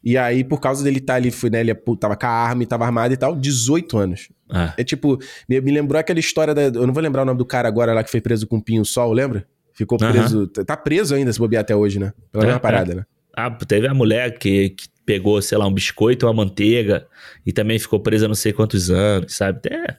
E 0.02 0.16
aí, 0.16 0.42
por 0.42 0.58
causa 0.58 0.82
dele 0.82 0.96
estar 0.96 1.12
tá 1.12 1.16
ali, 1.18 1.30
foi, 1.30 1.50
né? 1.50 1.60
Ele 1.60 1.74
tava 2.00 2.16
com 2.16 2.24
a 2.24 2.30
arma 2.30 2.62
e 2.62 2.66
tava 2.66 2.86
armado 2.86 3.12
e 3.12 3.18
tal, 3.18 3.36
18 3.36 3.98
anos. 3.98 4.28
Ah. 4.48 4.72
É 4.78 4.82
tipo, 4.82 5.18
me, 5.46 5.60
me, 5.60 5.70
lembrou 5.70 6.00
aquela 6.00 6.18
história 6.18 6.54
da. 6.54 6.62
Eu 6.62 6.86
não 6.86 6.94
vou 6.94 7.02
lembrar 7.02 7.20
o 7.20 7.24
nome 7.26 7.36
do 7.36 7.44
cara 7.44 7.68
agora 7.68 7.92
lá 7.92 8.02
que 8.02 8.10
foi 8.10 8.22
preso 8.22 8.46
com 8.46 8.56
um 8.56 8.60
pinho 8.62 8.82
sol, 8.82 9.12
lembra? 9.12 9.46
Ficou 9.74 9.98
preso. 9.98 10.46
Tá 10.46 10.74
preso 10.74 11.14
ainda, 11.14 11.30
se 11.30 11.38
bobear 11.38 11.60
até 11.60 11.76
hoje, 11.76 11.98
né? 11.98 12.14
Pela 12.32 12.44
é, 12.44 12.46
mesma 12.46 12.60
parada, 12.60 12.92
é. 12.92 12.94
né? 12.96 13.06
Ah, 13.36 13.50
teve 13.50 13.86
a 13.86 13.92
mulher 13.92 14.38
que, 14.38 14.70
que 14.70 14.88
pegou, 15.04 15.42
sei 15.42 15.58
lá, 15.58 15.66
um 15.66 15.74
biscoito, 15.74 16.24
uma 16.24 16.32
manteiga 16.32 17.06
e 17.44 17.52
também 17.52 17.78
ficou 17.78 18.00
presa 18.00 18.26
não 18.26 18.34
sei 18.34 18.54
quantos 18.54 18.90
anos, 18.90 19.36
sabe? 19.36 19.60
É. 19.70 19.96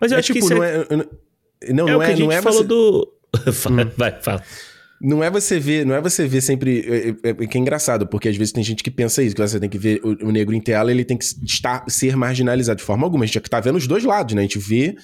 Mas 0.00 0.12
eu 0.12 0.16
é, 0.16 0.20
acho 0.20 0.32
tipo, 0.32 0.48
que. 0.48 0.54
Não 0.54 0.64
é, 0.64 0.86
não, 1.68 1.88
é, 1.88 1.92
não 1.92 1.98
o 1.98 2.00
que 2.00 2.06
é, 2.06 2.12
a 2.12 2.16
gente 2.16 2.32
é 2.32 2.42
falou 2.42 2.58
você... 2.58 2.66
do. 2.68 3.12
hum. 3.70 3.90
Vai, 3.96 4.20
fala. 4.20 4.42
Não 5.00 5.22
é 5.22 5.30
você 5.30 5.60
ver, 5.60 5.86
não 5.86 5.94
é 5.94 6.00
você 6.00 6.26
ver 6.26 6.40
sempre. 6.40 6.80
É, 6.80 7.28
é, 7.28 7.30
é, 7.30 7.46
que 7.46 7.56
é 7.56 7.60
engraçado, 7.60 8.06
porque 8.06 8.28
às 8.28 8.36
vezes 8.36 8.52
tem 8.52 8.64
gente 8.64 8.82
que 8.82 8.90
pensa 8.90 9.22
isso, 9.22 9.34
que 9.34 9.40
você 9.40 9.60
tem 9.60 9.68
que 9.68 9.78
ver 9.78 10.00
o, 10.02 10.26
o 10.26 10.32
negro 10.32 10.54
em 10.54 10.60
tela, 10.60 10.90
ele 10.90 11.04
tem 11.04 11.16
que 11.16 11.24
estar, 11.24 11.84
ser 11.88 12.16
marginalizado 12.16 12.78
de 12.78 12.84
forma 12.84 13.06
alguma. 13.06 13.24
A 13.24 13.26
gente 13.26 13.40
tá 13.40 13.60
vendo 13.60 13.76
os 13.76 13.86
dois 13.86 14.02
lados, 14.02 14.34
né? 14.34 14.40
A 14.40 14.42
gente 14.42 14.58
vê 14.58 14.96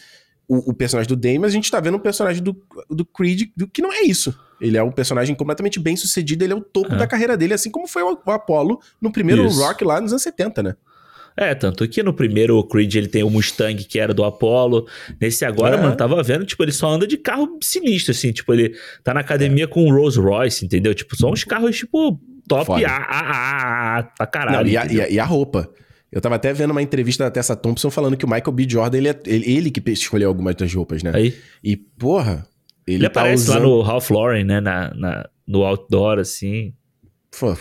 o, 0.48 0.70
o 0.70 0.74
personagem 0.74 1.08
do 1.08 1.16
Dame, 1.16 1.38
mas 1.38 1.52
a 1.52 1.54
gente 1.54 1.70
tá 1.70 1.78
vendo 1.80 1.96
um 1.96 2.00
personagem 2.00 2.42
do, 2.42 2.56
do 2.90 3.04
Creed 3.04 3.50
do, 3.56 3.68
que 3.68 3.80
não 3.80 3.92
é 3.92 4.02
isso. 4.02 4.36
Ele 4.60 4.76
é 4.76 4.82
um 4.82 4.90
personagem 4.90 5.34
completamente 5.34 5.78
bem 5.78 5.96
sucedido, 5.96 6.42
ele 6.42 6.52
é 6.52 6.56
o 6.56 6.60
topo 6.60 6.96
da 6.96 7.06
carreira 7.06 7.36
dele, 7.36 7.54
assim 7.54 7.70
como 7.70 7.86
foi 7.86 8.02
o, 8.02 8.18
o 8.24 8.30
Apollo 8.30 8.80
no 9.00 9.12
primeiro 9.12 9.46
isso. 9.46 9.60
Rock 9.60 9.84
lá 9.84 10.00
nos 10.00 10.12
anos 10.12 10.22
70, 10.22 10.62
né? 10.62 10.76
É, 11.36 11.52
tanto 11.54 11.86
que 11.88 12.02
no 12.02 12.12
primeiro 12.12 12.62
Creed 12.62 12.94
ele 12.94 13.08
tem 13.08 13.24
o 13.24 13.30
Mustang 13.30 13.82
que 13.84 13.98
era 13.98 14.14
do 14.14 14.22
Apollo. 14.22 14.86
Nesse 15.20 15.44
agora, 15.44 15.76
é. 15.76 15.80
mano, 15.80 15.96
tava 15.96 16.22
vendo, 16.22 16.46
tipo, 16.46 16.62
ele 16.62 16.70
só 16.70 16.88
anda 16.88 17.06
de 17.06 17.16
carro 17.16 17.58
sinistro, 17.60 18.12
assim. 18.12 18.32
Tipo, 18.32 18.54
ele 18.54 18.76
tá 19.02 19.12
na 19.12 19.20
academia 19.20 19.64
é. 19.64 19.66
com 19.66 19.84
o 19.84 19.92
Rolls 19.92 20.18
Royce, 20.18 20.64
entendeu? 20.64 20.94
Tipo, 20.94 21.16
são 21.16 21.32
uns 21.32 21.42
carros, 21.42 21.76
tipo, 21.76 22.20
top 22.46 22.84
a, 22.84 22.88
a, 22.88 23.20
a, 23.20 23.98
a, 23.98 24.02
pra 24.04 24.26
caralho. 24.26 24.58
Não, 24.58 24.66
e, 24.66 24.76
a, 24.76 24.86
e, 24.86 25.00
a, 25.00 25.10
e, 25.10 25.18
a, 25.18 25.24
roupa. 25.24 25.68
Eu 26.12 26.20
tava 26.20 26.36
até 26.36 26.52
vendo 26.52 26.70
uma 26.70 26.82
entrevista 26.82 27.24
da 27.24 27.30
Tessa 27.30 27.56
Thompson 27.56 27.90
falando 27.90 28.16
que 28.16 28.24
o 28.24 28.28
Michael 28.28 28.52
B. 28.52 28.66
Jordan, 28.68 28.98
ele, 28.98 29.08
é, 29.08 29.20
ele, 29.26 29.50
ele 29.50 29.70
que 29.72 29.90
escolheu 29.90 30.28
algumas 30.28 30.54
das 30.54 30.72
roupas, 30.72 31.02
né? 31.02 31.10
Aí. 31.12 31.34
E, 31.62 31.76
porra, 31.76 32.46
ele, 32.86 32.98
ele 32.98 33.08
tá 33.08 33.22
aparece 33.22 33.44
usando... 33.44 33.56
lá 33.56 33.60
no 33.60 33.82
Ralph 33.82 34.10
Lauren, 34.10 34.44
né? 34.44 34.60
Na, 34.60 34.94
na, 34.94 35.28
no 35.44 35.64
outdoor, 35.64 36.20
assim. 36.20 36.72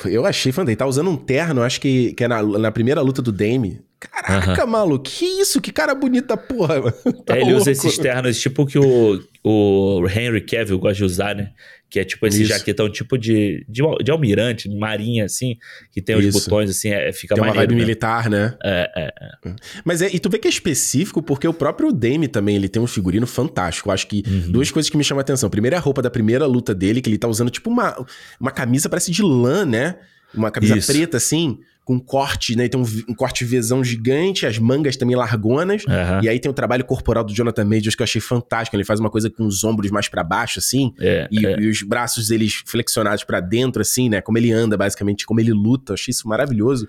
Eu 0.06 0.26
achei 0.26 0.52
fantástico. 0.52 0.70
Ele 0.72 0.76
tá 0.76 0.86
usando 0.86 1.10
um 1.10 1.18
terno, 1.18 1.62
acho 1.62 1.80
que, 1.82 2.14
que 2.14 2.24
é 2.24 2.28
na, 2.28 2.42
na 2.44 2.72
primeira 2.72 3.02
luta 3.02 3.22
do 3.22 3.32
Dame. 3.32 3.82
Caraca, 4.12 4.66
uhum. 4.66 4.70
maluco, 4.70 5.06
que 5.06 5.26
isso? 5.26 5.62
Que 5.62 5.72
cara 5.72 5.96
bonita, 5.96 6.36
porra. 6.36 6.82
Tá 7.26 7.36
é, 7.36 7.42
ele 7.42 7.52
louco. 7.52 7.62
usa 7.62 7.72
esses 7.72 7.98
ternos 7.98 8.40
tipo 8.40 8.66
que 8.66 8.78
o, 8.78 9.22
o 9.44 10.06
Henry 10.10 10.42
Cavill 10.42 10.78
gosta 10.78 10.96
de 10.96 11.04
usar, 11.06 11.36
né? 11.36 11.52
Que 11.90 12.00
é 12.00 12.04
tipo 12.04 12.26
esse 12.26 12.42
Isso. 12.42 12.50
jaquetão 12.50 12.90
tipo 12.90 13.18
de, 13.18 13.66
de, 13.70 13.82
de 14.04 14.12
almirante, 14.12 14.68
de 14.68 14.76
marinha, 14.76 15.26
assim, 15.26 15.58
que 15.92 16.02
tem 16.02 16.18
os 16.18 16.34
botões, 16.34 16.70
assim, 16.70 16.90
é, 16.90 17.14
fica 17.14 17.36
mais. 17.36 17.52
Tem 17.52 17.52
uma 17.52 17.62
vibe 17.62 17.76
né? 17.76 17.82
militar, 17.82 18.30
né? 18.30 18.58
É, 18.64 18.92
é, 18.96 19.50
é. 19.50 19.56
Mas 19.86 20.02
é, 20.02 20.10
e 20.12 20.20
tu 20.20 20.30
vê 20.30 20.40
que 20.40 20.48
é 20.48 20.50
específico 20.50 21.22
porque 21.22 21.48
o 21.48 21.54
próprio 21.54 21.94
Dame 21.94 22.28
também, 22.28 22.56
ele 22.56 22.68
tem 22.68 22.82
um 22.82 22.88
figurino 22.88 23.28
fantástico. 23.28 23.90
Eu 23.90 23.94
acho 23.94 24.08
que 24.08 24.24
uhum. 24.26 24.52
duas 24.52 24.72
coisas 24.72 24.90
que 24.90 24.98
me 24.98 25.04
chamam 25.04 25.20
a 25.20 25.22
atenção. 25.22 25.50
Primeiro 25.50 25.76
é 25.76 25.80
a 25.80 25.82
roupa 25.82 26.02
da 26.02 26.10
primeira 26.10 26.46
luta 26.46 26.74
dele, 26.74 27.02
que 27.02 27.10
ele 27.10 27.18
tá 27.18 27.28
usando 27.28 27.52
tipo 27.52 27.70
uma, 27.70 28.06
uma 28.40 28.52
camisa, 28.52 28.90
parece 28.90 29.12
de 29.12 29.22
lã, 29.22 29.66
né? 29.66 29.96
Uma 30.34 30.50
camisa 30.50 30.76
Isso. 30.76 30.92
preta, 30.92 31.18
assim 31.18 31.60
com 31.86 32.00
corte, 32.00 32.56
né? 32.56 32.68
Tem 32.70 32.80
um, 32.80 32.86
um 33.10 33.14
corte 33.14 33.44
vezão 33.44 33.84
gigante, 33.84 34.46
as 34.46 34.58
mangas 34.58 34.96
também 34.96 35.16
largonas. 35.16 35.84
Uhum. 35.86 36.24
E 36.24 36.30
aí 36.30 36.40
tem 36.40 36.50
o 36.50 36.54
trabalho 36.54 36.86
corporal 36.86 37.24
do 37.24 37.34
Jonathan 37.34 37.66
Majors 37.66 37.96
que 37.96 38.02
eu 38.02 38.06
achei 38.06 38.22
fantástico. 38.22 38.76
Ele 38.76 38.86
faz 38.86 39.00
uma 39.00 39.10
coisa 39.10 39.30
com 39.30 39.46
os 39.46 39.64
ombros 39.64 39.92
mais 39.92 40.08
para 40.08 40.24
baixo, 40.24 40.60
assim. 40.60 40.94
É, 41.00 41.28
e, 41.30 41.46
é. 41.46 41.60
e, 41.60 41.70
os 41.70 41.82
braços 41.84 42.32
eles 42.32 42.64
flexionados 42.66 43.24
para 43.24 43.42
dentro, 43.42 43.82
assim, 43.82 44.08
né? 44.08 44.22
Como 44.22 44.38
ele 44.38 44.52
anda, 44.52 44.78
basicamente, 44.78 45.26
como 45.26 45.40
ele 45.42 45.52
luta. 45.52 45.92
Eu 45.92 45.96
achei 45.96 46.12
isso 46.12 46.28
maravilhoso. 46.28 46.88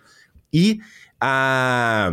E 0.52 0.78
a. 1.20 2.12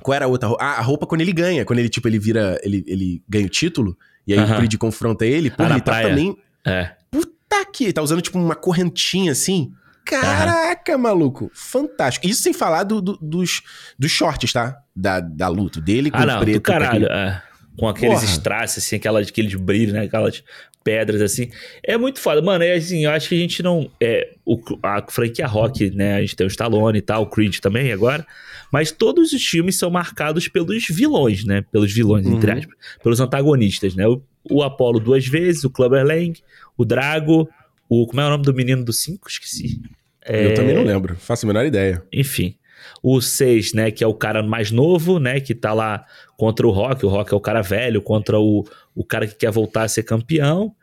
Qual 0.00 0.14
era 0.14 0.26
a 0.26 0.28
outra? 0.28 0.48
Ah, 0.60 0.78
a 0.78 0.82
roupa 0.82 1.06
quando 1.06 1.22
ele 1.22 1.32
ganha, 1.32 1.64
quando 1.64 1.80
ele, 1.80 1.88
tipo, 1.88 2.06
ele 2.06 2.18
vira. 2.18 2.60
Ele, 2.62 2.84
ele 2.86 3.22
ganha 3.28 3.46
o 3.46 3.50
título. 3.50 3.96
E 4.26 4.32
aí 4.32 4.38
uhum. 4.38 4.52
o 4.52 4.56
Creed 4.56 4.76
confronta 4.76 5.26
ele. 5.26 5.50
Pô, 5.50 5.64
ah, 5.64 5.70
ele 5.70 5.80
tá 5.80 6.00
também. 6.00 6.36
É. 6.64 6.92
Puta 7.10 7.64
que. 7.72 7.92
Tá 7.92 8.02
usando, 8.02 8.22
tipo, 8.22 8.38
uma 8.38 8.54
correntinha 8.54 9.32
assim. 9.32 9.72
Caraca, 10.04 10.98
maluco. 10.98 11.50
Fantástico. 11.54 12.26
Isso 12.26 12.42
sem 12.42 12.52
falar 12.52 12.84
do, 12.84 13.00
do, 13.00 13.16
dos, 13.16 13.62
dos 13.98 14.10
shorts, 14.10 14.52
tá? 14.52 14.76
Da, 14.94 15.18
da 15.18 15.48
luta. 15.48 15.80
Dele 15.80 16.10
com 16.10 16.18
ah, 16.18 16.26
não, 16.26 16.40
preto. 16.40 16.54
Do 16.56 16.60
caralho, 16.60 17.06
com, 17.06 17.12
é. 17.12 17.42
com 17.78 17.88
aqueles 17.88 18.20
Porra. 18.20 18.32
strass, 18.32 18.78
assim, 18.78 18.96
aquelas, 18.96 19.28
aqueles 19.28 19.54
brilhos, 19.54 19.94
né? 19.94 20.02
Aquelas 20.02 20.44
pedras, 20.84 21.22
assim. 21.22 21.50
É 21.82 21.96
muito 21.96 22.20
foda. 22.20 22.42
Mano, 22.42 22.62
é 22.62 22.74
assim, 22.74 23.04
eu 23.04 23.10
acho 23.10 23.30
que 23.30 23.34
a 23.34 23.38
gente 23.38 23.62
não... 23.62 23.90
É, 23.98 24.34
o, 24.44 24.60
a 24.82 25.02
franquia 25.08 25.46
rock, 25.46 25.90
né? 25.90 26.16
A 26.16 26.20
gente 26.20 26.36
tem 26.36 26.46
o 26.46 26.48
Stallone 26.48 26.98
e 26.98 27.02
tal, 27.02 27.22
o 27.22 27.26
Creed 27.26 27.58
também 27.58 27.90
agora. 27.90 28.26
Mas 28.70 28.92
todos 28.92 29.32
os 29.32 29.42
filmes 29.42 29.78
são 29.78 29.90
marcados 29.90 30.48
pelos 30.48 30.86
vilões, 30.86 31.44
né? 31.44 31.64
Pelos 31.72 31.90
vilões, 31.90 32.26
uhum. 32.26 32.36
entre 32.36 32.52
aspas. 32.52 32.76
Pelos 33.02 33.20
antagonistas, 33.20 33.94
né? 33.94 34.06
O, 34.06 34.22
o 34.50 34.62
Apollo 34.62 35.00
duas 35.00 35.26
vezes, 35.26 35.64
o 35.64 35.70
Clubber 35.70 36.04
Lang, 36.04 36.38
o 36.76 36.84
Drago 36.84 37.48
o, 37.88 38.06
como 38.06 38.20
é 38.20 38.26
o 38.26 38.30
nome 38.30 38.44
do 38.44 38.54
menino 38.54 38.84
do 38.84 38.92
5? 38.92 39.28
Esqueci. 39.28 39.80
É... 40.24 40.46
Eu 40.46 40.54
também 40.54 40.74
não 40.74 40.84
lembro, 40.84 41.16
faço 41.16 41.44
a 41.44 41.48
menor 41.48 41.66
ideia. 41.66 42.02
Enfim. 42.12 42.56
O 43.02 43.20
6, 43.20 43.74
né, 43.74 43.90
que 43.90 44.02
é 44.02 44.06
o 44.06 44.14
cara 44.14 44.42
mais 44.42 44.70
novo, 44.70 45.18
né, 45.18 45.40
que 45.40 45.54
tá 45.54 45.72
lá 45.72 46.04
contra 46.36 46.66
o 46.66 46.70
Rock. 46.70 47.04
O 47.04 47.08
Rock 47.08 47.32
é 47.32 47.36
o 47.36 47.40
cara 47.40 47.62
velho, 47.62 48.00
contra 48.00 48.38
o, 48.38 48.66
o 48.94 49.04
cara 49.04 49.26
que 49.26 49.34
quer 49.34 49.50
voltar 49.50 49.82
a 49.82 49.88
ser 49.88 50.02
campeão. 50.02 50.74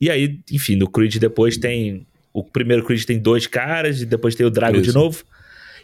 E 0.00 0.10
aí, 0.10 0.40
enfim, 0.50 0.76
no 0.76 0.88
Creed 0.88 1.16
depois 1.16 1.58
tem. 1.58 2.06
O 2.32 2.42
primeiro 2.42 2.84
Creed 2.84 3.04
tem 3.04 3.18
dois 3.18 3.46
caras, 3.46 4.00
e 4.00 4.06
depois 4.06 4.34
tem 4.34 4.46
o 4.46 4.50
Drago 4.50 4.76
Isso. 4.76 4.84
de 4.84 4.94
novo. 4.94 5.24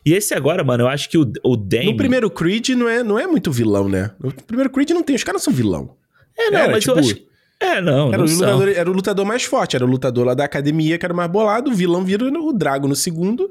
E 0.05 0.15
esse 0.15 0.33
agora, 0.33 0.63
mano, 0.63 0.85
eu 0.85 0.89
acho 0.89 1.11
que 1.11 1.19
o, 1.19 1.31
o 1.43 1.57
Dame... 1.57 1.87
No 1.87 1.97
primeiro 1.97 2.31
Creed 2.31 2.69
não 2.71 2.89
é, 2.89 3.03
não 3.03 3.19
é 3.19 3.27
muito 3.27 3.51
vilão, 3.51 3.89
né? 3.89 4.13
No 4.21 4.33
primeiro 4.33 4.71
Creed 4.71 4.91
não 4.91 5.03
tem, 5.03 5.17
os 5.17 5.25
caras 5.25 5.43
são 5.43 5.53
vilão. 5.53 5.97
É, 6.39 6.49
não, 6.51 6.61
Era, 6.61 6.73
mas 6.73 6.85
tipo, 6.85 6.97
eu 6.97 7.01
acho... 7.01 7.17
É, 7.61 7.81
não. 7.81 8.13
Era, 8.13 8.19
não 8.19 8.25
o 8.25 8.29
lutador, 8.29 8.69
era, 8.69 8.91
o 8.91 8.93
lutador, 8.93 9.25
mais 9.27 9.45
forte, 9.45 9.77
era 9.77 9.85
o 9.85 9.89
lutador 9.89 10.27
lá 10.27 10.35
da 10.35 10.45
academia 10.45 10.99
que 10.99 11.05
era 11.05 11.15
mais 11.15 11.31
bolado, 11.31 11.71
o 11.71 11.75
vilão 11.75 12.05
vira 12.05 12.25
o 12.25 12.53
Drago 12.53 12.87
no 12.87 12.97
segundo, 12.97 13.51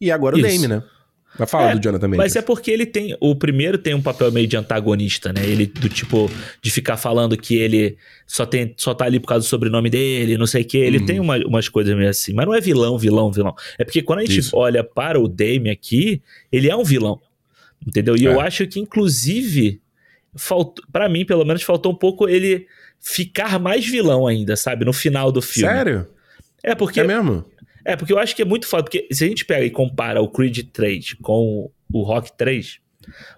e 0.00 0.10
agora 0.10 0.36
o 0.36 0.42
Dame, 0.42 0.68
né? 0.68 0.82
Vai 1.36 1.46
falar 1.46 1.70
é, 1.70 1.74
do 1.74 1.80
Jonathan 1.80 2.08
Majors. 2.08 2.24
Mas 2.24 2.36
é 2.36 2.42
porque 2.42 2.70
ele 2.70 2.86
tem. 2.86 3.16
O 3.20 3.36
primeiro 3.36 3.78
tem 3.78 3.94
um 3.94 4.02
papel 4.02 4.32
meio 4.32 4.46
de 4.46 4.56
antagonista, 4.56 5.32
né? 5.32 5.46
Ele, 5.46 5.66
do 5.66 5.88
tipo, 5.88 6.28
de 6.60 6.70
ficar 6.70 6.96
falando 6.96 7.36
que 7.36 7.56
ele 7.56 7.96
só, 8.26 8.46
tem, 8.46 8.74
só 8.76 8.94
tá 8.94 9.04
ali 9.04 9.20
por 9.20 9.28
causa 9.28 9.46
do 9.46 9.48
sobrenome 9.48 9.90
dele, 9.90 10.36
não 10.36 10.46
sei 10.46 10.62
o 10.62 10.64
quê. 10.64 10.78
Ele 10.78 10.98
uhum. 10.98 11.06
tem 11.06 11.20
uma, 11.20 11.36
umas 11.46 11.68
coisas 11.68 11.94
meio 11.96 12.08
assim. 12.08 12.32
Mas 12.32 12.46
não 12.46 12.54
é 12.54 12.60
vilão, 12.60 12.98
vilão, 12.98 13.30
vilão. 13.30 13.54
É 13.78 13.84
porque 13.84 14.02
quando 14.02 14.20
a 14.20 14.22
gente 14.22 14.40
Isso. 14.40 14.56
olha 14.56 14.82
para 14.82 15.20
o 15.20 15.28
Dame 15.28 15.70
aqui, 15.70 16.22
ele 16.50 16.68
é 16.68 16.74
um 16.74 16.82
vilão. 16.82 17.20
Entendeu? 17.86 18.16
E 18.16 18.26
é. 18.26 18.30
eu 18.30 18.40
acho 18.40 18.66
que, 18.66 18.80
inclusive, 18.80 19.80
para 20.90 21.08
mim, 21.08 21.24
pelo 21.24 21.44
menos, 21.44 21.62
faltou 21.62 21.92
um 21.92 21.96
pouco 21.96 22.28
ele 22.28 22.66
ficar 23.00 23.58
mais 23.58 23.86
vilão 23.86 24.26
ainda, 24.26 24.56
sabe? 24.56 24.84
No 24.84 24.92
final 24.92 25.30
do 25.32 25.42
filme. 25.42 25.68
Sério? 25.68 26.06
É 26.62 26.74
porque. 26.74 27.00
É 27.00 27.04
mesmo? 27.04 27.44
É, 27.84 27.96
porque 27.96 28.12
eu 28.12 28.18
acho 28.18 28.36
que 28.36 28.42
é 28.42 28.44
muito 28.44 28.66
foda. 28.66 28.82
Porque 28.82 29.08
se 29.10 29.24
a 29.24 29.28
gente 29.28 29.44
pega 29.44 29.64
e 29.64 29.70
compara 29.70 30.20
o 30.20 30.28
Creed 30.28 30.68
3 30.72 31.14
com 31.22 31.70
o 31.92 32.02
Rock 32.02 32.36
3, 32.36 32.80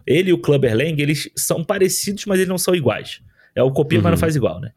ele 0.06 0.30
e 0.30 0.32
o 0.32 0.38
Clubber 0.38 0.76
Lang, 0.76 1.00
eles 1.00 1.30
são 1.36 1.62
parecidos, 1.62 2.24
mas 2.26 2.38
eles 2.38 2.48
não 2.48 2.58
são 2.58 2.74
iguais. 2.74 3.20
É 3.54 3.62
o 3.62 3.70
copia, 3.70 3.98
uhum. 3.98 4.02
mas 4.02 4.10
não 4.10 4.16
uhum. 4.16 4.20
faz 4.20 4.36
igual, 4.36 4.60
né? 4.60 4.72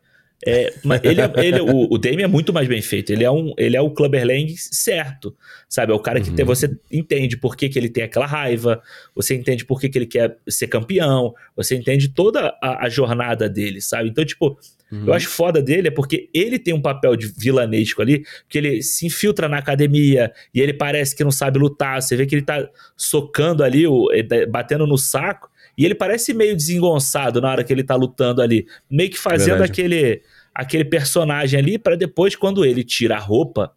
É, 0.45 0.73
ele, 1.03 1.21
é, 1.21 1.31
ele, 1.37 1.61
o, 1.61 1.93
o 1.93 1.97
Dame 1.97 2.21
é 2.21 2.27
muito 2.27 2.51
mais 2.51 2.67
bem 2.67 2.81
feito. 2.81 3.11
Ele 3.11 3.23
é, 3.23 3.31
um, 3.31 3.53
ele 3.57 3.77
é 3.77 3.81
o 3.81 3.89
Clubber 3.89 4.25
Lang 4.25 4.53
certo, 4.57 5.35
sabe? 5.69 5.93
É 5.93 5.95
o 5.95 5.99
cara 5.99 6.19
que 6.19 6.29
uhum. 6.29 6.35
tem, 6.35 6.45
você 6.45 6.69
entende 6.91 7.37
por 7.37 7.55
que, 7.55 7.69
que 7.69 7.79
ele 7.79 7.89
tem 7.89 8.03
aquela 8.03 8.25
raiva, 8.25 8.81
você 9.15 9.35
entende 9.35 9.63
por 9.63 9.79
que, 9.79 9.87
que 9.87 9.97
ele 9.97 10.05
quer 10.05 10.37
ser 10.47 10.67
campeão, 10.67 11.33
você 11.55 11.75
entende 11.75 12.09
toda 12.09 12.55
a, 12.61 12.85
a 12.85 12.89
jornada 12.89 13.47
dele, 13.47 13.79
sabe? 13.79 14.09
Então, 14.09 14.25
tipo, 14.25 14.57
uhum. 14.91 15.07
eu 15.07 15.13
acho 15.13 15.29
foda 15.29 15.61
dele 15.61 15.87
é 15.87 15.91
porque 15.91 16.29
ele 16.33 16.59
tem 16.59 16.73
um 16.73 16.81
papel 16.81 17.15
de 17.15 17.27
vilanesco 17.37 18.01
ali, 18.01 18.25
que 18.49 18.57
ele 18.57 18.81
se 18.81 19.05
infiltra 19.05 19.47
na 19.47 19.57
academia 19.57 20.31
e 20.53 20.59
ele 20.59 20.73
parece 20.73 21.15
que 21.15 21.23
não 21.23 21.31
sabe 21.31 21.57
lutar. 21.57 22.01
Você 22.01 22.17
vê 22.17 22.25
que 22.25 22.35
ele 22.35 22.45
tá 22.45 22.67
socando 22.97 23.63
ali, 23.63 23.87
o, 23.87 24.07
batendo 24.49 24.85
no 24.85 24.97
saco. 24.97 25.52
E 25.77 25.85
ele 25.85 25.95
parece 25.95 26.33
meio 26.33 26.55
desengonçado 26.55 27.41
na 27.41 27.49
hora 27.49 27.63
que 27.63 27.73
ele 27.73 27.83
tá 27.83 27.95
lutando 27.95 28.41
ali, 28.41 28.65
meio 28.89 29.09
que 29.09 29.19
fazendo 29.19 29.57
Verdade. 29.59 29.71
aquele 29.71 30.21
aquele 30.53 30.85
personagem 30.85 31.59
ali 31.59 31.77
para 31.77 31.95
depois, 31.95 32.35
quando 32.35 32.63
ele 32.63 32.83
tira 32.83 33.15
a 33.15 33.19
roupa 33.19 33.71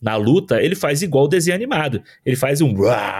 na 0.00 0.16
luta, 0.16 0.62
ele 0.62 0.74
faz 0.74 1.02
igual 1.02 1.26
o 1.26 1.28
desenho 1.28 1.54
animado. 1.54 2.02
Ele 2.24 2.34
faz 2.34 2.62
um. 2.62 2.74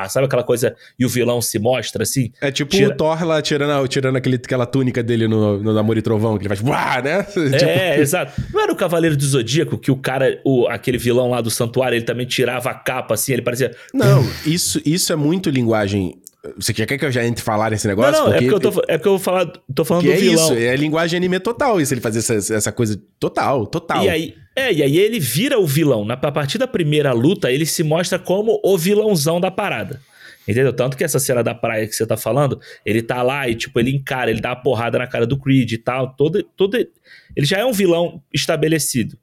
Sabe 0.08 0.24
aquela 0.26 0.42
coisa 0.42 0.74
e 0.98 1.04
o 1.04 1.08
vilão 1.08 1.42
se 1.42 1.58
mostra 1.58 2.04
assim? 2.04 2.32
É 2.40 2.50
tipo 2.50 2.70
tira... 2.70 2.94
o 2.94 2.96
Thor 2.96 3.22
lá 3.24 3.42
tirando, 3.42 3.86
tirando 3.86 4.16
aquele, 4.16 4.36
aquela 4.36 4.64
túnica 4.64 5.02
dele 5.02 5.28
no, 5.28 5.58
no 5.62 5.78
Amor 5.78 5.98
e 5.98 6.02
Trovão, 6.02 6.38
que 6.38 6.46
ele 6.46 6.56
faz. 6.56 7.04
né? 7.04 7.26
É, 7.60 7.90
tipo... 7.90 8.02
exato. 8.02 8.40
Não 8.52 8.62
era 8.62 8.72
o 8.72 8.76
Cavaleiro 8.76 9.16
do 9.16 9.24
Zodíaco 9.24 9.76
que 9.76 9.90
o 9.90 9.96
cara, 9.96 10.40
o, 10.44 10.66
aquele 10.68 10.96
vilão 10.96 11.30
lá 11.30 11.40
do 11.40 11.50
santuário, 11.50 11.96
ele 11.96 12.04
também 12.04 12.26
tirava 12.26 12.70
a 12.70 12.74
capa 12.74 13.14
assim, 13.14 13.32
ele 13.32 13.42
parecia. 13.42 13.74
Não, 13.92 14.26
isso, 14.46 14.80
isso 14.84 15.12
é 15.12 15.16
muito 15.16 15.50
linguagem 15.50 16.18
você 16.56 16.72
quer 16.72 16.98
que 16.98 17.04
eu 17.04 17.12
já 17.12 17.24
entre 17.24 17.44
falar 17.44 17.70
nesse 17.70 17.86
negócio? 17.86 18.12
Não, 18.12 18.30
não, 18.30 18.32
porque... 18.32 18.44
é, 18.44 18.50
porque 18.50 18.66
eu 18.66 18.72
tô, 18.72 18.82
é 18.88 18.96
porque 18.96 19.08
eu 19.08 19.12
vou 19.12 19.18
falar, 19.18 19.52
tô 19.74 19.84
falando 19.84 20.04
que 20.04 20.08
do 20.08 20.14
é 20.14 20.16
vilão. 20.16 20.44
isso, 20.44 20.54
é 20.54 20.74
linguagem 20.76 21.16
anime 21.18 21.38
total 21.38 21.80
isso, 21.80 21.92
ele 21.92 22.00
fazer 22.00 22.20
essa, 22.20 22.54
essa 22.54 22.72
coisa 22.72 23.00
total, 23.18 23.66
total. 23.66 24.04
E 24.04 24.08
aí, 24.08 24.34
é, 24.56 24.72
e 24.72 24.82
aí 24.82 24.98
ele 24.98 25.20
vira 25.20 25.58
o 25.58 25.66
vilão. 25.66 26.04
Na, 26.04 26.14
a 26.14 26.32
partir 26.32 26.56
da 26.56 26.66
primeira 26.66 27.12
luta, 27.12 27.52
ele 27.52 27.66
se 27.66 27.82
mostra 27.82 28.18
como 28.18 28.58
o 28.64 28.78
vilãozão 28.78 29.40
da 29.40 29.50
parada. 29.50 30.00
Entendeu? 30.48 30.72
Tanto 30.72 30.96
que 30.96 31.04
essa 31.04 31.18
cena 31.18 31.42
da 31.42 31.54
praia 31.54 31.86
que 31.86 31.92
você 31.92 32.06
tá 32.06 32.16
falando, 32.16 32.58
ele 32.84 33.02
tá 33.02 33.22
lá 33.22 33.46
e, 33.48 33.54
tipo, 33.54 33.78
ele 33.78 33.94
encara, 33.94 34.30
ele 34.30 34.40
dá 34.40 34.50
uma 34.50 34.56
porrada 34.56 34.98
na 34.98 35.06
cara 35.06 35.26
do 35.26 35.38
Creed 35.38 35.72
e 35.72 35.78
tal. 35.78 36.14
Todo, 36.16 36.42
todo, 36.42 36.74
ele 36.74 37.46
já 37.46 37.58
é 37.58 37.64
um 37.64 37.72
vilão 37.72 38.22
estabelecido. 38.32 39.18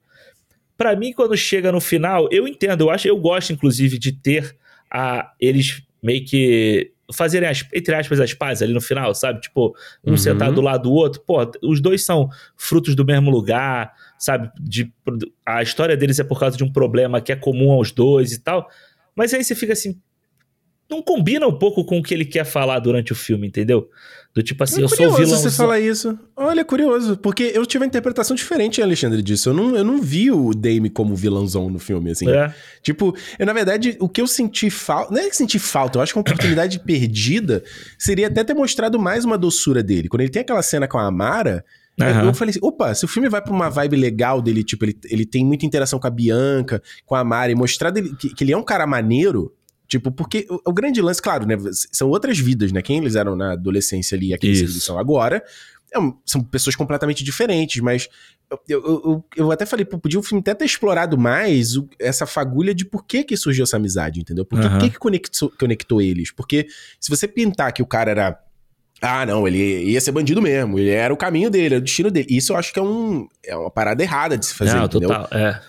Para 0.76 0.94
mim, 0.94 1.12
quando 1.12 1.36
chega 1.36 1.72
no 1.72 1.80
final, 1.80 2.28
eu 2.30 2.46
entendo, 2.46 2.84
eu 2.84 2.90
acho, 2.90 3.08
eu 3.08 3.16
gosto, 3.18 3.52
inclusive, 3.52 3.98
de 3.98 4.12
ter 4.12 4.56
a, 4.88 5.32
eles 5.40 5.82
meio 6.02 6.24
que 6.24 6.92
fazerem, 7.12 7.48
as, 7.48 7.64
entre 7.72 7.94
aspas, 7.94 8.20
as 8.20 8.34
pazes 8.34 8.62
ali 8.62 8.72
no 8.72 8.80
final, 8.80 9.14
sabe? 9.14 9.40
Tipo, 9.40 9.74
um 10.04 10.12
uhum. 10.12 10.16
sentado 10.16 10.54
do 10.54 10.60
lado 10.60 10.84
do 10.84 10.92
outro. 10.92 11.22
Pô, 11.26 11.38
os 11.62 11.80
dois 11.80 12.04
são 12.04 12.28
frutos 12.56 12.94
do 12.94 13.04
mesmo 13.04 13.30
lugar, 13.30 13.92
sabe? 14.18 14.50
De, 14.60 14.92
a 15.44 15.62
história 15.62 15.96
deles 15.96 16.18
é 16.18 16.24
por 16.24 16.38
causa 16.38 16.56
de 16.56 16.64
um 16.64 16.72
problema 16.72 17.20
que 17.20 17.32
é 17.32 17.36
comum 17.36 17.72
aos 17.72 17.90
dois 17.92 18.32
e 18.32 18.40
tal. 18.40 18.68
Mas 19.16 19.32
aí 19.34 19.42
você 19.42 19.54
fica 19.54 19.72
assim, 19.72 20.00
não 20.90 21.02
combina 21.02 21.46
um 21.46 21.52
pouco 21.52 21.84
com 21.84 21.98
o 21.98 22.02
que 22.02 22.14
ele 22.14 22.24
quer 22.24 22.44
falar 22.44 22.78
durante 22.78 23.12
o 23.12 23.14
filme, 23.14 23.46
entendeu? 23.46 23.88
Do 24.34 24.42
tipo 24.42 24.62
assim, 24.62 24.80
é 24.80 24.84
eu 24.84 24.88
sou 24.88 25.08
o 25.08 25.16
vilão. 25.16 25.36
você 25.36 25.50
falar 25.50 25.80
isso. 25.80 26.18
Olha, 26.36 26.64
curioso, 26.64 27.16
porque 27.16 27.50
eu 27.54 27.66
tive 27.66 27.82
uma 27.82 27.88
interpretação 27.88 28.34
diferente, 28.36 28.80
Alexandre, 28.80 29.20
disso. 29.20 29.50
Eu 29.50 29.54
não, 29.54 29.76
eu 29.76 29.84
não 29.84 30.00
vi 30.00 30.30
o 30.30 30.54
Dame 30.54 30.88
como 30.88 31.14
vilãozão 31.14 31.68
no 31.68 31.78
filme, 31.78 32.10
assim. 32.12 32.28
É. 32.30 32.54
Tipo, 32.82 33.14
eu, 33.38 33.44
na 33.44 33.52
verdade, 33.52 33.96
o 34.00 34.08
que 34.08 34.20
eu 34.20 34.26
senti 34.26 34.70
falta. 34.70 35.12
Não 35.12 35.20
é 35.20 35.28
que 35.28 35.36
senti 35.36 35.58
falta, 35.58 35.98
eu 35.98 36.02
acho 36.02 36.12
que 36.12 36.18
uma 36.18 36.22
oportunidade 36.22 36.78
perdida 36.84 37.62
seria 37.98 38.28
até 38.28 38.44
ter 38.44 38.54
mostrado 38.54 38.98
mais 38.98 39.24
uma 39.24 39.36
doçura 39.36 39.82
dele. 39.82 40.08
Quando 40.08 40.22
ele 40.22 40.30
tem 40.30 40.42
aquela 40.42 40.62
cena 40.62 40.86
com 40.88 40.98
a 40.98 41.06
Amara. 41.06 41.64
Uhum. 42.00 42.26
Eu 42.26 42.34
falei 42.34 42.50
assim, 42.50 42.60
opa, 42.62 42.94
se 42.94 43.04
o 43.04 43.08
filme 43.08 43.28
vai 43.28 43.42
pra 43.42 43.52
uma 43.52 43.68
vibe 43.68 43.96
legal 43.96 44.40
dele, 44.40 44.62
tipo, 44.62 44.84
ele, 44.84 44.96
ele 45.06 45.26
tem 45.26 45.44
muita 45.44 45.66
interação 45.66 45.98
com 45.98 46.06
a 46.06 46.10
Bianca, 46.10 46.80
com 47.04 47.16
a 47.16 47.24
Mari, 47.24 47.56
mostrar 47.56 47.90
dele, 47.90 48.14
que, 48.16 48.32
que 48.32 48.44
ele 48.44 48.52
é 48.52 48.56
um 48.56 48.62
cara 48.62 48.86
maneiro, 48.86 49.52
Tipo, 49.88 50.12
porque 50.12 50.46
o, 50.50 50.60
o, 50.66 50.72
grande 50.72 51.00
lance, 51.00 51.20
claro, 51.20 51.46
né? 51.46 51.56
São 51.90 52.08
outras 52.08 52.38
vidas, 52.38 52.70
né? 52.70 52.82
Quem 52.82 52.98
eles 52.98 53.16
eram 53.16 53.34
na 53.34 53.54
adolescência 53.54 54.16
ali, 54.16 54.34
aqui 54.34 54.46
eles 54.46 54.82
são 54.84 54.98
agora, 54.98 55.42
é 55.94 55.98
são 56.26 56.42
pessoas 56.42 56.76
completamente 56.76 57.24
diferentes, 57.24 57.80
mas 57.80 58.08
eu, 58.50 58.60
eu, 58.68 58.82
eu, 58.84 59.24
eu, 59.36 59.52
até 59.52 59.64
falei, 59.64 59.86
pô, 59.86 59.98
podia 59.98 60.18
o 60.18 60.22
filme 60.22 60.40
até 60.40 60.54
ter 60.54 60.66
explorado 60.66 61.16
mais 61.16 61.76
o, 61.76 61.88
essa 61.98 62.26
fagulha 62.26 62.74
de 62.74 62.84
por 62.84 63.06
que 63.06 63.24
que 63.24 63.36
surgiu 63.36 63.62
essa 63.62 63.78
amizade, 63.78 64.20
entendeu? 64.20 64.44
Por 64.44 64.60
que, 64.60 64.66
uhum. 64.66 64.78
que, 64.78 64.90
que 64.90 64.98
conectou, 64.98 65.50
conectou 65.58 66.02
eles? 66.02 66.30
Porque 66.30 66.66
se 67.00 67.08
você 67.08 67.26
pintar 67.26 67.72
que 67.72 67.82
o 67.82 67.86
cara 67.86 68.10
era 68.10 68.38
ah, 69.00 69.24
não, 69.24 69.46
ele 69.46 69.84
ia 69.84 70.00
ser 70.00 70.10
bandido 70.10 70.42
mesmo. 70.42 70.78
Ele 70.78 70.90
era 70.90 71.14
o 71.14 71.16
caminho 71.16 71.48
dele, 71.48 71.66
era 71.66 71.78
o 71.78 71.80
destino 71.80 72.10
dele. 72.10 72.26
Isso 72.28 72.52
eu 72.52 72.56
acho 72.56 72.72
que 72.72 72.80
é, 72.80 72.82
um, 72.82 73.28
é 73.44 73.56
uma 73.56 73.70
parada 73.70 74.02
errada 74.02 74.36
de 74.36 74.44
se 74.44 74.54
fazer, 74.54 74.74
não, 74.74 74.86
entendeu? 74.86 75.08
Total, 75.08 75.28
é. 75.30 75.60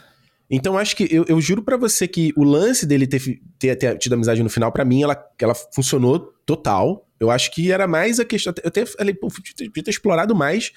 Então 0.50 0.78
acho 0.78 0.96
que 0.96 1.08
eu, 1.12 1.26
eu 1.28 1.40
juro 1.40 1.62
para 1.62 1.78
você 1.78 2.08
que 2.08 2.34
o 2.36 2.44
lance 2.44 2.86
dele 2.86 3.06
ter, 3.06 3.22
ter, 3.60 3.76
ter 3.76 3.98
tido 3.98 4.14
amizade 4.14 4.42
no 4.42 4.50
final, 4.50 4.72
para 4.72 4.84
mim, 4.84 5.04
ela, 5.04 5.18
ela 5.40 5.54
funcionou 5.54 6.34
total. 6.46 7.08
Eu 7.20 7.30
acho 7.30 7.52
que 7.52 7.72
era 7.72 7.88
mais 7.88 8.20
a 8.20 8.26
questão. 8.26 8.54
Eu 8.64 8.70
até 8.70 8.86
falei, 8.86 9.14
pô, 9.14 9.28
podia 9.28 9.84
ter 9.84 9.90
explorado 9.92 10.36
mais 10.36 10.72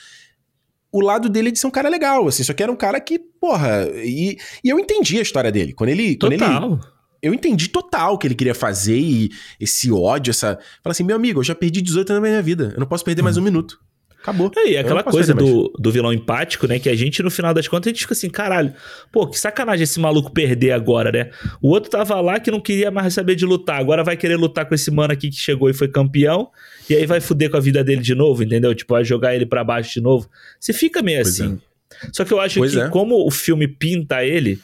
o 0.92 1.00
lado 1.00 1.28
dele 1.28 1.50
de 1.50 1.58
ser 1.58 1.66
um 1.66 1.70
cara 1.70 1.88
legal, 1.88 2.28
assim. 2.28 2.44
Só 2.44 2.52
que 2.52 2.62
era 2.62 2.70
um 2.70 2.76
cara 2.76 3.00
que, 3.00 3.18
porra. 3.18 3.88
E, 3.94 4.36
e 4.62 4.68
eu 4.68 4.78
entendi 4.78 5.18
a 5.18 5.22
história 5.22 5.50
dele. 5.50 5.72
Quando 5.72 5.90
ele. 5.90 6.16
Total. 6.16 6.38
Quando 6.38 6.72
ele, 6.72 6.92
eu 7.22 7.32
entendi 7.32 7.68
total 7.68 8.14
o 8.14 8.18
que 8.18 8.26
ele 8.26 8.34
queria 8.34 8.54
fazer 8.54 8.98
e 8.98 9.30
esse 9.58 9.90
ódio, 9.90 10.30
essa. 10.30 10.58
Fala 10.82 10.92
assim, 10.92 11.04
meu 11.04 11.16
amigo, 11.16 11.40
eu 11.40 11.44
já 11.44 11.54
perdi 11.54 11.80
18 11.80 12.10
anos 12.10 12.22
da 12.22 12.28
minha 12.28 12.42
vida. 12.42 12.72
Eu 12.74 12.80
não 12.80 12.86
posso 12.86 13.04
perder 13.04 13.22
mais 13.22 13.36
um 13.36 13.42
minuto. 13.42 13.80
Acabou. 14.22 14.52
É, 14.56 14.70
e 14.70 14.76
aquela 14.76 15.02
coisa 15.02 15.34
do, 15.34 15.72
do 15.76 15.90
vilão 15.90 16.12
empático, 16.12 16.68
né? 16.68 16.78
Que 16.78 16.88
a 16.88 16.94
gente, 16.94 17.22
no 17.24 17.30
final 17.30 17.52
das 17.52 17.66
contas, 17.66 17.88
a 17.88 17.90
gente 17.90 18.02
fica 18.02 18.12
assim, 18.12 18.30
caralho, 18.30 18.72
pô, 19.10 19.26
que 19.26 19.38
sacanagem 19.38 19.82
esse 19.82 19.98
maluco 19.98 20.32
perder 20.32 20.70
agora, 20.70 21.10
né? 21.10 21.30
O 21.60 21.70
outro 21.70 21.90
tava 21.90 22.20
lá 22.20 22.38
que 22.38 22.48
não 22.48 22.60
queria 22.60 22.90
mais 22.90 23.12
saber 23.12 23.34
de 23.34 23.44
lutar, 23.44 23.80
agora 23.80 24.04
vai 24.04 24.16
querer 24.16 24.36
lutar 24.36 24.64
com 24.64 24.76
esse 24.76 24.90
mano 24.92 25.12
aqui 25.12 25.28
que 25.28 25.36
chegou 25.36 25.68
e 25.68 25.74
foi 25.74 25.88
campeão, 25.88 26.50
e 26.88 26.94
aí 26.94 27.04
vai 27.04 27.20
fuder 27.20 27.50
com 27.50 27.56
a 27.56 27.60
vida 27.60 27.82
dele 27.82 28.00
de 28.00 28.14
novo, 28.14 28.44
entendeu? 28.44 28.72
Tipo, 28.74 28.94
vai 28.94 29.04
jogar 29.04 29.34
ele 29.34 29.44
para 29.44 29.64
baixo 29.64 29.94
de 29.94 30.00
novo. 30.00 30.30
Você 30.60 30.72
fica 30.72 31.02
meio 31.02 31.20
pois 31.22 31.28
assim. 31.28 31.58
É. 31.68 32.08
Só 32.12 32.24
que 32.24 32.32
eu 32.32 32.40
acho 32.40 32.60
pois 32.60 32.72
que, 32.72 32.80
é. 32.80 32.88
como 32.88 33.26
o 33.26 33.30
filme 33.30 33.66
pinta 33.66 34.24
ele, 34.24 34.60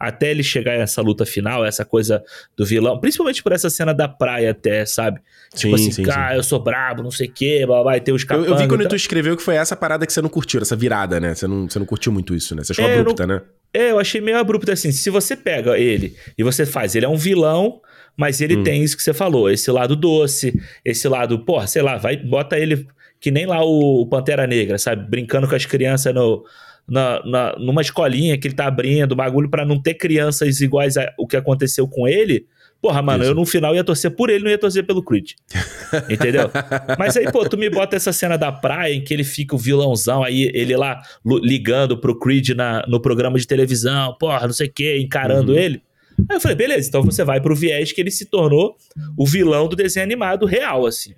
até 0.00 0.30
ele 0.30 0.42
chegar 0.42 0.72
a 0.72 0.76
essa 0.76 1.02
luta 1.02 1.26
final, 1.26 1.62
essa 1.62 1.84
coisa 1.84 2.24
do 2.56 2.64
vilão, 2.64 2.98
principalmente 2.98 3.42
por 3.42 3.52
essa 3.52 3.68
cena 3.68 3.92
da 3.92 4.08
praia 4.08 4.52
até, 4.52 4.86
sabe? 4.86 5.20
Tipo 5.54 5.76
sim, 5.76 5.90
assim, 5.90 6.02
cara, 6.02 6.36
eu 6.36 6.42
sou 6.42 6.58
brabo, 6.58 7.02
não 7.02 7.10
sei 7.10 7.28
o 7.28 7.32
quê, 7.32 7.66
vai 7.66 8.00
ter 8.00 8.12
os. 8.12 8.24
Eu, 8.30 8.44
eu 8.46 8.56
vi 8.56 8.66
quando 8.66 8.88
tu 8.88 8.96
escreveu 8.96 9.36
que 9.36 9.42
foi 9.42 9.56
essa 9.56 9.76
parada 9.76 10.06
que 10.06 10.12
você 10.12 10.22
não 10.22 10.30
curtiu, 10.30 10.62
essa 10.62 10.74
virada, 10.74 11.20
né? 11.20 11.34
Você 11.34 11.46
não, 11.46 11.68
você 11.68 11.78
não 11.78 11.84
curtiu 11.84 12.10
muito 12.10 12.34
isso, 12.34 12.56
né? 12.56 12.64
Você 12.64 12.72
achou 12.72 12.86
é, 12.86 12.98
abrupta, 12.98 13.26
não, 13.26 13.34
né? 13.34 13.42
É, 13.74 13.90
eu 13.90 13.98
achei 13.98 14.22
meio 14.22 14.38
abrupta 14.38 14.72
assim. 14.72 14.90
Se 14.90 15.10
você 15.10 15.36
pega 15.36 15.78
ele 15.78 16.16
e 16.38 16.42
você 16.42 16.64
faz, 16.64 16.94
ele 16.94 17.04
é 17.04 17.08
um 17.08 17.16
vilão, 17.16 17.82
mas 18.16 18.40
ele 18.40 18.56
hum. 18.56 18.62
tem 18.64 18.82
isso 18.82 18.96
que 18.96 19.02
você 19.02 19.12
falou, 19.12 19.50
esse 19.50 19.70
lado 19.70 19.94
doce, 19.94 20.58
esse 20.82 21.06
lado, 21.08 21.44
porra, 21.44 21.66
sei 21.66 21.82
lá, 21.82 21.98
vai, 21.98 22.16
bota 22.16 22.58
ele 22.58 22.88
que 23.20 23.30
nem 23.30 23.44
lá 23.44 23.62
o 23.62 24.06
Pantera 24.06 24.46
Negra, 24.46 24.78
sabe? 24.78 25.06
Brincando 25.08 25.46
com 25.46 25.54
as 25.54 25.66
crianças 25.66 26.14
no 26.14 26.42
na, 26.90 27.22
na, 27.24 27.56
numa 27.56 27.80
escolinha 27.80 28.36
que 28.36 28.48
ele 28.48 28.54
tá 28.54 28.66
abrindo, 28.66 29.14
bagulho 29.14 29.48
para 29.48 29.64
não 29.64 29.80
ter 29.80 29.94
crianças 29.94 30.60
iguais 30.60 30.96
ao 30.96 31.26
que 31.26 31.36
aconteceu 31.36 31.86
com 31.86 32.08
ele. 32.08 32.46
Porra, 32.82 33.02
mano, 33.02 33.22
Isso. 33.22 33.32
eu 33.32 33.34
no 33.34 33.44
final 33.44 33.74
ia 33.74 33.84
torcer 33.84 34.10
por 34.10 34.30
ele, 34.30 34.42
não 34.42 34.50
ia 34.50 34.58
torcer 34.58 34.84
pelo 34.84 35.04
Creed. 35.04 35.32
Entendeu? 36.10 36.50
Mas 36.98 37.16
aí, 37.16 37.30
pô, 37.30 37.46
tu 37.46 37.56
me 37.56 37.68
bota 37.68 37.94
essa 37.94 38.12
cena 38.12 38.36
da 38.36 38.50
praia 38.50 38.94
em 38.94 39.04
que 39.04 39.12
ele 39.12 39.22
fica 39.22 39.54
o 39.54 39.58
vilãozão, 39.58 40.24
aí 40.24 40.50
ele 40.54 40.74
lá 40.76 41.00
ligando 41.42 41.98
pro 42.00 42.18
Creed 42.18 42.50
na, 42.50 42.84
no 42.88 43.00
programa 43.00 43.38
de 43.38 43.46
televisão, 43.46 44.16
porra, 44.18 44.46
não 44.46 44.54
sei 44.54 44.66
o 44.66 44.72
que, 44.72 44.98
encarando 44.98 45.52
uhum. 45.52 45.58
ele. 45.58 45.82
Aí 46.28 46.36
eu 46.36 46.40
falei, 46.40 46.56
beleza, 46.56 46.88
então 46.88 47.02
você 47.02 47.22
vai 47.22 47.40
pro 47.40 47.54
viés 47.54 47.92
que 47.92 48.00
ele 48.00 48.10
se 48.10 48.26
tornou 48.26 48.76
o 49.16 49.26
vilão 49.26 49.68
do 49.68 49.76
desenho 49.76 50.04
animado 50.04 50.46
real, 50.46 50.86
assim. 50.86 51.14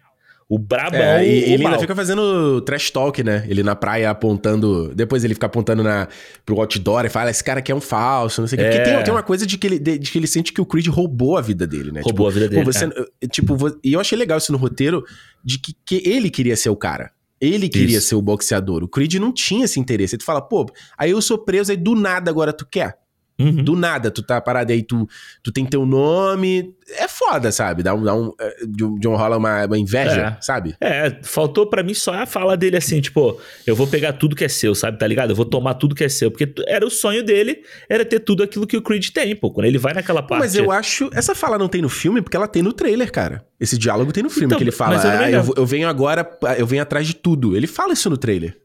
O 0.53 0.59
brabão. 0.59 1.01
É, 1.01 1.27
e 1.27 1.55
ele 1.55 1.65
ainda 1.65 1.79
fica 1.79 1.97
fazendo 1.97 2.61
trash 2.61 2.91
talk, 2.91 3.25
né? 3.25 3.43
Ele 3.49 3.63
na 3.63 3.75
praia 3.75 4.11
apontando. 4.11 4.95
Depois 4.95 5.25
ele 5.25 5.33
fica 5.33 5.47
apontando 5.47 5.83
na, 5.83 6.07
pro 6.45 6.61
outdoor 6.61 7.07
e 7.07 7.09
fala: 7.09 7.31
esse 7.31 7.43
cara 7.43 7.61
aqui 7.61 7.73
é 7.73 7.75
um 7.75 7.81
falso, 7.81 8.43
não 8.43 8.47
sei 8.47 8.59
o 8.59 8.61
é. 8.61 8.65
Porque 8.71 8.85
tem, 8.85 9.03
tem, 9.03 9.15
uma 9.15 9.23
coisa 9.23 9.47
de 9.47 9.57
que, 9.57 9.67
ele, 9.67 9.79
de, 9.79 9.97
de, 9.97 10.11
que 10.11 10.19
ele 10.19 10.27
sente 10.27 10.53
que 10.53 10.61
o 10.61 10.67
Creed 10.67 10.89
roubou 10.89 11.39
a 11.39 11.41
vida 11.41 11.67
dele, 11.67 11.91
né? 11.91 12.03
Roubou 12.03 12.27
tipo, 12.27 12.27
a 12.27 12.31
vida 12.31 12.49
dele. 12.51 12.65
Você, 12.67 12.85
é. 12.85 13.27
Tipo, 13.29 13.57
e 13.83 13.95
eu 13.95 14.01
achei 14.01 14.19
legal 14.19 14.37
isso 14.37 14.53
no 14.53 14.59
roteiro 14.59 15.03
de 15.43 15.59
que, 15.59 15.75
que 15.87 16.03
ele 16.07 16.29
queria 16.29 16.55
ser 16.55 16.69
o 16.69 16.77
cara. 16.77 17.13
Ele 17.41 17.67
queria 17.67 17.97
isso. 17.97 18.09
ser 18.09 18.17
o 18.17 18.21
boxeador. 18.21 18.85
O 18.85 18.89
Creed 18.89 19.15
não 19.15 19.33
tinha 19.33 19.65
esse 19.65 19.81
interesse. 19.81 20.17
Ele 20.17 20.23
fala, 20.23 20.43
pô, 20.43 20.67
aí 20.99 21.13
eu 21.13 21.23
sou 21.23 21.39
preso, 21.39 21.71
aí 21.71 21.79
do 21.79 21.95
nada 21.95 22.31
agora 22.31 22.53
tu 22.53 22.67
quer. 22.71 22.99
Uhum. 23.43 23.65
Do 23.65 23.77
nada, 23.77 24.11
tu 24.11 24.23
tá 24.23 24.41
parado 24.41 24.73
aí, 24.73 24.83
tu, 24.83 25.09
tu 25.43 25.53
tem 25.53 25.65
teu 25.67 25.85
nome. 25.85 26.75
É 26.99 27.09
foda, 27.09 27.51
sabe? 27.51 27.83
Dá 27.83 27.95
um, 27.95 28.03
dá 28.03 28.15
um, 28.15 28.33
é, 28.39 28.57
de, 28.67 28.85
um, 28.85 28.99
de 28.99 29.09
um 29.09 29.17
rola 29.17 29.37
uma, 29.37 29.65
uma 29.65 29.79
inveja, 29.79 30.37
é. 30.39 30.43
sabe? 30.43 30.75
É, 30.81 31.19
faltou 31.23 31.67
para 31.67 31.83
mim 31.83 31.95
só 31.95 32.13
a 32.15 32.27
fala 32.27 32.57
dele 32.57 32.77
assim, 32.77 33.01
tipo, 33.01 33.41
eu 33.67 33.75
vou 33.75 33.87
pegar 33.87 34.13
tudo 34.13 34.37
que 34.37 34.45
é 34.45 34.49
seu, 34.49 34.75
sabe? 34.75 34.99
Tá 34.99 35.07
ligado? 35.07 35.31
Eu 35.31 35.37
vou 35.37 35.45
tomar 35.45 35.75
tudo 35.75 35.95
que 35.95 36.05
é 36.05 36.09
seu. 36.09 36.31
Porque 36.31 36.53
era 36.67 36.87
o 36.87 36.91
sonho 36.91 37.23
dele, 37.25 37.63
era 37.89 38.05
ter 38.05 38.21
tudo 38.21 38.43
aquilo 38.43 38.67
que 38.67 38.77
o 38.77 38.83
Creed 38.83 39.09
tem, 39.11 39.35
pô. 39.35 39.51
Quando 39.51 39.67
ele 39.67 39.79
vai 39.79 39.95
naquela 39.95 40.23
parte. 40.23 40.41
Mas 40.41 40.55
eu 40.55 40.71
acho. 40.71 41.11
Essa 41.13 41.35
fala 41.35 41.59
não 41.59 41.69
tem 41.69 41.83
no 41.83 41.89
filme, 41.89 42.21
porque 42.21 42.37
ela 42.37 42.49
tem 42.49 42.63
no 42.63 42.73
trailer, 42.73 43.11
cara. 43.11 43.45
Esse 43.59 43.79
diálogo 43.79 44.13
tem 44.13 44.23
no 44.23 44.31
filme, 44.31 44.47
então, 44.47 44.59
que 44.59 44.65
ele 44.65 44.73
fala. 44.73 44.97
Eu, 44.97 45.11
ah, 45.11 45.31
eu, 45.31 45.55
eu 45.59 45.67
venho 45.67 45.89
agora, 45.89 46.29
eu 46.59 46.67
venho 46.67 46.83
atrás 46.83 47.07
de 47.07 47.15
tudo. 47.15 47.57
Ele 47.57 47.67
fala 47.67 47.93
isso 47.93 48.11
no 48.11 48.17
trailer. 48.17 48.57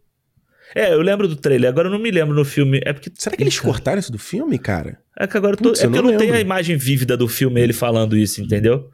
É, 0.76 0.93
eu 0.93 1.01
lembro 1.01 1.28
do 1.28 1.36
trailer, 1.36 1.70
agora 1.70 1.88
eu 1.88 1.91
não 1.91 1.99
me 1.99 2.11
lembro 2.11 2.36
no 2.36 2.45
filme. 2.45 2.82
É 2.86 2.93
porque. 2.93 3.11
Será 3.15 3.36
que 3.36 3.43
eles 3.43 3.59
cortaram 3.59 3.99
isso 3.99 4.11
do 4.11 4.20
filme, 4.20 4.57
cara? 4.59 4.99
É 5.18 5.26
que 5.26 5.38
agora 5.38 5.53
eu 5.53 5.57
tô. 5.57 5.70
É 5.70 5.86
eu 5.86 5.89
não, 5.89 5.97
eu 5.97 6.03
não 6.03 6.18
tenho 6.18 6.34
a 6.34 6.39
imagem 6.39 6.76
vívida 6.76 7.15
do 7.15 7.28
filme 7.28 7.61
ele 7.61 7.74
falando 7.74 8.18
isso, 8.18 8.41
entendeu? 8.41 8.89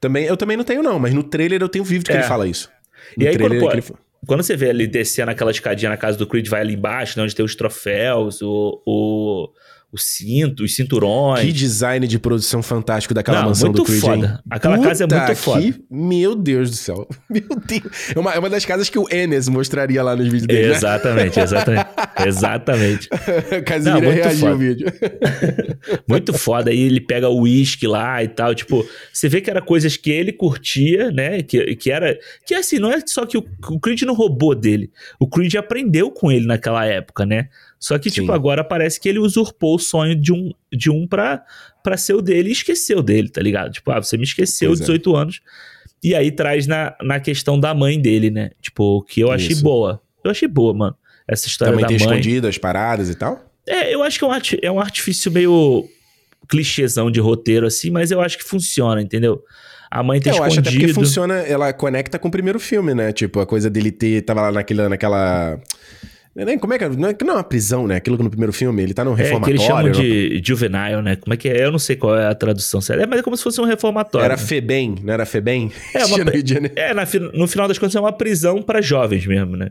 Também, 0.00 0.26
eu 0.26 0.36
também 0.36 0.56
não 0.56 0.64
tenho, 0.64 0.82
não, 0.82 0.98
mas 0.98 1.14
no 1.14 1.22
trailer 1.22 1.60
eu 1.60 1.68
tenho 1.68 1.84
vívido 1.84 2.06
que 2.06 2.12
é. 2.12 2.16
ele 2.16 2.24
fala 2.24 2.46
isso. 2.46 2.70
No 3.16 3.24
e 3.24 3.28
aí, 3.28 3.38
quando, 3.38 3.58
pô, 3.58 3.70
ele... 3.72 3.82
quando 4.26 4.42
você 4.42 4.56
vê 4.56 4.68
ele 4.68 4.86
descendo 4.86 5.30
aquela 5.30 5.50
escadinha 5.50 5.90
na 5.90 5.96
casa 5.96 6.18
do 6.18 6.26
Creed, 6.26 6.48
vai 6.48 6.60
ali 6.60 6.74
embaixo, 6.74 7.18
né, 7.18 7.24
onde 7.24 7.34
tem 7.34 7.44
os 7.44 7.54
troféus, 7.54 8.42
o, 8.42 8.82
o 8.84 9.48
o 9.96 9.98
cinto, 9.98 10.62
os 10.62 10.76
cinturões. 10.76 11.44
Que 11.44 11.52
design 11.52 12.06
de 12.06 12.18
produção 12.18 12.62
fantástico 12.62 13.14
daquela 13.14 13.40
Não, 13.40 13.48
mansão 13.48 13.72
do 13.72 13.82
Creed, 13.82 14.00
foda. 14.00 14.26
Hein? 14.26 14.38
Aquela 14.50 14.76
Puta 14.76 14.88
casa 14.88 15.04
é 15.04 15.06
muito 15.06 15.36
foda. 15.36 15.60
Que... 15.62 15.84
Meu 15.90 16.34
Deus 16.34 16.70
do 16.70 16.76
céu. 16.76 17.08
Meu 17.28 17.48
Deus. 17.66 18.14
É 18.14 18.18
uma, 18.18 18.32
é 18.34 18.38
uma 18.38 18.50
das 18.50 18.64
casas 18.64 18.90
que 18.90 18.98
o 18.98 19.08
Enes 19.10 19.48
mostraria 19.48 20.02
lá 20.02 20.14
nos 20.14 20.26
vídeos 20.26 20.46
dele. 20.46 20.74
Exatamente, 20.74 21.36
né? 21.36 21.42
exatamente. 21.42 21.88
exatamente. 22.26 23.08
Casimiro 23.64 24.10
reagiu 24.10 24.52
o 24.52 24.58
vídeo. 24.58 24.86
muito 26.06 26.34
foda. 26.34 26.70
Aí 26.70 26.78
ele 26.78 27.00
pega 27.00 27.28
o 27.28 27.40
uísque 27.40 27.86
lá 27.86 28.22
e 28.22 28.28
tal. 28.28 28.54
Tipo, 28.54 28.86
você 29.12 29.28
vê 29.28 29.40
que 29.40 29.48
era 29.48 29.62
coisas 29.62 29.96
que 29.96 30.10
ele 30.10 30.32
curtia, 30.32 31.10
né? 31.10 31.42
Que, 31.42 31.74
que 31.76 31.90
era. 31.90 32.18
Que 32.44 32.54
assim, 32.54 32.78
não 32.78 32.92
é 32.92 33.00
só 33.06 33.24
que 33.24 33.38
o, 33.38 33.44
o 33.70 33.80
Creed 33.80 34.02
não 34.02 34.14
roubou 34.14 34.54
dele. 34.54 34.90
O 35.18 35.26
Creed 35.26 35.54
aprendeu 35.54 36.10
com 36.10 36.30
ele 36.30 36.46
naquela 36.46 36.84
época, 36.84 37.24
né? 37.24 37.48
Só 37.78 37.98
que, 37.98 38.10
tipo, 38.10 38.14
Sim. 38.14 38.22
tipo, 38.22 38.32
agora 38.32 38.64
parece 38.64 39.00
que 39.00 39.08
ele 39.08 39.18
usurpou 39.18 39.76
o 39.76 39.78
sonho 39.78 40.14
de 40.14 40.32
um, 40.32 40.50
de 40.72 40.90
um 40.90 41.06
pra, 41.06 41.44
pra 41.82 41.96
ser 41.96 42.14
o 42.14 42.22
dele 42.22 42.48
e 42.48 42.52
esqueceu 42.52 43.02
dele, 43.02 43.28
tá 43.28 43.40
ligado? 43.40 43.72
Tipo, 43.72 43.90
ah, 43.92 44.02
você 44.02 44.16
me 44.16 44.24
esqueceu, 44.24 44.70
pois 44.70 44.80
18 44.80 45.14
é. 45.14 45.18
anos. 45.18 45.40
E 46.02 46.14
aí 46.14 46.30
traz 46.30 46.66
na, 46.66 46.94
na 47.02 47.20
questão 47.20 47.58
da 47.58 47.74
mãe 47.74 48.00
dele, 48.00 48.30
né? 48.30 48.50
Tipo, 48.60 49.02
que 49.02 49.20
eu 49.20 49.30
achei 49.30 49.52
Isso. 49.52 49.62
boa. 49.62 50.00
Eu 50.24 50.30
achei 50.30 50.48
boa, 50.48 50.72
mano. 50.72 50.96
Essa 51.28 51.46
história 51.46 51.72
Também 51.72 51.82
da 51.82 51.88
tem 51.88 51.98
mãe. 51.98 52.18
escondido 52.18 52.46
as 52.46 52.58
paradas 52.58 53.10
e 53.10 53.14
tal? 53.14 53.44
É, 53.66 53.92
eu 53.92 54.02
acho 54.02 54.18
que 54.18 54.24
é 54.24 54.28
um, 54.28 54.32
é 54.62 54.70
um 54.70 54.80
artifício 54.80 55.30
meio 55.30 55.88
clichêzão 56.48 57.10
de 57.10 57.18
roteiro, 57.18 57.66
assim, 57.66 57.90
mas 57.90 58.10
eu 58.10 58.20
acho 58.20 58.38
que 58.38 58.44
funciona, 58.44 59.02
entendeu? 59.02 59.42
A 59.90 60.02
mãe 60.02 60.20
ter 60.20 60.30
eu 60.30 60.34
escondido. 60.34 60.56
Eu 60.56 60.60
acho 60.60 60.68
até 60.68 60.78
porque 60.78 60.94
funciona, 60.94 61.34
ela 61.38 61.72
conecta 61.72 62.18
com 62.18 62.28
o 62.28 62.30
primeiro 62.30 62.60
filme, 62.60 62.94
né? 62.94 63.12
Tipo, 63.12 63.40
a 63.40 63.46
coisa 63.46 63.68
dele 63.68 63.90
ter, 63.90 64.22
tava 64.22 64.42
lá 64.42 64.52
naquela, 64.88 65.60
naquela 66.36 66.58
Como 66.58 66.74
é 66.74 66.78
que 66.78 66.84
é? 66.84 66.88
Não 66.88 67.08
é, 67.08 67.16
não 67.24 67.30
é 67.30 67.36
uma 67.36 67.44
prisão, 67.44 67.86
né? 67.86 67.96
Aquilo 67.96 68.16
que 68.16 68.22
no 68.22 68.30
primeiro 68.30 68.52
filme 68.52 68.82
ele 68.82 68.92
tá 68.92 69.04
num 69.04 69.14
reformatório. 69.14 69.44
É, 69.44 69.56
que 69.56 69.62
eles 69.62 69.62
chamam 69.62 69.90
de 69.90 70.42
juvenile, 70.44 71.02
né? 71.02 71.16
Como 71.16 71.32
é 71.32 71.36
que 71.36 71.48
é? 71.48 71.64
Eu 71.64 71.72
não 71.72 71.78
sei 71.78 71.96
qual 71.96 72.16
é 72.16 72.28
a 72.28 72.34
tradução 72.34 72.80
séria. 72.80 73.02
É, 73.02 73.06
mas 73.06 73.20
é 73.20 73.22
como 73.22 73.36
se 73.36 73.42
fosse 73.42 73.60
um 73.60 73.64
reformatório. 73.64 74.24
Era 74.24 74.36
né? 74.36 74.42
FEBEM, 74.42 74.96
não 75.02 75.12
era 75.12 75.24
FEBEM? 75.24 75.72
É, 75.94 76.04
uma, 76.04 76.18
é 76.76 76.94
na, 76.94 77.04
no 77.32 77.48
final 77.48 77.66
das 77.66 77.78
contas 77.78 77.96
é 77.96 78.00
uma 78.00 78.12
prisão 78.12 78.62
para 78.62 78.80
jovens 78.80 79.26
mesmo, 79.26 79.56
né? 79.56 79.70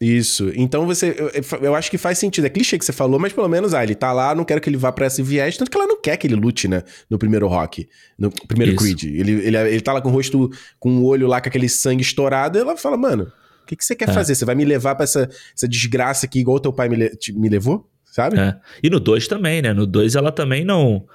Isso. 0.00 0.50
Então 0.54 0.86
você. 0.86 1.14
Eu, 1.18 1.58
eu, 1.60 1.74
acho 1.74 1.90
que 1.90 1.98
faz 1.98 2.16
sentido. 2.16 2.46
É 2.46 2.48
clichê 2.48 2.78
que 2.78 2.84
você 2.84 2.92
falou, 2.92 3.20
mas 3.20 3.34
pelo 3.34 3.48
menos, 3.48 3.74
ah, 3.74 3.84
ele 3.84 3.94
tá 3.94 4.10
lá, 4.14 4.34
não 4.34 4.44
quero 4.44 4.58
que 4.58 4.70
ele 4.70 4.78
vá 4.78 4.90
pra 4.90 5.06
esse 5.06 5.22
viés. 5.22 5.58
Tanto 5.58 5.70
que 5.70 5.76
ela 5.76 5.86
não 5.86 6.00
quer 6.00 6.16
que 6.16 6.26
ele 6.26 6.36
lute, 6.36 6.66
né? 6.66 6.82
No 7.10 7.18
primeiro 7.18 7.46
rock. 7.46 7.86
No 8.18 8.30
primeiro 8.30 8.72
Isso. 8.72 8.82
Creed. 8.82 9.02
Ele, 9.04 9.32
ele, 9.46 9.56
ele 9.58 9.80
tá 9.82 9.92
lá 9.92 10.00
com 10.00 10.08
o 10.08 10.12
rosto, 10.12 10.50
com 10.78 11.00
o 11.00 11.04
olho 11.04 11.26
lá 11.26 11.38
com 11.38 11.50
aquele 11.50 11.68
sangue 11.68 12.00
estourado. 12.00 12.56
E 12.56 12.62
ela 12.62 12.78
fala, 12.78 12.96
mano, 12.96 13.30
que, 13.70 13.76
que 13.76 13.84
você 13.84 13.94
quer 13.94 14.08
é. 14.08 14.12
fazer? 14.12 14.34
Você 14.34 14.44
vai 14.44 14.54
me 14.54 14.64
levar 14.64 14.94
pra 14.94 15.04
essa, 15.04 15.28
essa 15.54 15.68
desgraça 15.68 16.26
aqui, 16.26 16.40
igual 16.40 16.58
teu 16.58 16.72
pai 16.72 16.88
me, 16.88 16.96
me 17.34 17.48
levou? 17.48 17.88
Sabe? 18.04 18.38
É. 18.38 18.56
E 18.82 18.90
no 18.90 18.98
2 18.98 19.28
também, 19.28 19.62
né? 19.62 19.72
No 19.72 19.86
2 19.86 20.16
ela 20.16 20.32
também 20.32 20.64
não, 20.64 21.06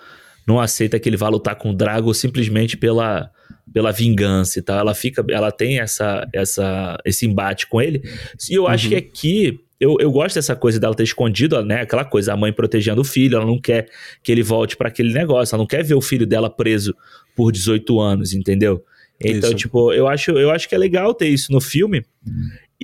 não 0.47 0.59
aceita 0.59 0.97
que 0.99 1.09
ele 1.09 1.17
vá 1.17 1.27
lutar 1.27 1.55
com 1.55 1.71
o 1.71 1.75
Drago 1.75 2.13
simplesmente 2.13 2.77
pela 2.77 3.29
pela 3.73 3.91
vingança 3.91 4.59
e 4.59 4.61
tal. 4.61 4.79
Ela 4.79 4.93
fica, 4.93 5.25
ela 5.29 5.51
tem 5.51 5.79
essa, 5.79 6.25
essa, 6.31 6.97
esse 7.03 7.25
embate 7.25 7.67
com 7.67 7.81
ele. 7.81 8.01
E 8.49 8.53
eu 8.53 8.67
acho 8.67 8.85
uhum. 8.85 8.91
que 8.91 8.95
aqui 8.95 9.59
eu, 9.79 9.97
eu 9.99 10.09
gosto 10.11 10.35
dessa 10.35 10.55
coisa 10.55 10.79
dela 10.79 10.95
ter 10.95 11.03
escondido, 11.03 11.61
né? 11.63 11.81
Aquela 11.81 12.05
coisa, 12.05 12.31
a 12.31 12.37
mãe 12.37 12.53
protegendo 12.53 13.01
o 13.01 13.03
filho, 13.03 13.35
ela 13.35 13.45
não 13.45 13.59
quer 13.59 13.89
que 14.23 14.31
ele 14.31 14.43
volte 14.43 14.77
para 14.77 14.87
aquele 14.87 15.11
negócio, 15.13 15.53
ela 15.53 15.61
não 15.61 15.67
quer 15.67 15.83
ver 15.83 15.95
o 15.95 16.01
filho 16.01 16.25
dela 16.25 16.49
preso 16.49 16.95
por 17.35 17.51
18 17.51 17.99
anos, 17.99 18.33
entendeu? 18.33 18.81
Então, 19.19 19.49
isso. 19.49 19.57
tipo, 19.57 19.93
eu 19.93 20.07
acho, 20.07 20.31
eu 20.31 20.51
acho 20.51 20.67
que 20.67 20.75
é 20.75 20.77
legal 20.77 21.13
ter 21.13 21.27
isso 21.27 21.51
no 21.51 21.61
filme. 21.61 22.05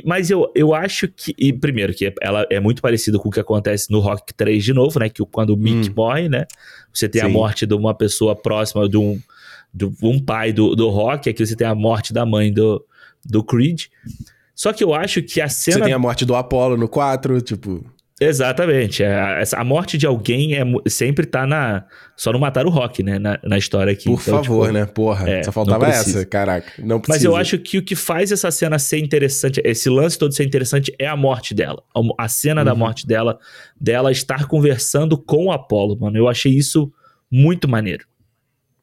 Mas 0.05 0.29
eu, 0.29 0.49
eu 0.55 0.73
acho 0.73 1.07
que. 1.07 1.35
E, 1.37 1.51
primeiro, 1.51 1.93
que 1.93 2.13
ela 2.21 2.47
é 2.49 2.59
muito 2.59 2.81
parecida 2.81 3.19
com 3.19 3.27
o 3.27 3.31
que 3.31 3.39
acontece 3.39 3.91
no 3.91 3.99
Rock 3.99 4.33
3 4.33 4.63
de 4.63 4.73
novo, 4.73 4.99
né? 4.99 5.09
Que 5.09 5.23
quando 5.25 5.51
o 5.51 5.57
Mick 5.57 5.89
hum. 5.89 5.93
morre, 5.95 6.29
né? 6.29 6.45
Você 6.93 7.09
tem 7.09 7.21
Sim. 7.21 7.27
a 7.27 7.29
morte 7.29 7.65
de 7.65 7.73
uma 7.73 7.93
pessoa 7.93 8.35
próxima 8.35 8.87
de 8.87 8.97
um, 8.97 9.19
do, 9.73 9.93
um 10.01 10.23
pai 10.23 10.53
do, 10.53 10.75
do 10.75 10.89
Rock, 10.89 11.29
aqui 11.29 11.45
você 11.45 11.55
tem 11.55 11.67
a 11.67 11.75
morte 11.75 12.13
da 12.13 12.25
mãe 12.25 12.53
do, 12.53 12.83
do 13.25 13.43
Creed. 13.43 13.83
Só 14.55 14.71
que 14.71 14.83
eu 14.83 14.93
acho 14.93 15.21
que 15.21 15.41
a 15.41 15.49
cena. 15.49 15.79
Você 15.79 15.83
tem 15.83 15.93
a 15.93 15.99
morte 15.99 16.25
do 16.25 16.35
Apollo 16.35 16.77
no 16.77 16.87
4, 16.87 17.41
tipo. 17.41 17.83
Exatamente. 18.23 19.01
É, 19.01 19.15
a, 19.15 19.43
a, 19.57 19.63
morte 19.63 19.97
de 19.97 20.05
alguém 20.05 20.53
é, 20.53 20.63
sempre 20.87 21.25
tá 21.25 21.47
na. 21.47 21.85
Só 22.15 22.31
não 22.31 22.39
matar 22.39 22.67
o 22.67 22.69
Rock, 22.69 23.01
né? 23.01 23.17
Na, 23.17 23.39
na 23.43 23.57
história 23.57 23.91
aqui. 23.91 24.03
Por 24.03 24.21
então, 24.21 24.43
favor, 24.43 24.67
tipo, 24.67 24.73
né? 24.77 24.85
Porra. 24.85 25.27
É, 25.27 25.43
só 25.43 25.51
faltava 25.51 25.87
essa, 25.87 26.23
caraca. 26.23 26.71
Não 26.77 26.99
precisa. 26.99 27.17
Mas 27.17 27.23
eu 27.23 27.35
acho 27.35 27.57
que 27.57 27.79
o 27.79 27.83
que 27.83 27.95
faz 27.95 28.31
essa 28.31 28.51
cena 28.51 28.77
ser 28.77 28.99
interessante, 28.99 29.59
esse 29.65 29.89
lance 29.89 30.19
todo 30.19 30.35
ser 30.35 30.43
interessante, 30.43 30.93
é 30.99 31.07
a 31.07 31.15
morte 31.15 31.55
dela. 31.55 31.81
A, 32.15 32.27
cena 32.27 32.61
uhum. 32.61 32.65
da 32.65 32.75
morte 32.75 33.07
dela, 33.07 33.39
dela 33.79 34.11
estar 34.11 34.45
conversando 34.45 35.17
com 35.17 35.47
o 35.47 35.51
Apollo, 35.51 35.97
mano. 35.99 36.15
Eu 36.15 36.27
achei 36.27 36.55
isso 36.55 36.93
muito 37.31 37.67
maneiro. 37.67 38.05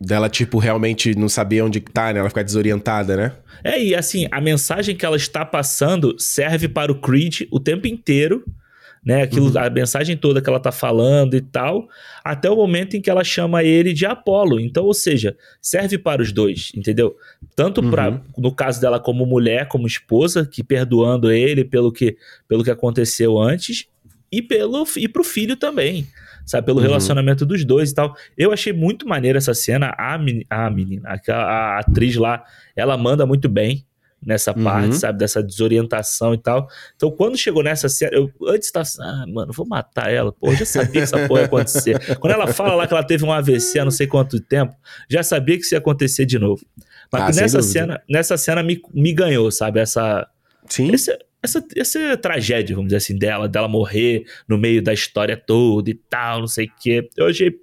Dela, 0.01 0.28
tipo, 0.28 0.59
realmente 0.59 1.14
não 1.16 1.28
saber 1.28 1.62
onde 1.62 1.78
tá, 1.80 2.12
né? 2.12 2.18
Ela 2.18 2.28
ficar 2.28 2.43
desorientada, 2.43 3.16
né? 3.16 3.32
É, 3.62 3.80
e 3.80 3.95
assim, 3.95 4.26
a 4.32 4.41
mensagem 4.41 4.97
que 4.97 5.07
ela 5.07 5.16
está 5.16 5.45
passando 5.45 6.16
serve 6.18 6.68
para 6.68 6.91
o 6.91 7.01
Creed 7.01 7.43
o 7.53 7.61
tempo 7.61 7.86
inteiro, 7.86 8.45
né? 9.09 9.22
Aquilo, 9.22 9.46
uhum. 9.46 9.59
A 9.59 9.70
mensagem 9.70 10.18
toda 10.18 10.42
que 10.42 10.50
ela 10.50 10.61
tá 10.61 10.70
falando 10.70 11.34
e 11.34 11.40
tal, 11.40 11.88
até 12.22 12.50
o 12.50 12.54
momento 12.54 12.94
em 12.94 13.00
que 13.00 13.09
ela 13.09 13.24
chama 13.24 13.64
ele 13.64 13.94
de 13.94 14.04
Apolo. 14.04 14.61
Então, 14.61 14.84
ou 14.84 14.92
seja, 14.92 15.34
serve 15.62 15.96
para 15.96 16.20
os 16.20 16.30
dois, 16.30 16.70
entendeu? 16.76 17.16
Tanto 17.56 17.80
uhum. 17.80 17.90
para 17.90 18.20
no 18.36 18.54
caso 18.54 18.78
dela 18.78 19.00
como 19.00 19.24
mulher, 19.24 19.66
como 19.66 19.86
esposa, 19.86 20.44
que 20.44 20.62
perdoando 20.62 21.32
ele 21.32 21.64
pelo 21.64 21.90
que, 21.90 22.18
pelo 22.46 22.62
que 22.62 22.70
aconteceu 22.70 23.38
antes, 23.38 23.86
e 24.30 24.42
pelo 24.42 24.86
e 24.98 25.09
pro 25.09 25.24
filho 25.24 25.56
também 25.56 26.06
sabe? 26.44 26.64
Pelo 26.64 26.78
uhum. 26.78 26.84
relacionamento 26.84 27.44
dos 27.44 27.62
dois 27.62 27.90
e 27.90 27.94
tal. 27.94 28.14
Eu 28.36 28.52
achei 28.52 28.72
muito 28.72 29.06
maneira 29.06 29.36
essa 29.36 29.52
cena. 29.52 29.94
A, 29.98 30.14
a 30.14 30.70
menina, 30.70 31.02
a, 31.28 31.32
a 31.32 31.78
atriz 31.78 32.16
lá, 32.16 32.42
ela 32.74 32.96
manda 32.96 33.26
muito 33.26 33.50
bem 33.50 33.84
nessa 34.24 34.56
uhum. 34.56 34.64
parte, 34.64 34.96
sabe? 34.96 35.18
Dessa 35.18 35.42
desorientação 35.42 36.34
e 36.34 36.38
tal. 36.38 36.68
Então, 36.96 37.10
quando 37.10 37.36
chegou 37.36 37.62
nessa 37.62 37.88
cena, 37.88 38.12
eu 38.14 38.30
antes 38.48 38.70
tava 38.70 38.82
assim, 38.82 39.02
ah, 39.02 39.24
mano, 39.28 39.52
vou 39.52 39.66
matar 39.66 40.12
ela. 40.12 40.32
Pô, 40.32 40.48
eu 40.48 40.56
já 40.56 40.64
sabia 40.64 40.92
que 40.92 40.98
essa 40.98 41.26
porra 41.26 41.40
ia 41.40 41.46
acontecer. 41.46 41.98
quando 42.18 42.32
ela 42.32 42.46
fala 42.48 42.74
lá 42.74 42.86
que 42.86 42.92
ela 42.92 43.04
teve 43.04 43.24
um 43.24 43.32
AVC 43.32 43.78
há 43.78 43.84
não 43.84 43.90
sei 43.90 44.06
quanto 44.06 44.40
tempo, 44.40 44.74
já 45.08 45.22
sabia 45.22 45.56
que 45.56 45.62
isso 45.62 45.74
ia 45.74 45.78
acontecer 45.78 46.24
de 46.24 46.38
novo. 46.38 46.64
Mas 47.12 47.38
ah, 47.38 47.40
nessa 47.40 47.62
cena, 47.62 48.02
nessa 48.08 48.36
cena 48.36 48.62
me, 48.62 48.80
me 48.92 49.12
ganhou, 49.12 49.50
sabe? 49.50 49.80
Essa. 49.80 50.28
Sim. 50.68 50.92
Esse, 50.92 51.16
essa, 51.42 51.64
essa 51.76 52.16
tragédia, 52.16 52.74
vamos 52.74 52.88
dizer 52.88 52.98
assim, 52.98 53.16
dela, 53.16 53.48
dela 53.48 53.68
morrer 53.68 54.24
no 54.46 54.58
meio 54.58 54.82
da 54.82 54.92
história 54.92 55.36
toda 55.36 55.88
e 55.88 55.94
tal, 55.94 56.40
não 56.40 56.46
sei 56.46 56.66
o 56.66 56.72
quê. 56.80 57.08
Eu 57.16 57.26
achei, 57.26 57.54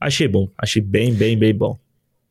achei 0.00 0.28
bom, 0.28 0.48
achei 0.56 0.80
bem, 0.80 1.12
bem, 1.12 1.36
bem 1.36 1.54
bom. 1.54 1.78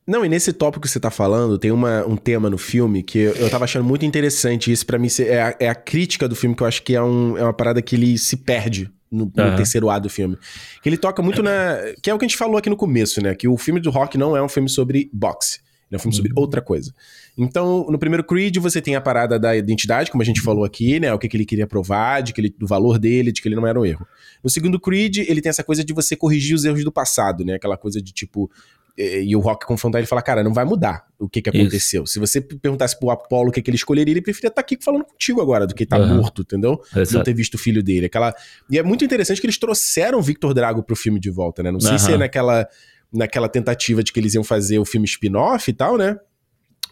Não, 0.05 0.25
e 0.25 0.29
nesse 0.29 0.51
tópico 0.51 0.81
que 0.81 0.89
você 0.89 0.99
tá 0.99 1.09
falando, 1.09 1.57
tem 1.57 1.71
uma, 1.71 2.05
um 2.05 2.17
tema 2.17 2.49
no 2.49 2.57
filme 2.57 3.01
que 3.01 3.19
eu, 3.19 3.33
eu 3.35 3.49
tava 3.49 3.63
achando 3.63 3.85
muito 3.85 4.05
interessante. 4.05 4.71
Isso 4.71 4.85
para 4.85 4.99
mim 4.99 5.07
é 5.19 5.41
a, 5.41 5.55
é 5.59 5.69
a, 5.69 5.75
crítica 5.75 6.27
do 6.27 6.35
filme, 6.35 6.55
que 6.55 6.61
eu 6.61 6.67
acho 6.67 6.83
que 6.83 6.95
é, 6.95 7.01
um, 7.01 7.37
é 7.37 7.43
uma 7.43 7.53
parada 7.53 7.81
que 7.81 7.95
ele 7.95 8.17
se 8.17 8.37
perde 8.37 8.91
no, 9.09 9.31
no 9.33 9.43
uhum. 9.43 9.55
terceiro 9.55 9.89
A 9.89 9.99
do 9.99 10.09
filme. 10.09 10.37
Que 10.81 10.89
ele 10.89 10.97
toca 10.97 11.21
muito 11.21 11.41
na. 11.41 11.77
Que 12.01 12.09
é 12.09 12.13
o 12.13 12.19
que 12.19 12.25
a 12.25 12.27
gente 12.27 12.37
falou 12.37 12.57
aqui 12.57 12.69
no 12.69 12.75
começo, 12.75 13.21
né? 13.21 13.33
Que 13.33 13.47
o 13.47 13.57
filme 13.57 13.79
do 13.79 13.89
rock 13.91 14.17
não 14.17 14.35
é 14.35 14.43
um 14.43 14.49
filme 14.49 14.67
sobre 14.67 15.09
boxe. 15.13 15.59
Ele 15.89 15.95
é 15.95 15.97
um 15.97 15.99
filme 15.99 16.15
sobre 16.15 16.31
uhum. 16.31 16.41
outra 16.41 16.61
coisa. 16.61 16.91
Então, 17.37 17.85
no 17.89 17.97
primeiro 17.97 18.23
Creed, 18.23 18.57
você 18.57 18.81
tem 18.81 18.95
a 18.95 19.01
parada 19.01 19.39
da 19.39 19.55
identidade, 19.55 20.11
como 20.11 20.21
a 20.21 20.25
gente 20.25 20.41
falou 20.41 20.63
aqui, 20.63 20.99
né? 20.99 21.13
O 21.13 21.19
que, 21.19 21.29
que 21.29 21.37
ele 21.37 21.45
queria 21.45 21.67
provar, 21.67 22.21
de 22.21 22.33
que 22.33 22.41
ele, 22.41 22.53
do 22.57 22.67
valor 22.67 22.99
dele, 22.99 23.31
de 23.31 23.41
que 23.41 23.47
ele 23.47 23.55
não 23.55 23.65
era 23.65 23.79
um 23.79 23.85
erro. 23.85 24.05
No 24.43 24.49
segundo 24.49 24.79
Creed, 24.79 25.19
ele 25.19 25.41
tem 25.41 25.49
essa 25.49 25.63
coisa 25.63 25.83
de 25.83 25.93
você 25.93 26.15
corrigir 26.15 26.55
os 26.55 26.65
erros 26.65 26.83
do 26.83 26.91
passado, 26.91 27.45
né? 27.45 27.55
Aquela 27.55 27.77
coisa 27.77 28.01
de 28.01 28.11
tipo. 28.11 28.49
E 28.95 29.35
o 29.35 29.39
Rock 29.39 29.65
confrontar 29.65 29.99
ele 29.99 30.05
e 30.05 30.09
falar, 30.09 30.21
cara, 30.21 30.43
não 30.43 30.53
vai 30.53 30.65
mudar 30.65 31.05
o 31.17 31.27
que, 31.27 31.41
que 31.41 31.49
aconteceu. 31.49 32.03
Isso. 32.03 32.13
Se 32.13 32.19
você 32.19 32.39
perguntasse 32.39 32.97
pro 32.99 33.09
Apollo 33.09 33.49
o 33.49 33.51
que, 33.51 33.61
que 33.61 33.69
ele 33.69 33.75
escolheria, 33.75 34.13
ele 34.13 34.21
preferia 34.21 34.49
estar 34.49 34.61
tá 34.61 34.61
aqui 34.61 34.77
falando 34.79 35.05
contigo 35.05 35.41
agora, 35.41 35.65
do 35.65 35.73
que 35.73 35.83
estar 35.83 35.97
tá 35.97 36.05
uhum. 36.05 36.17
morto, 36.17 36.43
entendeu? 36.43 36.79
Exato. 36.95 37.17
Não 37.17 37.23
ter 37.23 37.33
visto 37.33 37.55
o 37.55 37.57
filho 37.57 37.81
dele. 37.81 38.05
Aquela... 38.05 38.35
E 38.69 38.77
é 38.77 38.83
muito 38.83 39.03
interessante 39.03 39.41
que 39.41 39.47
eles 39.47 39.57
trouxeram 39.57 40.19
o 40.19 40.21
Victor 40.21 40.53
Drago 40.53 40.83
pro 40.83 40.95
filme 40.95 41.19
de 41.19 41.31
volta, 41.31 41.63
né? 41.63 41.71
Não 41.71 41.79
sei 41.79 41.93
uhum. 41.93 41.99
se 41.99 42.13
é 42.13 42.17
naquela, 42.17 42.67
naquela 43.11 43.49
tentativa 43.49 44.03
de 44.03 44.13
que 44.13 44.19
eles 44.19 44.35
iam 44.35 44.43
fazer 44.43 44.77
o 44.77 44.85
filme 44.85 45.05
spin-off 45.05 45.69
e 45.71 45.73
tal, 45.73 45.97
né? 45.97 46.17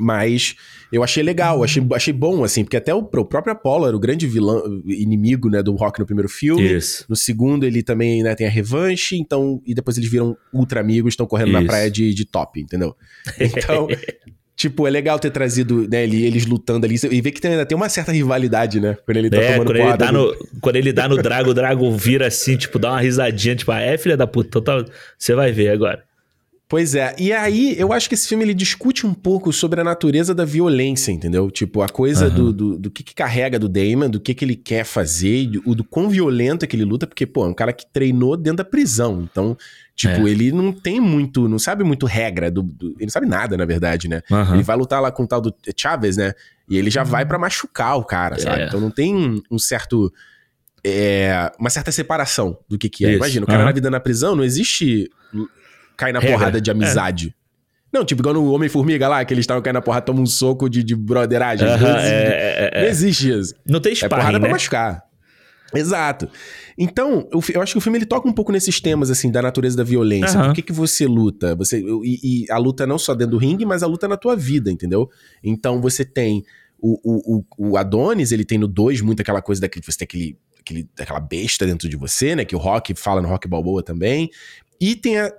Mas 0.02 0.56
eu 0.92 1.04
achei 1.04 1.22
legal, 1.22 1.60
uhum. 1.60 1.64
achei, 1.64 1.88
achei 1.94 2.14
bom, 2.14 2.44
assim, 2.44 2.64
porque 2.64 2.76
até 2.76 2.94
o, 2.94 2.98
o 2.98 3.26
próprio 3.26 3.54
Apollo 3.54 3.88
era 3.88 3.96
o 3.96 4.00
grande 4.00 4.26
vilão, 4.26 4.82
inimigo, 4.86 5.48
né, 5.48 5.62
do 5.62 5.76
Rock 5.76 6.00
no 6.00 6.06
primeiro 6.08 6.28
filme. 6.28 6.74
Isso. 6.74 7.06
No 7.08 7.16
segundo, 7.16 7.66
ele 7.66 7.84
também, 7.84 8.24
né, 8.24 8.34
tem 8.34 8.48
a 8.48 8.50
revanche, 8.50 9.16
então, 9.16 9.62
e 9.66 9.76
depois 9.76 9.98
eles 9.98 10.10
viram 10.10 10.36
ultra 10.52 10.82
amigos, 10.82 11.14
estão 11.14 11.28
correndo 11.28 11.50
Isso. 11.50 11.62
na 11.62 11.66
praia 11.66 11.92
de, 11.92 12.14
de 12.14 12.26
top, 12.26 12.60
entendeu? 12.60 12.96
Então, 13.40 13.88
tipo, 14.56 14.88
é 14.88 14.90
legal 14.90 15.20
ter 15.20 15.30
trazido, 15.30 15.88
né, 15.88 16.04
eles 16.04 16.46
lutando 16.46 16.86
ali, 16.86 16.96
e 17.12 17.22
ver 17.22 17.32
que 17.32 17.40
tem, 17.40 17.52
ainda 17.52 17.66
tem 17.66 17.76
uma 17.76 17.90
certa 17.90 18.12
rivalidade, 18.12 18.80
né, 18.80 18.98
quando 19.06 19.18
ele 19.18 19.30
tá 19.30 19.38
é, 19.38 19.52
tomando 19.54 19.68
quando 19.68 19.78
ele 19.78 19.98
dá 19.98 20.12
no, 20.12 20.36
Quando 20.60 20.76
ele 20.78 20.94
dá 20.94 21.08
no 21.08 21.22
Drago, 21.22 21.52
o 21.52 21.54
Drago 21.54 21.92
vira 21.92 22.28
assim, 22.28 22.58
tipo, 22.58 22.80
dá 22.80 22.92
uma 22.92 23.02
risadinha, 23.02 23.56
tipo, 23.56 23.72
ah, 23.72 23.80
é 23.80 23.98
filha 23.98 24.18
da 24.18 24.26
puta, 24.26 24.60
então 24.60 24.84
tá, 24.84 24.92
você 25.18 25.36
vai 25.36 25.52
ver 25.52 25.70
agora. 25.70 26.04
Pois 26.72 26.96
é, 26.96 27.14
e 27.20 27.34
aí 27.34 27.76
eu 27.78 27.92
acho 27.92 28.08
que 28.08 28.16
esse 28.16 28.26
filme 28.26 28.46
ele 28.46 28.54
discute 28.54 29.06
um 29.06 29.14
pouco 29.14 29.52
sobre 29.52 29.82
a 29.82 29.84
natureza 29.84 30.34
da 30.34 30.46
violência, 30.46 31.12
entendeu? 31.12 31.52
Tipo, 31.52 31.82
a 31.82 31.90
coisa 31.90 32.30
uhum. 32.30 32.34
do, 32.34 32.54
do, 32.54 32.80
do, 32.80 32.90
que, 32.90 33.04
que 33.04 33.14
carrega 33.14 33.60
do 33.60 33.68
Damon, 33.68 34.10
do 34.10 34.22
que, 34.22 34.34
que 34.34 34.46
ele 34.46 34.56
quer 34.56 34.86
fazer, 34.86 35.48
do, 35.48 35.76
do 35.76 35.84
quão 35.84 36.08
violento 36.08 36.64
é 36.64 36.68
que 36.70 36.78
ele 36.78 36.86
luta, 36.86 37.06
porque, 37.06 37.28
pô, 37.28 37.44
é 37.44 37.50
um 37.50 37.54
cara 37.54 37.74
que 37.74 37.86
treinou 37.92 38.38
dentro 38.38 38.60
da 38.60 38.64
prisão, 38.64 39.22
então, 39.30 39.58
tipo, 39.98 40.26
é. 40.26 40.32
ele 40.32 40.54
não 40.54 40.72
tem 40.72 41.02
muito, 41.02 41.46
não 41.50 41.60
sabe 41.60 41.84
muito 41.84 42.06
regra, 42.06 42.50
do, 42.50 42.64
do 42.64 42.92
ele 42.92 43.08
não 43.08 43.10
sabe 43.10 43.28
nada, 43.28 43.58
na 43.58 43.66
verdade, 43.66 44.08
né? 44.08 44.22
Uhum. 44.32 44.54
Ele 44.54 44.64
vai 44.64 44.78
lutar 44.78 45.02
lá 45.02 45.12
com 45.12 45.24
o 45.24 45.28
tal 45.28 45.42
do 45.42 45.54
Chaves, 45.76 46.16
né? 46.16 46.32
E 46.70 46.78
ele 46.78 46.90
já 46.90 47.04
uhum. 47.04 47.10
vai 47.10 47.26
para 47.26 47.38
machucar 47.38 47.98
o 47.98 48.06
cara, 48.06 48.40
sabe? 48.40 48.62
É. 48.62 48.68
Então 48.68 48.80
não 48.80 48.92
tem 48.92 49.44
um 49.52 49.60
certo... 49.60 50.10
É, 50.86 51.52
uma 51.60 51.70
certa 51.70 51.92
separação 51.92 52.58
do 52.70 52.78
que 52.78 52.88
que 52.88 53.06
é. 53.06 53.10
Isso. 53.10 53.18
Imagina, 53.18 53.44
o 53.44 53.48
cara 53.48 53.66
na 53.66 53.74
vida 53.74 53.90
na 53.92 54.00
prisão, 54.00 54.36
não 54.38 54.44
existe 54.44 55.12
cai 56.02 56.12
na 56.12 56.20
Regra. 56.20 56.38
porrada 56.38 56.60
de 56.60 56.70
é. 56.70 56.74
amizade. 56.74 57.36
É. 57.38 57.42
Não, 57.94 58.06
tipo, 58.06 58.22
igual 58.22 58.34
no 58.34 58.52
Homem-Formiga 58.52 59.08
lá, 59.08 59.24
que 59.24 59.34
eles 59.34 59.44
estavam 59.44 59.62
caindo 59.62 59.76
na 59.76 59.82
porrada, 59.82 60.06
toma 60.06 60.22
um 60.22 60.26
soco 60.26 60.70
de, 60.70 60.82
de 60.82 60.96
broderagem. 60.96 61.68
Uh 61.68 61.72
-huh, 61.72 61.82
não, 61.82 61.98
existe, 61.98 62.14
é, 62.14 62.70
é, 62.74 62.82
não 62.82 62.88
existe 62.88 63.30
isso. 63.30 63.56
Não 63.68 63.80
tem 63.80 63.94
sparring, 63.94 64.14
É 64.14 64.18
porrada 64.18 64.40
né? 64.40 64.46
pra 64.46 64.52
machucar. 64.52 65.04
Exato. 65.74 66.30
Então, 66.78 67.28
eu, 67.32 67.42
eu, 67.54 67.62
acho 67.62 67.74
que 67.74 67.78
o 67.78 67.82
filme 67.82 67.98
ele 67.98 68.06
toca 68.06 68.28
um 68.28 68.34
pouco 68.34 68.52
nesses 68.52 68.80
temas, 68.80 69.12
assim, 69.12 69.30
da 69.30 69.42
natureza 69.42 69.78
da 69.78 69.84
violência. 69.84 70.40
Uhum. 70.40 70.48
Por 70.48 70.56
que, 70.56 70.62
que 70.62 70.74
você 70.74 71.06
luta? 71.06 71.54
Você, 71.56 71.82
e, 72.04 72.46
e, 72.46 72.52
a 72.52 72.58
luta 72.58 72.88
não 72.88 72.98
só 72.98 73.14
dentro 73.14 73.32
do 73.32 73.38
ringue, 73.38 73.66
mas 73.66 73.84
a 73.84 73.88
luta 73.88 74.08
na 74.08 74.18
tua 74.18 74.36
vida, 74.36 74.72
entendeu? 74.72 75.10
Então, 75.44 75.82
você 75.82 76.04
tem 76.04 76.44
o, 76.80 76.98
o, 77.04 77.46
o 77.58 77.78
Adonis, 77.78 78.32
ele 78.32 78.44
tem 78.44 78.58
no 78.58 78.68
2 78.68 79.02
muito 79.02 79.22
aquela 79.22 79.42
coisa 79.42 79.62
daquele, 79.62 79.86
você 79.86 79.98
tem 80.00 80.06
aquele, 80.06 80.38
aquele, 80.60 80.90
aquela 81.00 81.20
besta 81.20 81.66
dentro 81.66 81.88
de 81.88 81.96
você, 81.96 82.36
né? 82.36 82.46
Que 82.46 82.56
o 82.56 82.60
Rock 82.60 82.96
fala 82.96 83.22
no 83.22 83.28
Rock 83.28 83.48
Balboa 83.48 83.84
também. 83.84 84.30
E 84.80 84.96
tem 84.96 85.20
a, 85.20 85.32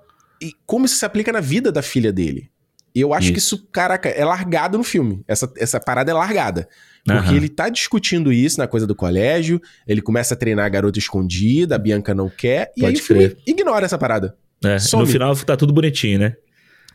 e 0.43 0.53
como 0.67 0.87
isso 0.87 0.97
se 0.97 1.05
aplica 1.05 1.33
na 1.33 1.41
vida 1.41 1.71
da 1.71 1.83
filha 1.83 2.13
dele. 2.13 2.51
E 2.95 3.01
eu 3.01 3.15
acho 3.15 3.27
isso. 3.27 3.33
que 3.33 3.39
isso, 3.39 3.69
caraca, 3.73 4.09
é 4.09 4.25
largado 4.25 4.77
no 4.77 4.85
filme. 4.85 5.25
Essa, 5.27 5.51
essa 5.57 5.81
parada 5.81 6.11
é 6.11 6.15
largada. 6.15 6.69
Porque 7.05 7.31
uhum. 7.31 7.37
ele 7.37 7.49
tá 7.49 7.69
discutindo 7.69 8.33
isso 8.33 8.59
na 8.59 8.67
coisa 8.67 8.87
do 8.87 8.95
colégio, 8.95 9.61
ele 9.87 10.03
começa 10.03 10.35
a 10.35 10.37
treinar 10.37 10.67
a 10.67 10.69
garota 10.69 10.99
escondida, 10.99 11.75
a 11.75 11.79
Bianca 11.79 12.15
não 12.15 12.29
quer, 12.29 12.71
e 12.77 12.83
Pode 12.83 12.97
aí 12.97 13.01
o 13.01 13.05
filme 13.05 13.37
ignora 13.47 13.87
essa 13.87 13.99
parada. 13.99 14.37
É, 14.65 14.77
no 14.97 15.07
final 15.07 15.35
tá 15.37 15.57
tudo 15.57 15.73
bonitinho, 15.73 16.21
né? 16.21 16.37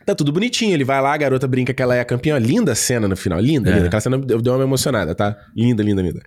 Tá 0.06 0.14
tudo 0.14 0.32
bonitinho. 0.32 0.72
Ele 0.72 0.84
vai 0.84 1.02
lá, 1.02 1.12
a 1.12 1.16
garota 1.18 1.46
brinca 1.46 1.74
que 1.74 1.82
ela 1.82 1.94
é 1.94 2.00
a 2.00 2.04
campeã. 2.04 2.38
Linda 2.38 2.74
cena 2.74 3.06
no 3.06 3.14
final. 3.14 3.38
Linda, 3.38 3.68
é. 3.68 3.74
linda. 3.74 3.86
Aquela 3.88 4.00
cena 4.00 4.16
deu 4.16 4.54
uma 4.54 4.64
emocionada, 4.64 5.14
tá? 5.14 5.36
Linda, 5.54 5.82
linda, 5.82 6.00
linda. 6.00 6.22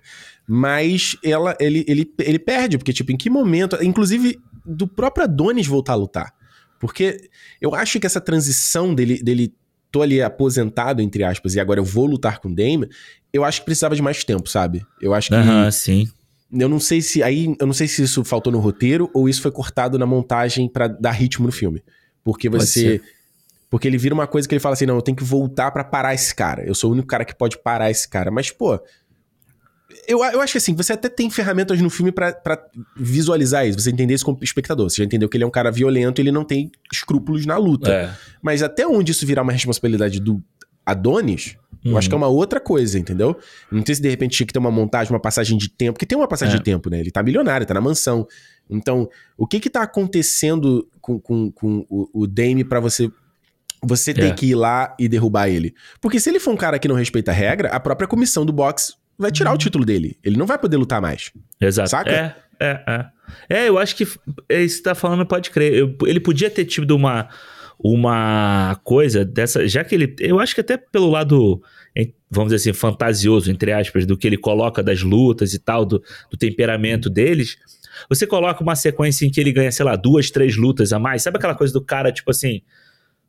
Mas 0.46 1.16
ela, 1.24 1.56
ele, 1.58 1.84
ele, 1.88 2.08
ele 2.20 2.38
perde, 2.38 2.78
porque, 2.78 2.92
tipo, 2.92 3.10
em 3.10 3.16
que 3.16 3.28
momento. 3.28 3.76
Inclusive, 3.82 4.38
do 4.64 4.86
próprio 4.86 5.24
Adonis 5.24 5.66
voltar 5.66 5.94
a 5.94 5.96
lutar. 5.96 6.32
Porque 6.82 7.30
eu 7.60 7.76
acho 7.76 8.00
que 8.00 8.06
essa 8.08 8.20
transição 8.20 8.92
dele, 8.92 9.22
dele 9.22 9.54
tô 9.88 10.02
ali 10.02 10.20
aposentado, 10.20 11.00
entre 11.00 11.22
aspas, 11.22 11.54
e 11.54 11.60
agora 11.60 11.78
eu 11.78 11.84
vou 11.84 12.06
lutar 12.06 12.40
com 12.40 12.48
o 12.48 12.52
Dame, 12.52 12.88
eu 13.32 13.44
acho 13.44 13.60
que 13.60 13.66
precisava 13.66 13.94
de 13.94 14.02
mais 14.02 14.24
tempo, 14.24 14.48
sabe? 14.48 14.84
Eu 15.00 15.14
acho 15.14 15.28
que. 15.28 15.34
Aham, 15.36 15.70
sim. 15.70 16.08
Eu 16.52 16.68
não 16.68 16.80
sei 16.80 17.00
se. 17.00 17.22
Aí, 17.22 17.54
eu 17.60 17.66
não 17.68 17.72
sei 17.72 17.86
se 17.86 18.02
isso 18.02 18.24
faltou 18.24 18.52
no 18.52 18.58
roteiro 18.58 19.08
ou 19.14 19.28
isso 19.28 19.40
foi 19.40 19.52
cortado 19.52 19.96
na 19.96 20.06
montagem 20.06 20.68
para 20.68 20.88
dar 20.88 21.12
ritmo 21.12 21.46
no 21.46 21.52
filme. 21.52 21.84
Porque 22.24 22.48
você. 22.48 23.00
Porque 23.70 23.86
ele 23.86 23.96
vira 23.96 24.12
uma 24.12 24.26
coisa 24.26 24.48
que 24.48 24.52
ele 24.52 24.60
fala 24.60 24.72
assim: 24.72 24.84
não, 24.84 24.96
eu 24.96 25.02
tenho 25.02 25.16
que 25.16 25.22
voltar 25.22 25.70
para 25.70 25.84
parar 25.84 26.14
esse 26.14 26.34
cara. 26.34 26.64
Eu 26.66 26.74
sou 26.74 26.90
o 26.90 26.94
único 26.94 27.06
cara 27.06 27.24
que 27.24 27.34
pode 27.34 27.62
parar 27.62 27.92
esse 27.92 28.08
cara. 28.08 28.28
Mas, 28.28 28.50
pô. 28.50 28.80
Eu, 30.06 30.24
eu 30.24 30.40
acho 30.40 30.52
que 30.52 30.58
assim, 30.58 30.74
você 30.74 30.92
até 30.92 31.08
tem 31.08 31.30
ferramentas 31.30 31.80
no 31.80 31.90
filme 31.90 32.12
para 32.12 32.36
visualizar 32.96 33.66
isso, 33.66 33.78
você 33.78 33.90
entender 33.90 34.14
isso 34.14 34.24
como 34.24 34.38
espectador. 34.42 34.88
Você 34.88 34.96
já 34.96 35.04
entendeu 35.04 35.28
que 35.28 35.36
ele 35.36 35.44
é 35.44 35.46
um 35.46 35.50
cara 35.50 35.70
violento 35.70 36.20
e 36.20 36.22
ele 36.22 36.32
não 36.32 36.44
tem 36.44 36.70
escrúpulos 36.92 37.46
na 37.46 37.56
luta. 37.56 37.92
É. 37.92 38.14
Mas 38.40 38.62
até 38.62 38.86
onde 38.86 39.12
isso 39.12 39.26
virar 39.26 39.42
uma 39.42 39.52
responsabilidade 39.52 40.20
do 40.20 40.42
Adonis, 40.84 41.56
eu 41.84 41.98
acho 41.98 42.08
que 42.08 42.14
é 42.14 42.18
uma 42.18 42.28
outra 42.28 42.60
coisa, 42.60 42.98
entendeu? 42.98 43.36
Não 43.70 43.84
sei 43.84 43.96
se 43.96 44.02
de 44.02 44.08
repente 44.08 44.36
tinha 44.36 44.46
que 44.46 44.52
ter 44.52 44.58
uma 44.58 44.70
montagem, 44.70 45.12
uma 45.12 45.20
passagem 45.20 45.58
de 45.58 45.68
tempo, 45.68 45.94
porque 45.94 46.06
tem 46.06 46.16
uma 46.16 46.28
passagem 46.28 46.54
é. 46.54 46.58
de 46.58 46.64
tempo, 46.64 46.88
né? 46.88 47.00
Ele 47.00 47.10
tá 47.10 47.22
milionário, 47.22 47.66
tá 47.66 47.74
na 47.74 47.80
mansão. 47.80 48.26
Então, 48.70 49.08
o 49.36 49.46
que 49.46 49.58
que 49.58 49.68
tá 49.68 49.82
acontecendo 49.82 50.88
com, 51.00 51.18
com, 51.18 51.50
com 51.50 51.84
o, 51.88 52.22
o 52.22 52.26
Dame 52.26 52.64
para 52.64 52.78
você 52.78 53.10
você 53.84 54.14
ter 54.14 54.26
é. 54.26 54.32
que 54.32 54.46
ir 54.46 54.54
lá 54.54 54.94
e 54.96 55.08
derrubar 55.08 55.48
ele? 55.48 55.74
Porque 56.00 56.20
se 56.20 56.30
ele 56.30 56.38
for 56.38 56.52
um 56.52 56.56
cara 56.56 56.78
que 56.78 56.86
não 56.86 56.94
respeita 56.94 57.32
a 57.32 57.34
regra, 57.34 57.68
a 57.70 57.80
própria 57.80 58.06
comissão 58.06 58.46
do 58.46 58.52
boxe 58.52 58.94
vai 59.18 59.30
tirar 59.30 59.52
o 59.52 59.58
título 59.58 59.84
dele. 59.84 60.18
Ele 60.22 60.36
não 60.36 60.46
vai 60.46 60.58
poder 60.58 60.76
lutar 60.76 61.00
mais. 61.00 61.30
Exato. 61.60 61.90
Saca? 61.90 62.10
É, 62.10 62.34
é, 62.60 62.82
é. 62.86 63.06
É, 63.48 63.68
eu 63.68 63.78
acho 63.78 63.96
que 63.96 64.06
é 64.48 64.62
isso 64.62 64.78
que 64.78 64.82
tá 64.84 64.94
falando 64.94 65.24
pode 65.26 65.50
crer. 65.50 65.74
Eu, 65.74 65.96
ele 66.06 66.20
podia 66.20 66.50
ter 66.50 66.64
tido 66.64 66.94
uma 66.94 67.28
uma 67.82 68.78
coisa 68.84 69.24
dessa, 69.24 69.66
já 69.66 69.82
que 69.82 69.94
ele, 69.94 70.14
eu 70.20 70.38
acho 70.38 70.54
que 70.54 70.60
até 70.60 70.76
pelo 70.76 71.10
lado, 71.10 71.60
vamos 72.30 72.52
dizer 72.52 72.70
assim, 72.70 72.78
fantasioso, 72.78 73.50
entre 73.50 73.72
aspas, 73.72 74.06
do 74.06 74.16
que 74.16 74.28
ele 74.28 74.36
coloca 74.36 74.84
das 74.84 75.02
lutas 75.02 75.52
e 75.52 75.58
tal, 75.58 75.84
do, 75.84 76.00
do 76.30 76.36
temperamento 76.36 77.10
deles, 77.10 77.56
você 78.08 78.24
coloca 78.24 78.62
uma 78.62 78.76
sequência 78.76 79.26
em 79.26 79.30
que 79.30 79.40
ele 79.40 79.50
ganha, 79.50 79.72
sei 79.72 79.84
lá, 79.84 79.96
duas, 79.96 80.30
três 80.30 80.56
lutas 80.56 80.92
a 80.92 80.98
mais, 81.00 81.22
sabe 81.22 81.38
aquela 81.38 81.56
coisa 81.56 81.72
do 81.72 81.84
cara, 81.84 82.12
tipo 82.12 82.30
assim, 82.30 82.62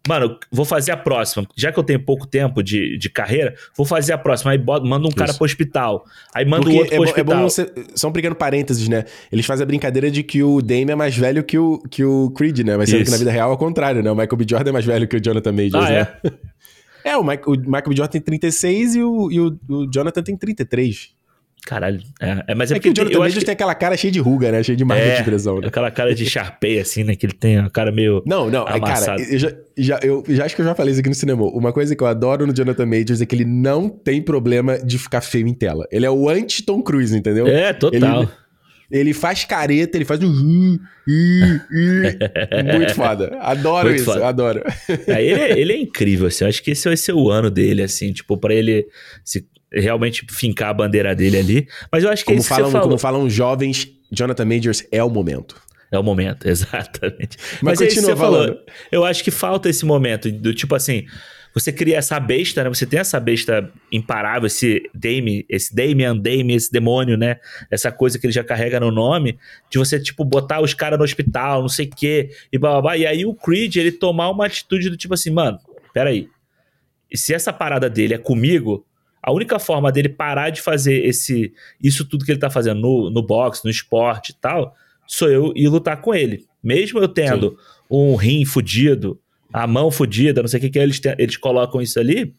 Mano, 0.05 0.37
vou 0.51 0.65
fazer 0.65 0.91
a 0.91 0.97
próxima. 0.97 1.47
Já 1.55 1.71
que 1.71 1.79
eu 1.79 1.83
tenho 1.83 1.99
pouco 1.99 2.27
tempo 2.27 2.61
de, 2.61 2.97
de 2.97 3.09
carreira, 3.09 3.55
vou 3.75 3.85
fazer 3.85 4.11
a 4.11 4.17
próxima. 4.17 4.51
Aí 4.51 4.57
bota, 4.57 4.85
manda 4.85 5.05
um 5.05 5.07
Isso. 5.07 5.15
cara 5.17 5.33
pro 5.33 5.45
hospital. 5.45 6.05
Aí 6.33 6.43
manda 6.45 6.67
o 6.67 6.75
outro 6.75 6.93
é 6.93 6.97
pro 6.97 7.03
hospital. 7.05 7.35
É 7.35 7.37
bom 7.37 7.43
você, 7.43 7.71
só 7.95 8.09
um 8.09 8.11
pequeno 8.11 8.35
parênteses, 8.35 8.89
né? 8.89 9.05
Eles 9.31 9.45
fazem 9.45 9.63
a 9.63 9.65
brincadeira 9.65 10.11
de 10.11 10.21
que 10.21 10.43
o 10.43 10.61
Dame 10.61 10.91
é 10.91 10.95
mais 10.95 11.15
velho 11.15 11.41
que 11.41 11.57
o, 11.57 11.79
que 11.89 12.03
o 12.03 12.31
Creed, 12.31 12.59
né? 12.59 12.75
Mas 12.75 12.89
sendo 12.89 13.05
que 13.05 13.11
na 13.11 13.17
vida 13.17 13.31
real 13.31 13.51
é 13.51 13.53
o 13.53 13.57
contrário, 13.57 14.03
né? 14.03 14.11
O 14.11 14.15
Michael 14.15 14.35
B. 14.35 14.45
Jordan 14.49 14.69
é 14.71 14.73
mais 14.73 14.85
velho 14.85 15.07
que 15.07 15.15
o 15.15 15.23
Jonathan 15.23 15.53
Majors, 15.53 15.85
ah, 15.85 15.89
né? 15.89 16.07
É? 17.05 17.11
é, 17.11 17.17
o, 17.17 17.23
Mike, 17.23 17.47
o 17.47 17.51
Michael 17.51 17.89
B. 17.89 17.95
Jordan 17.95 18.11
tem 18.11 18.21
36 18.21 18.95
e 18.95 19.03
o, 19.03 19.31
e 19.31 19.39
o, 19.39 19.57
o 19.69 19.89
Jonathan 19.89 20.21
tem 20.21 20.35
33. 20.35 21.11
Caralho. 21.65 22.01
É, 22.19 22.43
é 22.49 22.55
mas 22.55 22.71
é, 22.71 22.73
é 22.73 22.77
porque 22.77 22.91
que 22.91 22.93
o 22.93 23.03
Jonathan 23.03 23.19
Majors 23.19 23.39
que... 23.39 23.45
tem 23.45 23.53
aquela 23.53 23.73
cara 23.73 23.95
cheia 23.95 24.11
de 24.11 24.19
ruga, 24.19 24.51
né? 24.51 24.61
Cheia 24.61 24.75
de 24.75 24.83
marca 24.83 25.03
é, 25.03 25.13
de 25.13 25.19
expressão, 25.19 25.59
né? 25.59 25.67
Aquela 25.67 25.89
cara 25.89 26.13
de 26.13 26.25
Sharpay, 26.25 26.79
assim, 26.79 27.03
né? 27.03 27.15
Que 27.15 27.25
ele 27.25 27.33
tem 27.33 27.59
uma 27.59 27.69
cara 27.69 27.91
meio. 27.91 28.21
Não, 28.25 28.49
não, 28.49 28.67
é, 28.67 28.79
cara, 28.79 29.15
eu 29.21 29.39
já, 29.39 29.51
já, 29.77 29.99
eu 30.03 30.23
já 30.27 30.45
acho 30.45 30.55
que 30.55 30.61
eu 30.61 30.65
já 30.65 30.75
falei 30.75 30.91
isso 30.91 30.99
aqui 30.99 31.09
no 31.09 31.15
cinema. 31.15 31.43
Uma 31.45 31.71
coisa 31.71 31.95
que 31.95 32.03
eu 32.03 32.07
adoro 32.07 32.45
no 32.45 32.53
Jonathan 32.53 32.85
Majors 32.85 33.21
é 33.21 33.25
que 33.25 33.33
ele 33.33 33.45
não 33.45 33.87
tem 33.87 34.21
problema 34.21 34.77
de 34.77 34.97
ficar 34.97 35.21
feio 35.21 35.47
em 35.47 35.53
tela. 35.53 35.87
Ele 35.89 36.05
é 36.05 36.11
o 36.11 36.27
anti-Tom 36.29 36.81
Cruise, 36.81 37.17
entendeu? 37.17 37.47
É, 37.47 37.71
total. 37.71 38.23
Ele, 38.23 38.29
ele 38.91 39.13
faz 39.13 39.45
careta, 39.45 39.97
ele 39.97 40.05
faz 40.05 40.21
um. 40.21 40.29
Muito 42.77 42.93
foda. 42.93 43.37
Adoro 43.39 43.87
Muito 43.87 44.01
isso, 44.01 44.11
foda. 44.11 44.27
adoro. 44.27 44.61
É, 45.07 45.23
ele, 45.23 45.41
é, 45.41 45.59
ele, 45.59 45.73
é, 45.73 45.77
incrível, 45.77 46.27
assim. 46.27 46.43
Eu 46.43 46.49
acho 46.49 46.61
que 46.61 46.71
esse 46.71 46.87
vai 46.87 46.97
ser 46.97 47.13
o 47.13 47.31
ano 47.31 47.49
dele, 47.49 47.81
assim, 47.81 48.11
tipo, 48.11 48.37
para 48.37 48.53
ele 48.53 48.85
se 49.23 49.47
realmente 49.73 50.25
fincar 50.29 50.69
a 50.69 50.73
bandeira 50.73 51.15
dele 51.15 51.37
ali. 51.37 51.67
Mas 51.91 52.03
eu 52.03 52.09
acho 52.09 52.23
que 52.23 52.27
como 52.27 52.37
é 52.37 52.39
isso 52.39 52.49
falam, 52.49 52.63
que 52.63 52.69
você 52.69 52.71
falou. 52.73 52.87
Como 52.87 52.97
falam 52.97 53.29
jovens, 53.29 53.87
Jonathan 54.11 54.45
Majors 54.45 54.85
é 54.91 55.03
o 55.03 55.09
momento. 55.09 55.61
É 55.91 55.99
o 55.99 56.03
momento, 56.03 56.47
exatamente. 56.49 57.37
Mas, 57.61 57.79
Mas 57.79 57.81
é 57.81 57.87
isso 57.87 57.95
que 57.95 58.01
você 58.01 58.15
falando. 58.15 58.47
falou. 58.47 58.65
Eu 58.91 59.05
acho 59.05 59.23
que 59.23 59.31
falta 59.31 59.69
esse 59.69 59.85
momento 59.85 60.31
do 60.31 60.53
tipo 60.53 60.73
assim, 60.75 61.05
você 61.53 61.71
cria 61.71 61.97
essa 61.97 62.19
besta, 62.19 62.63
né? 62.63 62.69
Você 62.69 62.85
tem 62.85 62.99
essa 62.99 63.19
besta 63.19 63.71
imparável, 63.91 64.47
esse 64.47 64.89
Dame, 64.93 65.45
esse 65.47 65.73
Damian, 65.73 66.17
Dame, 66.17 66.55
esse 66.55 66.71
demônio, 66.71 67.15
né? 67.15 67.37
Essa 67.69 67.91
coisa 67.91 68.17
que 68.17 68.25
ele 68.25 68.33
já 68.33 68.43
carrega 68.43 68.79
no 68.79 68.89
nome, 68.89 69.37
de 69.69 69.77
você, 69.77 69.99
tipo, 69.99 70.25
botar 70.25 70.61
os 70.61 70.73
caras 70.73 70.97
no 70.97 71.05
hospital, 71.05 71.61
não 71.61 71.69
sei 71.69 71.85
o 71.85 71.89
quê, 71.95 72.31
e 72.51 72.57
blá, 72.57 72.71
blá, 72.71 72.81
blá. 72.81 72.97
E 72.97 73.05
aí 73.05 73.23
o 73.25 73.35
Creed, 73.35 73.75
ele 73.75 73.91
tomar 73.91 74.29
uma 74.31 74.47
atitude 74.47 74.89
do 74.89 74.97
tipo 74.97 75.13
assim, 75.13 75.29
mano, 75.29 75.59
peraí. 75.93 76.27
E 77.11 77.15
se 77.15 77.35
essa 77.35 77.53
parada 77.53 77.87
dele 77.87 78.15
é 78.15 78.17
comigo, 78.17 78.83
a 79.23 79.31
única 79.31 79.57
forma 79.57 79.89
dele 79.89 80.09
parar 80.09 80.49
de 80.49 80.61
fazer 80.61 81.05
esse 81.05 81.53
isso 81.81 82.03
tudo 82.03 82.25
que 82.25 82.31
ele 82.31 82.39
tá 82.39 82.49
fazendo 82.49 82.81
no, 82.81 83.09
no 83.09 83.23
boxe, 83.25 83.63
no 83.63 83.71
esporte 83.71 84.31
e 84.31 84.35
tal, 84.35 84.75
sou 85.07 85.29
eu 85.29 85.53
ir 85.55 85.69
lutar 85.69 86.01
com 86.01 86.13
ele. 86.13 86.45
Mesmo 86.61 86.99
eu 86.99 87.07
tendo 87.07 87.51
Sim. 87.51 87.55
um 87.89 88.15
rim 88.15 88.43
fudido, 88.43 89.17
a 89.51 89.65
mão 89.65 89.89
fodida, 89.89 90.41
não 90.41 90.49
sei 90.49 90.57
o 90.57 90.61
que, 90.61 90.69
que 90.71 90.79
eles, 90.79 90.99
eles 91.17 91.37
colocam 91.37 91.81
isso 91.81 91.99
ali, 91.99 92.33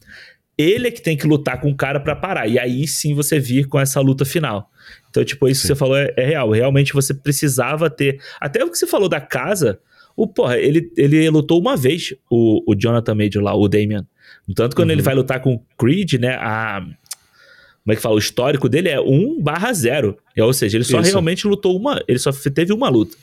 ele 0.59 0.89
é 0.89 0.91
que 0.91 1.01
tem 1.01 1.17
que 1.17 1.27
lutar 1.27 1.61
com 1.61 1.71
o 1.71 1.75
cara 1.75 1.99
para 1.99 2.15
parar. 2.15 2.49
E 2.49 2.59
aí 2.59 2.87
sim 2.87 3.15
você 3.15 3.39
vir 3.39 3.67
com 3.67 3.81
essa 3.81 4.01
luta 4.01 4.25
final. 4.25 4.71
Então, 5.09 5.25
tipo, 5.25 5.49
isso 5.49 5.63
sim. 5.63 5.69
que 5.69 5.75
você 5.75 5.79
falou 5.79 5.97
é, 5.97 6.13
é, 6.17 6.27
real. 6.27 6.51
Realmente 6.51 6.93
você 6.93 7.15
precisava 7.15 7.89
ter. 7.89 8.21
Até 8.41 8.65
o 8.65 8.71
que 8.71 8.77
você 8.77 8.87
falou 8.87 9.09
da 9.09 9.21
casa. 9.21 9.81
O, 10.17 10.29
porra, 10.29 10.59
ele, 10.59 10.93
ele 10.97 11.29
lutou 11.29 11.59
uma 11.59 11.77
vez, 11.77 12.15
o, 12.31 12.63
o 12.71 12.77
Jonathan 12.77 13.15
Major 13.17 13.43
lá, 13.43 13.55
o 13.55 13.67
Damian. 13.67 14.07
Tanto 14.55 14.77
quando 14.77 14.89
uhum. 14.89 14.95
ele 14.95 15.03
vai 15.03 15.15
lutar 15.15 15.41
com 15.41 15.55
o 15.55 15.63
Creed, 15.79 16.15
né? 16.15 16.37
A, 16.41 16.81
como 16.81 17.93
é 17.93 17.97
que 17.97 18.03
fala? 18.03 18.15
O 18.15 18.19
histórico 18.19 18.69
dele 18.69 18.89
é 18.89 19.01
1 19.01 19.43
barra 19.43 19.73
0. 19.73 20.17
Ou 20.39 20.53
seja, 20.53 20.77
ele 20.77 20.85
só 20.85 21.01
Isso. 21.01 21.11
realmente 21.11 21.47
lutou 21.47 21.77
uma. 21.77 22.03
Ele 22.09 22.19
só 22.19 22.31
teve 22.33 22.73
uma 22.73 22.89
luta. 22.89 23.17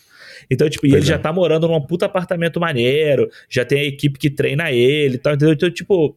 Então, 0.50 0.70
tipo, 0.70 0.86
e 0.86 0.92
ele 0.92 1.00
é. 1.00 1.02
já 1.02 1.18
tá 1.18 1.32
morando 1.32 1.68
num 1.68 1.82
puta 1.82 2.06
apartamento 2.06 2.60
maneiro, 2.60 3.30
já 3.50 3.64
tem 3.64 3.80
a 3.80 3.84
equipe 3.86 4.20
que 4.20 4.30
treina 4.30 4.72
ele 4.72 5.16
e 5.16 5.18
tal, 5.18 5.34
entendeu? 5.34 5.54
Então, 5.54 5.70
tipo, 5.70 6.16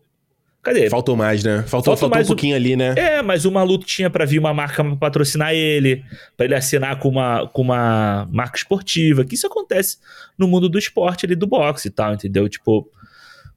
Cadê? 0.65 0.89
Faltou 0.89 1.15
mais, 1.15 1.45
né? 1.45 1.63
Faltou, 1.67 1.95
faltou 1.95 2.09
mais 2.09 2.27
um 2.27 2.29
pouquinho 2.29 2.55
um... 2.55 2.57
ali, 2.57 2.75
né? 2.75 2.95
É, 2.97 3.21
mas 3.21 3.45
uma 3.45 3.63
luta 3.63 3.85
tinha 3.85 4.09
para 4.09 4.25
vir 4.25 4.39
uma 4.39 4.55
marca 4.55 4.83
pra 4.83 4.97
patrocinar 4.97 5.53
ele, 5.53 6.03
para 6.39 6.47
ele 6.47 6.55
assinar 6.55 6.99
com 6.99 7.11
uma, 7.11 7.47
com 7.49 7.61
uma 7.61 8.27
marca 8.33 8.57
esportiva, 8.57 9.27
que 9.27 9.35
isso 9.35 9.47
acontece 9.47 9.99
no 10.39 10.49
mundo 10.49 10.67
do 10.67 10.79
esporte 10.79 11.27
ali, 11.27 11.35
do 11.35 11.47
boxe 11.47 11.89
e 11.89 11.91
tal, 11.91 12.15
entendeu? 12.15 12.49
Tipo, 12.49 12.89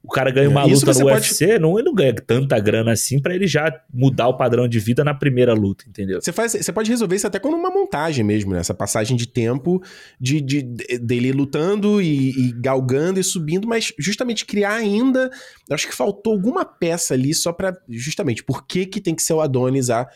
o 0.02 0.08
cara 0.10 0.30
ganha 0.30 0.48
uma 0.48 0.66
Isso 0.66 0.86
luta 0.86 0.98
no 0.98 1.06
pode... 1.06 1.26
UFC, 1.26 1.58
não, 1.58 1.78
ele 1.78 1.86
não 1.86 1.94
ganha 1.94 2.14
tanta 2.14 2.58
grana 2.58 2.92
assim 2.92 3.20
para 3.20 3.34
ele 3.34 3.46
já 3.46 3.72
mudar 3.92 4.28
o 4.28 4.36
padrão 4.36 4.68
de 4.68 4.78
vida 4.78 5.02
na 5.02 5.12
primeira 5.12 5.52
luta, 5.52 5.84
entendeu? 5.88 6.20
Você, 6.20 6.32
faz, 6.32 6.52
você 6.52 6.72
pode 6.72 6.90
resolver 6.90 7.16
isso 7.16 7.26
até 7.26 7.38
com 7.38 7.48
uma 7.48 7.70
montagem 7.70 8.24
mesmo, 8.24 8.52
né? 8.52 8.60
Essa 8.60 8.74
passagem 8.74 9.16
de 9.16 9.26
tempo 9.26 9.82
de, 10.20 10.40
de, 10.40 10.62
de 10.62 10.98
dele 10.98 11.32
lutando 11.32 12.00
e, 12.00 12.30
e, 12.30 12.52
galgando 12.52 13.18
e 13.18 13.24
subindo, 13.24 13.66
mas 13.66 13.92
justamente 13.98 14.46
criar 14.46 14.74
ainda. 14.74 15.30
Eu 15.68 15.74
acho 15.74 15.86
que 15.86 15.94
faltou 15.94 16.32
alguma 16.32 16.64
peça 16.64 17.14
ali 17.14 17.34
só 17.34 17.52
para 17.52 17.76
justamente 17.88 18.42
por 18.42 18.66
que, 18.66 18.86
que 18.86 19.00
tem 19.00 19.14
que 19.14 19.22
ser 19.22 19.34
o 19.34 19.40
Adonis 19.40 19.90
a 19.90 20.08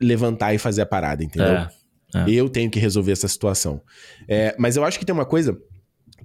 levantar 0.00 0.54
e 0.54 0.58
fazer 0.58 0.82
a 0.82 0.86
parada, 0.86 1.24
entendeu? 1.24 1.48
É, 1.48 1.68
é. 2.14 2.24
Eu 2.28 2.48
tenho 2.48 2.70
que 2.70 2.78
resolver 2.78 3.12
essa 3.12 3.26
situação. 3.26 3.80
É, 4.28 4.54
mas 4.58 4.76
eu 4.76 4.84
acho 4.84 4.98
que 4.98 5.04
tem 5.04 5.14
uma 5.14 5.24
coisa 5.24 5.58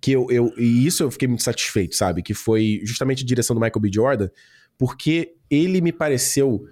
que 0.01 0.11
eu, 0.11 0.27
eu. 0.29 0.53
E 0.57 0.85
isso 0.85 1.03
eu 1.03 1.11
fiquei 1.11 1.27
muito 1.27 1.43
satisfeito, 1.43 1.95
sabe? 1.95 2.21
Que 2.21 2.33
foi 2.33 2.81
justamente 2.83 3.23
a 3.23 3.25
direção 3.25 3.55
do 3.55 3.59
Michael 3.59 3.81
B. 3.81 3.89
Jordan, 3.93 4.29
porque 4.77 5.33
ele 5.49 5.81
me 5.81 5.91
pareceu 5.91 6.65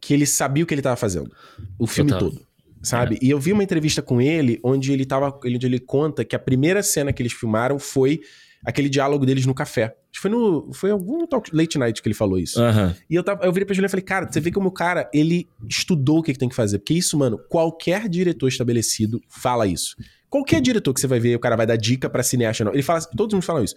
que 0.00 0.14
ele 0.14 0.26
sabia 0.26 0.64
o 0.64 0.66
que 0.66 0.74
ele 0.74 0.80
estava 0.80 0.96
fazendo. 0.96 1.30
O 1.78 1.86
filme 1.86 2.10
Total. 2.10 2.30
todo. 2.30 2.46
Sabe? 2.82 3.16
É. 3.16 3.18
E 3.22 3.30
eu 3.30 3.40
vi 3.40 3.52
uma 3.52 3.64
entrevista 3.64 4.02
com 4.02 4.20
ele 4.20 4.60
onde 4.62 4.92
ele 4.92 5.04
tava. 5.04 5.38
Onde 5.44 5.66
ele 5.66 5.80
conta 5.80 6.24
que 6.24 6.36
a 6.36 6.38
primeira 6.38 6.82
cena 6.82 7.12
que 7.12 7.22
eles 7.22 7.32
filmaram 7.32 7.78
foi 7.78 8.20
aquele 8.64 8.88
diálogo 8.88 9.24
deles 9.24 9.46
no 9.46 9.54
café. 9.54 9.96
Foi 10.14 10.30
no. 10.30 10.70
Foi 10.72 10.90
algum 10.90 11.26
talk, 11.26 11.54
late 11.54 11.78
night 11.78 12.02
que 12.02 12.08
ele 12.08 12.14
falou 12.14 12.38
isso. 12.38 12.60
Uhum. 12.60 12.94
E 13.08 13.14
eu, 13.14 13.24
tava, 13.24 13.44
eu 13.44 13.52
virei 13.52 13.64
pra 13.64 13.74
Juliana 13.74 13.88
e 13.88 13.90
falei, 13.90 14.04
cara, 14.04 14.30
você 14.30 14.40
vê 14.40 14.50
como 14.50 14.68
o 14.68 14.72
cara, 14.72 15.08
ele 15.12 15.48
estudou 15.68 16.18
o 16.18 16.22
que, 16.22 16.32
que 16.32 16.38
tem 16.38 16.48
que 16.48 16.54
fazer. 16.54 16.78
Porque 16.78 16.94
isso, 16.94 17.18
mano, 17.18 17.38
qualquer 17.48 18.08
diretor 18.08 18.48
estabelecido 18.48 19.20
fala 19.28 19.66
isso 19.66 19.96
Qualquer 20.34 20.60
diretor 20.60 20.92
que 20.92 21.00
você 21.00 21.06
vai 21.06 21.20
ver, 21.20 21.36
o 21.36 21.38
cara 21.38 21.54
vai 21.54 21.64
dar 21.64 21.76
dica 21.76 22.10
pra 22.10 22.20
cineasta. 22.20 22.64
Não. 22.64 22.72
Ele 22.72 22.82
fala, 22.82 23.00
todos 23.16 23.32
mundo 23.32 23.44
falam 23.44 23.62
isso. 23.62 23.76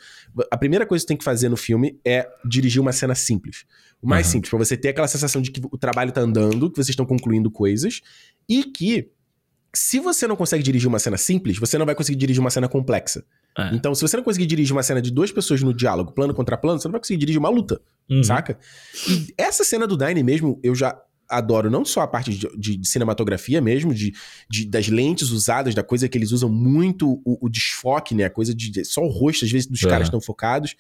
A 0.50 0.58
primeira 0.58 0.88
coisa 0.88 1.04
que 1.04 1.06
você 1.06 1.10
tem 1.10 1.16
que 1.16 1.24
fazer 1.24 1.50
no 1.50 1.56
filme 1.56 2.00
é 2.04 2.28
dirigir 2.44 2.82
uma 2.82 2.92
cena 2.92 3.14
simples. 3.14 3.64
O 4.02 4.08
mais 4.08 4.26
uhum. 4.26 4.32
simples, 4.32 4.50
pra 4.50 4.58
você 4.58 4.76
ter 4.76 4.90
aquela 4.90 5.08
sensação 5.08 5.40
de 5.40 5.52
que 5.52 5.62
o 5.72 5.78
trabalho 5.78 6.12
tá 6.12 6.22
andando, 6.22 6.68
que 6.72 6.78
vocês 6.78 6.90
estão 6.90 7.06
concluindo 7.06 7.52
coisas, 7.52 8.02
e 8.50 8.64
que 8.64 9.08
se 9.72 10.00
você 10.00 10.26
não 10.26 10.36
consegue 10.36 10.64
dirigir 10.64 10.90
uma 10.90 10.98
cena 10.98 11.16
simples, 11.16 11.60
você 11.60 11.78
não 11.78 11.86
vai 11.86 11.94
conseguir 11.94 12.18
dirigir 12.18 12.42
uma 12.42 12.50
cena 12.50 12.68
complexa. 12.68 13.24
É. 13.56 13.76
Então, 13.76 13.94
se 13.94 14.02
você 14.02 14.18
não 14.18 14.24
conseguir 14.24 14.48
dirigir 14.48 14.76
uma 14.76 14.82
cena 14.82 15.00
de 15.00 15.12
duas 15.12 15.32
pessoas 15.32 15.62
no 15.62 15.72
diálogo, 15.72 16.12
plano 16.12 16.34
contra 16.34 16.58
plano, 16.58 16.82
você 16.82 16.88
não 16.88 16.94
vai 16.94 17.02
conseguir 17.02 17.20
dirigir 17.20 17.38
uma 17.40 17.50
luta, 17.50 17.80
uhum. 18.10 18.24
saca? 18.24 18.58
E 19.08 19.32
essa 19.38 19.64
cena 19.64 19.86
do 19.86 19.96
Dine 19.96 20.24
mesmo, 20.24 20.60
eu 20.64 20.74
já 20.74 21.00
adoro 21.30 21.70
não 21.70 21.84
só 21.84 22.02
a 22.02 22.08
parte 22.08 22.32
de, 22.32 22.48
de, 22.58 22.78
de 22.78 22.88
cinematografia 22.88 23.62
mesmo, 23.62 23.94
de, 23.94 24.14
de, 24.50 24.66
das 24.66 24.88
lentes 24.88 25.30
usadas, 25.30 25.76
da 25.76 25.84
coisa 25.84 26.08
que 26.08 26.18
eles 26.18 26.32
usam 26.32 26.50
muito 26.50 27.22
o, 27.26 27.46
o 27.46 27.50
desfoque, 27.50 28.16
né? 28.16 28.26
A 28.26 28.30
coisa 28.30 28.54
de, 28.54 28.86
só 28.86 29.02
o 29.02 29.10
rosto, 29.10 29.46
às 29.46 29.52
vezes, 29.52 29.68
dos 29.68 29.82
uhum. 29.82 29.90
caras 29.90 30.08
estão 30.08 30.22
focados. 30.22 30.76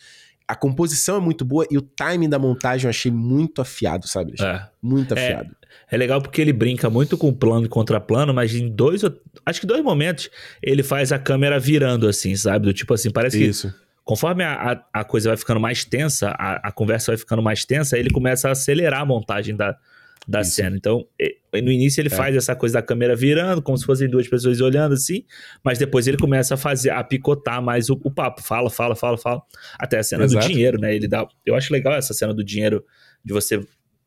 A 0.47 0.55
composição 0.55 1.17
é 1.17 1.19
muito 1.19 1.43
boa 1.43 1.67
e 1.69 1.77
o 1.77 1.81
timing 1.81 2.29
da 2.29 2.39
montagem 2.39 2.85
eu 2.85 2.89
achei 2.89 3.11
muito 3.11 3.61
afiado, 3.61 4.07
sabe? 4.07 4.33
É. 4.39 4.65
Muito 4.81 5.13
é, 5.13 5.25
afiado. 5.25 5.55
É, 5.91 5.95
é, 5.95 5.97
legal 5.97 6.21
porque 6.21 6.39
ele 6.39 6.53
brinca 6.53 6.89
muito 6.89 7.17
com 7.17 7.33
plano 7.33 7.65
e 7.65 7.69
contraplano, 7.69 8.33
mas 8.33 8.55
em 8.55 8.69
dois, 8.69 9.01
acho 9.45 9.59
que 9.59 9.67
dois 9.67 9.83
momentos, 9.83 10.29
ele 10.63 10.83
faz 10.83 11.11
a 11.11 11.19
câmera 11.19 11.59
virando 11.59 12.07
assim, 12.07 12.33
sabe? 12.35 12.65
Do 12.67 12.73
tipo 12.73 12.93
assim, 12.93 13.09
parece 13.09 13.43
Isso. 13.43 13.69
que 13.69 13.87
conforme 14.07 14.41
a, 14.41 14.81
a, 14.93 15.01
a, 15.01 15.03
coisa 15.03 15.31
vai 15.31 15.37
ficando 15.37 15.59
mais 15.59 15.83
tensa, 15.83 16.29
a, 16.29 16.69
a 16.69 16.71
conversa 16.71 17.11
vai 17.11 17.17
ficando 17.17 17.41
mais 17.41 17.65
tensa, 17.65 17.99
ele 17.99 18.09
começa 18.09 18.47
a 18.47 18.53
acelerar 18.53 19.01
a 19.01 19.05
montagem 19.05 19.53
da, 19.53 19.77
da 20.27 20.41
Isso. 20.41 20.51
cena. 20.51 20.75
Então, 20.75 21.05
no 21.53 21.71
início 21.71 22.01
ele 22.01 22.09
é. 22.09 22.11
faz 22.11 22.35
essa 22.35 22.55
coisa 22.55 22.73
da 22.73 22.81
câmera 22.81 23.15
virando, 23.15 23.61
como 23.61 23.77
se 23.77 23.85
fossem 23.85 24.09
duas 24.09 24.27
pessoas 24.27 24.59
olhando 24.61 24.93
assim, 24.93 25.23
mas 25.63 25.77
depois 25.77 26.07
ele 26.07 26.17
começa 26.17 26.53
a 26.53 26.57
fazer, 26.57 26.89
a 26.89 27.03
picotar 27.03 27.61
mais 27.61 27.89
o, 27.89 27.99
o 28.03 28.11
papo. 28.11 28.41
Fala, 28.41 28.69
fala, 28.69 28.95
fala, 28.95 29.17
fala. 29.17 29.41
Até 29.79 29.99
a 29.99 30.03
cena 30.03 30.25
Exato. 30.25 30.45
do 30.45 30.51
dinheiro, 30.51 30.79
né? 30.79 30.95
Ele 30.95 31.07
dá. 31.07 31.27
Eu 31.45 31.55
acho 31.55 31.71
legal 31.71 31.93
essa 31.93 32.13
cena 32.13 32.33
do 32.33 32.43
dinheiro, 32.43 32.83
de 33.23 33.33
você. 33.33 33.59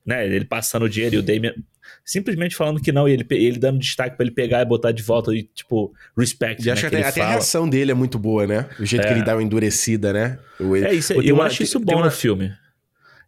Né, 0.05 0.25
ele 0.25 0.47
passando 0.47 0.85
o 0.85 0.89
dinheiro 0.89 1.17
e 1.17 1.19
o 1.19 1.23
Damien 1.23 1.55
simplesmente 2.03 2.57
falando 2.57 2.81
que 2.81 2.91
não, 2.91 3.09
e 3.09 3.13
ele, 3.13 3.27
ele 3.31 3.59
dando 3.59 3.79
destaque 3.79 4.17
para 4.17 4.25
ele 4.25 4.35
pegar 4.35 4.63
e 4.63 4.65
botar 4.65 4.93
de 4.93 5.03
volta 5.03 5.35
e, 5.35 5.43
tipo, 5.43 5.93
respect. 6.17 6.63
E 6.63 6.67
né, 6.67 6.73
acho 6.73 6.89
que 6.89 6.97
até, 6.97 7.07
até 7.07 7.21
a 7.21 7.29
reação 7.31 7.69
dele 7.69 7.91
é 7.91 7.95
muito 7.95 8.19
boa, 8.19 8.47
né? 8.47 8.69
O 8.79 8.85
jeito 8.87 9.05
é. 9.05 9.09
que 9.09 9.15
ele 9.15 9.25
dá 9.25 9.35
uma 9.37 9.43
endurecida, 9.43 10.13
né? 10.13 10.39
O, 10.59 10.75
é 10.75 10.95
isso, 10.95 11.13
eu 11.13 11.35
uma, 11.35 11.45
acho 11.45 11.63
isso 11.63 11.79
bom 11.79 11.97
uma... 11.97 12.07
no 12.07 12.11
filme. 12.11 12.53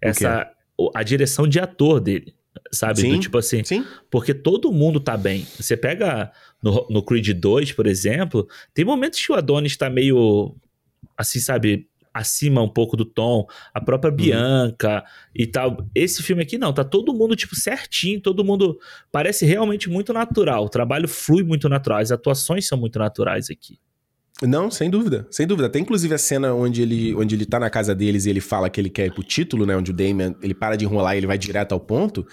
Essa, 0.01 0.51
a 0.95 1.03
direção 1.03 1.47
de 1.47 1.61
ator 1.61 2.01
dele 2.01 2.35
sabe? 2.73 3.01
Sim, 3.01 3.15
Do, 3.15 3.21
tipo 3.21 3.39
assim, 3.39 3.63
sim. 3.63 3.85
porque 4.11 4.33
todo 4.33 4.73
mundo 4.73 4.99
tá 4.99 5.17
bem. 5.17 5.47
Você 5.59 5.77
pega 5.77 6.33
no, 6.63 6.87
no 6.89 7.03
Creed 7.03 7.29
2, 7.31 7.73
por 7.73 7.87
exemplo, 7.87 8.49
tem 8.73 8.85
momentos 8.85 9.25
que 9.25 9.31
o 9.31 9.35
Adonis 9.35 9.77
tá 9.77 9.91
meio, 9.91 10.55
assim, 11.17 11.39
sabe, 11.39 11.87
acima 12.13 12.63
um 12.63 12.69
pouco 12.69 12.97
do 12.97 13.05
tom, 13.05 13.47
a 13.73 13.81
própria 13.81 14.11
uhum. 14.11 14.17
Bianca 14.17 15.05
e 15.35 15.47
tal. 15.47 15.87
Esse 15.95 16.23
filme 16.23 16.43
aqui 16.43 16.59
não, 16.59 16.73
tá 16.73 16.85
todo 16.85 17.15
mundo 17.15 17.37
tipo 17.37 17.55
certinho, 17.57 18.21
todo 18.21 18.45
mundo 18.45 18.79
parece 19.11 19.47
realmente 19.47 19.89
muito 19.89 20.13
natural. 20.13 20.65
O 20.65 20.69
trabalho 20.69 21.09
flui 21.09 21.43
muito 21.43 21.69
natural, 21.69 22.01
as 22.01 22.13
atuações 22.13 22.67
são 22.67 22.79
muito 22.79 22.99
naturais 22.99 23.51
aqui. 23.51 23.79
Não, 24.43 24.71
sem 24.71 24.91
dúvida, 24.91 25.27
sem 25.31 25.47
dúvida. 25.47 25.69
Tem 25.69 25.83
inclusive 25.83 26.15
a 26.15 26.19
cena 26.19 26.53
onde 26.53 26.83
ele, 26.83 27.15
onde 27.15 27.35
ele 27.35 27.47
tá 27.47 27.61
na 27.61 27.71
casa 27.71 27.95
deles 27.95 28.27
e 28.27 28.31
ele 28.31 28.41
fala 28.41 28.69
que 28.69 28.81
ele 28.81 28.91
quer 28.91 29.07
ir 29.07 29.13
pro 29.13 29.23
título, 29.23 29.65
né? 29.65 29.77
Onde 29.77 29.93
o 29.93 29.95
Damien, 29.95 30.35
ele 30.43 30.55
para 30.55 30.75
de 30.75 30.85
enrolar 30.85 31.15
e 31.15 31.19
ele 31.19 31.27
vai 31.29 31.39
direto 31.39 31.73
ao 31.73 31.81
ponto. 31.81 32.27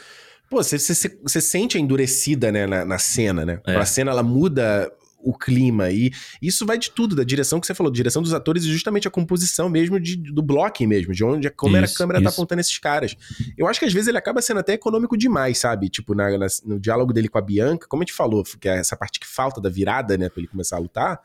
Pô, 0.49 0.63
você, 0.63 0.79
você, 0.79 1.19
você 1.21 1.41
sente 1.41 1.77
a 1.77 1.79
endurecida, 1.79 2.51
né, 2.51 2.65
na, 2.65 2.83
na 2.83 2.97
cena, 2.97 3.45
né? 3.45 3.61
É. 3.65 3.75
A 3.75 3.85
cena, 3.85 4.11
ela 4.11 4.23
muda 4.23 4.91
o 5.21 5.37
clima. 5.37 5.91
E 5.91 6.11
isso 6.41 6.65
vai 6.65 6.77
de 6.77 6.89
tudo, 6.91 7.15
da 7.15 7.23
direção 7.23 7.59
que 7.59 7.67
você 7.67 7.75
falou, 7.75 7.91
direção 7.91 8.21
dos 8.21 8.33
atores 8.33 8.63
e 8.63 8.71
justamente 8.71 9.07
a 9.07 9.11
composição 9.11 9.69
mesmo 9.69 9.99
de, 9.99 10.15
do 10.15 10.41
blocking 10.41 10.87
mesmo, 10.87 11.13
de 11.13 11.23
onde 11.23 11.49
câmera, 11.49 11.85
isso, 11.85 11.95
a 11.95 11.97
câmera 11.97 12.23
tá 12.23 12.29
apontando 12.29 12.61
esses 12.61 12.77
caras. 12.77 13.15
Eu 13.57 13.67
acho 13.67 13.79
que 13.79 13.85
às 13.85 13.93
vezes 13.93 14.07
ele 14.07 14.17
acaba 14.17 14.41
sendo 14.41 14.59
até 14.59 14.73
econômico 14.73 15.17
demais, 15.17 15.57
sabe? 15.57 15.89
Tipo, 15.89 16.15
na, 16.15 16.37
na, 16.37 16.47
no 16.65 16.79
diálogo 16.79 17.13
dele 17.13 17.27
com 17.27 17.37
a 17.37 17.41
Bianca, 17.41 17.87
como 17.87 18.01
a 18.01 18.05
gente 18.05 18.13
falou, 18.13 18.43
que 18.59 18.69
é 18.69 18.77
essa 18.77 18.95
parte 18.95 19.19
que 19.19 19.27
falta 19.27 19.61
da 19.61 19.69
virada, 19.69 20.17
né, 20.17 20.29
pra 20.29 20.39
ele 20.39 20.47
começar 20.47 20.77
a 20.77 20.79
lutar 20.79 21.19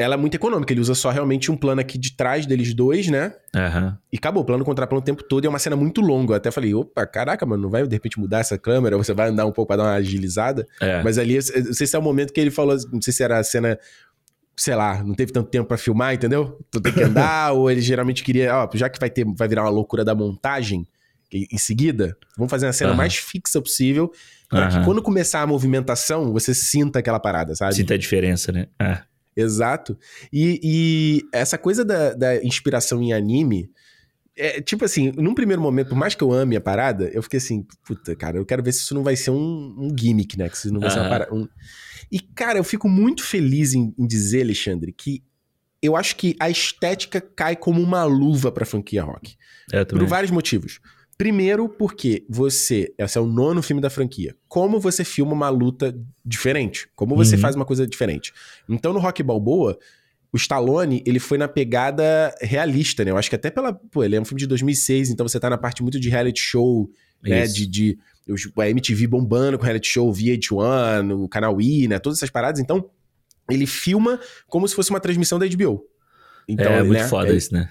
ela 0.00 0.14
é 0.14 0.16
muito 0.16 0.34
econômica. 0.34 0.72
Ele 0.72 0.80
usa 0.80 0.94
só 0.94 1.10
realmente 1.10 1.50
um 1.50 1.56
plano 1.56 1.80
aqui 1.80 1.98
de 1.98 2.16
trás 2.16 2.46
deles 2.46 2.72
dois, 2.72 3.08
né? 3.08 3.34
Uhum. 3.54 3.94
E 4.12 4.16
acabou, 4.16 4.44
plano 4.44 4.64
contra 4.64 4.86
plano 4.86 5.02
o 5.02 5.04
tempo 5.04 5.22
todo. 5.22 5.44
E 5.44 5.46
é 5.46 5.50
uma 5.50 5.58
cena 5.58 5.76
muito 5.76 6.00
longa. 6.00 6.32
Eu 6.32 6.36
até 6.36 6.50
falei, 6.50 6.74
opa, 6.74 7.06
caraca, 7.06 7.44
mano, 7.44 7.64
não 7.64 7.70
vai 7.70 7.86
de 7.86 7.94
repente 7.94 8.18
mudar 8.18 8.38
essa 8.38 8.56
câmera? 8.56 8.96
Você 8.96 9.12
vai 9.12 9.28
andar 9.28 9.44
um 9.46 9.52
pouco 9.52 9.68
pra 9.68 9.76
dar 9.76 9.82
uma 9.84 9.94
agilizada? 9.94 10.66
É. 10.80 11.02
Mas 11.02 11.18
ali, 11.18 11.34
não 11.34 11.74
sei 11.74 11.86
se 11.86 11.94
é 11.94 11.98
o 11.98 12.02
momento 12.02 12.32
que 12.32 12.40
ele 12.40 12.50
falou, 12.50 12.76
não 12.92 13.02
sei 13.02 13.12
se 13.12 13.22
era 13.22 13.38
a 13.38 13.44
cena 13.44 13.78
sei 14.56 14.74
lá, 14.74 15.02
não 15.02 15.14
teve 15.14 15.32
tanto 15.32 15.48
tempo 15.48 15.66
para 15.66 15.78
filmar, 15.78 16.12
entendeu? 16.12 16.58
Tu 16.70 16.82
tem 16.82 16.92
que 16.92 17.02
andar, 17.02 17.52
ou 17.56 17.70
ele 17.70 17.80
geralmente 17.80 18.22
queria, 18.22 18.54
ó, 18.54 18.68
já 18.74 18.90
que 18.90 19.00
vai 19.00 19.08
ter, 19.08 19.24
vai 19.24 19.48
virar 19.48 19.62
uma 19.62 19.70
loucura 19.70 20.04
da 20.04 20.14
montagem 20.14 20.86
em 21.32 21.56
seguida, 21.56 22.14
vamos 22.36 22.50
fazer 22.50 22.66
uma 22.66 22.72
cena 22.72 22.90
uhum. 22.90 22.96
mais 22.96 23.16
fixa 23.16 23.60
possível, 23.62 24.12
pra 24.50 24.64
uhum. 24.64 24.68
que 24.68 24.84
quando 24.84 25.02
começar 25.02 25.40
a 25.40 25.46
movimentação, 25.46 26.30
você 26.32 26.52
sinta 26.52 26.98
aquela 26.98 27.18
parada, 27.18 27.54
sabe? 27.54 27.74
Sinta 27.74 27.94
a 27.94 27.98
diferença, 27.98 28.52
né? 28.52 28.66
É. 28.78 28.98
Exato. 29.40 29.98
E, 30.32 30.60
e 30.62 31.22
essa 31.32 31.58
coisa 31.58 31.84
da, 31.84 32.14
da, 32.14 32.42
inspiração 32.44 33.02
em 33.02 33.12
anime. 33.12 33.70
É, 34.36 34.60
tipo 34.60 34.84
assim, 34.84 35.12
num 35.16 35.34
primeiro 35.34 35.60
momento, 35.60 35.88
por 35.88 35.98
mais 35.98 36.14
que 36.14 36.22
eu 36.22 36.32
ame 36.32 36.56
a 36.56 36.60
parada, 36.60 37.10
eu 37.12 37.22
fiquei 37.22 37.38
assim, 37.38 37.66
puta, 37.86 38.16
cara, 38.16 38.38
eu 38.38 38.46
quero 38.46 38.62
ver 38.62 38.72
se 38.72 38.80
isso 38.80 38.94
não 38.94 39.02
vai 39.02 39.14
ser 39.14 39.30
um, 39.30 39.74
um 39.78 39.94
gimmick, 39.98 40.38
né? 40.38 40.48
Que 40.48 40.56
isso 40.56 40.72
não 40.72 40.80
vai 40.80 40.90
ser 40.90 41.00
uma 41.00 41.08
parada. 41.08 41.34
Um... 41.34 41.46
E, 42.10 42.18
cara, 42.20 42.58
eu 42.58 42.64
fico 42.64 42.88
muito 42.88 43.22
feliz 43.22 43.74
em, 43.74 43.94
em, 43.98 44.06
dizer, 44.06 44.42
Alexandre, 44.42 44.92
que 44.92 45.22
eu 45.82 45.96
acho 45.96 46.16
que 46.16 46.36
a 46.40 46.48
estética 46.48 47.20
cai 47.20 47.56
como 47.56 47.82
uma 47.82 48.04
luva 48.04 48.50
pra 48.50 48.64
franquia 48.64 49.02
rock. 49.02 49.36
É, 49.72 49.84
por 49.84 50.04
vários 50.06 50.30
motivos. 50.30 50.80
Primeiro, 51.20 51.68
porque 51.68 52.24
você. 52.30 52.94
Esse 52.96 53.18
é 53.18 53.20
o 53.20 53.26
nono 53.26 53.60
filme 53.60 53.82
da 53.82 53.90
franquia. 53.90 54.34
Como 54.48 54.80
você 54.80 55.04
filma 55.04 55.34
uma 55.34 55.50
luta 55.50 55.94
diferente? 56.24 56.88
Como 56.96 57.14
você 57.14 57.34
uhum. 57.34 57.42
faz 57.42 57.54
uma 57.54 57.66
coisa 57.66 57.86
diferente? 57.86 58.32
Então, 58.66 58.90
no 58.94 58.98
Rock 58.98 59.22
Balboa, 59.22 59.78
o 60.32 60.38
Stallone, 60.38 61.04
ele 61.06 61.18
foi 61.18 61.36
na 61.36 61.46
pegada 61.46 62.34
realista, 62.40 63.04
né? 63.04 63.10
Eu 63.10 63.18
acho 63.18 63.28
que 63.28 63.36
até 63.36 63.50
pela. 63.50 63.74
Pô, 63.74 64.02
ele 64.02 64.16
é 64.16 64.20
um 64.20 64.24
filme 64.24 64.38
de 64.38 64.46
2006, 64.46 65.10
então 65.10 65.28
você 65.28 65.38
tá 65.38 65.50
na 65.50 65.58
parte 65.58 65.82
muito 65.82 66.00
de 66.00 66.08
reality 66.08 66.40
show, 66.40 66.90
né? 67.22 67.46
De, 67.46 67.66
de. 67.66 67.98
A 68.58 68.70
MTV 68.70 69.06
bombando 69.06 69.58
com 69.58 69.64
reality 69.64 69.88
show, 69.88 70.10
VH1, 70.10 71.22
o 71.22 71.28
canal 71.28 71.60
I, 71.60 71.86
né? 71.86 71.98
Todas 71.98 72.18
essas 72.18 72.30
paradas. 72.30 72.62
Então, 72.62 72.88
ele 73.50 73.66
filma 73.66 74.18
como 74.46 74.66
se 74.66 74.74
fosse 74.74 74.88
uma 74.88 75.00
transmissão 75.00 75.38
da 75.38 75.46
HBO. 75.46 75.84
Então, 76.48 76.72
é, 76.72 76.82
muito 76.82 76.98
né? 76.98 77.08
foda 77.08 77.30
é, 77.30 77.36
isso, 77.36 77.52
né? 77.52 77.68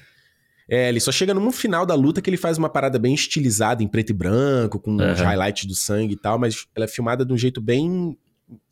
É, 0.69 0.87
ele 0.87 0.99
só 0.99 1.11
chega 1.11 1.33
no 1.33 1.51
final 1.51 1.85
da 1.85 1.95
luta 1.95 2.21
que 2.21 2.29
ele 2.29 2.37
faz 2.37 2.57
uma 2.57 2.69
parada 2.69 2.99
bem 2.99 3.13
estilizada, 3.13 3.81
em 3.81 3.87
preto 3.87 4.11
e 4.11 4.13
branco, 4.13 4.79
com 4.79 4.91
uhum. 4.91 5.11
os 5.11 5.19
highlights 5.19 5.65
do 5.65 5.73
sangue 5.73 6.13
e 6.13 6.17
tal, 6.17 6.37
mas 6.37 6.67
ela 6.75 6.85
é 6.85 6.87
filmada 6.87 7.25
de 7.25 7.33
um 7.33 7.37
jeito 7.37 7.59
bem. 7.59 8.15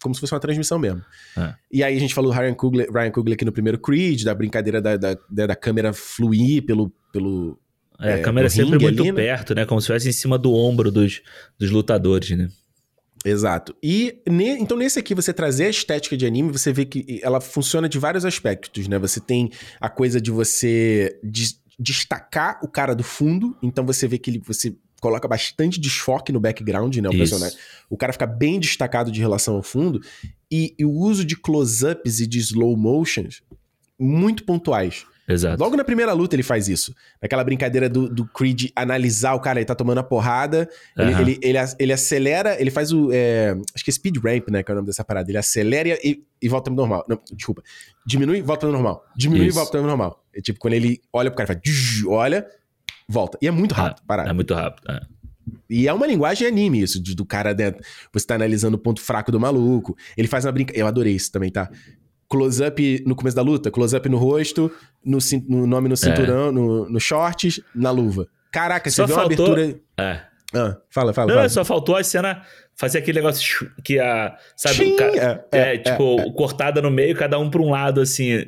como 0.02 0.14
se 0.14 0.22
fosse 0.22 0.34
uma 0.34 0.40
transmissão 0.40 0.78
mesmo. 0.78 1.02
É. 1.36 1.56
E 1.72 1.84
aí 1.84 1.98
a 1.98 2.00
gente 2.00 2.14
falou 2.14 2.32
Ryan 2.32 2.54
Coogler, 2.54 2.88
Ryan 2.92 3.12
Coogler 3.12 3.34
aqui 3.34 3.46
no 3.46 3.52
primeiro 3.52 3.80
Creed, 3.80 4.24
da 4.24 4.36
brincadeira 4.36 4.80
da, 4.80 4.96
da, 4.96 5.18
da 5.30 5.56
câmera 5.56 5.92
fluir 5.92 6.64
pelo. 6.66 6.92
pelo 7.12 7.60
é, 8.00 8.14
a 8.14 8.18
é, 8.18 8.22
câmera 8.22 8.48
sempre 8.48 8.78
muito 8.78 9.02
ali, 9.02 9.12
né? 9.12 9.16
perto, 9.16 9.56
né? 9.56 9.66
Como 9.66 9.82
se 9.82 9.86
estivesse 9.86 10.10
em 10.10 10.12
cima 10.12 10.38
do 10.38 10.54
ombro 10.54 10.92
dos, 10.92 11.22
dos 11.58 11.72
lutadores, 11.72 12.30
né? 12.38 12.48
Exato. 13.26 13.76
E 13.82 14.22
ne, 14.28 14.50
então 14.52 14.78
nesse 14.78 15.00
aqui 15.00 15.16
você 15.16 15.34
trazer 15.34 15.66
a 15.66 15.70
estética 15.70 16.16
de 16.16 16.26
anime, 16.26 16.52
você 16.52 16.72
vê 16.72 16.86
que 16.86 17.20
ela 17.24 17.42
funciona 17.42 17.90
de 17.90 17.98
vários 17.98 18.24
aspectos, 18.24 18.88
né? 18.88 19.00
Você 19.00 19.20
tem 19.20 19.52
a 19.82 19.90
coisa 19.90 20.22
de 20.22 20.30
você 20.30 21.20
de, 21.24 21.56
destacar 21.80 22.60
o 22.64 22.68
cara 22.68 22.96
do 22.96 23.04
fundo, 23.04 23.56
então 23.62 23.86
você 23.86 24.08
vê 24.08 24.18
que 24.18 24.32
ele, 24.32 24.40
você 24.40 24.76
coloca 25.00 25.28
bastante 25.28 25.80
desfoque 25.80 26.32
no 26.32 26.40
background, 26.40 26.96
né, 26.98 27.10
o 27.10 27.12
Isso. 27.12 27.20
personagem. 27.20 27.58
O 27.90 27.98
cara 27.98 28.12
fica 28.14 28.26
bem 28.26 28.60
destacado 28.60 29.12
de 29.12 29.20
relação 29.20 29.56
ao 29.56 29.64
fundo 29.64 30.02
e, 30.52 30.76
e 30.78 30.86
o 30.86 30.92
uso 30.92 31.24
de 31.24 31.36
close-ups 31.36 32.20
e 32.20 32.28
de 32.28 32.40
slow 32.40 32.76
motions 32.76 33.44
muito 34.00 34.44
pontuais. 34.44 35.06
Exato. 35.28 35.62
Logo 35.62 35.76
na 35.76 35.84
primeira 35.84 36.14
luta 36.14 36.36
ele 36.36 36.44
faz 36.44 36.70
isso. 36.70 36.96
Naquela 37.22 37.44
brincadeira 37.44 37.90
do, 37.90 38.08
do 38.08 38.26
Creed 38.26 38.70
analisar 38.74 39.34
o 39.34 39.42
cara, 39.42 39.60
ele 39.60 39.66
tá 39.66 39.76
tomando 39.76 39.98
a 39.98 40.04
porrada, 40.04 40.70
uhum. 40.98 41.04
ele, 41.04 41.22
ele, 41.22 41.40
ele, 41.42 41.58
ele, 41.80 41.94
acelera, 41.94 42.60
ele 42.60 42.72
faz 42.72 42.94
o. 42.94 43.10
É, 43.12 43.56
acho 43.76 43.84
que 43.84 43.90
é 43.90 43.94
speed 43.94 44.18
ramp, 44.24 44.48
né? 44.50 44.64
Que 44.64 44.72
é 44.72 44.74
o 44.74 44.76
nome 44.76 44.88
dessa 44.88 45.04
parada. 45.04 45.30
Ele 45.30 45.38
acelera 45.38 45.90
e, 46.02 46.24
e 46.42 46.48
volta 46.48 46.72
pro 46.72 46.76
normal. 46.76 47.06
Não, 47.10 47.20
desculpa. 47.34 47.62
Diminui 48.06 48.42
volta 48.42 48.62
pro 48.62 48.72
normal. 48.72 49.06
Diminui 49.18 49.48
isso. 49.48 49.58
e 49.58 49.60
volta 49.60 49.72
pro 49.72 49.86
normal. 49.86 50.24
É 50.34 50.40
tipo, 50.40 50.60
quando 50.60 50.76
ele 50.76 51.02
olha 51.12 51.30
pro 51.30 51.46
cara, 51.46 51.48
faz. 51.48 51.60
Olha, 52.08 52.48
volta. 53.08 53.38
E 53.42 53.48
é 53.48 53.52
muito 53.52 53.76
rápido, 53.76 54.04
é, 54.04 54.08
parada. 54.08 54.30
É 54.30 54.34
muito 54.34 54.54
rápido, 54.54 54.90
é. 54.90 55.02
E 55.70 55.88
é 55.88 55.94
uma 55.94 56.08
linguagem 56.08 56.48
anime 56.48 56.82
isso, 56.82 57.02
do 57.02 57.26
cara 57.26 57.54
dentro. 57.54 57.84
Você 58.14 58.26
tá 58.26 58.36
analisando 58.36 58.76
o 58.76 58.80
ponto 58.80 59.02
fraco 59.02 59.32
do 59.32 59.40
maluco. 59.40 59.98
Ele 60.16 60.28
faz 60.28 60.46
uma 60.46 60.52
brincadeira. 60.52 60.84
Eu 60.84 60.88
adorei 60.88 61.14
isso 61.14 61.32
também, 61.32 61.52
tá? 61.52 61.70
Close-up 62.30 63.04
no 63.06 63.16
começo 63.16 63.36
da 63.36 63.42
luta, 63.42 63.72
close-up 63.72 64.08
no 64.10 64.18
rosto, 64.18 64.72
no, 65.04 65.18
no 65.48 65.66
nome 65.66 65.88
no 65.88 65.94
é. 65.94 65.98
cinturão, 65.98 66.50
é. 66.50 66.52
no, 66.52 66.90
no 66.90 67.00
shorts, 67.00 67.62
na 67.74 67.90
luva. 67.90 68.28
Caraca, 68.52 68.90
só 68.90 69.08
você 69.08 69.14
faltou... 69.14 69.36
viu 69.36 69.46
uma 69.46 69.54
abertura. 69.54 69.82
É. 69.98 70.22
Ah, 70.54 70.78
fala, 70.90 71.14
fala. 71.14 71.28
Não, 71.28 71.36
fala. 71.36 71.50
só 71.50 71.66
faltou 71.66 71.96
a 71.96 72.04
cena 72.04 72.42
Fazia 72.80 73.00
aquele 73.02 73.18
negócio 73.18 73.72
que 73.84 74.00
a. 74.00 74.38
Sabe? 74.56 74.96
Ca... 74.96 75.06
É, 75.06 75.46
é, 75.52 75.74
é, 75.74 75.78
tipo, 75.80 76.20
é. 76.20 76.32
cortada 76.32 76.80
no 76.80 76.92
meio, 76.92 77.16
cada 77.16 77.40
um 77.40 77.50
pra 77.50 77.60
um 77.60 77.72
lado, 77.72 78.00
assim. 78.00 78.46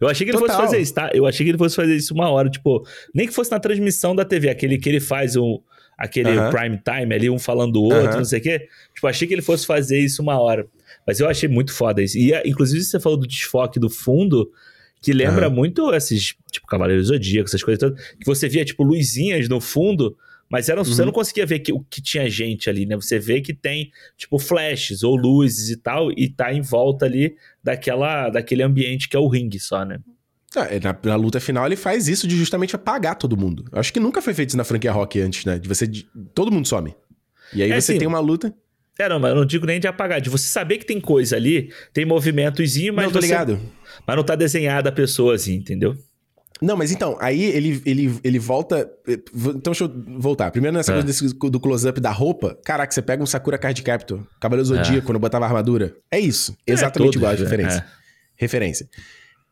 Eu 0.00 0.08
achei 0.08 0.26
que 0.26 0.32
ele 0.32 0.38
Total. 0.40 0.56
fosse 0.56 0.68
fazer 0.68 0.82
isso, 0.82 0.92
tá? 0.92 1.10
Eu 1.14 1.24
achei 1.24 1.46
que 1.46 1.50
ele 1.52 1.58
fosse 1.58 1.76
fazer 1.76 1.94
isso 1.94 2.12
uma 2.12 2.28
hora, 2.28 2.50
tipo, 2.50 2.84
nem 3.14 3.28
que 3.28 3.32
fosse 3.32 3.52
na 3.52 3.60
transmissão 3.60 4.12
da 4.12 4.24
TV, 4.24 4.50
aquele 4.50 4.76
que 4.76 4.88
ele 4.88 4.98
faz 4.98 5.36
um, 5.36 5.60
aquele 5.96 6.30
uh 6.30 6.42
-huh. 6.42 6.50
prime 6.50 6.80
time 6.84 7.14
ali, 7.14 7.30
um 7.30 7.38
falando 7.38 7.74
do 7.74 7.82
outro, 7.84 8.00
uh 8.00 8.08
-huh. 8.08 8.16
não 8.16 8.24
sei 8.24 8.40
o 8.40 8.42
quê. 8.42 8.68
Tipo, 8.92 9.06
achei 9.06 9.28
que 9.28 9.32
ele 9.32 9.40
fosse 9.42 9.64
fazer 9.64 10.00
isso 10.00 10.20
uma 10.20 10.36
hora. 10.40 10.66
Mas 11.06 11.20
eu 11.20 11.28
achei 11.28 11.48
muito 11.48 11.72
foda 11.72 12.02
isso. 12.02 12.16
E, 12.18 12.32
inclusive, 12.46 12.82
você 12.82 12.98
falou 12.98 13.18
do 13.18 13.26
desfoque 13.26 13.78
do 13.78 13.90
fundo, 13.90 14.50
que 15.00 15.12
lembra 15.12 15.48
uh 15.48 15.50
-huh. 15.50 15.54
muito 15.54 15.94
esses, 15.94 16.34
tipo, 16.50 16.66
Cavaleiros 16.66 17.08
Zodíaco, 17.08 17.48
essas 17.48 17.62
coisas 17.62 17.78
todas, 17.78 18.06
que 18.16 18.24
você 18.24 18.48
via, 18.48 18.64
tipo, 18.64 18.82
luzinhas 18.82 19.48
no 19.48 19.60
fundo, 19.60 20.16
mas 20.48 20.68
era, 20.68 20.82
você 20.82 21.04
não 21.04 21.12
conseguia 21.12 21.44
ver 21.44 21.58
que, 21.58 21.72
o 21.72 21.80
que 21.80 22.00
tinha 22.00 22.28
gente 22.28 22.70
ali, 22.70 22.86
né? 22.86 22.94
Você 22.96 23.18
vê 23.18 23.40
que 23.40 23.52
tem, 23.52 23.90
tipo, 24.16 24.38
flashes 24.38 25.02
ou 25.02 25.16
luzes 25.16 25.70
e 25.70 25.76
tal, 25.76 26.12
e 26.12 26.28
tá 26.28 26.52
em 26.52 26.60
volta 26.60 27.06
ali 27.06 27.34
daquela, 27.62 28.28
daquele 28.30 28.62
ambiente 28.62 29.08
que 29.08 29.16
é 29.16 29.18
o 29.18 29.28
ringue 29.28 29.58
só, 29.58 29.84
né? 29.84 29.98
Ah, 30.56 30.68
na, 30.80 31.10
na, 31.10 31.16
luta 31.16 31.40
final 31.40 31.66
ele 31.66 31.74
faz 31.74 32.06
isso 32.06 32.28
de 32.28 32.36
justamente 32.36 32.76
apagar 32.76 33.16
todo 33.16 33.36
mundo. 33.36 33.64
Acho 33.72 33.92
que 33.92 33.98
nunca 33.98 34.22
foi 34.22 34.32
feito 34.32 34.50
isso 34.50 34.56
na 34.56 34.62
franquia 34.62 34.92
Rock 34.92 35.20
antes, 35.20 35.44
né? 35.44 35.58
De 35.58 35.68
você. 35.68 35.86
De, 35.86 36.06
todo 36.32 36.52
mundo 36.52 36.68
some. 36.68 36.94
E 37.52 37.62
aí 37.62 37.72
é 37.72 37.80
você 37.80 37.92
assim, 37.92 37.98
tem 37.98 38.06
uma 38.06 38.20
luta. 38.20 38.54
É, 38.98 39.08
não, 39.08 39.18
mas 39.18 39.30
eu 39.30 39.36
não 39.36 39.44
digo 39.44 39.66
nem 39.66 39.80
de 39.80 39.88
apagar, 39.88 40.20
de 40.20 40.30
você 40.30 40.46
saber 40.46 40.78
que 40.78 40.86
tem 40.86 41.00
coisa 41.00 41.36
ali, 41.36 41.72
tem 41.92 42.04
movimentozinho, 42.04 42.94
mas. 42.94 43.06
Não, 43.06 43.12
tô 43.12 43.20
você, 43.20 43.26
ligado. 43.26 43.60
Mas 44.06 44.16
não 44.16 44.22
tá 44.22 44.34
desenhada 44.34 44.88
a 44.88 44.92
pessoa 44.92 45.34
assim, 45.34 45.54
entendeu? 45.54 45.96
Não, 46.62 46.76
mas 46.76 46.92
então, 46.92 47.16
aí 47.20 47.42
ele, 47.42 47.82
ele, 47.84 48.18
ele 48.22 48.38
volta. 48.38 48.88
Então 49.06 49.72
deixa 49.72 49.84
eu 49.84 49.92
voltar. 50.18 50.50
Primeiro 50.50 50.76
nessa 50.76 50.92
é. 50.92 50.94
coisa 50.94 51.06
desse, 51.06 51.34
do 51.34 51.60
close-up 51.60 52.00
da 52.00 52.10
roupa. 52.10 52.56
Caraca, 52.64 52.92
você 52.92 53.02
pega 53.02 53.22
um 53.22 53.26
Sakura 53.26 53.58
Card 53.58 53.82
Captor, 53.82 54.24
Cavaleiro 54.40 54.66
Zodíaco, 54.68 54.98
é. 54.98 55.00
quando 55.00 55.16
eu 55.16 55.20
botava 55.20 55.44
a 55.44 55.48
armadura. 55.48 55.96
É 56.10 56.18
isso. 56.18 56.56
É, 56.66 56.72
Exatamente 56.72 57.16
igual 57.16 57.32
a 57.32 57.34
referência. 57.34 57.78
É. 57.78 57.84
Referência. 58.36 58.88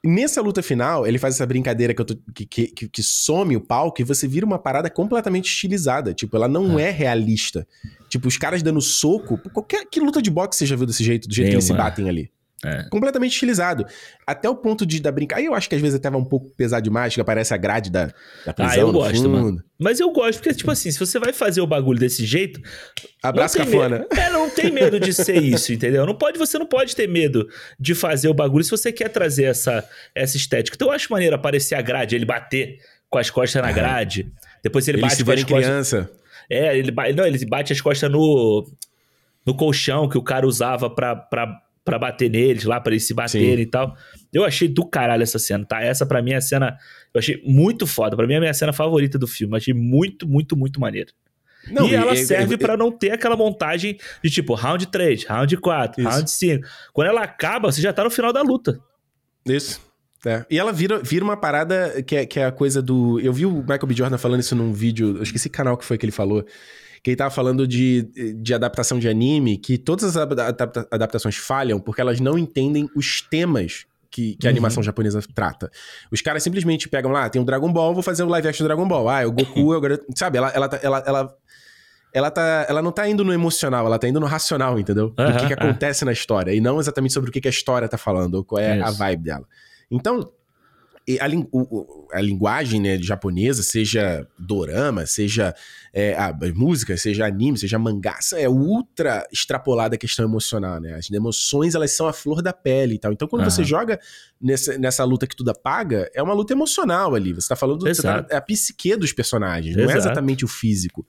Nessa 0.05 0.41
luta 0.41 0.63
final, 0.63 1.07
ele 1.07 1.17
faz 1.17 1.37
essa 1.37 1.47
brincadeira 1.47 1.95
que, 1.95 2.05
tô, 2.05 2.17
que, 2.35 2.45
que, 2.45 2.89
que, 2.89 3.03
some 3.03 3.57
o 3.57 3.61
palco 3.61 4.01
e 4.01 4.05
você 4.05 4.27
vira 4.27 4.45
uma 4.45 4.59
parada 4.59 4.91
completamente 4.91 5.47
estilizada. 5.47 6.13
Tipo, 6.13 6.37
ela 6.37 6.49
não 6.49 6.77
é, 6.77 6.89
é 6.89 6.91
realista. 6.91 7.67
Tipo, 8.09 8.27
os 8.27 8.37
caras 8.37 8.65
dando 8.65 8.81
soco. 8.81 9.39
Qualquer 9.53 9.87
que 9.87 10.01
luta 10.01 10.21
de 10.21 10.29
boxe 10.29 10.59
você 10.59 10.67
já 10.67 10.75
viu 10.75 10.87
desse 10.87 11.05
jeito, 11.05 11.29
do 11.29 11.35
jeito 11.35 11.47
Tem 11.47 11.53
que 11.53 11.57
eles 11.57 11.71
uma... 11.71 11.77
se 11.77 11.83
batem 11.83 12.09
ali. 12.09 12.31
É. 12.65 12.85
Completamente 12.91 13.33
estilizado. 13.33 13.85
Até 14.27 14.49
o 14.49 14.55
ponto 14.55 14.87
de 14.87 15.01
da 15.01 15.11
brincar. 15.11 15.39
Aí 15.39 15.47
eu 15.47 15.55
acho 15.55 15.69
que 15.69 15.75
às 15.75 15.81
vezes 15.81 15.97
até 15.97 16.09
vai 16.09 16.21
um 16.21 16.25
pouco 16.25 16.51
pesado 16.51 16.83
demais, 16.83 17.15
que 17.15 17.21
aparece 17.21 17.53
a 17.53 17.57
grade 17.57 17.91
da, 17.91 18.13
da 18.47 18.53
prisão. 18.53 18.73
Ah, 18.73 18.79
eu 18.79 18.93
gosto, 18.93 19.17
fundo. 19.17 19.29
mano. 19.31 19.65
Mas 19.81 19.99
eu 19.99 20.11
gosto, 20.13 20.39
porque, 20.39 20.55
tipo 20.55 20.71
assim, 20.71 20.93
se 20.93 20.99
você 20.99 21.19
vai 21.19 21.33
fazer 21.33 21.61
o 21.61 21.67
bagulho 21.67 21.99
desse 21.99 22.25
jeito. 22.25 22.61
Abraço 23.21 23.59
cafona. 23.59 24.07
É, 24.11 24.31
não 24.31 24.49
tem 24.49 24.71
medo 24.71 25.01
de 25.01 25.13
ser 25.13 25.43
isso, 25.43 25.73
entendeu? 25.73 26.07
Não 26.07 26.15
pode, 26.15 26.39
você 26.39 26.57
não 26.59 26.67
pode 26.67 26.95
ter 26.95 27.09
medo 27.09 27.49
de 27.81 27.95
fazer 27.95 28.29
o 28.29 28.35
bagulho 28.35 28.63
se 28.63 28.71
você 28.71 28.93
quer 28.93 29.09
trazer 29.09 29.45
essa, 29.45 29.85
essa 30.15 30.37
estética. 30.37 30.77
Então 30.77 30.89
eu 30.89 30.95
acho 30.95 31.13
maneiro 31.13 31.35
aparecer 31.35 31.75
a 31.75 31.83
grade, 31.83 32.15
ele 32.15 32.25
bater 32.25 32.79
com 33.11 33.19
as 33.19 33.29
costas 33.29 33.61
na 33.61 33.73
grade. 33.73 34.33
Depois 34.63 34.87
ele, 34.87 34.99
ele 34.99 35.03
bate 35.03 35.17
se 35.17 35.25
com 35.25 35.33
as 35.33 35.43
costas. 35.43 35.65
criança. 35.65 36.11
É, 36.49 36.77
ele, 36.77 36.93
não, 37.15 37.27
ele 37.27 37.45
bate 37.47 37.73
as 37.73 37.81
costas 37.81 38.11
no, 38.11 38.71
no 39.45 39.55
colchão 39.55 40.09
que 40.09 40.17
o 40.17 40.23
cara 40.23 40.47
usava 40.47 40.89
pra. 40.89 41.17
pra 41.17 41.61
para 41.85 41.99
bater 41.99 42.31
neles 42.31 42.65
lá, 42.65 42.81
para 42.81 42.93
eles 42.93 43.07
se 43.07 43.15
baterem 43.15 43.63
e 43.63 43.67
tal. 43.67 43.97
Eu 44.33 44.45
achei 44.45 44.69
do 44.69 44.87
caralho 44.87 45.23
essa 45.23 45.39
cena, 45.39 45.65
tá? 45.65 45.83
Essa 45.83 46.07
para 46.07 46.23
mim 46.23 46.33
é 46.33 46.37
a 46.37 46.41
cena. 46.41 46.77
Eu 47.13 47.19
achei 47.19 47.43
muito 47.45 47.87
foda. 47.87 48.17
Para 48.17 48.27
mim 48.27 48.35
é 48.35 48.37
a 48.37 48.41
minha 48.41 48.55
cena 48.55 48.73
favorita 48.73 49.19
do 49.19 49.27
filme. 49.27 49.55
Eu 49.55 49.57
achei 49.57 49.75
muito, 49.75 50.27
muito, 50.27 50.57
muito 50.57 50.81
maneiro. 50.81 51.13
Não, 51.71 51.89
e, 51.89 51.95
ela 51.95 52.17
serve 52.17 52.57
para 52.57 52.77
não 52.77 52.91
ter 52.91 53.13
aquela 53.13 53.37
montagem 53.37 53.97
de 54.23 54.31
tipo 54.31 54.55
round 54.55 54.87
3, 54.87 55.25
round 55.25 55.57
4, 55.57 56.01
Isso. 56.01 56.11
round 56.11 56.31
5. 56.31 56.69
Quando 56.93 57.09
ela 57.09 57.23
acaba, 57.23 57.71
você 57.71 57.81
já 57.81 57.93
tá 57.93 58.03
no 58.03 58.11
final 58.11 58.33
da 58.33 58.43
luta. 58.43 58.81
Isso. 59.47 59.81
É. 60.25 60.45
E 60.49 60.59
ela 60.59 60.73
vira, 60.73 61.01
vira 61.01 61.25
uma 61.25 61.37
parada 61.37 62.01
que 62.03 62.15
é, 62.15 62.27
que 62.27 62.39
é 62.39 62.47
a 62.47 62.53
coisa 62.53 62.81
do. 62.81 63.19
Eu 63.21 63.33
vi 63.33 63.45
o 63.45 63.61
Michael 63.61 63.87
B. 63.87 63.95
Jordan 63.95 64.19
falando 64.19 64.41
isso 64.41 64.55
num 64.55 64.73
vídeo. 64.73 65.17
Eu 65.17 65.23
esqueci 65.23 65.49
que 65.49 65.57
canal 65.57 65.77
que 65.77 65.85
foi 65.85 65.99
que 65.99 66.05
ele 66.05 66.13
falou 66.13 66.45
que 67.03 67.11
ele 67.11 67.17
tava 67.17 67.31
falando 67.31 67.67
de, 67.67 68.35
de 68.37 68.55
adaptação 68.55 68.99
de 68.99 69.09
anime, 69.09 69.59
que 69.59 69.77
todas 69.77 70.17
as 70.17 70.29
adaptações 70.91 71.37
falham 71.37 71.81
porque 71.81 72.01
elas 72.01 72.21
não 72.21 72.39
entendem 72.39 72.89
os 72.95 73.21
temas 73.21 73.87
que, 74.09 74.37
que 74.37 74.47
a 74.47 74.51
uhum. 74.51 74.53
animação 74.53 74.83
japonesa 74.83 75.21
trata. 75.35 75.71
Os 76.11 76.21
caras 76.21 76.43
simplesmente 76.43 76.89
pegam 76.89 77.11
lá, 77.11 77.29
tem 77.29 77.41
o 77.41 77.45
Dragon 77.45 77.73
Ball, 77.73 77.95
vou 77.95 78.03
fazer 78.03 78.23
o 78.23 78.29
live 78.29 78.47
action 78.47 78.65
do 78.65 78.69
Dragon 78.69 78.87
Ball. 78.87 79.09
Ah, 79.09 79.23
é 79.23 79.27
o 79.27 79.33
Goku, 79.33 79.75
é 79.75 79.95
o... 79.95 79.99
sabe? 80.15 80.39
Ela, 80.39 80.51
ela, 80.51 80.71
ela, 80.83 81.05
ela, 81.07 81.37
ela, 82.13 82.31
tá, 82.31 82.67
ela 82.69 82.83
não 82.83 82.93
tá 82.93 83.09
indo 83.09 83.25
no 83.25 83.33
emocional, 83.33 83.87
ela 83.87 83.99
tá 83.99 84.07
indo 84.07 84.21
no 84.21 84.27
racional, 84.27 84.79
entendeu? 84.79 85.15
Uhum, 85.19 85.33
do 85.33 85.39
que, 85.39 85.47
que 85.47 85.55
acontece 85.55 86.05
na 86.05 86.13
história. 86.13 86.55
E 86.55 86.61
não 86.61 86.79
exatamente 86.79 87.15
sobre 87.15 87.31
o 87.31 87.33
que, 87.33 87.41
que 87.41 87.49
a 87.49 87.51
história 87.51 87.89
tá 87.89 87.99
falando, 87.99 88.37
ou 88.37 88.45
qual 88.45 88.61
é 88.61 88.77
Isso. 88.77 88.87
a 88.87 88.91
vibe 88.91 89.25
dela. 89.25 89.47
Então, 89.91 90.31
a, 91.21 91.27
o, 91.51 92.09
a, 92.13 92.21
linguagem 92.21 92.81
né, 92.81 92.97
japonesa, 92.99 93.63
seja 93.63 94.27
dorama, 94.39 95.05
seja 95.05 95.55
é, 95.93 96.15
a, 96.15 96.33
música, 96.55 96.97
seja 96.97 97.27
anime, 97.27 97.59
seja 97.59 97.79
mangá, 97.79 98.19
é 98.35 98.49
ultra 98.49 99.27
extrapolada 99.33 99.97
a 99.97 99.99
questão 99.99 100.25
emocional, 100.25 100.81
né? 100.81 100.95
As 100.95 101.11
emoções, 101.11 101.75
elas 101.75 101.91
são 101.93 102.07
a 102.07 102.13
flor 102.13 102.41
da 102.41 102.53
pele 102.53 102.95
e 102.95 102.99
tal. 102.99 103.13
Então, 103.13 103.27
quando 103.27 103.45
você 103.45 103.65
joga 103.65 103.99
nessa, 104.41 104.79
nessa 104.79 105.05
luta 105.05 105.27
que 105.27 105.35
tudo 105.35 105.51
apaga, 105.51 106.09
é 106.15 106.23
uma 106.23 106.35
luta 106.35 106.53
emocional 106.53 107.15
ali. 107.15 107.33
Você 107.33 107.49
tá 107.49 107.57
falando 107.57 107.79
do, 107.79 108.03
tá, 108.03 108.27
é 108.31 108.37
a 108.37 108.41
psique 108.41 108.97
dos 108.97 109.13
personagens, 109.13 109.77
Exato. 109.77 109.87
não 109.87 109.95
é 109.95 109.99
exatamente 109.99 110.45
o 110.45 110.49
físico. 110.49 111.07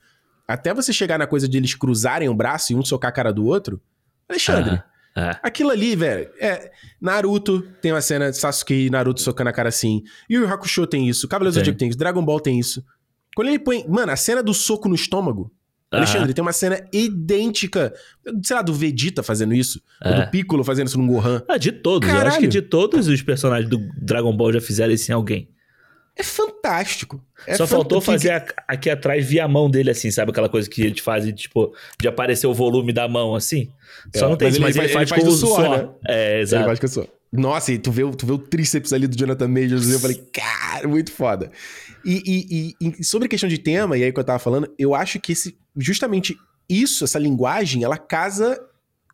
Até 0.47 0.73
você 0.73 0.91
chegar 0.91 1.17
na 1.17 1.27
coisa 1.27 1.47
de 1.47 1.57
eles 1.57 1.75
cruzarem 1.75 2.27
o 2.29 2.35
braço 2.35 2.73
e 2.73 2.75
um 2.75 2.83
socar 2.83 3.09
a 3.09 3.13
cara 3.13 3.31
do 3.31 3.45
outro, 3.45 3.81
Alexandre, 4.27 4.81
é. 5.15 5.37
Aquilo 5.43 5.69
ali, 5.69 5.95
velho, 5.95 6.29
é. 6.39 6.71
Naruto 6.99 7.61
tem 7.81 7.91
uma 7.91 8.01
cena 8.01 8.31
de 8.31 8.37
Sasuke 8.37 8.87
e 8.87 8.89
Naruto 8.89 9.21
socando 9.21 9.49
a 9.49 9.53
cara 9.53 9.69
assim. 9.69 10.01
Yu 10.29 10.41
Yu 10.41 10.47
Hakusho 10.47 10.87
tem 10.87 11.07
isso. 11.07 11.27
Cavaleiros 11.27 11.55
do 11.55 11.59
Zodíaco 11.59 11.77
tem 11.77 11.89
isso. 11.89 11.97
Dragon 11.97 12.23
Ball 12.23 12.39
tem 12.39 12.59
isso. 12.59 12.83
Quando 13.35 13.49
ele 13.49 13.59
põe. 13.59 13.85
Mano, 13.87 14.11
a 14.11 14.15
cena 14.15 14.41
do 14.41 14.53
soco 14.53 14.89
no 14.89 14.95
estômago. 14.95 15.51
Alexandre, 15.91 16.33
tem 16.33 16.41
uma 16.41 16.53
cena 16.53 16.83
idêntica, 16.91 17.93
sei 18.43 18.55
lá, 18.55 18.63
do 18.63 18.73
Vegeta 18.73 19.21
fazendo 19.21 19.53
isso, 19.53 19.79
é. 20.03 20.09
ou 20.09 20.15
do 20.15 20.31
Piccolo 20.31 20.63
fazendo 20.63 20.87
isso 20.87 20.97
no 20.97 21.05
Gohan. 21.05 21.43
Ah, 21.47 21.57
de 21.57 21.71
todos. 21.71 22.09
Caralho. 22.09 22.25
Eu 22.25 22.29
acho 22.29 22.39
que 22.39 22.47
de 22.47 22.63
todos 22.63 23.07
os 23.07 23.21
personagens 23.21 23.69
do 23.69 23.77
Dragon 24.01 24.35
Ball 24.35 24.53
já 24.53 24.59
fizeram 24.59 24.91
isso 24.91 25.11
em 25.11 25.13
alguém. 25.13 25.49
É 26.15 26.21
fantástico. 26.21 27.23
É 27.47 27.55
Só 27.55 27.65
faltou 27.65 27.99
fazer 27.99 28.31
aqui 28.67 28.89
atrás 28.89 29.25
via 29.25 29.45
a 29.45 29.47
mão 29.47 29.69
dele, 29.69 29.89
assim, 29.89 30.11
sabe? 30.11 30.31
Aquela 30.31 30.47
coisa 30.47 30.69
que 30.69 30.83
a 30.83 30.87
gente 30.87 31.01
faz, 31.01 31.25
tipo, 31.33 31.73
de 31.99 32.07
aparecer 32.07 32.45
o 32.45 32.53
volume 32.53 32.93
da 32.93 33.07
mão, 33.07 33.35
assim. 33.35 33.69
Só 34.15 34.27
é, 34.27 34.29
não 34.29 34.37
tem 34.37 34.47
mas 34.47 34.53
isso, 34.53 34.61
mas 34.61 34.75
ele, 34.75 34.85
ele, 34.85 34.93
faz, 34.93 35.11
ele 35.11 35.21
faz 35.21 35.23
com 35.23 35.29
o 35.29 35.37
suor, 35.37 35.65
suor. 35.65 35.77
Né? 35.77 35.89
É, 36.07 36.41
exato. 36.41 36.61
Ele 36.61 36.67
faz 36.67 36.79
com 36.79 36.85
o 36.85 36.89
suor. 36.89 37.07
Nossa, 37.31 37.71
e 37.71 37.79
tu 37.79 37.91
vê, 37.91 38.03
tu 38.11 38.27
vê 38.27 38.31
o 38.31 38.37
tríceps 38.37 38.93
ali 38.93 39.07
do 39.07 39.17
Jonathan 39.17 39.47
Majors, 39.47 39.89
eu 39.89 39.99
falei, 39.99 40.23
cara, 40.31 40.87
muito 40.87 41.11
foda. 41.11 41.51
E, 42.05 42.21
e, 42.23 42.75
e, 42.79 42.95
e, 42.99 43.03
sobre 43.03 43.25
a 43.25 43.29
questão 43.29 43.49
de 43.49 43.57
tema, 43.57 43.97
e 43.97 44.03
aí 44.03 44.13
que 44.13 44.19
eu 44.19 44.23
tava 44.23 44.37
falando, 44.37 44.71
eu 44.77 44.93
acho 44.93 45.19
que 45.19 45.31
esse, 45.31 45.57
justamente 45.75 46.37
isso, 46.69 47.03
essa 47.03 47.17
linguagem, 47.17 47.83
ela 47.83 47.97
casa 47.97 48.63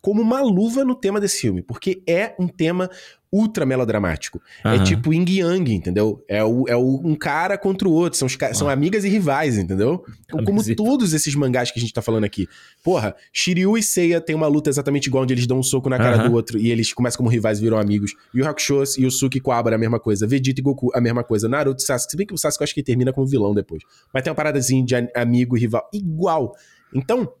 como 0.02 0.20
uma 0.20 0.42
luva 0.42 0.84
no 0.84 0.94
tema 0.94 1.18
desse 1.18 1.40
filme, 1.40 1.62
porque 1.62 2.02
é 2.06 2.34
um 2.38 2.46
tema 2.46 2.90
ultra 3.32 3.64
melodramático. 3.64 4.40
Uhum. 4.64 4.72
É 4.72 4.82
tipo 4.82 5.12
Yin 5.12 5.24
Yang, 5.28 5.74
entendeu? 5.74 6.24
É, 6.28 6.42
o, 6.42 6.66
é 6.68 6.76
o, 6.76 7.00
um 7.04 7.14
cara 7.14 7.56
contra 7.56 7.88
o 7.88 7.92
outro. 7.92 8.18
São, 8.18 8.26
os, 8.26 8.36
são 8.54 8.68
amigas 8.68 9.04
e 9.04 9.08
rivais, 9.08 9.56
entendeu? 9.56 10.04
Como 10.44 10.62
todos 10.74 11.12
esses 11.14 11.34
mangás 11.34 11.70
que 11.70 11.78
a 11.78 11.80
gente 11.80 11.92
tá 11.92 12.02
falando 12.02 12.24
aqui. 12.24 12.48
Porra, 12.82 13.14
Shiryu 13.32 13.78
e 13.78 13.82
Seiya 13.82 14.20
tem 14.20 14.34
uma 14.34 14.48
luta 14.48 14.68
exatamente 14.68 15.06
igual, 15.06 15.22
onde 15.22 15.34
eles 15.34 15.46
dão 15.46 15.58
um 15.58 15.62
soco 15.62 15.88
na 15.88 15.98
cara 15.98 16.22
uhum. 16.22 16.30
do 16.30 16.34
outro 16.34 16.58
e 16.58 16.70
eles 16.70 16.92
começam 16.92 17.18
como 17.18 17.28
rivais 17.28 17.58
e 17.58 17.62
viram 17.62 17.78
amigos. 17.78 18.14
Yu 18.34 18.46
Hakusho 18.46 18.82
e 18.98 19.06
o 19.06 19.10
Suki 19.10 19.40
Kuwabara, 19.40 19.76
a 19.76 19.78
mesma 19.78 20.00
coisa. 20.00 20.26
Vegeta 20.26 20.60
e 20.60 20.62
Goku, 20.62 20.90
a 20.94 21.00
mesma 21.00 21.22
coisa. 21.22 21.48
Naruto 21.48 21.82
e 21.82 21.86
Sasuke. 21.86 22.10
Se 22.10 22.16
bem 22.16 22.26
que 22.26 22.34
o 22.34 22.38
Sasuke 22.38 22.62
eu 22.62 22.64
acho 22.64 22.74
que 22.74 22.82
termina 22.82 23.12
como 23.12 23.26
vilão 23.26 23.54
depois. 23.54 23.82
Mas 24.12 24.22
tem 24.22 24.30
uma 24.30 24.36
paradazinha 24.36 24.84
de 24.84 24.94
amigo 25.14 25.56
e 25.56 25.60
rival. 25.60 25.88
Igual. 25.92 26.56
Então, 26.92 27.32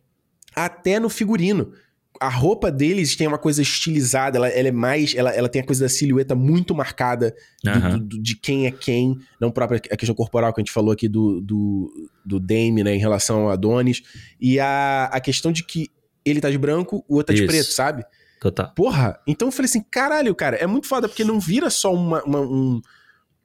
até 0.54 1.00
no 1.00 1.08
figurino 1.08 1.72
a 2.20 2.28
roupa 2.28 2.70
deles 2.70 3.16
tem 3.16 3.26
uma 3.26 3.38
coisa 3.38 3.62
estilizada, 3.62 4.36
ela, 4.36 4.48
ela 4.48 4.68
é 4.68 4.72
mais. 4.72 5.14
Ela, 5.14 5.30
ela 5.30 5.48
tem 5.48 5.62
a 5.62 5.64
coisa 5.64 5.86
da 5.86 5.88
silhueta 5.88 6.34
muito 6.34 6.74
marcada 6.74 7.34
uhum. 7.66 7.98
do, 7.98 8.00
do, 8.00 8.22
de 8.22 8.36
quem 8.36 8.66
é 8.66 8.70
quem, 8.70 9.18
não 9.40 9.50
própria 9.50 9.80
a 9.90 9.96
questão 9.96 10.14
corporal 10.14 10.52
que 10.52 10.60
a 10.60 10.62
gente 10.62 10.70
falou 10.70 10.92
aqui 10.92 11.08
do, 11.08 11.40
do, 11.40 12.10
do 12.22 12.38
Dame, 12.38 12.84
né, 12.84 12.94
em 12.94 12.98
relação 12.98 13.48
a 13.48 13.54
Adonis. 13.54 14.02
E 14.38 14.60
a, 14.60 15.06
a 15.06 15.18
questão 15.18 15.50
de 15.50 15.64
que 15.64 15.88
ele 16.22 16.42
tá 16.42 16.50
de 16.50 16.58
branco, 16.58 17.02
o 17.08 17.16
outro 17.16 17.34
tá 17.34 17.40
de 17.40 17.46
preto, 17.46 17.72
sabe? 17.72 18.04
Total. 18.38 18.70
Porra, 18.74 19.18
então 19.26 19.48
eu 19.48 19.52
falei 19.52 19.70
assim: 19.70 19.82
caralho, 19.90 20.34
cara, 20.34 20.56
é 20.56 20.66
muito 20.66 20.86
foda, 20.86 21.08
porque 21.08 21.24
não 21.24 21.40
vira 21.40 21.70
só 21.70 21.94
uma, 21.94 22.22
uma 22.22 22.40
um, 22.42 22.82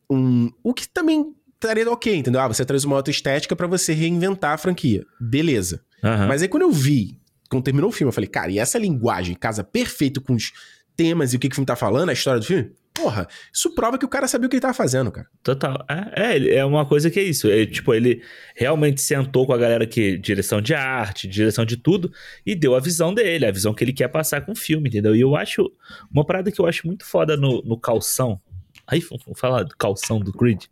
um. 0.09 0.51
O 0.61 0.73
que 0.73 0.85
também 0.85 1.33
estaria 1.53 1.89
ok, 1.89 2.13
entendeu? 2.13 2.41
Ah, 2.41 2.47
você 2.49 2.65
traz 2.65 2.83
uma 2.83 2.97
outra 2.97 3.11
estética 3.11 3.55
para 3.55 3.67
você 3.67 3.93
reinventar 3.93 4.51
a 4.51 4.57
franquia. 4.57 5.05
Beleza. 5.17 5.81
Uhum. 6.03 6.27
Mas 6.27 6.41
aí 6.41 6.49
quando 6.49 6.63
eu 6.63 6.71
vi 6.71 7.17
quando 7.49 7.63
terminou 7.63 7.89
o 7.89 7.93
filme, 7.93 8.09
eu 8.09 8.13
falei, 8.13 8.29
cara, 8.29 8.51
e 8.51 8.59
essa 8.59 8.77
linguagem 8.77 9.35
casa 9.35 9.63
perfeito 9.63 10.21
com 10.21 10.33
os 10.33 10.51
temas 10.95 11.33
e 11.33 11.37
o 11.37 11.39
que, 11.39 11.49
que 11.49 11.53
o 11.53 11.55
filme 11.55 11.65
tá 11.65 11.75
falando, 11.75 12.09
a 12.09 12.13
história 12.13 12.39
do 12.39 12.45
filme? 12.45 12.71
porra, 12.95 13.27
isso 13.53 13.75
prova 13.75 13.97
que 13.97 14.05
o 14.05 14.07
cara 14.07 14.25
sabia 14.25 14.47
o 14.47 14.49
que 14.49 14.55
ele 14.55 14.61
tava 14.61 14.73
fazendo, 14.73 15.11
cara. 15.11 15.27
Total. 15.43 15.85
É, 15.87 16.37
é, 16.37 16.55
é 16.55 16.65
uma 16.65 16.85
coisa 16.85 17.11
que 17.11 17.19
é 17.19 17.23
isso. 17.23 17.51
É, 17.51 17.65
tipo, 17.65 17.93
ele 17.93 18.23
realmente 18.55 19.01
sentou 19.01 19.45
com 19.45 19.51
a 19.51 19.57
galera 19.57 19.85
que 19.85 20.17
direção 20.17 20.61
de 20.61 20.73
arte, 20.73 21.27
direção 21.27 21.65
de 21.65 21.75
tudo, 21.75 22.11
e 22.45 22.55
deu 22.55 22.73
a 22.73 22.79
visão 22.79 23.13
dele, 23.13 23.45
a 23.45 23.51
visão 23.51 23.73
que 23.73 23.83
ele 23.83 23.91
quer 23.91 24.07
passar 24.07 24.41
com 24.45 24.53
o 24.53 24.55
filme, 24.55 24.87
entendeu? 24.87 25.13
E 25.13 25.19
eu 25.19 25.35
acho 25.35 25.69
uma 26.09 26.25
parada 26.25 26.49
que 26.49 26.59
eu 26.59 26.65
acho 26.65 26.87
muito 26.87 27.05
foda 27.05 27.35
no, 27.35 27.61
no 27.63 27.77
calção. 27.77 28.39
Aí, 28.87 29.01
vamos 29.01 29.37
falar 29.37 29.63
do 29.63 29.75
calção 29.75 30.19
do 30.19 30.31
Creed. 30.31 30.63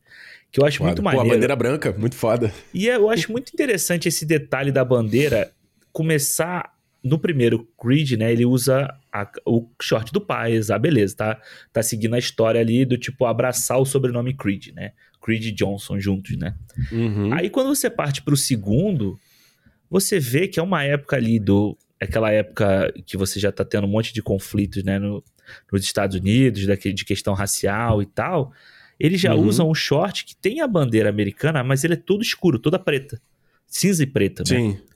Que 0.50 0.62
eu 0.62 0.66
acho 0.66 0.78
foda. 0.78 0.92
muito 0.92 1.04
maneiro. 1.04 1.26
Pô, 1.26 1.32
a 1.32 1.36
bandeira 1.36 1.56
branca, 1.56 1.92
muito 1.98 2.16
foda. 2.16 2.54
E 2.74 2.90
é, 2.90 2.96
eu 2.96 3.10
acho 3.10 3.32
muito 3.32 3.52
interessante 3.54 4.08
esse 4.08 4.26
detalhe 4.26 4.72
da 4.72 4.86
bandeira 4.86 5.52
começar 5.94 6.74
no 7.04 7.20
primeiro 7.20 7.68
Creed, 7.80 8.14
né, 8.14 8.32
ele 8.32 8.46
usa 8.46 8.94
a, 9.12 9.30
o 9.46 9.70
short 9.82 10.12
do 10.12 10.22
pai, 10.22 10.60
ah, 10.72 10.80
beleza, 10.80 11.16
tá, 11.16 11.42
tá 11.72 11.84
seguindo 11.84 12.16
a 12.16 12.20
história 12.20 12.60
ali 12.60 12.86
do 12.86 12.98
tipo 12.98 13.26
abraçar 13.26 13.78
o 13.78 13.86
sobrenome 13.86 14.34
Creed, 14.34 14.70
né, 14.74 14.94
Creed 15.22 15.54
Johnson 15.54 16.00
juntos, 16.00 16.38
né. 16.38 16.56
Uhum. 16.92 17.34
Aí 17.34 17.50
quando 17.50 17.68
você 17.68 17.90
parte 17.90 18.24
pro 18.24 18.38
segundo, 18.38 19.20
você 19.90 20.18
vê 20.18 20.48
que 20.48 20.60
é 20.60 20.64
uma 20.64 20.84
época 20.84 21.18
ali 21.18 21.40
do, 21.40 21.78
aquela 22.00 22.32
época 22.32 22.94
que 23.06 23.18
você 23.18 23.40
já 23.40 23.52
tá 23.52 23.66
tendo 23.66 23.86
um 23.86 23.90
monte 23.90 24.14
de 24.14 24.22
conflitos, 24.22 24.82
né, 24.84 24.98
no, 24.98 25.22
nos 25.72 25.84
Estados 25.84 26.16
Unidos, 26.16 26.66
daqui, 26.66 26.94
de 26.94 27.04
questão 27.04 27.34
racial 27.34 28.02
e 28.02 28.06
tal, 28.06 28.54
eles 28.98 29.20
já 29.20 29.36
uhum. 29.36 29.46
usam 29.46 29.70
um 29.70 29.76
short 29.76 30.24
que 30.24 30.36
tem 30.38 30.62
a 30.62 30.68
bandeira 30.68 31.10
americana, 31.10 31.66
mas 31.66 31.84
ele 31.84 31.96
é 31.96 31.98
todo 31.98 32.22
escuro, 32.22 32.58
toda 32.58 32.80
preta, 32.80 33.20
cinza 33.68 34.04
e 34.04 34.08
preta, 34.08 34.44
né. 34.50 34.58
Sim. 34.58 34.93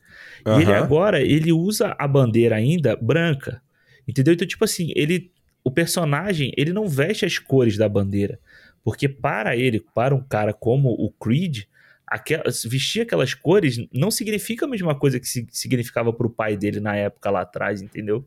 Uhum. 0.48 0.60
E 0.60 0.64
ele 0.64 0.74
agora, 0.74 1.22
ele 1.22 1.52
usa 1.52 1.94
a 2.00 2.08
bandeira 2.08 2.56
ainda 2.56 2.96
branca. 2.96 3.62
Entendeu? 4.08 4.34
Então, 4.34 4.48
tipo 4.48 4.64
assim, 4.64 4.94
ele. 4.96 5.32
O 5.64 5.70
personagem, 5.70 6.54
ele 6.56 6.72
não 6.72 6.88
veste 6.88 7.26
as 7.26 7.38
cores 7.38 7.76
da 7.78 7.90
bandeira. 7.90 8.40
Porque 8.82 9.10
para 9.10 9.58
ele, 9.58 9.84
para 9.94 10.16
um 10.16 10.24
cara 10.24 10.54
como 10.54 10.90
o 10.92 11.12
Creed, 11.12 11.64
aquelas, 12.08 12.64
vestir 12.64 13.02
aquelas 13.02 13.34
cores 13.34 13.86
não 13.92 14.10
significa 14.10 14.66
a 14.66 14.70
mesma 14.70 14.96
coisa 14.98 15.20
que 15.20 15.28
significava 15.28 16.14
para 16.14 16.26
o 16.26 16.30
pai 16.30 16.56
dele 16.56 16.80
na 16.80 16.96
época 16.96 17.30
lá 17.30 17.42
atrás, 17.42 17.82
entendeu? 17.82 18.26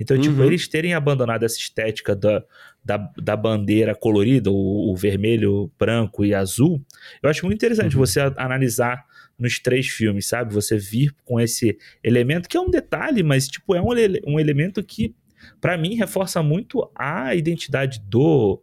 Então, 0.00 0.16
tipo, 0.16 0.30
uhum. 0.30 0.40
tipo, 0.40 0.48
eles 0.48 0.66
terem 0.66 0.94
abandonado 0.94 1.44
essa 1.44 1.56
estética 1.56 2.16
da, 2.16 2.42
da, 2.84 2.96
da 3.16 3.36
bandeira 3.36 3.94
colorida, 3.94 4.50
o, 4.50 4.90
o, 4.90 4.96
vermelho, 4.96 5.70
branco 5.78 6.24
e 6.24 6.34
azul, 6.34 6.84
eu 7.22 7.30
acho 7.30 7.46
muito 7.46 7.58
interessante 7.58 7.94
uhum. 7.94 8.04
você 8.04 8.18
analisar 8.36 9.04
nos 9.42 9.58
três 9.58 9.88
filmes, 9.88 10.26
sabe? 10.26 10.54
Você 10.54 10.78
vir 10.78 11.14
com 11.24 11.40
esse 11.40 11.76
elemento, 12.02 12.48
que 12.48 12.56
é 12.56 12.60
um 12.60 12.70
detalhe, 12.70 13.22
mas, 13.22 13.48
tipo, 13.48 13.74
é 13.74 13.82
um, 13.82 13.88
um 14.26 14.38
elemento 14.38 14.82
que, 14.82 15.14
para 15.60 15.76
mim, 15.76 15.96
reforça 15.96 16.42
muito 16.42 16.88
a 16.94 17.34
identidade 17.34 18.00
do, 18.06 18.62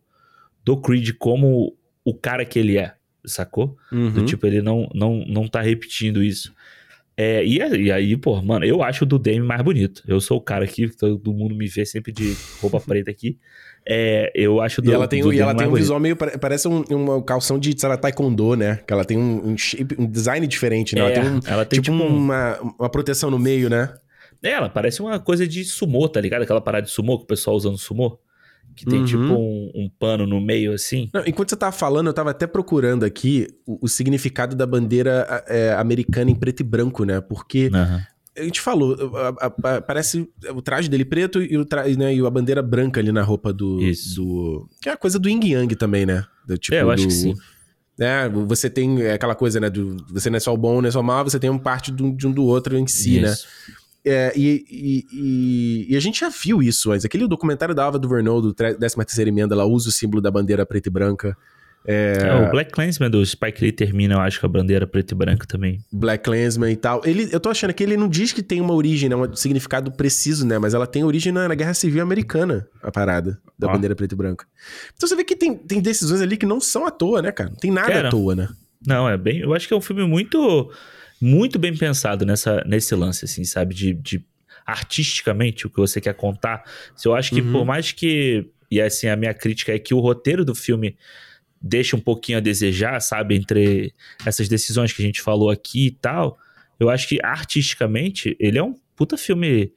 do 0.63 0.79
Creed 0.79 1.11
como 1.19 1.75
o 2.03 2.13
cara 2.13 2.45
que 2.45 2.57
ele 2.57 2.77
é, 2.77 2.95
sacou? 3.25 3.77
Uhum. 3.91 4.11
Do, 4.11 4.25
tipo, 4.25 4.47
ele 4.47 4.61
não, 4.61 4.89
não, 4.95 5.25
não 5.27 5.47
tá 5.47 5.61
repetindo 5.61 6.23
isso. 6.23 6.53
É, 7.21 7.43
e, 7.43 7.57
e, 7.57 7.91
aí, 7.91 8.15
pô, 8.15 8.41
mano, 8.41 8.63
eu 8.63 8.81
acho 8.81 9.03
o 9.03 9.05
do 9.05 9.19
Dame 9.19 9.41
mais 9.41 9.61
bonito. 9.61 10.01
Eu 10.07 10.21
sou 10.21 10.37
o 10.37 10.41
cara 10.41 10.63
aqui, 10.63 10.87
todo 10.87 11.33
mundo 11.33 11.53
me 11.53 11.67
vê 11.67 11.85
sempre 11.85 12.13
de 12.13 12.33
roupa 12.61 12.79
preta 12.87 13.11
aqui. 13.11 13.37
É, 13.85 14.31
eu 14.33 14.61
acho 14.61 14.81
do, 14.81 14.89
E 14.89 14.93
ela 14.93 15.05
tem, 15.05 15.21
do 15.21 15.33
e 15.33 15.37
ela 15.37 15.53
tem 15.53 15.67
um 15.67 15.73
visual 15.73 15.99
meio. 15.99 16.15
Parece 16.15 16.69
um, 16.69 16.81
uma 16.89 17.21
calção 17.21 17.59
de, 17.59 17.77
sei 17.77 17.89
lá, 17.89 17.97
taekwondo, 17.97 18.55
né? 18.55 18.79
Que 18.87 18.93
ela 18.93 19.03
tem 19.03 19.17
um, 19.17 19.49
um, 19.49 19.57
shape, 19.57 19.97
um 19.99 20.09
design 20.09 20.47
diferente, 20.47 20.95
né? 20.95 21.01
É, 21.01 21.03
ela 21.03 21.13
tem, 21.13 21.23
um, 21.23 21.39
ela 21.45 21.65
tem 21.65 21.81
tipo, 21.81 21.97
tipo 21.97 22.07
uma, 22.07 22.57
uma 22.79 22.89
proteção 22.89 23.29
no 23.29 23.37
meio, 23.37 23.69
né? 23.69 23.93
É, 24.41 24.51
ela 24.51 24.69
parece 24.69 25.01
uma 25.01 25.19
coisa 25.19 25.45
de 25.45 25.65
sumô, 25.65 26.07
tá 26.07 26.21
ligado? 26.21 26.43
Aquela 26.43 26.61
parada 26.61 26.85
de 26.85 26.91
sumô 26.91 27.17
que 27.17 27.25
o 27.25 27.27
pessoal 27.27 27.57
usando 27.57 27.77
sumô. 27.77 28.17
Que 28.75 28.85
tem 28.85 29.03
tipo, 29.03 29.21
uhum. 29.21 29.27
tipo 29.27 29.39
um, 29.39 29.83
um, 29.85 29.91
pano 29.99 30.25
no 30.25 30.39
meio 30.39 30.73
assim. 30.73 31.09
Não, 31.13 31.21
enquanto 31.25 31.49
você 31.49 31.57
tava 31.57 31.71
falando, 31.71 32.07
eu 32.07 32.13
tava 32.13 32.31
até 32.31 32.47
procurando 32.47 33.03
aqui 33.03 33.47
o, 33.65 33.85
o 33.85 33.87
significado 33.87 34.55
da 34.55 34.65
bandeira 34.65 35.43
é, 35.47 35.73
americana 35.73 36.31
em 36.31 36.35
preto 36.35 36.61
e 36.61 36.63
branco, 36.63 37.03
né? 37.03 37.19
Porque 37.19 37.69
uhum 37.73 37.99
a 38.39 38.43
gente 38.43 38.61
falou, 38.61 38.95
a, 39.15 39.45
a, 39.45 39.75
a, 39.75 39.81
parece 39.81 40.27
o 40.53 40.61
traje 40.61 40.89
dele 40.89 41.05
preto 41.05 41.41
e, 41.41 41.57
o 41.57 41.65
tra, 41.65 41.83
né, 41.87 42.15
e 42.15 42.25
a 42.25 42.29
bandeira 42.29 42.61
branca 42.61 42.99
ali 42.99 43.11
na 43.11 43.21
roupa 43.21 43.51
do. 43.51 43.81
Isso. 43.81 44.15
Do, 44.15 44.69
que 44.81 44.89
é 44.89 44.93
a 44.93 44.97
coisa 44.97 45.19
do 45.19 45.29
Yin 45.29 45.43
Yang 45.43 45.75
também, 45.75 46.05
né? 46.05 46.23
Do, 46.47 46.57
tipo, 46.57 46.75
é, 46.75 46.81
eu 46.81 46.91
acho 46.91 47.03
do, 47.03 47.09
que 47.09 47.13
sim. 47.13 47.35
É, 47.99 48.29
você 48.29 48.69
tem 48.69 49.07
aquela 49.07 49.35
coisa, 49.35 49.59
né? 49.59 49.69
Do, 49.69 49.97
você 50.09 50.29
não 50.29 50.37
é 50.37 50.39
só 50.39 50.53
o 50.53 50.57
bom, 50.57 50.81
não 50.81 50.87
é 50.87 50.91
só 50.91 51.01
o 51.01 51.03
mal, 51.03 51.23
você 51.23 51.39
tem 51.39 51.49
um 51.49 51.59
parte 51.59 51.91
do, 51.91 52.15
de 52.15 52.27
um 52.27 52.31
do 52.31 52.45
outro 52.45 52.77
em 52.77 52.87
si, 52.87 53.19
né? 53.19 53.31
Isso. 53.31 53.45
né? 53.45 53.75
É, 54.09 54.33
e, 54.35 54.65
e, 54.67 55.05
e, 55.13 55.93
e, 55.93 55.95
a 55.95 55.99
gente 55.99 56.21
já 56.21 56.29
viu 56.29 56.63
isso 56.63 56.91
antes. 56.91 57.05
Aquele 57.05 57.27
documentário 57.27 57.75
da 57.75 57.85
Ava 57.85 57.99
DuVernay, 57.99 58.41
do 58.41 58.53
13 58.53 58.95
terceira 58.95 59.29
emenda, 59.29 59.53
ela 59.53 59.65
usa 59.65 59.89
o 59.89 59.91
símbolo 59.91 60.19
da 60.19 60.31
bandeira 60.31 60.65
preta 60.65 60.89
e 60.89 60.91
branca. 60.91 61.37
É... 61.85 62.17
é... 62.21 62.47
o 62.47 62.49
Black 62.49 62.71
Clansman 62.71 63.09
do 63.09 63.23
Spike 63.23 63.61
Lee 63.61 63.71
termina, 63.71 64.15
eu 64.15 64.19
acho, 64.19 64.39
com 64.39 64.47
a 64.47 64.49
bandeira 64.49 64.87
preta 64.87 65.13
e 65.13 65.17
branca 65.17 65.45
também. 65.45 65.79
Black 65.91 66.23
Clansman 66.23 66.71
e 66.71 66.75
tal. 66.75 67.01
Ele, 67.05 67.29
eu 67.31 67.39
tô 67.39 67.49
achando 67.49 67.71
que 67.71 67.83
ele 67.83 67.95
não 67.95 68.09
diz 68.09 68.33
que 68.33 68.41
tem 68.41 68.59
uma 68.59 68.73
origem, 68.73 69.07
né, 69.09 69.15
um 69.15 69.35
significado 69.35 69.91
preciso, 69.91 70.43
né? 70.43 70.57
Mas 70.57 70.73
ela 70.73 70.87
tem 70.87 71.03
origem 71.03 71.31
na, 71.31 71.47
na 71.47 71.53
Guerra 71.53 71.75
Civil 71.75 72.01
Americana, 72.01 72.67
a 72.81 72.91
parada 72.91 73.39
da 73.59 73.67
bandeira 73.67 73.95
preta 73.95 74.15
e 74.15 74.17
branca. 74.17 74.45
Então 74.95 75.07
você 75.07 75.15
vê 75.15 75.23
que 75.23 75.35
tem, 75.35 75.55
tem 75.55 75.79
decisões 75.79 76.21
ali 76.21 76.35
que 76.35 76.47
não 76.47 76.59
são 76.59 76.87
à 76.87 76.89
toa, 76.89 77.21
né, 77.21 77.31
cara? 77.31 77.51
Não 77.51 77.57
tem 77.57 77.69
nada 77.69 78.07
à 78.07 78.09
toa, 78.09 78.33
né? 78.33 78.49
Não, 78.87 79.07
é 79.07 79.17
bem. 79.17 79.39
Eu 79.39 79.53
acho 79.53 79.67
que 79.67 79.73
é 79.73 79.77
um 79.77 79.81
filme 79.81 80.03
muito. 80.07 80.71
Muito 81.21 81.59
bem 81.59 81.75
pensado 81.75 82.25
nessa, 82.25 82.63
nesse 82.65 82.95
lance, 82.95 83.25
assim, 83.25 83.43
sabe? 83.43 83.73
De, 83.73 83.93
de 83.93 84.25
artisticamente 84.65 85.67
o 85.67 85.69
que 85.69 85.77
você 85.77 85.99
quer 85.99 86.13
contar. 86.13 86.63
Eu 87.03 87.15
acho 87.15 87.31
que 87.31 87.41
uhum. 87.41 87.51
por 87.51 87.65
mais 87.65 87.91
que. 87.91 88.49
E 88.71 88.79
assim, 88.79 89.07
a 89.07 89.15
minha 89.15 89.33
crítica 89.33 89.73
é 89.73 89.79
que 89.79 89.93
o 89.93 89.99
roteiro 89.99 90.45
do 90.45 90.53
filme 90.53 90.95
deixa 91.61 91.95
um 91.95 91.99
pouquinho 91.99 92.37
a 92.37 92.41
desejar, 92.41 92.99
sabe? 93.01 93.35
Entre 93.35 93.93
essas 94.25 94.47
decisões 94.47 94.93
que 94.93 95.01
a 95.01 95.05
gente 95.05 95.21
falou 95.21 95.49
aqui 95.49 95.87
e 95.87 95.91
tal. 95.91 96.37
Eu 96.79 96.89
acho 96.89 97.07
que 97.07 97.19
artisticamente 97.21 98.37
ele 98.39 98.57
é 98.57 98.63
um 98.63 98.75
puta 98.95 99.17
filme 99.17 99.73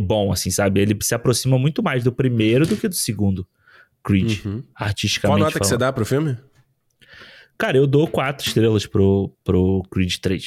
bom, 0.00 0.32
assim, 0.32 0.50
sabe? 0.50 0.80
Ele 0.80 0.96
se 1.02 1.14
aproxima 1.14 1.58
muito 1.58 1.82
mais 1.82 2.02
do 2.02 2.12
primeiro 2.12 2.66
do 2.66 2.76
que 2.76 2.88
do 2.88 2.94
segundo 2.94 3.46
Creed, 4.02 4.44
uhum. 4.44 4.62
artisticamente. 4.74 5.38
Qual 5.38 5.38
nota 5.38 5.52
falando. 5.52 5.62
que 5.62 5.68
você 5.68 5.76
dá 5.76 5.92
pro 5.92 6.04
filme? 6.04 6.36
Cara, 7.62 7.76
eu 7.76 7.86
dou 7.86 8.08
quatro 8.08 8.44
estrelas 8.44 8.86
pro, 8.86 9.32
pro 9.44 9.84
Creed 9.88 10.16
3. 10.16 10.42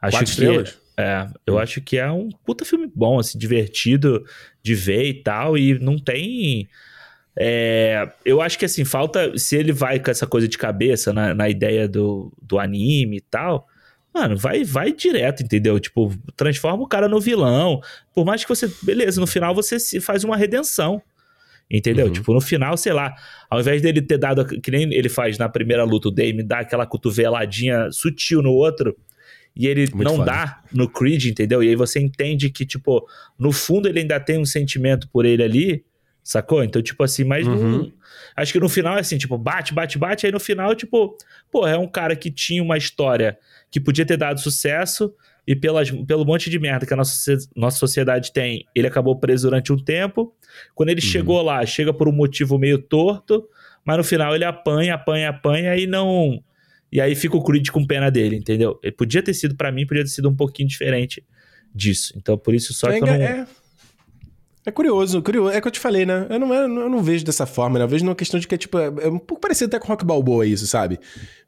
Acho 0.00 0.16
quatro 0.16 0.18
que, 0.24 0.30
estrelas? 0.30 0.78
É, 0.96 1.26
eu 1.46 1.56
hum. 1.56 1.58
acho 1.58 1.82
que 1.82 1.98
é 1.98 2.10
um 2.10 2.30
puta 2.30 2.64
filme 2.64 2.90
bom, 2.94 3.18
assim, 3.18 3.38
divertido 3.38 4.24
de 4.62 4.74
ver 4.74 5.04
e 5.04 5.22
tal, 5.22 5.58
e 5.58 5.78
não 5.78 5.98
tem 5.98 6.66
é, 7.38 8.10
eu 8.24 8.40
acho 8.40 8.58
que 8.58 8.64
assim, 8.64 8.82
falta. 8.82 9.36
Se 9.36 9.56
ele 9.56 9.72
vai 9.72 10.00
com 10.00 10.10
essa 10.10 10.26
coisa 10.26 10.48
de 10.48 10.56
cabeça 10.56 11.12
na, 11.12 11.34
na 11.34 11.50
ideia 11.50 11.86
do, 11.86 12.32
do 12.40 12.58
anime 12.58 13.18
e 13.18 13.20
tal, 13.20 13.68
mano, 14.12 14.34
vai, 14.34 14.64
vai 14.64 14.90
direto, 14.90 15.42
entendeu? 15.42 15.78
Tipo, 15.78 16.16
transforma 16.34 16.82
o 16.82 16.88
cara 16.88 17.08
no 17.08 17.20
vilão. 17.20 17.82
Por 18.14 18.24
mais 18.24 18.42
que 18.42 18.48
você. 18.48 18.72
Beleza, 18.82 19.20
no 19.20 19.26
final 19.26 19.54
você 19.54 19.78
se 19.78 20.00
faz 20.00 20.24
uma 20.24 20.34
redenção. 20.34 21.02
Entendeu? 21.70 22.06
Uhum. 22.06 22.12
Tipo, 22.12 22.32
no 22.32 22.40
final, 22.40 22.76
sei 22.76 22.92
lá, 22.92 23.14
ao 23.50 23.60
invés 23.60 23.82
dele 23.82 24.00
ter 24.00 24.16
dado, 24.16 24.44
que 24.44 24.70
nem 24.70 24.92
ele 24.92 25.08
faz 25.08 25.36
na 25.36 25.48
primeira 25.48 25.84
luta, 25.84 26.08
o 26.08 26.10
Dame 26.10 26.42
dá 26.42 26.60
aquela 26.60 26.86
cotoveladinha 26.86 27.90
sutil 27.92 28.40
no 28.40 28.52
outro, 28.52 28.96
e 29.54 29.66
ele 29.66 29.88
Muito 29.92 30.02
não 30.02 30.16
foda. 30.16 30.32
dá 30.32 30.62
no 30.72 30.88
Creed, 30.88 31.26
entendeu? 31.26 31.62
E 31.62 31.68
aí 31.68 31.76
você 31.76 32.00
entende 32.00 32.48
que, 32.48 32.64
tipo, 32.64 33.06
no 33.38 33.52
fundo 33.52 33.88
ele 33.88 34.00
ainda 34.00 34.18
tem 34.18 34.38
um 34.38 34.44
sentimento 34.46 35.08
por 35.10 35.26
ele 35.26 35.42
ali, 35.42 35.84
Sacou? 36.28 36.62
Então, 36.62 36.82
tipo 36.82 37.02
assim, 37.02 37.24
mas 37.24 37.46
uhum. 37.46 37.90
acho 38.36 38.52
que 38.52 38.60
no 38.60 38.68
final 38.68 38.98
é 38.98 39.00
assim, 39.00 39.16
tipo, 39.16 39.38
bate, 39.38 39.72
bate, 39.72 39.96
bate, 39.96 40.26
aí 40.26 40.30
no 40.30 40.38
final, 40.38 40.74
tipo, 40.74 41.16
pô, 41.50 41.66
é 41.66 41.74
um 41.78 41.88
cara 41.88 42.14
que 42.14 42.30
tinha 42.30 42.62
uma 42.62 42.76
história 42.76 43.38
que 43.70 43.80
podia 43.80 44.04
ter 44.04 44.18
dado 44.18 44.38
sucesso 44.38 45.10
e 45.48 45.56
pelas, 45.56 45.90
pelo 45.90 46.26
monte 46.26 46.50
de 46.50 46.58
merda 46.58 46.84
que 46.84 46.92
a 46.92 46.96
nossa, 46.96 47.38
nossa 47.56 47.78
sociedade 47.78 48.34
tem, 48.34 48.66
ele 48.74 48.86
acabou 48.86 49.16
preso 49.18 49.48
durante 49.48 49.72
um 49.72 49.82
tempo. 49.82 50.36
Quando 50.74 50.90
ele 50.90 51.00
uhum. 51.00 51.06
chegou 51.06 51.40
lá, 51.40 51.64
chega 51.64 51.90
por 51.90 52.06
um 52.06 52.12
motivo 52.12 52.58
meio 52.58 52.76
torto, 52.76 53.48
mas 53.82 53.96
no 53.96 54.04
final 54.04 54.34
ele 54.34 54.44
apanha, 54.44 54.92
apanha, 54.92 55.30
apanha 55.30 55.74
e 55.74 55.86
não. 55.86 56.38
E 56.92 57.00
aí 57.00 57.14
fica 57.14 57.34
o 57.34 57.42
Creed 57.42 57.70
com 57.70 57.86
pena 57.86 58.10
dele, 58.10 58.36
entendeu? 58.36 58.78
Ele 58.82 58.92
podia 58.92 59.22
ter 59.22 59.32
sido, 59.32 59.56
para 59.56 59.72
mim, 59.72 59.86
podia 59.86 60.04
ter 60.04 60.10
sido 60.10 60.28
um 60.28 60.36
pouquinho 60.36 60.68
diferente 60.68 61.24
disso. 61.74 62.12
Então, 62.14 62.36
por 62.36 62.54
isso 62.54 62.74
só 62.74 62.90
é, 62.90 62.98
que 62.98 63.02
eu 63.02 63.06
não. 63.06 63.14
É 63.14 63.46
é 64.66 64.70
curioso, 64.70 65.22
curioso. 65.22 65.50
É 65.50 65.62
que 65.62 65.66
eu 65.66 65.72
te 65.72 65.80
falei, 65.80 66.04
né? 66.04 66.26
Eu 66.28 66.38
não, 66.38 66.52
eu 66.52 66.68
não 66.90 67.02
vejo 67.02 67.24
dessa 67.24 67.46
forma, 67.46 67.78
né? 67.78 67.86
Eu 67.86 67.88
vejo 67.88 68.04
numa 68.04 68.14
questão 68.14 68.38
de 68.38 68.46
que 68.46 68.54
é, 68.54 68.58
tipo, 68.58 68.78
é, 68.78 68.84
é 68.84 69.08
um 69.08 69.18
pouco 69.18 69.40
parecido 69.40 69.74
até 69.74 69.78
com 69.78 69.88
Rock 69.88 70.04
Balboa 70.04 70.44
isso, 70.44 70.66
sabe? 70.66 71.00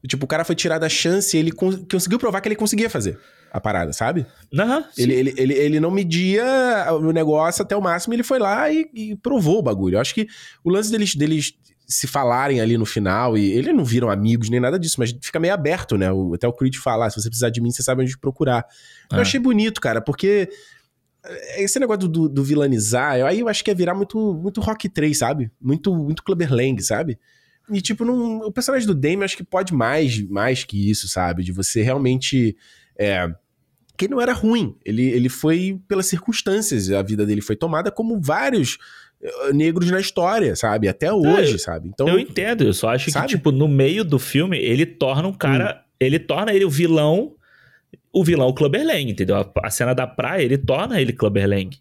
Tipo, 0.06 0.24
o 0.24 0.26
cara 0.26 0.42
foi 0.42 0.54
tirado 0.54 0.84
a 0.84 0.88
chance 0.88 1.36
e 1.36 1.40
ele 1.40 1.52
conseguiu 1.52 2.18
provar 2.18 2.40
que 2.40 2.48
ele 2.48 2.56
conseguia 2.56 2.88
fazer 2.88 3.18
a 3.50 3.60
parada, 3.60 3.92
sabe? 3.92 4.26
Uhum, 4.52 4.84
ele, 4.96 5.14
ele, 5.14 5.34
ele, 5.36 5.54
ele 5.54 5.80
não 5.80 5.90
media 5.90 6.44
o 6.92 7.12
negócio 7.12 7.62
até 7.62 7.76
o 7.76 7.82
máximo, 7.82 8.14
ele 8.14 8.22
foi 8.22 8.38
lá 8.38 8.70
e, 8.70 8.88
e 8.94 9.16
provou 9.16 9.58
o 9.58 9.62
bagulho. 9.62 9.96
Eu 9.96 10.00
acho 10.00 10.14
que 10.14 10.26
o 10.62 10.70
lance 10.70 10.90
deles, 10.90 11.14
deles 11.14 11.54
se 11.86 12.06
falarem 12.06 12.60
ali 12.60 12.78
no 12.78 12.86
final, 12.86 13.36
e 13.36 13.50
eles 13.50 13.74
não 13.74 13.84
viram 13.84 14.10
amigos 14.10 14.48
nem 14.48 14.60
nada 14.60 14.78
disso, 14.78 14.96
mas 14.98 15.14
fica 15.20 15.40
meio 15.40 15.52
aberto, 15.52 15.98
né? 15.98 16.12
O, 16.12 16.34
até 16.34 16.46
o 16.46 16.52
Creed 16.52 16.76
falar, 16.76 17.06
ah, 17.06 17.10
se 17.10 17.20
você 17.20 17.28
precisar 17.28 17.50
de 17.50 17.60
mim, 17.60 17.70
você 17.70 17.82
sabe 17.82 18.02
onde 18.02 18.16
procurar. 18.16 18.64
Eu 19.10 19.18
é. 19.18 19.22
achei 19.22 19.40
bonito, 19.40 19.80
cara, 19.80 20.00
porque 20.00 20.48
esse 21.56 21.78
negócio 21.78 22.08
do, 22.08 22.28
do 22.28 22.44
vilanizar, 22.44 23.24
aí 23.26 23.40
eu 23.40 23.48
acho 23.48 23.62
que 23.62 23.70
ia 23.70 23.74
virar 23.74 23.94
muito, 23.94 24.34
muito 24.34 24.60
Rock 24.60 24.88
3, 24.88 25.16
sabe? 25.16 25.50
Muito, 25.60 25.94
muito 25.94 26.22
Clubber 26.22 26.52
Lang, 26.52 26.80
sabe? 26.82 27.18
E, 27.70 27.80
tipo, 27.80 28.04
não, 28.04 28.38
o 28.38 28.52
personagem 28.52 28.86
do 28.86 28.94
Damien 28.94 29.24
acho 29.24 29.36
que 29.36 29.44
pode 29.44 29.72
mais, 29.72 30.20
mais 30.28 30.64
que 30.64 30.90
isso, 30.90 31.08
sabe? 31.08 31.44
De 31.44 31.52
você 31.52 31.82
realmente. 31.82 32.56
É, 33.00 33.32
que 33.96 34.08
não 34.08 34.20
era 34.20 34.32
ruim. 34.32 34.76
Ele, 34.84 35.08
ele 35.10 35.28
foi 35.28 35.80
pelas 35.88 36.06
circunstâncias, 36.06 36.90
a 36.90 37.02
vida 37.02 37.26
dele 37.26 37.40
foi 37.40 37.56
tomada 37.56 37.90
como 37.90 38.20
vários 38.20 38.78
eh, 39.22 39.52
negros 39.52 39.90
na 39.90 40.00
história, 40.00 40.56
sabe? 40.56 40.88
Até 40.88 41.06
é, 41.06 41.12
hoje, 41.12 41.56
é, 41.56 41.58
sabe? 41.58 41.88
Então, 41.88 42.08
eu 42.08 42.18
entendo, 42.18 42.64
eu 42.64 42.72
só 42.72 42.88
acho 42.90 43.10
sabe? 43.10 43.26
que, 43.26 43.36
tipo, 43.36 43.52
no 43.52 43.68
meio 43.68 44.02
do 44.02 44.18
filme, 44.18 44.58
ele 44.58 44.86
torna 44.86 45.28
um 45.28 45.32
cara. 45.32 45.76
Hum. 45.76 45.90
Ele 46.00 46.18
torna 46.18 46.52
ele 46.52 46.64
o 46.64 46.70
vilão. 46.70 47.34
O 48.12 48.24
vilão 48.24 48.48
o 48.48 48.54
Clubber 48.54 48.84
Lang, 48.84 49.10
entendeu? 49.10 49.36
A, 49.36 49.50
a, 49.62 49.70
cena 49.70 49.94
da 49.94 50.06
praia, 50.06 50.42
ele 50.42 50.56
torna 50.56 51.00
ele 51.00 51.12
Clubber 51.12 51.46
Lang. 51.46 51.76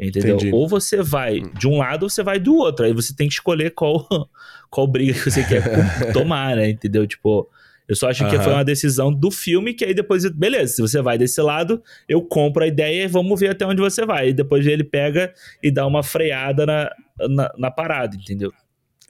Entendeu? 0.00 0.36
Entendi. 0.36 0.54
Ou 0.54 0.66
você 0.66 1.02
vai 1.02 1.40
hum. 1.40 1.50
de 1.58 1.68
um 1.68 1.78
lado 1.78 2.04
ou 2.04 2.08
você 2.08 2.22
vai 2.22 2.38
do 2.38 2.54
outro. 2.54 2.86
Aí 2.86 2.94
você 2.94 3.14
tem 3.14 3.28
que 3.28 3.34
escolher 3.34 3.72
qual, 3.72 4.06
qual 4.70 4.86
briga 4.86 5.12
que 5.12 5.30
você 5.30 5.44
quer 5.44 5.62
tomar, 6.14 6.56
né? 6.56 6.70
Entendeu? 6.70 7.06
Tipo, 7.06 7.46
eu 7.88 7.94
só 7.94 8.08
acho 8.08 8.24
uhum. 8.24 8.30
que 8.30 8.38
foi 8.38 8.52
uma 8.52 8.64
decisão 8.64 9.12
do 9.12 9.30
filme 9.30 9.72
que 9.72 9.84
aí 9.84 9.94
depois, 9.94 10.28
beleza, 10.30 10.74
se 10.74 10.82
você 10.82 11.00
vai 11.00 11.16
desse 11.16 11.40
lado, 11.40 11.82
eu 12.08 12.22
compro 12.22 12.64
a 12.64 12.66
ideia 12.66 13.04
e 13.04 13.08
vamos 13.08 13.38
ver 13.38 13.50
até 13.50 13.66
onde 13.66 13.80
você 13.80 14.04
vai. 14.04 14.30
E 14.30 14.32
depois 14.32 14.66
ele 14.66 14.84
pega 14.84 15.32
e 15.62 15.70
dá 15.70 15.86
uma 15.86 16.02
freada 16.02 16.66
na, 16.66 16.90
na, 17.28 17.52
na 17.56 17.70
parada, 17.70 18.16
entendeu? 18.16 18.52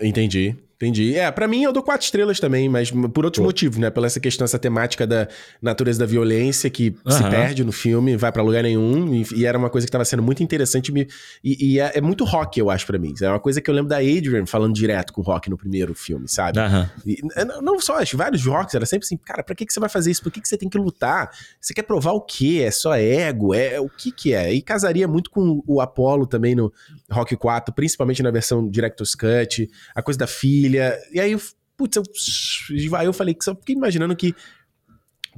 Entendi. 0.00 0.54
Entendi. 0.76 1.16
É, 1.16 1.30
para 1.30 1.48
mim 1.48 1.62
eu 1.62 1.72
dou 1.72 1.82
quatro 1.82 2.04
estrelas 2.04 2.38
também, 2.38 2.68
mas 2.68 2.90
por 2.90 3.24
outros 3.24 3.40
Pô. 3.40 3.46
motivos, 3.46 3.78
né? 3.78 3.88
Pela 3.88 4.06
essa 4.06 4.20
questão, 4.20 4.44
essa 4.44 4.58
temática 4.58 5.06
da 5.06 5.26
natureza 5.60 5.98
da 5.98 6.06
violência 6.06 6.68
que 6.68 6.94
uhum. 7.04 7.12
se 7.12 7.22
perde 7.30 7.64
no 7.64 7.72
filme, 7.72 8.14
vai 8.16 8.30
para 8.30 8.42
lugar 8.42 8.62
nenhum, 8.62 9.14
e, 9.14 9.26
e, 9.34 9.46
era 9.46 9.56
uma 9.56 9.70
coisa 9.70 9.86
que 9.86 9.90
tava 9.90 10.04
sendo 10.04 10.22
muito 10.22 10.42
interessante 10.42 10.92
e, 11.42 11.72
e 11.72 11.80
é, 11.80 11.92
é, 11.94 12.00
muito 12.00 12.24
rock, 12.24 12.60
eu 12.60 12.68
acho, 12.68 12.86
para 12.86 12.98
mim. 12.98 13.14
É 13.22 13.28
uma 13.28 13.40
coisa 13.40 13.60
que 13.60 13.70
eu 13.70 13.74
lembro 13.74 13.88
da 13.88 13.96
Adrian 13.96 14.44
falando 14.44 14.74
direto 14.74 15.12
com 15.12 15.22
o 15.22 15.24
rock 15.24 15.48
no 15.48 15.56
primeiro 15.56 15.94
filme, 15.94 16.28
sabe? 16.28 16.58
Uhum. 16.58 16.86
E, 17.06 17.18
não 17.62 17.80
só, 17.80 17.98
acho 17.98 18.16
vários 18.16 18.44
rocks, 18.44 18.74
era 18.74 18.84
sempre 18.84 19.06
assim, 19.06 19.16
cara, 19.16 19.42
pra 19.42 19.54
que, 19.54 19.64
que 19.64 19.72
você 19.72 19.80
vai 19.80 19.88
fazer 19.88 20.10
isso? 20.10 20.22
Por 20.22 20.30
que, 20.30 20.42
que 20.42 20.48
você 20.48 20.58
tem 20.58 20.68
que 20.68 20.76
lutar? 20.76 21.30
Você 21.58 21.72
quer 21.72 21.82
provar 21.82 22.12
o 22.12 22.20
quê? 22.20 22.62
É 22.66 22.70
só 22.70 22.94
ego? 22.94 23.54
É, 23.54 23.74
é 23.74 23.80
o 23.80 23.88
que 23.88 24.12
que 24.12 24.34
é? 24.34 24.52
E 24.52 24.60
casaria 24.60 25.08
muito 25.08 25.30
com 25.30 25.62
o 25.66 25.80
Apollo 25.80 26.26
também 26.26 26.54
no 26.54 26.72
Rock 27.10 27.34
4, 27.34 27.74
principalmente 27.74 28.22
na 28.22 28.30
versão 28.30 28.68
Director's 28.68 29.14
Cut, 29.14 29.70
a 29.94 30.02
coisa 30.02 30.18
da 30.18 30.26
filha, 30.26 30.65
e 30.74 31.20
aí 31.20 31.36
putz, 31.76 31.96
eu, 31.96 32.02
aí 32.96 33.06
eu 33.06 33.12
falei 33.12 33.34
que 33.34 33.44
só 33.44 33.54
fiquei 33.54 33.74
imaginando 33.74 34.16
que 34.16 34.34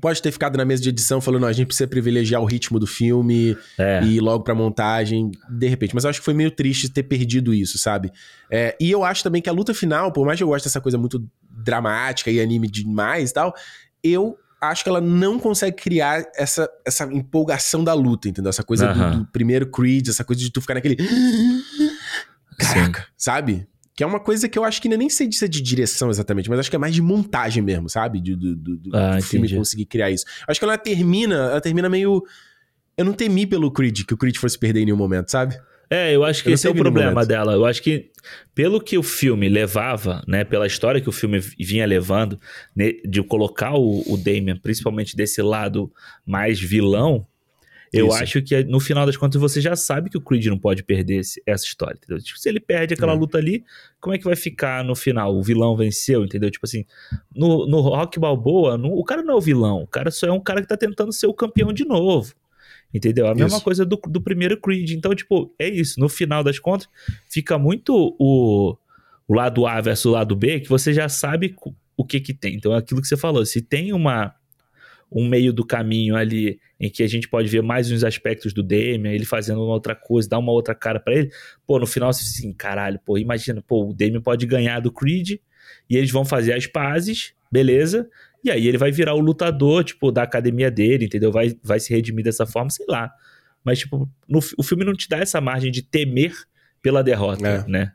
pode 0.00 0.22
ter 0.22 0.30
ficado 0.30 0.56
na 0.56 0.64
mesa 0.64 0.82
de 0.82 0.88
edição 0.88 1.20
falando, 1.20 1.46
a 1.46 1.52
gente 1.52 1.66
precisa 1.66 1.88
privilegiar 1.88 2.40
o 2.40 2.44
ritmo 2.44 2.78
do 2.78 2.86
filme 2.86 3.56
é. 3.76 4.00
e 4.02 4.16
ir 4.16 4.20
logo 4.20 4.44
pra 4.44 4.54
montagem, 4.54 5.30
de 5.50 5.68
repente. 5.68 5.94
Mas 5.94 6.04
eu 6.04 6.10
acho 6.10 6.20
que 6.20 6.24
foi 6.24 6.34
meio 6.34 6.50
triste 6.50 6.88
ter 6.88 7.02
perdido 7.02 7.52
isso, 7.52 7.78
sabe? 7.78 8.12
É, 8.50 8.76
e 8.80 8.90
eu 8.90 9.04
acho 9.04 9.22
também 9.22 9.42
que 9.42 9.48
a 9.48 9.52
luta 9.52 9.74
final, 9.74 10.12
por 10.12 10.24
mais 10.24 10.38
que 10.38 10.44
eu 10.44 10.48
goste 10.48 10.68
dessa 10.68 10.80
coisa 10.80 10.96
muito 10.96 11.24
dramática 11.50 12.30
e 12.30 12.40
anime 12.40 12.68
demais 12.68 13.30
e 13.30 13.34
tal, 13.34 13.52
eu 14.02 14.36
acho 14.60 14.82
que 14.82 14.88
ela 14.88 15.00
não 15.00 15.38
consegue 15.38 15.76
criar 15.76 16.24
essa, 16.36 16.68
essa 16.84 17.04
empolgação 17.04 17.82
da 17.82 17.94
luta, 17.94 18.28
entendeu? 18.28 18.50
Essa 18.50 18.64
coisa 18.64 18.92
do, 18.92 19.18
do, 19.18 19.26
primeiro 19.26 19.70
Creed, 19.70 20.08
essa 20.08 20.24
coisa 20.24 20.40
de 20.40 20.50
tu 20.50 20.60
ficar 20.60 20.74
naquele... 20.74 20.96
Caraca, 22.58 23.02
Sim. 23.02 23.06
sabe? 23.16 23.68
Que 23.98 24.04
é 24.04 24.06
uma 24.06 24.20
coisa 24.20 24.48
que 24.48 24.56
eu 24.56 24.62
acho 24.62 24.80
que 24.80 24.88
nem 24.88 25.10
sei 25.10 25.28
se 25.32 25.44
é 25.44 25.48
de 25.48 25.60
direção 25.60 26.08
exatamente, 26.08 26.48
mas 26.48 26.60
acho 26.60 26.70
que 26.70 26.76
é 26.76 26.78
mais 26.78 26.94
de 26.94 27.02
montagem 27.02 27.60
mesmo, 27.60 27.88
sabe? 27.88 28.20
Do, 28.20 28.36
do, 28.36 28.76
do, 28.76 28.96
ah, 28.96 29.16
do 29.16 29.22
filme 29.24 29.52
conseguir 29.52 29.86
criar 29.86 30.08
isso. 30.08 30.24
Acho 30.46 30.60
que 30.60 30.64
ela 30.64 30.78
termina, 30.78 31.34
ela 31.34 31.60
termina 31.60 31.88
meio. 31.88 32.22
Eu 32.96 33.04
não 33.04 33.12
temi 33.12 33.44
pelo 33.44 33.72
Creed, 33.72 34.04
que 34.04 34.14
o 34.14 34.16
Creed 34.16 34.36
fosse 34.36 34.56
perder 34.56 34.82
em 34.82 34.84
nenhum 34.84 34.96
momento, 34.96 35.32
sabe? 35.32 35.58
É, 35.90 36.14
eu 36.14 36.22
acho 36.22 36.44
que 36.44 36.48
eu 36.48 36.54
esse 36.54 36.64
é 36.68 36.70
o 36.70 36.76
problema 36.76 37.26
dela. 37.26 37.54
Eu 37.54 37.66
acho 37.66 37.82
que, 37.82 38.12
pelo 38.54 38.80
que 38.80 38.96
o 38.96 39.02
filme 39.02 39.48
levava, 39.48 40.22
né, 40.28 40.44
pela 40.44 40.68
história 40.68 41.00
que 41.00 41.08
o 41.08 41.12
filme 41.12 41.40
vinha 41.58 41.84
levando, 41.84 42.38
né, 42.76 42.92
de 43.04 43.20
colocar 43.24 43.74
o, 43.74 44.04
o 44.06 44.16
Damien, 44.16 44.60
principalmente 44.62 45.16
desse 45.16 45.42
lado 45.42 45.92
mais 46.24 46.60
vilão, 46.60 47.26
eu 47.92 48.08
Isso. 48.08 48.16
acho 48.16 48.42
que 48.42 48.64
no 48.64 48.80
final 48.80 49.06
das 49.06 49.16
contas 49.16 49.40
você 49.40 49.60
já 49.60 49.74
sabe 49.74 50.10
que 50.10 50.18
o 50.18 50.20
Creed 50.20 50.46
não 50.46 50.58
pode 50.58 50.82
perder 50.82 51.20
esse, 51.20 51.42
essa 51.46 51.64
história, 51.64 51.96
entendeu? 51.96 52.22
Tipo, 52.22 52.38
se 52.38 52.48
ele 52.48 52.60
perde 52.60 52.94
aquela 52.94 53.12
é. 53.12 53.16
luta 53.16 53.38
ali, 53.38 53.64
como 54.00 54.14
é 54.14 54.18
que 54.18 54.24
vai 54.24 54.36
ficar 54.36 54.84
no 54.84 54.94
final? 54.94 55.34
O 55.34 55.42
vilão 55.42 55.76
venceu, 55.76 56.24
entendeu? 56.24 56.50
Tipo 56.50 56.66
assim, 56.66 56.84
no, 57.34 57.66
no 57.66 57.80
Rock 57.80 58.18
Balboa, 58.18 58.76
no, 58.76 58.88
o 58.88 59.04
cara 59.04 59.22
não 59.22 59.34
é 59.34 59.36
o 59.36 59.40
vilão, 59.40 59.82
o 59.82 59.86
cara 59.86 60.10
só 60.10 60.26
é 60.26 60.32
um 60.32 60.40
cara 60.40 60.60
que 60.60 60.68
tá 60.68 60.76
tentando 60.76 61.12
ser 61.12 61.26
o 61.26 61.34
campeão 61.34 61.72
de 61.72 61.84
novo. 61.84 62.34
Entendeu? 62.92 63.26
A 63.26 63.32
isso. 63.32 63.40
mesma 63.40 63.60
coisa 63.60 63.84
do, 63.84 64.00
do 64.08 64.20
primeiro 64.20 64.58
Creed. 64.58 64.90
Então, 64.92 65.14
tipo, 65.14 65.54
é 65.58 65.68
isso. 65.68 66.00
No 66.00 66.08
final 66.08 66.42
das 66.42 66.58
contas, 66.58 66.88
fica 67.28 67.58
muito 67.58 68.16
o, 68.18 68.76
o 69.26 69.34
lado 69.34 69.66
A 69.66 69.80
versus 69.80 70.06
o 70.06 70.10
lado 70.10 70.34
B, 70.34 70.60
que 70.60 70.68
você 70.68 70.92
já 70.92 71.06
sabe 71.08 71.54
o 71.96 72.04
que 72.04 72.18
que 72.18 72.32
tem. 72.32 72.54
Então, 72.54 72.74
é 72.74 72.78
aquilo 72.78 73.02
que 73.02 73.08
você 73.08 73.16
falou. 73.16 73.44
Se 73.44 73.60
tem 73.60 73.92
uma 73.92 74.34
um 75.10 75.26
meio 75.26 75.52
do 75.52 75.64
caminho 75.64 76.16
ali 76.16 76.60
em 76.78 76.90
que 76.90 77.02
a 77.02 77.06
gente 77.06 77.28
pode 77.28 77.48
ver 77.48 77.62
mais 77.62 77.90
uns 77.90 78.04
aspectos 78.04 78.52
do 78.52 78.62
Damian, 78.62 79.10
ele 79.10 79.24
fazendo 79.24 79.62
uma 79.62 79.72
outra 79.72 79.94
coisa, 79.94 80.28
dar 80.28 80.38
uma 80.38 80.52
outra 80.52 80.74
cara 80.74 81.00
para 81.00 81.14
ele. 81.14 81.30
Pô, 81.66 81.78
no 81.78 81.86
final 81.86 82.12
você 82.12 82.22
assim, 82.22 82.52
caralho, 82.52 83.00
pô, 83.04 83.18
imagina, 83.18 83.62
pô, 83.62 83.90
o 83.90 83.94
Damian 83.94 84.20
pode 84.20 84.46
ganhar 84.46 84.80
do 84.80 84.92
Creed 84.92 85.38
e 85.88 85.96
eles 85.96 86.10
vão 86.10 86.24
fazer 86.24 86.52
as 86.52 86.66
pazes, 86.66 87.34
beleza? 87.50 88.08
E 88.44 88.50
aí 88.50 88.68
ele 88.68 88.78
vai 88.78 88.92
virar 88.92 89.14
o 89.14 89.20
lutador, 89.20 89.82
tipo, 89.82 90.12
da 90.12 90.22
academia 90.22 90.70
dele, 90.70 91.06
entendeu? 91.06 91.32
Vai, 91.32 91.56
vai 91.62 91.80
se 91.80 91.92
redimir 91.92 92.24
dessa 92.24 92.46
forma, 92.46 92.70
sei 92.70 92.86
lá. 92.88 93.10
Mas, 93.64 93.80
tipo, 93.80 94.08
no, 94.28 94.38
o 94.56 94.62
filme 94.62 94.84
não 94.84 94.94
te 94.94 95.08
dá 95.08 95.18
essa 95.18 95.40
margem 95.40 95.70
de 95.70 95.82
temer 95.82 96.32
pela 96.80 97.02
derrota, 97.02 97.46
é. 97.46 97.66
né? 97.66 97.92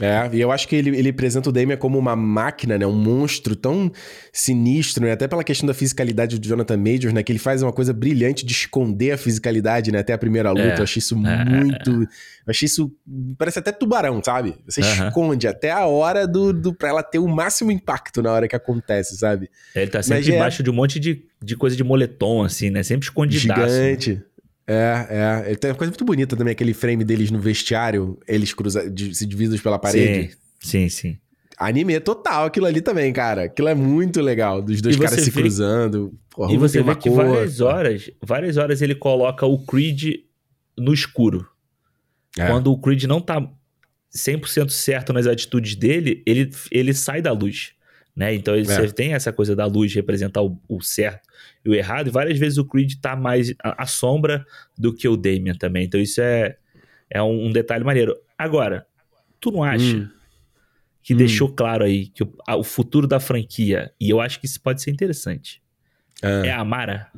É, 0.00 0.30
e 0.32 0.40
eu 0.40 0.52
acho 0.52 0.68
que 0.68 0.76
ele, 0.76 0.96
ele 0.96 1.08
apresenta 1.08 1.48
o 1.48 1.52
Damien 1.52 1.76
como 1.76 1.98
uma 1.98 2.14
máquina, 2.14 2.78
né? 2.78 2.86
Um 2.86 2.94
monstro 2.94 3.56
tão 3.56 3.90
sinistro, 4.32 5.04
né? 5.04 5.10
Até 5.10 5.26
pela 5.26 5.42
questão 5.42 5.66
da 5.66 5.74
fisicalidade 5.74 6.38
do 6.38 6.46
Jonathan 6.46 6.76
Majors, 6.76 7.12
né? 7.12 7.20
Que 7.24 7.32
ele 7.32 7.38
faz 7.40 7.64
uma 7.64 7.72
coisa 7.72 7.92
brilhante 7.92 8.46
de 8.46 8.52
esconder 8.52 9.10
a 9.10 9.18
fisicalidade, 9.18 9.90
né? 9.90 9.98
Até 9.98 10.12
a 10.12 10.18
primeira 10.18 10.50
luta. 10.50 10.62
É, 10.62 10.78
eu 10.78 10.84
achei 10.84 11.00
isso 11.00 11.16
é, 11.26 11.44
muito... 11.44 11.90
Eu 11.90 12.08
achei 12.46 12.66
isso... 12.66 12.92
Parece 13.36 13.58
até 13.58 13.72
tubarão, 13.72 14.22
sabe? 14.22 14.54
Você 14.66 14.82
esconde 14.82 15.48
até 15.48 15.72
a 15.72 15.86
hora 15.86 16.28
do, 16.28 16.52
do... 16.52 16.72
Pra 16.72 16.90
ela 16.90 17.02
ter 17.02 17.18
o 17.18 17.26
máximo 17.26 17.72
impacto 17.72 18.22
na 18.22 18.32
hora 18.32 18.46
que 18.46 18.54
acontece, 18.54 19.16
sabe? 19.18 19.50
Ele 19.74 19.90
tá 19.90 20.00
sempre 20.00 20.18
Mas 20.18 20.28
é 20.28 20.36
embaixo 20.36 20.62
é... 20.62 20.64
de 20.64 20.70
um 20.70 20.74
monte 20.74 21.00
de, 21.00 21.24
de 21.42 21.56
coisa 21.56 21.74
de 21.74 21.82
moletom, 21.82 22.44
assim, 22.44 22.70
né? 22.70 22.84
Sempre 22.84 23.06
escondidaço. 23.06 23.74
Gigante. 23.74 24.22
É, 24.70 25.46
é. 25.50 25.54
Tem 25.54 25.70
uma 25.70 25.76
coisa 25.76 25.90
muito 25.90 26.04
bonita 26.04 26.36
também, 26.36 26.52
aquele 26.52 26.74
frame 26.74 27.02
deles 27.02 27.30
no 27.30 27.40
vestiário, 27.40 28.18
eles 28.28 28.52
cruza, 28.52 28.82
se 28.82 29.24
divididos 29.24 29.62
pela 29.62 29.78
parede. 29.78 30.36
Sim, 30.60 30.88
sim, 30.88 30.88
sim. 30.90 31.18
Anime 31.56 31.98
total 32.00 32.44
aquilo 32.44 32.66
ali 32.66 32.82
também, 32.82 33.10
cara. 33.12 33.44
Aquilo 33.44 33.68
é 33.68 33.74
muito 33.74 34.20
legal, 34.20 34.60
dos 34.60 34.82
dois 34.82 34.96
caras 34.96 35.20
se 35.20 35.30
vê... 35.30 35.40
cruzando. 35.40 36.12
Porra, 36.30 36.52
e 36.52 36.58
você 36.58 36.82
vê 36.82 36.94
que 36.94 37.08
cor, 37.08 37.24
várias 37.24 37.60
horas, 37.60 38.10
várias 38.22 38.56
horas 38.58 38.82
ele 38.82 38.94
coloca 38.94 39.46
o 39.46 39.64
Creed 39.64 40.16
no 40.76 40.92
escuro. 40.92 41.48
É. 42.38 42.46
Quando 42.46 42.70
o 42.70 42.78
Creed 42.78 43.04
não 43.04 43.20
tá 43.22 43.40
100% 44.14 44.68
certo 44.68 45.12
nas 45.14 45.26
atitudes 45.26 45.74
dele, 45.74 46.22
ele, 46.26 46.50
ele 46.70 46.92
sai 46.92 47.22
da 47.22 47.32
luz. 47.32 47.72
Né? 48.18 48.34
Então 48.34 48.56
ele, 48.56 48.68
é. 48.68 48.74
você 48.74 48.90
tem 48.90 49.14
essa 49.14 49.32
coisa 49.32 49.54
da 49.54 49.64
luz 49.64 49.94
representar 49.94 50.42
o, 50.42 50.60
o, 50.68 50.82
certo 50.82 51.28
e 51.64 51.70
o 51.70 51.74
errado, 51.74 52.08
e 52.08 52.10
várias 52.10 52.36
vezes 52.36 52.58
o 52.58 52.64
Creed 52.64 52.94
tá 53.00 53.14
mais 53.14 53.54
à 53.62 53.86
sombra 53.86 54.44
do 54.76 54.92
que 54.92 55.06
o 55.06 55.16
Damien 55.16 55.54
também. 55.54 55.84
Então 55.84 56.00
isso 56.00 56.20
é, 56.20 56.56
é 57.08 57.22
um, 57.22 57.46
um 57.46 57.52
detalhe 57.52 57.84
maneiro. 57.84 58.16
Agora, 58.36 58.84
tu 59.40 59.52
não 59.52 59.62
acha 59.62 59.98
hum. 59.98 60.08
que 61.00 61.14
hum. 61.14 61.16
deixou 61.16 61.48
claro 61.54 61.84
aí 61.84 62.08
que 62.08 62.24
o, 62.24 62.34
a, 62.44 62.56
o, 62.56 62.64
futuro 62.64 63.06
da 63.06 63.20
franquia, 63.20 63.92
e 64.00 64.10
eu 64.10 64.20
acho 64.20 64.40
que 64.40 64.46
isso 64.46 64.60
pode 64.60 64.82
ser 64.82 64.90
interessante, 64.90 65.62
é, 66.20 66.48
é 66.48 66.52
a 66.52 66.64
Mara? 66.64 67.12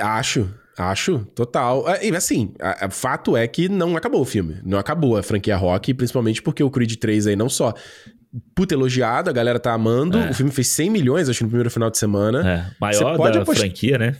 Acho, 0.00 0.54
Acho, 0.78 1.26
total. 1.34 1.86
É, 1.90 2.06
e 2.06 2.16
assim, 2.16 2.54
o 2.86 2.90
fato 2.90 3.36
é 3.36 3.46
que 3.46 3.68
não 3.68 3.94
acabou 3.98 4.22
o 4.22 4.24
filme. 4.24 4.56
Não 4.64 4.78
acabou 4.78 5.18
a 5.18 5.22
franquia 5.22 5.54
Rock, 5.54 5.92
principalmente 5.92 6.40
porque 6.40 6.62
o 6.62 6.70
Creed 6.70 6.94
3 6.94 7.26
aí 7.26 7.36
não 7.36 7.50
só 7.50 7.74
puta 8.54 8.74
elogiado, 8.74 9.30
a 9.30 9.32
galera 9.32 9.58
tá 9.58 9.72
amando. 9.72 10.18
É. 10.18 10.30
O 10.30 10.34
filme 10.34 10.52
fez 10.52 10.68
100 10.68 10.90
milhões, 10.90 11.28
acho, 11.28 11.42
no 11.42 11.48
primeiro 11.48 11.70
final 11.70 11.90
de 11.90 11.98
semana. 11.98 12.48
É. 12.48 12.66
Maior 12.80 13.16
pode 13.16 13.38
da 13.38 13.44
franquia, 13.44 13.98
né? 13.98 14.16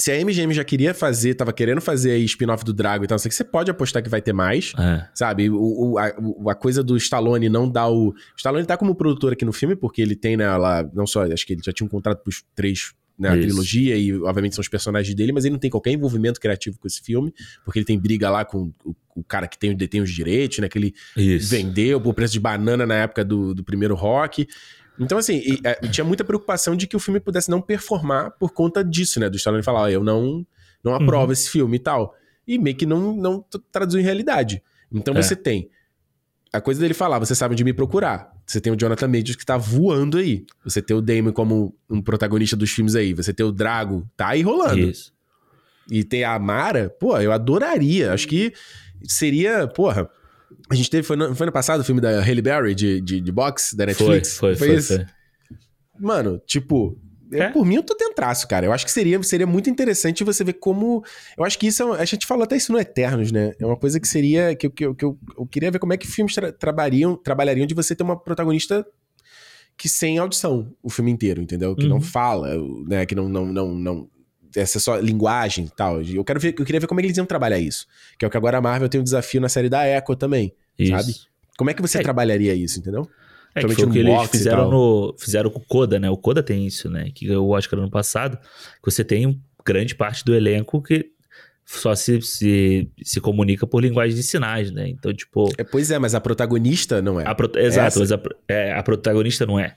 Se 0.00 0.10
a 0.10 0.24
MGM 0.24 0.54
já 0.54 0.64
queria 0.64 0.94
fazer, 0.94 1.34
tava 1.34 1.52
querendo 1.52 1.80
fazer 1.80 2.16
spin-off 2.20 2.64
do 2.64 2.72
Drago 2.72 3.04
e 3.04 3.06
tal, 3.06 3.18
você 3.18 3.44
pode 3.44 3.70
apostar 3.70 4.02
que 4.02 4.08
vai 4.08 4.22
ter 4.22 4.32
mais, 4.32 4.72
é. 4.78 5.06
sabe? 5.12 5.50
O, 5.50 5.92
o, 5.92 5.98
a, 5.98 6.06
a, 6.50 6.54
coisa 6.54 6.82
do 6.82 6.96
Stallone 6.96 7.50
não 7.50 7.68
dá 7.68 7.86
o... 7.86 8.08
O 8.08 8.14
Stallone 8.34 8.64
tá 8.64 8.78
como 8.78 8.94
produtor 8.94 9.34
aqui 9.34 9.44
no 9.44 9.52
filme, 9.52 9.76
porque 9.76 10.00
ele 10.00 10.16
tem, 10.16 10.38
né, 10.38 10.48
lá, 10.56 10.88
não 10.94 11.06
só, 11.06 11.30
acho 11.30 11.46
que 11.46 11.52
ele 11.52 11.60
já 11.62 11.70
tinha 11.70 11.86
um 11.86 11.90
contrato 11.90 12.22
pros 12.22 12.42
três 12.54 12.94
né, 13.20 13.28
a 13.28 13.32
trilogia 13.32 13.96
e 13.96 14.14
obviamente 14.14 14.54
são 14.54 14.62
os 14.62 14.68
personagens 14.68 15.14
dele, 15.14 15.30
mas 15.30 15.44
ele 15.44 15.52
não 15.52 15.58
tem 15.58 15.70
qualquer 15.70 15.90
envolvimento 15.90 16.40
criativo 16.40 16.78
com 16.78 16.86
esse 16.88 17.02
filme, 17.02 17.34
porque 17.64 17.78
ele 17.78 17.86
tem 17.86 17.98
briga 17.98 18.30
lá 18.30 18.46
com 18.46 18.72
o, 18.82 18.96
o 19.14 19.22
cara 19.22 19.46
que 19.46 19.58
tem, 19.58 19.76
detém 19.76 20.00
os 20.00 20.10
direitos, 20.10 20.58
né, 20.58 20.68
que 20.68 20.78
ele 20.78 20.94
Isso. 21.14 21.50
vendeu 21.50 22.00
por 22.00 22.14
preço 22.14 22.32
de 22.32 22.40
banana 22.40 22.86
na 22.86 22.94
época 22.94 23.22
do, 23.22 23.54
do 23.54 23.62
primeiro 23.62 23.94
rock. 23.94 24.48
Então, 24.98 25.18
assim, 25.18 25.36
e, 25.36 25.52
e, 25.52 25.60
é, 25.62 25.74
tinha 25.88 26.04
muita 26.04 26.24
preocupação 26.24 26.74
de 26.74 26.86
que 26.86 26.96
o 26.96 27.00
filme 27.00 27.20
pudesse 27.20 27.50
não 27.50 27.60
performar 27.60 28.30
por 28.38 28.52
conta 28.52 28.82
disso, 28.82 29.20
né, 29.20 29.28
do 29.28 29.36
Stallone 29.36 29.62
falar, 29.62 29.82
ó, 29.82 29.88
eu 29.88 30.02
não 30.02 30.46
não 30.82 30.94
aprova 30.94 31.26
uhum. 31.26 31.32
esse 31.32 31.50
filme 31.50 31.76
e 31.76 31.80
tal. 31.80 32.14
E 32.46 32.58
meio 32.58 32.74
que 32.74 32.86
não, 32.86 33.14
não 33.14 33.44
traduz 33.70 33.94
em 34.00 34.04
realidade. 34.04 34.62
Então 34.90 35.14
é. 35.14 35.22
você 35.22 35.36
tem 35.36 35.68
a 36.52 36.60
coisa 36.60 36.80
dele 36.80 36.94
falar, 36.94 37.18
você 37.18 37.34
sabe 37.34 37.52
onde 37.52 37.62
me 37.62 37.72
procurar. 37.72 38.32
Você 38.44 38.60
tem 38.60 38.72
o 38.72 38.76
Jonathan 38.76 39.06
Majors 39.06 39.36
que 39.36 39.46
tá 39.46 39.56
voando 39.56 40.18
aí. 40.18 40.44
Você 40.64 40.82
tem 40.82 40.96
o 40.96 41.00
Damon 41.00 41.32
como 41.32 41.74
um 41.88 42.02
protagonista 42.02 42.56
dos 42.56 42.70
filmes 42.70 42.96
aí. 42.96 43.14
Você 43.14 43.32
tem 43.32 43.46
o 43.46 43.52
Drago, 43.52 44.08
tá 44.16 44.28
aí 44.28 44.42
rolando. 44.42 44.80
Isso. 44.80 45.12
E 45.90 46.02
tem 46.02 46.24
a 46.24 46.38
Mara, 46.38 46.90
pô, 46.90 47.16
eu 47.18 47.32
adoraria. 47.32 48.12
Acho 48.12 48.26
que 48.26 48.52
seria, 49.04 49.68
porra. 49.68 50.08
A 50.68 50.74
gente 50.74 50.90
teve, 50.90 51.04
foi 51.04 51.16
no, 51.16 51.34
foi 51.34 51.46
no 51.46 51.52
passado 51.52 51.80
o 51.80 51.84
filme 51.84 52.00
da 52.00 52.20
Halle 52.20 52.42
Berry 52.42 52.74
de, 52.74 53.00
de, 53.00 53.20
de 53.20 53.32
boxe, 53.32 53.76
da 53.76 53.86
Netflix? 53.86 54.36
Foi, 54.36 54.56
foi, 54.56 54.68
foi. 54.68 54.82
foi, 54.82 54.96
foi. 54.98 55.06
Mano, 56.00 56.40
tipo, 56.46 56.98
é? 57.32 57.48
por 57.48 57.64
mim, 57.64 57.76
eu 57.76 57.82
tô 57.82 57.94
traço, 58.20 58.46
cara. 58.46 58.66
Eu 58.66 58.72
acho 58.72 58.84
que 58.84 58.92
seria, 58.92 59.22
seria 59.22 59.46
muito 59.46 59.70
interessante 59.70 60.22
você 60.22 60.44
ver 60.44 60.54
como. 60.54 61.02
Eu 61.36 61.44
acho 61.44 61.58
que 61.58 61.66
isso 61.66 61.94
é, 61.94 62.00
A 62.02 62.04
gente 62.04 62.26
falou 62.26 62.44
até 62.44 62.56
isso 62.56 62.70
no 62.70 62.78
Eternos, 62.78 63.32
né? 63.32 63.52
É 63.58 63.64
uma 63.64 63.76
coisa 63.76 63.98
que 63.98 64.06
seria. 64.06 64.54
Que, 64.54 64.68
que, 64.68 64.94
que 64.94 65.04
eu, 65.04 65.18
eu 65.38 65.46
queria 65.46 65.70
ver 65.70 65.78
como 65.78 65.92
é 65.92 65.96
que 65.96 66.06
filmes 66.06 66.34
tra 66.34 66.52
trabalhariam, 66.52 67.16
trabalhariam 67.16 67.66
de 67.66 67.74
você 67.74 67.94
ter 67.94 68.02
uma 68.02 68.18
protagonista 68.18 68.86
que 69.76 69.88
sem 69.88 70.18
audição 70.18 70.70
o 70.82 70.90
filme 70.90 71.10
inteiro, 71.10 71.40
entendeu? 71.40 71.74
Que 71.74 71.84
uhum. 71.84 71.88
não 71.88 72.00
fala, 72.00 72.50
né? 72.86 73.06
Que 73.06 73.14
não, 73.14 73.28
não, 73.28 73.46
não, 73.46 73.74
não. 73.74 74.10
Essa 74.54 74.78
é 74.78 74.80
só 74.80 74.96
linguagem 74.98 75.64
e 75.64 75.70
tal. 75.70 76.02
Eu, 76.02 76.24
quero 76.24 76.38
ver, 76.38 76.54
eu 76.58 76.64
queria 76.64 76.80
ver 76.80 76.86
como 76.86 77.00
é 77.00 77.02
que 77.02 77.06
eles 77.06 77.16
iam 77.16 77.26
trabalhar 77.26 77.58
isso. 77.58 77.86
Que 78.18 78.24
é 78.24 78.28
o 78.28 78.30
que 78.30 78.36
agora 78.36 78.58
a 78.58 78.60
Marvel 78.60 78.88
tem 78.88 79.00
um 79.00 79.04
desafio 79.04 79.40
na 79.40 79.48
série 79.48 79.68
da 79.68 79.86
Echo 79.88 80.14
também, 80.16 80.52
isso. 80.78 80.90
sabe? 80.90 81.14
Como 81.56 81.70
é 81.70 81.74
que 81.74 81.80
você 81.80 81.98
é. 81.98 82.02
trabalharia 82.02 82.54
isso, 82.54 82.78
entendeu? 82.78 83.08
É, 83.54 83.64
que 83.64 83.74
foi 83.74 83.84
o 83.84 83.90
que 83.90 83.98
eles 83.98 84.30
fizeram 84.30 84.70
no. 84.70 85.14
Fizeram 85.18 85.50
com 85.50 85.58
o 85.58 85.64
Coda, 85.64 85.98
né? 85.98 86.08
O 86.08 86.16
Coda 86.16 86.42
tem 86.42 86.66
isso, 86.66 86.88
né? 86.88 87.10
Que 87.14 87.26
ganhou 87.26 87.46
o 87.46 87.50
Oscar 87.50 87.78
ano 87.78 87.90
passado. 87.90 88.38
Que 88.82 88.90
você 88.90 89.04
tem 89.04 89.40
grande 89.64 89.94
parte 89.94 90.24
do 90.24 90.34
elenco 90.34 90.82
que 90.82 91.10
só 91.66 91.94
se, 91.94 92.20
se, 92.22 92.90
se 93.02 93.20
comunica 93.20 93.66
por 93.66 93.82
linguagem 93.82 94.16
de 94.16 94.22
sinais, 94.22 94.70
né? 94.70 94.88
Então, 94.88 95.12
tipo. 95.12 95.50
É, 95.56 95.64
pois 95.64 95.90
é, 95.90 95.98
mas 95.98 96.14
a 96.14 96.20
protagonista 96.20 97.00
não 97.00 97.20
é. 97.20 97.26
A 97.26 97.34
pro, 97.34 97.50
exato, 97.56 98.00
mas 98.00 98.12
a, 98.12 98.20
é, 98.48 98.72
a 98.72 98.82
protagonista 98.82 99.46
não 99.46 99.58
é. 99.58 99.76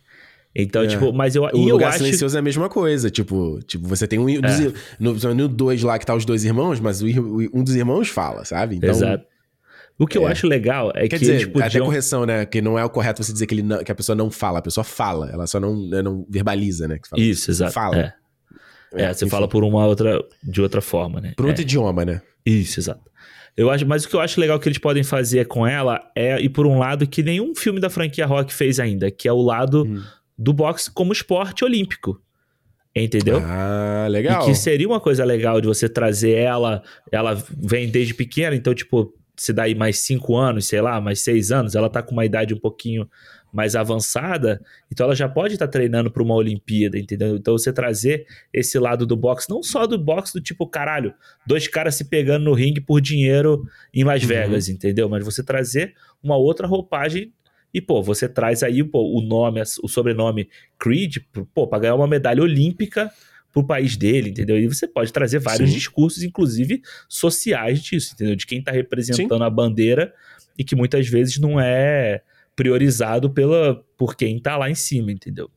Então, 0.56 0.84
é. 0.84 0.88
tipo, 0.88 1.12
mas 1.12 1.36
eu. 1.36 1.44
O 1.44 1.48
e 1.48 1.72
lugar 1.72 1.86
eu 1.86 1.90
acho... 1.90 1.98
silencioso 2.00 2.36
é 2.36 2.40
a 2.40 2.44
mesma 2.44 2.70
coisa. 2.70 3.10
Tipo, 3.10 3.60
tipo 3.66 3.88
você 3.88 4.08
tem 4.08 4.20
um. 4.20 4.30
É. 4.30 4.40
Dos, 5.00 5.24
no 5.24 5.48
2 5.48 5.84
lá 5.84 5.98
que 5.98 6.06
tá 6.06 6.16
os 6.16 6.26
dois 6.26 6.44
irmãos, 6.44 6.80
mas 6.80 7.02
o, 7.02 7.08
um 7.54 7.64
dos 7.64 7.76
irmãos 7.76 8.10
fala, 8.10 8.45
sabe? 8.45 8.78
Então, 8.78 8.90
Exato. 8.90 9.26
O 9.98 10.07
que 10.07 10.18
é. 10.18 10.22
eu 10.22 10.28
acho 10.28 10.48
legal 10.48 10.91
é 10.95 11.02
Quer 11.02 11.10
que 11.10 11.20
dizer, 11.20 11.34
eles 11.34 11.45
podiam... 11.45 11.68
até 11.68 11.80
correção, 11.80 12.26
né? 12.26 12.45
Que 12.45 12.61
não 12.61 12.78
é 12.78 12.84
o 12.84 12.90
correto 12.90 13.24
você 13.24 13.32
dizer 13.32 13.45
que, 13.45 13.53
ele 13.53 13.61
não, 13.61 13.84
que 13.84 13.91
a 13.91 13.95
pessoa 13.95 14.15
não 14.15 14.32
fala. 14.32 14.60
A 14.60 14.61
pessoa 14.61 14.84
fala, 14.84 15.30
ela 15.32 15.45
só 15.45 15.60
não, 15.60 15.76
né, 15.88 16.02
não 16.02 16.26
verbaliza, 16.30 16.88
né? 16.88 16.99
Isso, 17.15 17.52
exato. 17.52 17.74
Fala. 17.74 18.14
É, 18.94 19.03
é 19.03 19.14
você 19.14 19.26
enfim. 19.26 19.32
fala 19.32 19.48
por 19.48 19.64
uma 19.64 19.86
outra, 19.86 20.20
de 20.44 20.61
outra 20.61 20.82
forma, 20.82 21.22
né? 21.22 21.34
Por 21.38 21.45
outro 21.45 21.61
é. 21.61 21.64
idioma, 21.64 22.03
né? 22.03 22.22
Isso, 22.45 22.80
exato. 22.80 23.02
Eu 23.56 23.70
acho, 23.70 23.86
mas 23.86 24.03
o 24.03 24.10
que 24.10 24.15
eu 24.15 24.20
acho 24.20 24.41
legal 24.41 24.60
que 24.60 24.68
eles 24.68 24.80
podem 24.80 25.03
fazer 25.03 25.45
com 25.45 25.65
ela 25.65 26.02
é 26.15 26.41
ir 26.41 26.49
por 26.49 26.65
um 26.65 26.80
lado 26.80 27.06
que 27.06 27.22
nenhum 27.22 27.53
filme 27.56 27.80
da 27.80 27.90
franquia 27.90 28.26
Rock 28.26 28.52
fez 28.52 28.80
ainda, 28.80 29.11
que 29.11 29.28
é 29.28 29.34
o 29.34 29.41
lado 29.41 29.86
hum. 29.86 30.02
do 30.36 30.52
boxe 30.52 30.90
como 30.90 31.14
esporte 31.14 31.64
olímpico. 31.64 32.20
Entendeu? 32.95 33.41
Ah, 33.44 34.07
legal. 34.10 34.44
E 34.44 34.45
que 34.45 34.56
seria 34.56 34.88
uma 34.88 34.99
coisa 34.99 35.24
legal 35.24 35.60
de 35.60 35.68
você 35.68 35.90
trazer 35.90 36.34
ela. 36.34 36.84
Ela 37.11 37.36
vem 37.57 37.90
desde 37.90 38.14
pequena, 38.14 38.56
então, 38.56 38.74
tipo, 38.74 39.14
se 39.36 39.52
dá 39.52 39.64
aí 39.64 39.76
mais 39.76 40.00
cinco 40.00 40.36
anos, 40.36 40.68
sei 40.68 40.82
lá, 40.82 41.00
mais 41.02 41.22
seis 41.22 41.52
anos, 41.52 41.76
ela 41.76 41.90
tá 41.90 42.02
com 42.02 42.12
uma 42.12 42.26
idade 42.26 42.54
um 42.54 42.60
pouquinho 42.60 43.10
mais 43.52 43.76
avançada, 43.76 44.60
então 44.92 45.06
ela 45.06 45.16
já 45.16 45.30
pode 45.30 45.54
estar 45.54 45.68
tá 45.68 45.72
treinando 45.72 46.10
para 46.10 46.24
uma 46.24 46.34
Olimpíada, 46.34 46.98
entendeu? 46.98 47.36
Então 47.36 47.56
você 47.56 47.72
trazer 47.72 48.26
esse 48.52 48.80
lado 48.80 49.06
do 49.06 49.16
boxe, 49.16 49.48
não 49.48 49.62
só 49.62 49.86
do 49.86 49.98
boxe 49.98 50.34
do 50.34 50.42
tipo, 50.42 50.68
caralho, 50.68 51.14
dois 51.46 51.68
caras 51.68 51.94
se 51.94 52.06
pegando 52.06 52.46
no 52.46 52.54
ringue 52.54 52.82
por 52.82 53.00
dinheiro 53.00 53.64
em 53.94 54.04
Las 54.04 54.24
uhum. 54.24 54.28
Vegas, 54.28 54.70
entendeu? 54.70 55.08
Mas 55.08 55.24
você 55.24 55.44
trazer 55.44 55.94
uma 56.22 56.36
outra 56.36 56.66
roupagem 56.66 57.32
e, 57.72 57.80
pô, 57.80 58.02
você 58.02 58.28
traz 58.28 58.64
aí 58.64 58.84
pô, 58.84 59.02
o 59.18 59.22
nome, 59.22 59.62
o 59.84 59.88
sobrenome 59.88 60.50
Creed, 60.80 61.18
pô, 61.54 61.68
para 61.68 61.80
ganhar 61.80 61.96
uma 61.96 62.08
medalha 62.08 62.42
olímpica 62.42 63.12
pro 63.54 63.64
país 63.64 63.96
dele, 63.96 64.32
entendeu? 64.32 64.58
E 64.58 64.68
você 64.68 64.88
pode 64.88 65.14
trazer 65.14 65.40
vários 65.40 65.70
Sim. 65.70 65.76
discursos, 65.76 66.24
inclusive 66.24 66.82
sociais 67.08 67.82
disso, 67.82 68.16
entendeu? 68.16 68.36
De 68.36 68.48
quem 68.48 68.62
tá 68.62 68.72
representando 68.72 69.38
Sim. 69.38 69.46
a 69.46 69.50
bandeira 69.50 70.12
e 70.58 70.64
que 70.64 70.76
muitas 70.76 71.08
vezes 71.08 71.38
não 71.40 71.60
é 71.60 72.22
priorizado 72.56 73.30
pela, 73.30 73.82
por 73.96 74.16
quem 74.16 74.40
tá 74.40 74.58
lá 74.58 74.70
em 74.70 74.76
cima, 74.76 75.12
entendeu? 75.12 75.50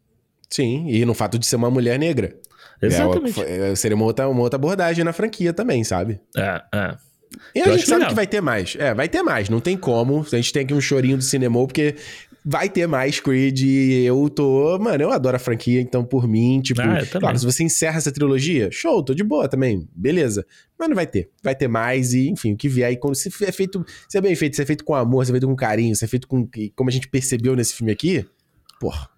Sim, 0.51 0.87
e 0.89 1.05
no 1.05 1.15
fato 1.15 1.39
de 1.39 1.47
ser 1.47 1.57
uma 1.57 1.71
mulher 1.71 1.99
negra. 1.99 2.37
Exatamente. 2.81 3.41
É, 3.41 3.75
seria 3.75 3.97
uma 3.97 4.05
outra, 4.05 4.29
uma 4.29 4.43
outra 4.43 4.57
abordagem 4.57 5.03
na 5.03 5.13
franquia 5.13 5.53
também, 5.53 5.83
sabe? 5.83 6.21
É, 6.37 6.63
é. 6.75 6.97
E 7.55 7.61
a 7.61 7.67
Eu 7.67 7.73
gente 7.73 7.87
sabe 7.87 8.01
legal. 8.01 8.09
que 8.11 8.15
vai 8.15 8.27
ter 8.27 8.41
mais. 8.41 8.77
É, 8.79 8.95
vai 8.95 9.09
ter 9.09 9.23
mais. 9.23 9.49
Não 9.49 9.61
tem 9.61 9.77
como. 9.77 10.25
A 10.31 10.37
gente 10.37 10.53
tem 10.53 10.63
aqui 10.63 10.75
um 10.75 10.81
chorinho 10.81 11.17
do 11.17 11.23
cinema, 11.23 11.59
porque 11.67 11.97
vai 12.49 12.69
ter 12.69 12.87
mais 12.87 13.19
Creed 13.19 13.61
e 13.63 14.05
eu 14.05 14.31
tô. 14.31 14.79
Mano, 14.79 15.03
eu 15.03 15.11
adoro 15.11 15.35
a 15.35 15.39
franquia, 15.39 15.81
então 15.81 16.05
por 16.05 16.29
mim, 16.29 16.61
tipo. 16.63 16.81
Ah, 16.81 17.05
claro, 17.05 17.37
se 17.37 17.45
você 17.45 17.65
encerra 17.65 17.99
essa 17.99 18.13
trilogia, 18.13 18.71
show, 18.71 19.03
tô 19.03 19.13
de 19.13 19.25
boa 19.25 19.49
também, 19.49 19.89
beleza. 19.93 20.47
Mas 20.79 20.89
não 20.89 20.95
vai 20.95 21.07
ter. 21.09 21.29
Vai 21.43 21.57
ter 21.57 21.67
mais 21.67 22.15
e, 22.15 22.29
enfim, 22.29 22.53
o 22.53 22.57
que 22.57 22.69
vier 22.69 22.89
aí, 22.89 22.97
quando 22.97 23.17
se 23.17 23.29
é 23.45 23.51
feito. 23.51 23.85
Se 24.09 24.17
é 24.17 24.21
bem 24.21 24.37
feito, 24.37 24.55
se 24.55 24.63
é 24.63 24.67
feito 24.67 24.85
com 24.85 24.95
amor, 24.95 25.25
se 25.27 25.33
é 25.33 25.35
feito 25.35 25.49
com 25.49 25.57
carinho, 25.57 25.97
se 25.97 26.05
é 26.05 26.09
feito 26.09 26.29
com. 26.29 26.49
Como 26.77 26.89
a 26.89 26.93
gente 26.93 27.09
percebeu 27.09 27.57
nesse 27.57 27.75
filme 27.75 27.91
aqui, 27.91 28.25
porra. 28.79 29.09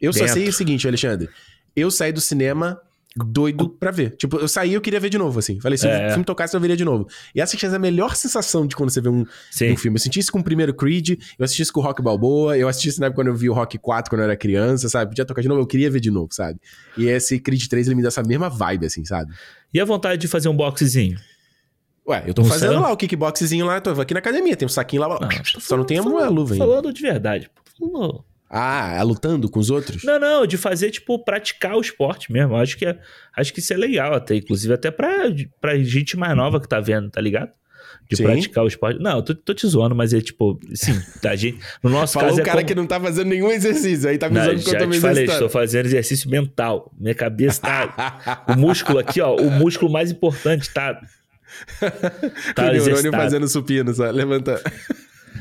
Eu 0.00 0.12
Dentro. 0.12 0.28
só 0.28 0.34
sei 0.34 0.48
o 0.48 0.52
seguinte, 0.52 0.86
Alexandre. 0.86 1.28
Eu 1.74 1.90
saí 1.90 2.12
do 2.12 2.20
cinema 2.20 2.78
doido 3.16 3.68
pra 3.68 3.90
ver. 3.90 4.16
Tipo, 4.16 4.36
eu 4.36 4.48
saí 4.48 4.70
e 4.70 4.74
eu 4.74 4.80
queria 4.80 5.00
ver 5.00 5.10
de 5.10 5.18
novo, 5.18 5.38
assim. 5.38 5.60
Falei, 5.60 5.78
se 5.78 5.88
é. 5.88 6.06
o 6.06 6.10
filme 6.10 6.24
tocasse, 6.24 6.54
eu 6.54 6.60
veria 6.60 6.76
de 6.76 6.84
novo. 6.84 7.06
E 7.34 7.40
essa 7.40 7.56
é 7.66 7.74
a 7.74 7.78
melhor 7.78 8.14
sensação 8.14 8.66
de 8.66 8.76
quando 8.76 8.90
você 8.90 9.00
vê 9.00 9.08
um, 9.08 9.20
um 9.22 9.76
filme. 9.76 9.96
Eu 9.96 10.00
senti 10.00 10.20
isso 10.20 10.30
com 10.30 10.40
o 10.40 10.44
primeiro 10.44 10.74
Creed, 10.74 11.18
eu 11.38 11.44
assisti 11.44 11.62
isso 11.62 11.72
com 11.72 11.80
o 11.80 11.82
Rock 11.82 12.02
Balboa, 12.02 12.56
eu 12.56 12.68
assisti 12.68 12.88
isso 12.88 13.00
na 13.00 13.06
época 13.06 13.22
quando 13.22 13.28
eu 13.28 13.34
vi 13.34 13.48
o 13.48 13.54
Rock 13.54 13.78
4 13.78 14.10
quando 14.10 14.20
eu 14.20 14.24
era 14.24 14.36
criança, 14.36 14.88
sabe? 14.88 15.10
Podia 15.10 15.24
tocar 15.24 15.42
de 15.42 15.48
novo, 15.48 15.60
eu 15.60 15.66
queria 15.66 15.90
ver 15.90 16.00
de 16.00 16.10
novo, 16.10 16.28
sabe? 16.32 16.60
E 16.96 17.06
esse 17.06 17.38
Creed 17.40 17.66
3, 17.66 17.86
ele 17.86 17.96
me 17.96 18.02
dá 18.02 18.08
essa 18.08 18.22
mesma 18.22 18.48
vibe, 18.48 18.86
assim, 18.86 19.04
sabe? 19.04 19.32
E 19.72 19.80
a 19.80 19.84
vontade 19.84 20.20
de 20.20 20.28
fazer 20.28 20.48
um 20.48 20.56
boxezinho? 20.56 21.18
Ué, 22.06 22.24
eu 22.26 22.32
tô 22.32 22.42
não 22.42 22.48
fazendo 22.48 22.80
lá 22.80 22.90
o 22.90 22.96
kickboxzinho 22.96 23.66
lá, 23.66 23.80
tô 23.80 23.90
aqui 23.90 24.14
na 24.14 24.20
academia, 24.20 24.56
tem 24.56 24.64
um 24.64 24.70
saquinho 24.70 25.02
lá, 25.02 25.08
não, 25.08 25.28
só 25.60 25.76
não 25.76 25.84
tem 25.84 25.98
a, 25.98 26.02
a 26.02 26.28
luva 26.28 26.54
ainda. 26.54 26.64
Falando 26.64 26.92
de 26.92 27.02
verdade, 27.02 27.50
pô. 27.78 28.24
Ah, 28.50 28.94
é 28.96 29.02
lutando 29.02 29.50
com 29.50 29.60
os 29.60 29.68
outros? 29.68 30.02
Não, 30.04 30.18
não, 30.18 30.46
de 30.46 30.56
fazer, 30.56 30.90
tipo, 30.90 31.18
praticar 31.22 31.76
o 31.76 31.80
esporte 31.80 32.32
mesmo. 32.32 32.56
Acho 32.56 32.78
que, 32.78 32.86
é, 32.86 32.98
acho 33.36 33.52
que 33.52 33.60
isso 33.60 33.74
é 33.74 33.76
legal 33.76 34.14
até, 34.14 34.36
inclusive 34.36 34.72
até 34.72 34.90
pra, 34.90 35.24
pra 35.60 35.78
gente 35.78 36.16
mais 36.16 36.34
nova 36.34 36.58
que 36.58 36.68
tá 36.68 36.80
vendo, 36.80 37.10
tá 37.10 37.20
ligado? 37.20 37.50
De 38.08 38.16
sim. 38.16 38.22
praticar 38.22 38.64
o 38.64 38.66
esporte. 38.66 38.98
Não, 39.02 39.16
eu 39.16 39.22
tô, 39.22 39.34
tô 39.34 39.52
te 39.52 39.66
zoando, 39.66 39.94
mas 39.94 40.14
é 40.14 40.20
tipo, 40.22 40.58
sim, 40.72 40.98
tá, 41.20 41.36
gente, 41.36 41.58
no 41.82 41.90
nosso 41.90 42.14
Falou 42.14 42.30
caso 42.30 42.38
o 42.38 42.42
é 42.42 42.44
cara 42.44 42.58
como... 42.58 42.68
que 42.68 42.74
não 42.74 42.86
tá 42.86 42.98
fazendo 42.98 43.28
nenhum 43.28 43.50
exercício, 43.50 44.08
aí 44.08 44.16
tá 44.16 44.30
me 44.30 44.42
zoando 44.42 44.62
que 44.62 44.70
eu 44.70 44.78
tô 44.78 44.86
me 44.86 44.98
falei, 44.98 45.24
estou 45.24 45.50
fazendo 45.50 45.84
exercício 45.84 46.30
mental. 46.30 46.90
Minha 46.98 47.14
cabeça 47.14 47.60
tá... 47.60 48.44
o 48.48 48.56
músculo 48.56 48.98
aqui, 48.98 49.20
ó, 49.20 49.36
o 49.36 49.50
músculo 49.50 49.92
mais 49.92 50.10
importante 50.10 50.70
tá... 50.72 50.98
tá 52.54 52.68
o 52.68 52.72
neurônio 52.72 53.12
fazendo 53.12 53.46
supino, 53.46 53.92
só, 53.92 54.10
levanta... 54.10 54.62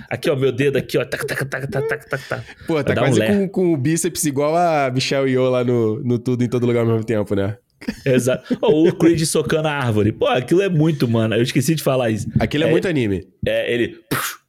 Aqui, 0.10 0.30
ó, 0.30 0.36
meu 0.36 0.52
dedo 0.52 0.78
aqui, 0.78 0.98
ó. 0.98 1.04
Tac, 1.04 1.26
tac, 1.26 1.46
tac, 1.46 1.68
tac, 1.68 1.88
tac, 1.88 2.10
tac, 2.10 2.28
tac. 2.28 2.44
Pô, 2.66 2.82
tá 2.84 2.96
quase 2.96 3.22
um 3.22 3.28
com, 3.28 3.50
com 3.50 3.74
o 3.74 3.78
bíceps 3.78 4.24
igual 4.26 4.56
a 4.56 4.90
Michelle 4.90 5.30
Yeoh 5.30 5.50
lá 5.50 5.64
no, 5.64 6.02
no 6.04 6.18
Tudo 6.18 6.44
em 6.44 6.48
Todo 6.48 6.66
Lugar 6.66 6.82
ao 6.82 6.88
mesmo 6.88 7.04
tempo, 7.04 7.36
né? 7.36 7.58
Exato. 8.06 8.58
Oh, 8.62 8.88
o 8.88 8.96
Creed 8.96 9.22
socando 9.26 9.68
a 9.68 9.74
árvore. 9.74 10.12
Pô, 10.12 10.28
aquilo 10.28 10.62
é 10.62 10.70
muito, 10.70 11.08
mano. 11.08 11.36
Eu 11.36 11.44
esqueci 11.44 11.76
de 11.76 11.84
falar 11.84 12.10
isso. 12.10 12.28
Aquilo 12.40 12.64
é, 12.64 12.68
é 12.68 12.72
muito 12.72 12.88
anime. 12.88 13.28
É, 13.46 13.72
ele... 13.72 14.00
Pux, 14.10 14.40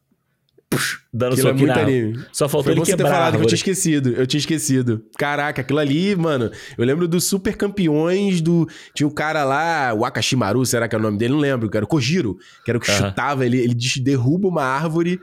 pux, 0.71 0.99
dando 1.13 1.33
aquilo 1.35 1.49
é 1.49 1.53
muito 1.53 1.79
anime. 1.79 2.25
Só 2.33 2.49
faltou 2.49 2.73
Foi 2.73 2.73
ele 2.73 2.83
quebrar 2.83 3.09
ter 3.09 3.15
falado 3.15 3.37
que 3.37 3.43
eu 3.43 3.47
tinha 3.47 3.57
esquecido. 3.57 4.11
Eu 4.11 4.27
tinha 4.27 4.39
esquecido. 4.39 5.05
Caraca, 5.19 5.61
aquilo 5.61 5.79
ali, 5.79 6.17
mano. 6.17 6.51
Eu 6.77 6.85
lembro 6.85 7.07
dos 7.07 7.25
super 7.25 7.57
campeões 7.57 8.41
do... 8.41 8.67
Tinha 8.95 9.07
o 9.07 9.11
um 9.11 9.15
cara 9.15 9.45
lá, 9.45 9.93
o 9.93 10.05
Akashimaru, 10.05 10.65
será 10.65 10.89
que 10.89 10.95
é 10.95 10.99
o 10.99 11.03
nome 11.03 11.19
dele? 11.19 11.35
Não 11.35 11.41
lembro. 11.41 11.69
Era 11.73 11.85
o 11.85 11.89
Kojiro. 11.89 12.39
Que 12.65 12.71
era 12.71 12.79
o 12.79 12.81
que 12.81 12.91
uh 12.91 12.95
-huh. 12.95 13.09
chutava. 13.09 13.45
Ele, 13.45 13.59
ele 13.59 13.75
derruba 14.01 14.49
uma 14.49 14.63
árvore 14.63 15.21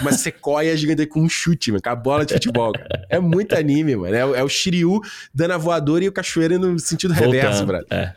uma 0.00 0.12
sequoia 0.12 0.76
gigante 0.76 1.06
com 1.06 1.20
um 1.20 1.28
chute, 1.28 1.70
mano, 1.70 1.82
com 1.82 1.90
a 1.90 1.96
bola 1.96 2.24
de 2.24 2.34
futebol. 2.34 2.72
Cara. 2.72 3.06
É 3.08 3.18
muito 3.18 3.54
anime, 3.54 3.96
mano. 3.96 4.14
É, 4.14 4.20
é, 4.20 4.42
o 4.42 4.48
Shiryu 4.48 5.00
dando 5.34 5.52
a 5.52 5.58
voadora 5.58 6.04
e 6.04 6.08
o 6.08 6.12
cachoeiro 6.12 6.58
no 6.58 6.78
sentido 6.78 7.14
Voltando, 7.14 7.32
reverso, 7.32 7.66
brother. 7.66 7.86
É. 7.90 8.12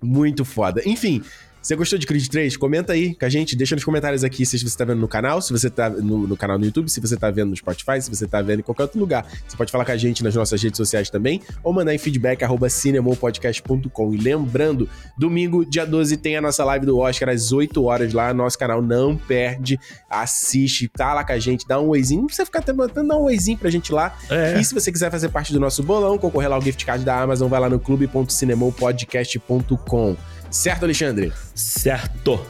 Muito 0.00 0.44
foda. 0.44 0.82
Enfim, 0.84 1.22
você 1.64 1.74
gostou 1.74 1.98
de 1.98 2.06
Creed 2.06 2.28
3? 2.28 2.58
Comenta 2.58 2.92
aí 2.92 3.14
com 3.14 3.24
a 3.24 3.28
gente, 3.30 3.56
deixa 3.56 3.74
nos 3.74 3.82
comentários 3.82 4.22
aqui 4.22 4.44
se 4.44 4.58
você 4.58 4.76
tá 4.76 4.84
vendo 4.84 5.00
no 5.00 5.08
canal, 5.08 5.40
se 5.40 5.50
você 5.50 5.70
tá 5.70 5.88
no, 5.88 6.28
no, 6.28 6.36
canal 6.36 6.58
no 6.58 6.66
YouTube, 6.66 6.90
se 6.90 7.00
você 7.00 7.16
tá 7.16 7.30
vendo 7.30 7.48
no 7.48 7.56
Spotify, 7.56 8.02
se 8.02 8.10
você 8.10 8.26
tá 8.26 8.42
vendo 8.42 8.60
em 8.60 8.62
qualquer 8.62 8.82
outro 8.82 9.00
lugar. 9.00 9.26
Você 9.48 9.56
pode 9.56 9.72
falar 9.72 9.86
com 9.86 9.92
a 9.92 9.96
gente 9.96 10.22
nas 10.22 10.34
nossas 10.34 10.62
redes 10.62 10.76
sociais 10.76 11.08
também, 11.08 11.40
ou 11.62 11.72
mandar 11.72 11.94
em 11.94 11.98
feedback 11.98 12.42
arroba 12.42 12.68
cinemopodcast.com. 12.68 14.14
E 14.14 14.18
lembrando, 14.18 14.86
domingo, 15.16 15.64
dia 15.64 15.86
12, 15.86 16.18
tem 16.18 16.36
a 16.36 16.40
nossa 16.42 16.62
live 16.66 16.84
do 16.84 16.98
Oscar 16.98 17.30
às 17.30 17.50
8 17.50 17.82
horas 17.82 18.12
lá, 18.12 18.34
nosso 18.34 18.58
canal 18.58 18.82
não 18.82 19.16
perde, 19.16 19.80
assiste, 20.10 20.86
tá 20.86 21.14
lá 21.14 21.24
com 21.24 21.32
a 21.32 21.38
gente, 21.38 21.66
dá 21.66 21.80
um 21.80 21.88
oizinho, 21.88 22.20
não 22.20 22.26
precisa 22.26 22.44
ficar 22.44 22.60
tentando 22.60 23.08
dar 23.08 23.16
um 23.16 23.22
oizinho 23.22 23.56
pra 23.56 23.70
gente 23.70 23.90
lá. 23.90 24.14
É. 24.28 24.60
E 24.60 24.64
se 24.64 24.74
você 24.74 24.92
quiser 24.92 25.10
fazer 25.10 25.30
parte 25.30 25.50
do 25.50 25.58
nosso 25.58 25.82
bolão, 25.82 26.18
concorrer 26.18 26.50
lá 26.50 26.56
ao 26.56 26.62
gift 26.62 26.84
card 26.84 27.06
da 27.06 27.22
Amazon, 27.22 27.48
vai 27.48 27.58
lá 27.58 27.70
no 27.70 27.80
clube.cinemopodcast.com. 27.80 30.33
Certo, 30.54 30.84
Alexandre? 30.84 31.32
Certo. 31.52 32.40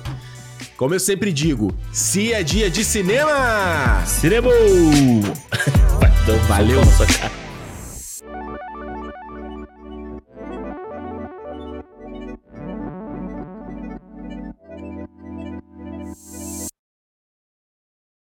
Como 0.77 0.95
eu 0.95 1.01
sempre 1.01 1.33
digo, 1.33 1.75
se 1.91 2.35
é 2.35 2.43
dia 2.43 2.69
de 2.69 2.85
cinema! 2.85 4.05
Cinema! 4.05 4.51
Valeu! 6.47 6.83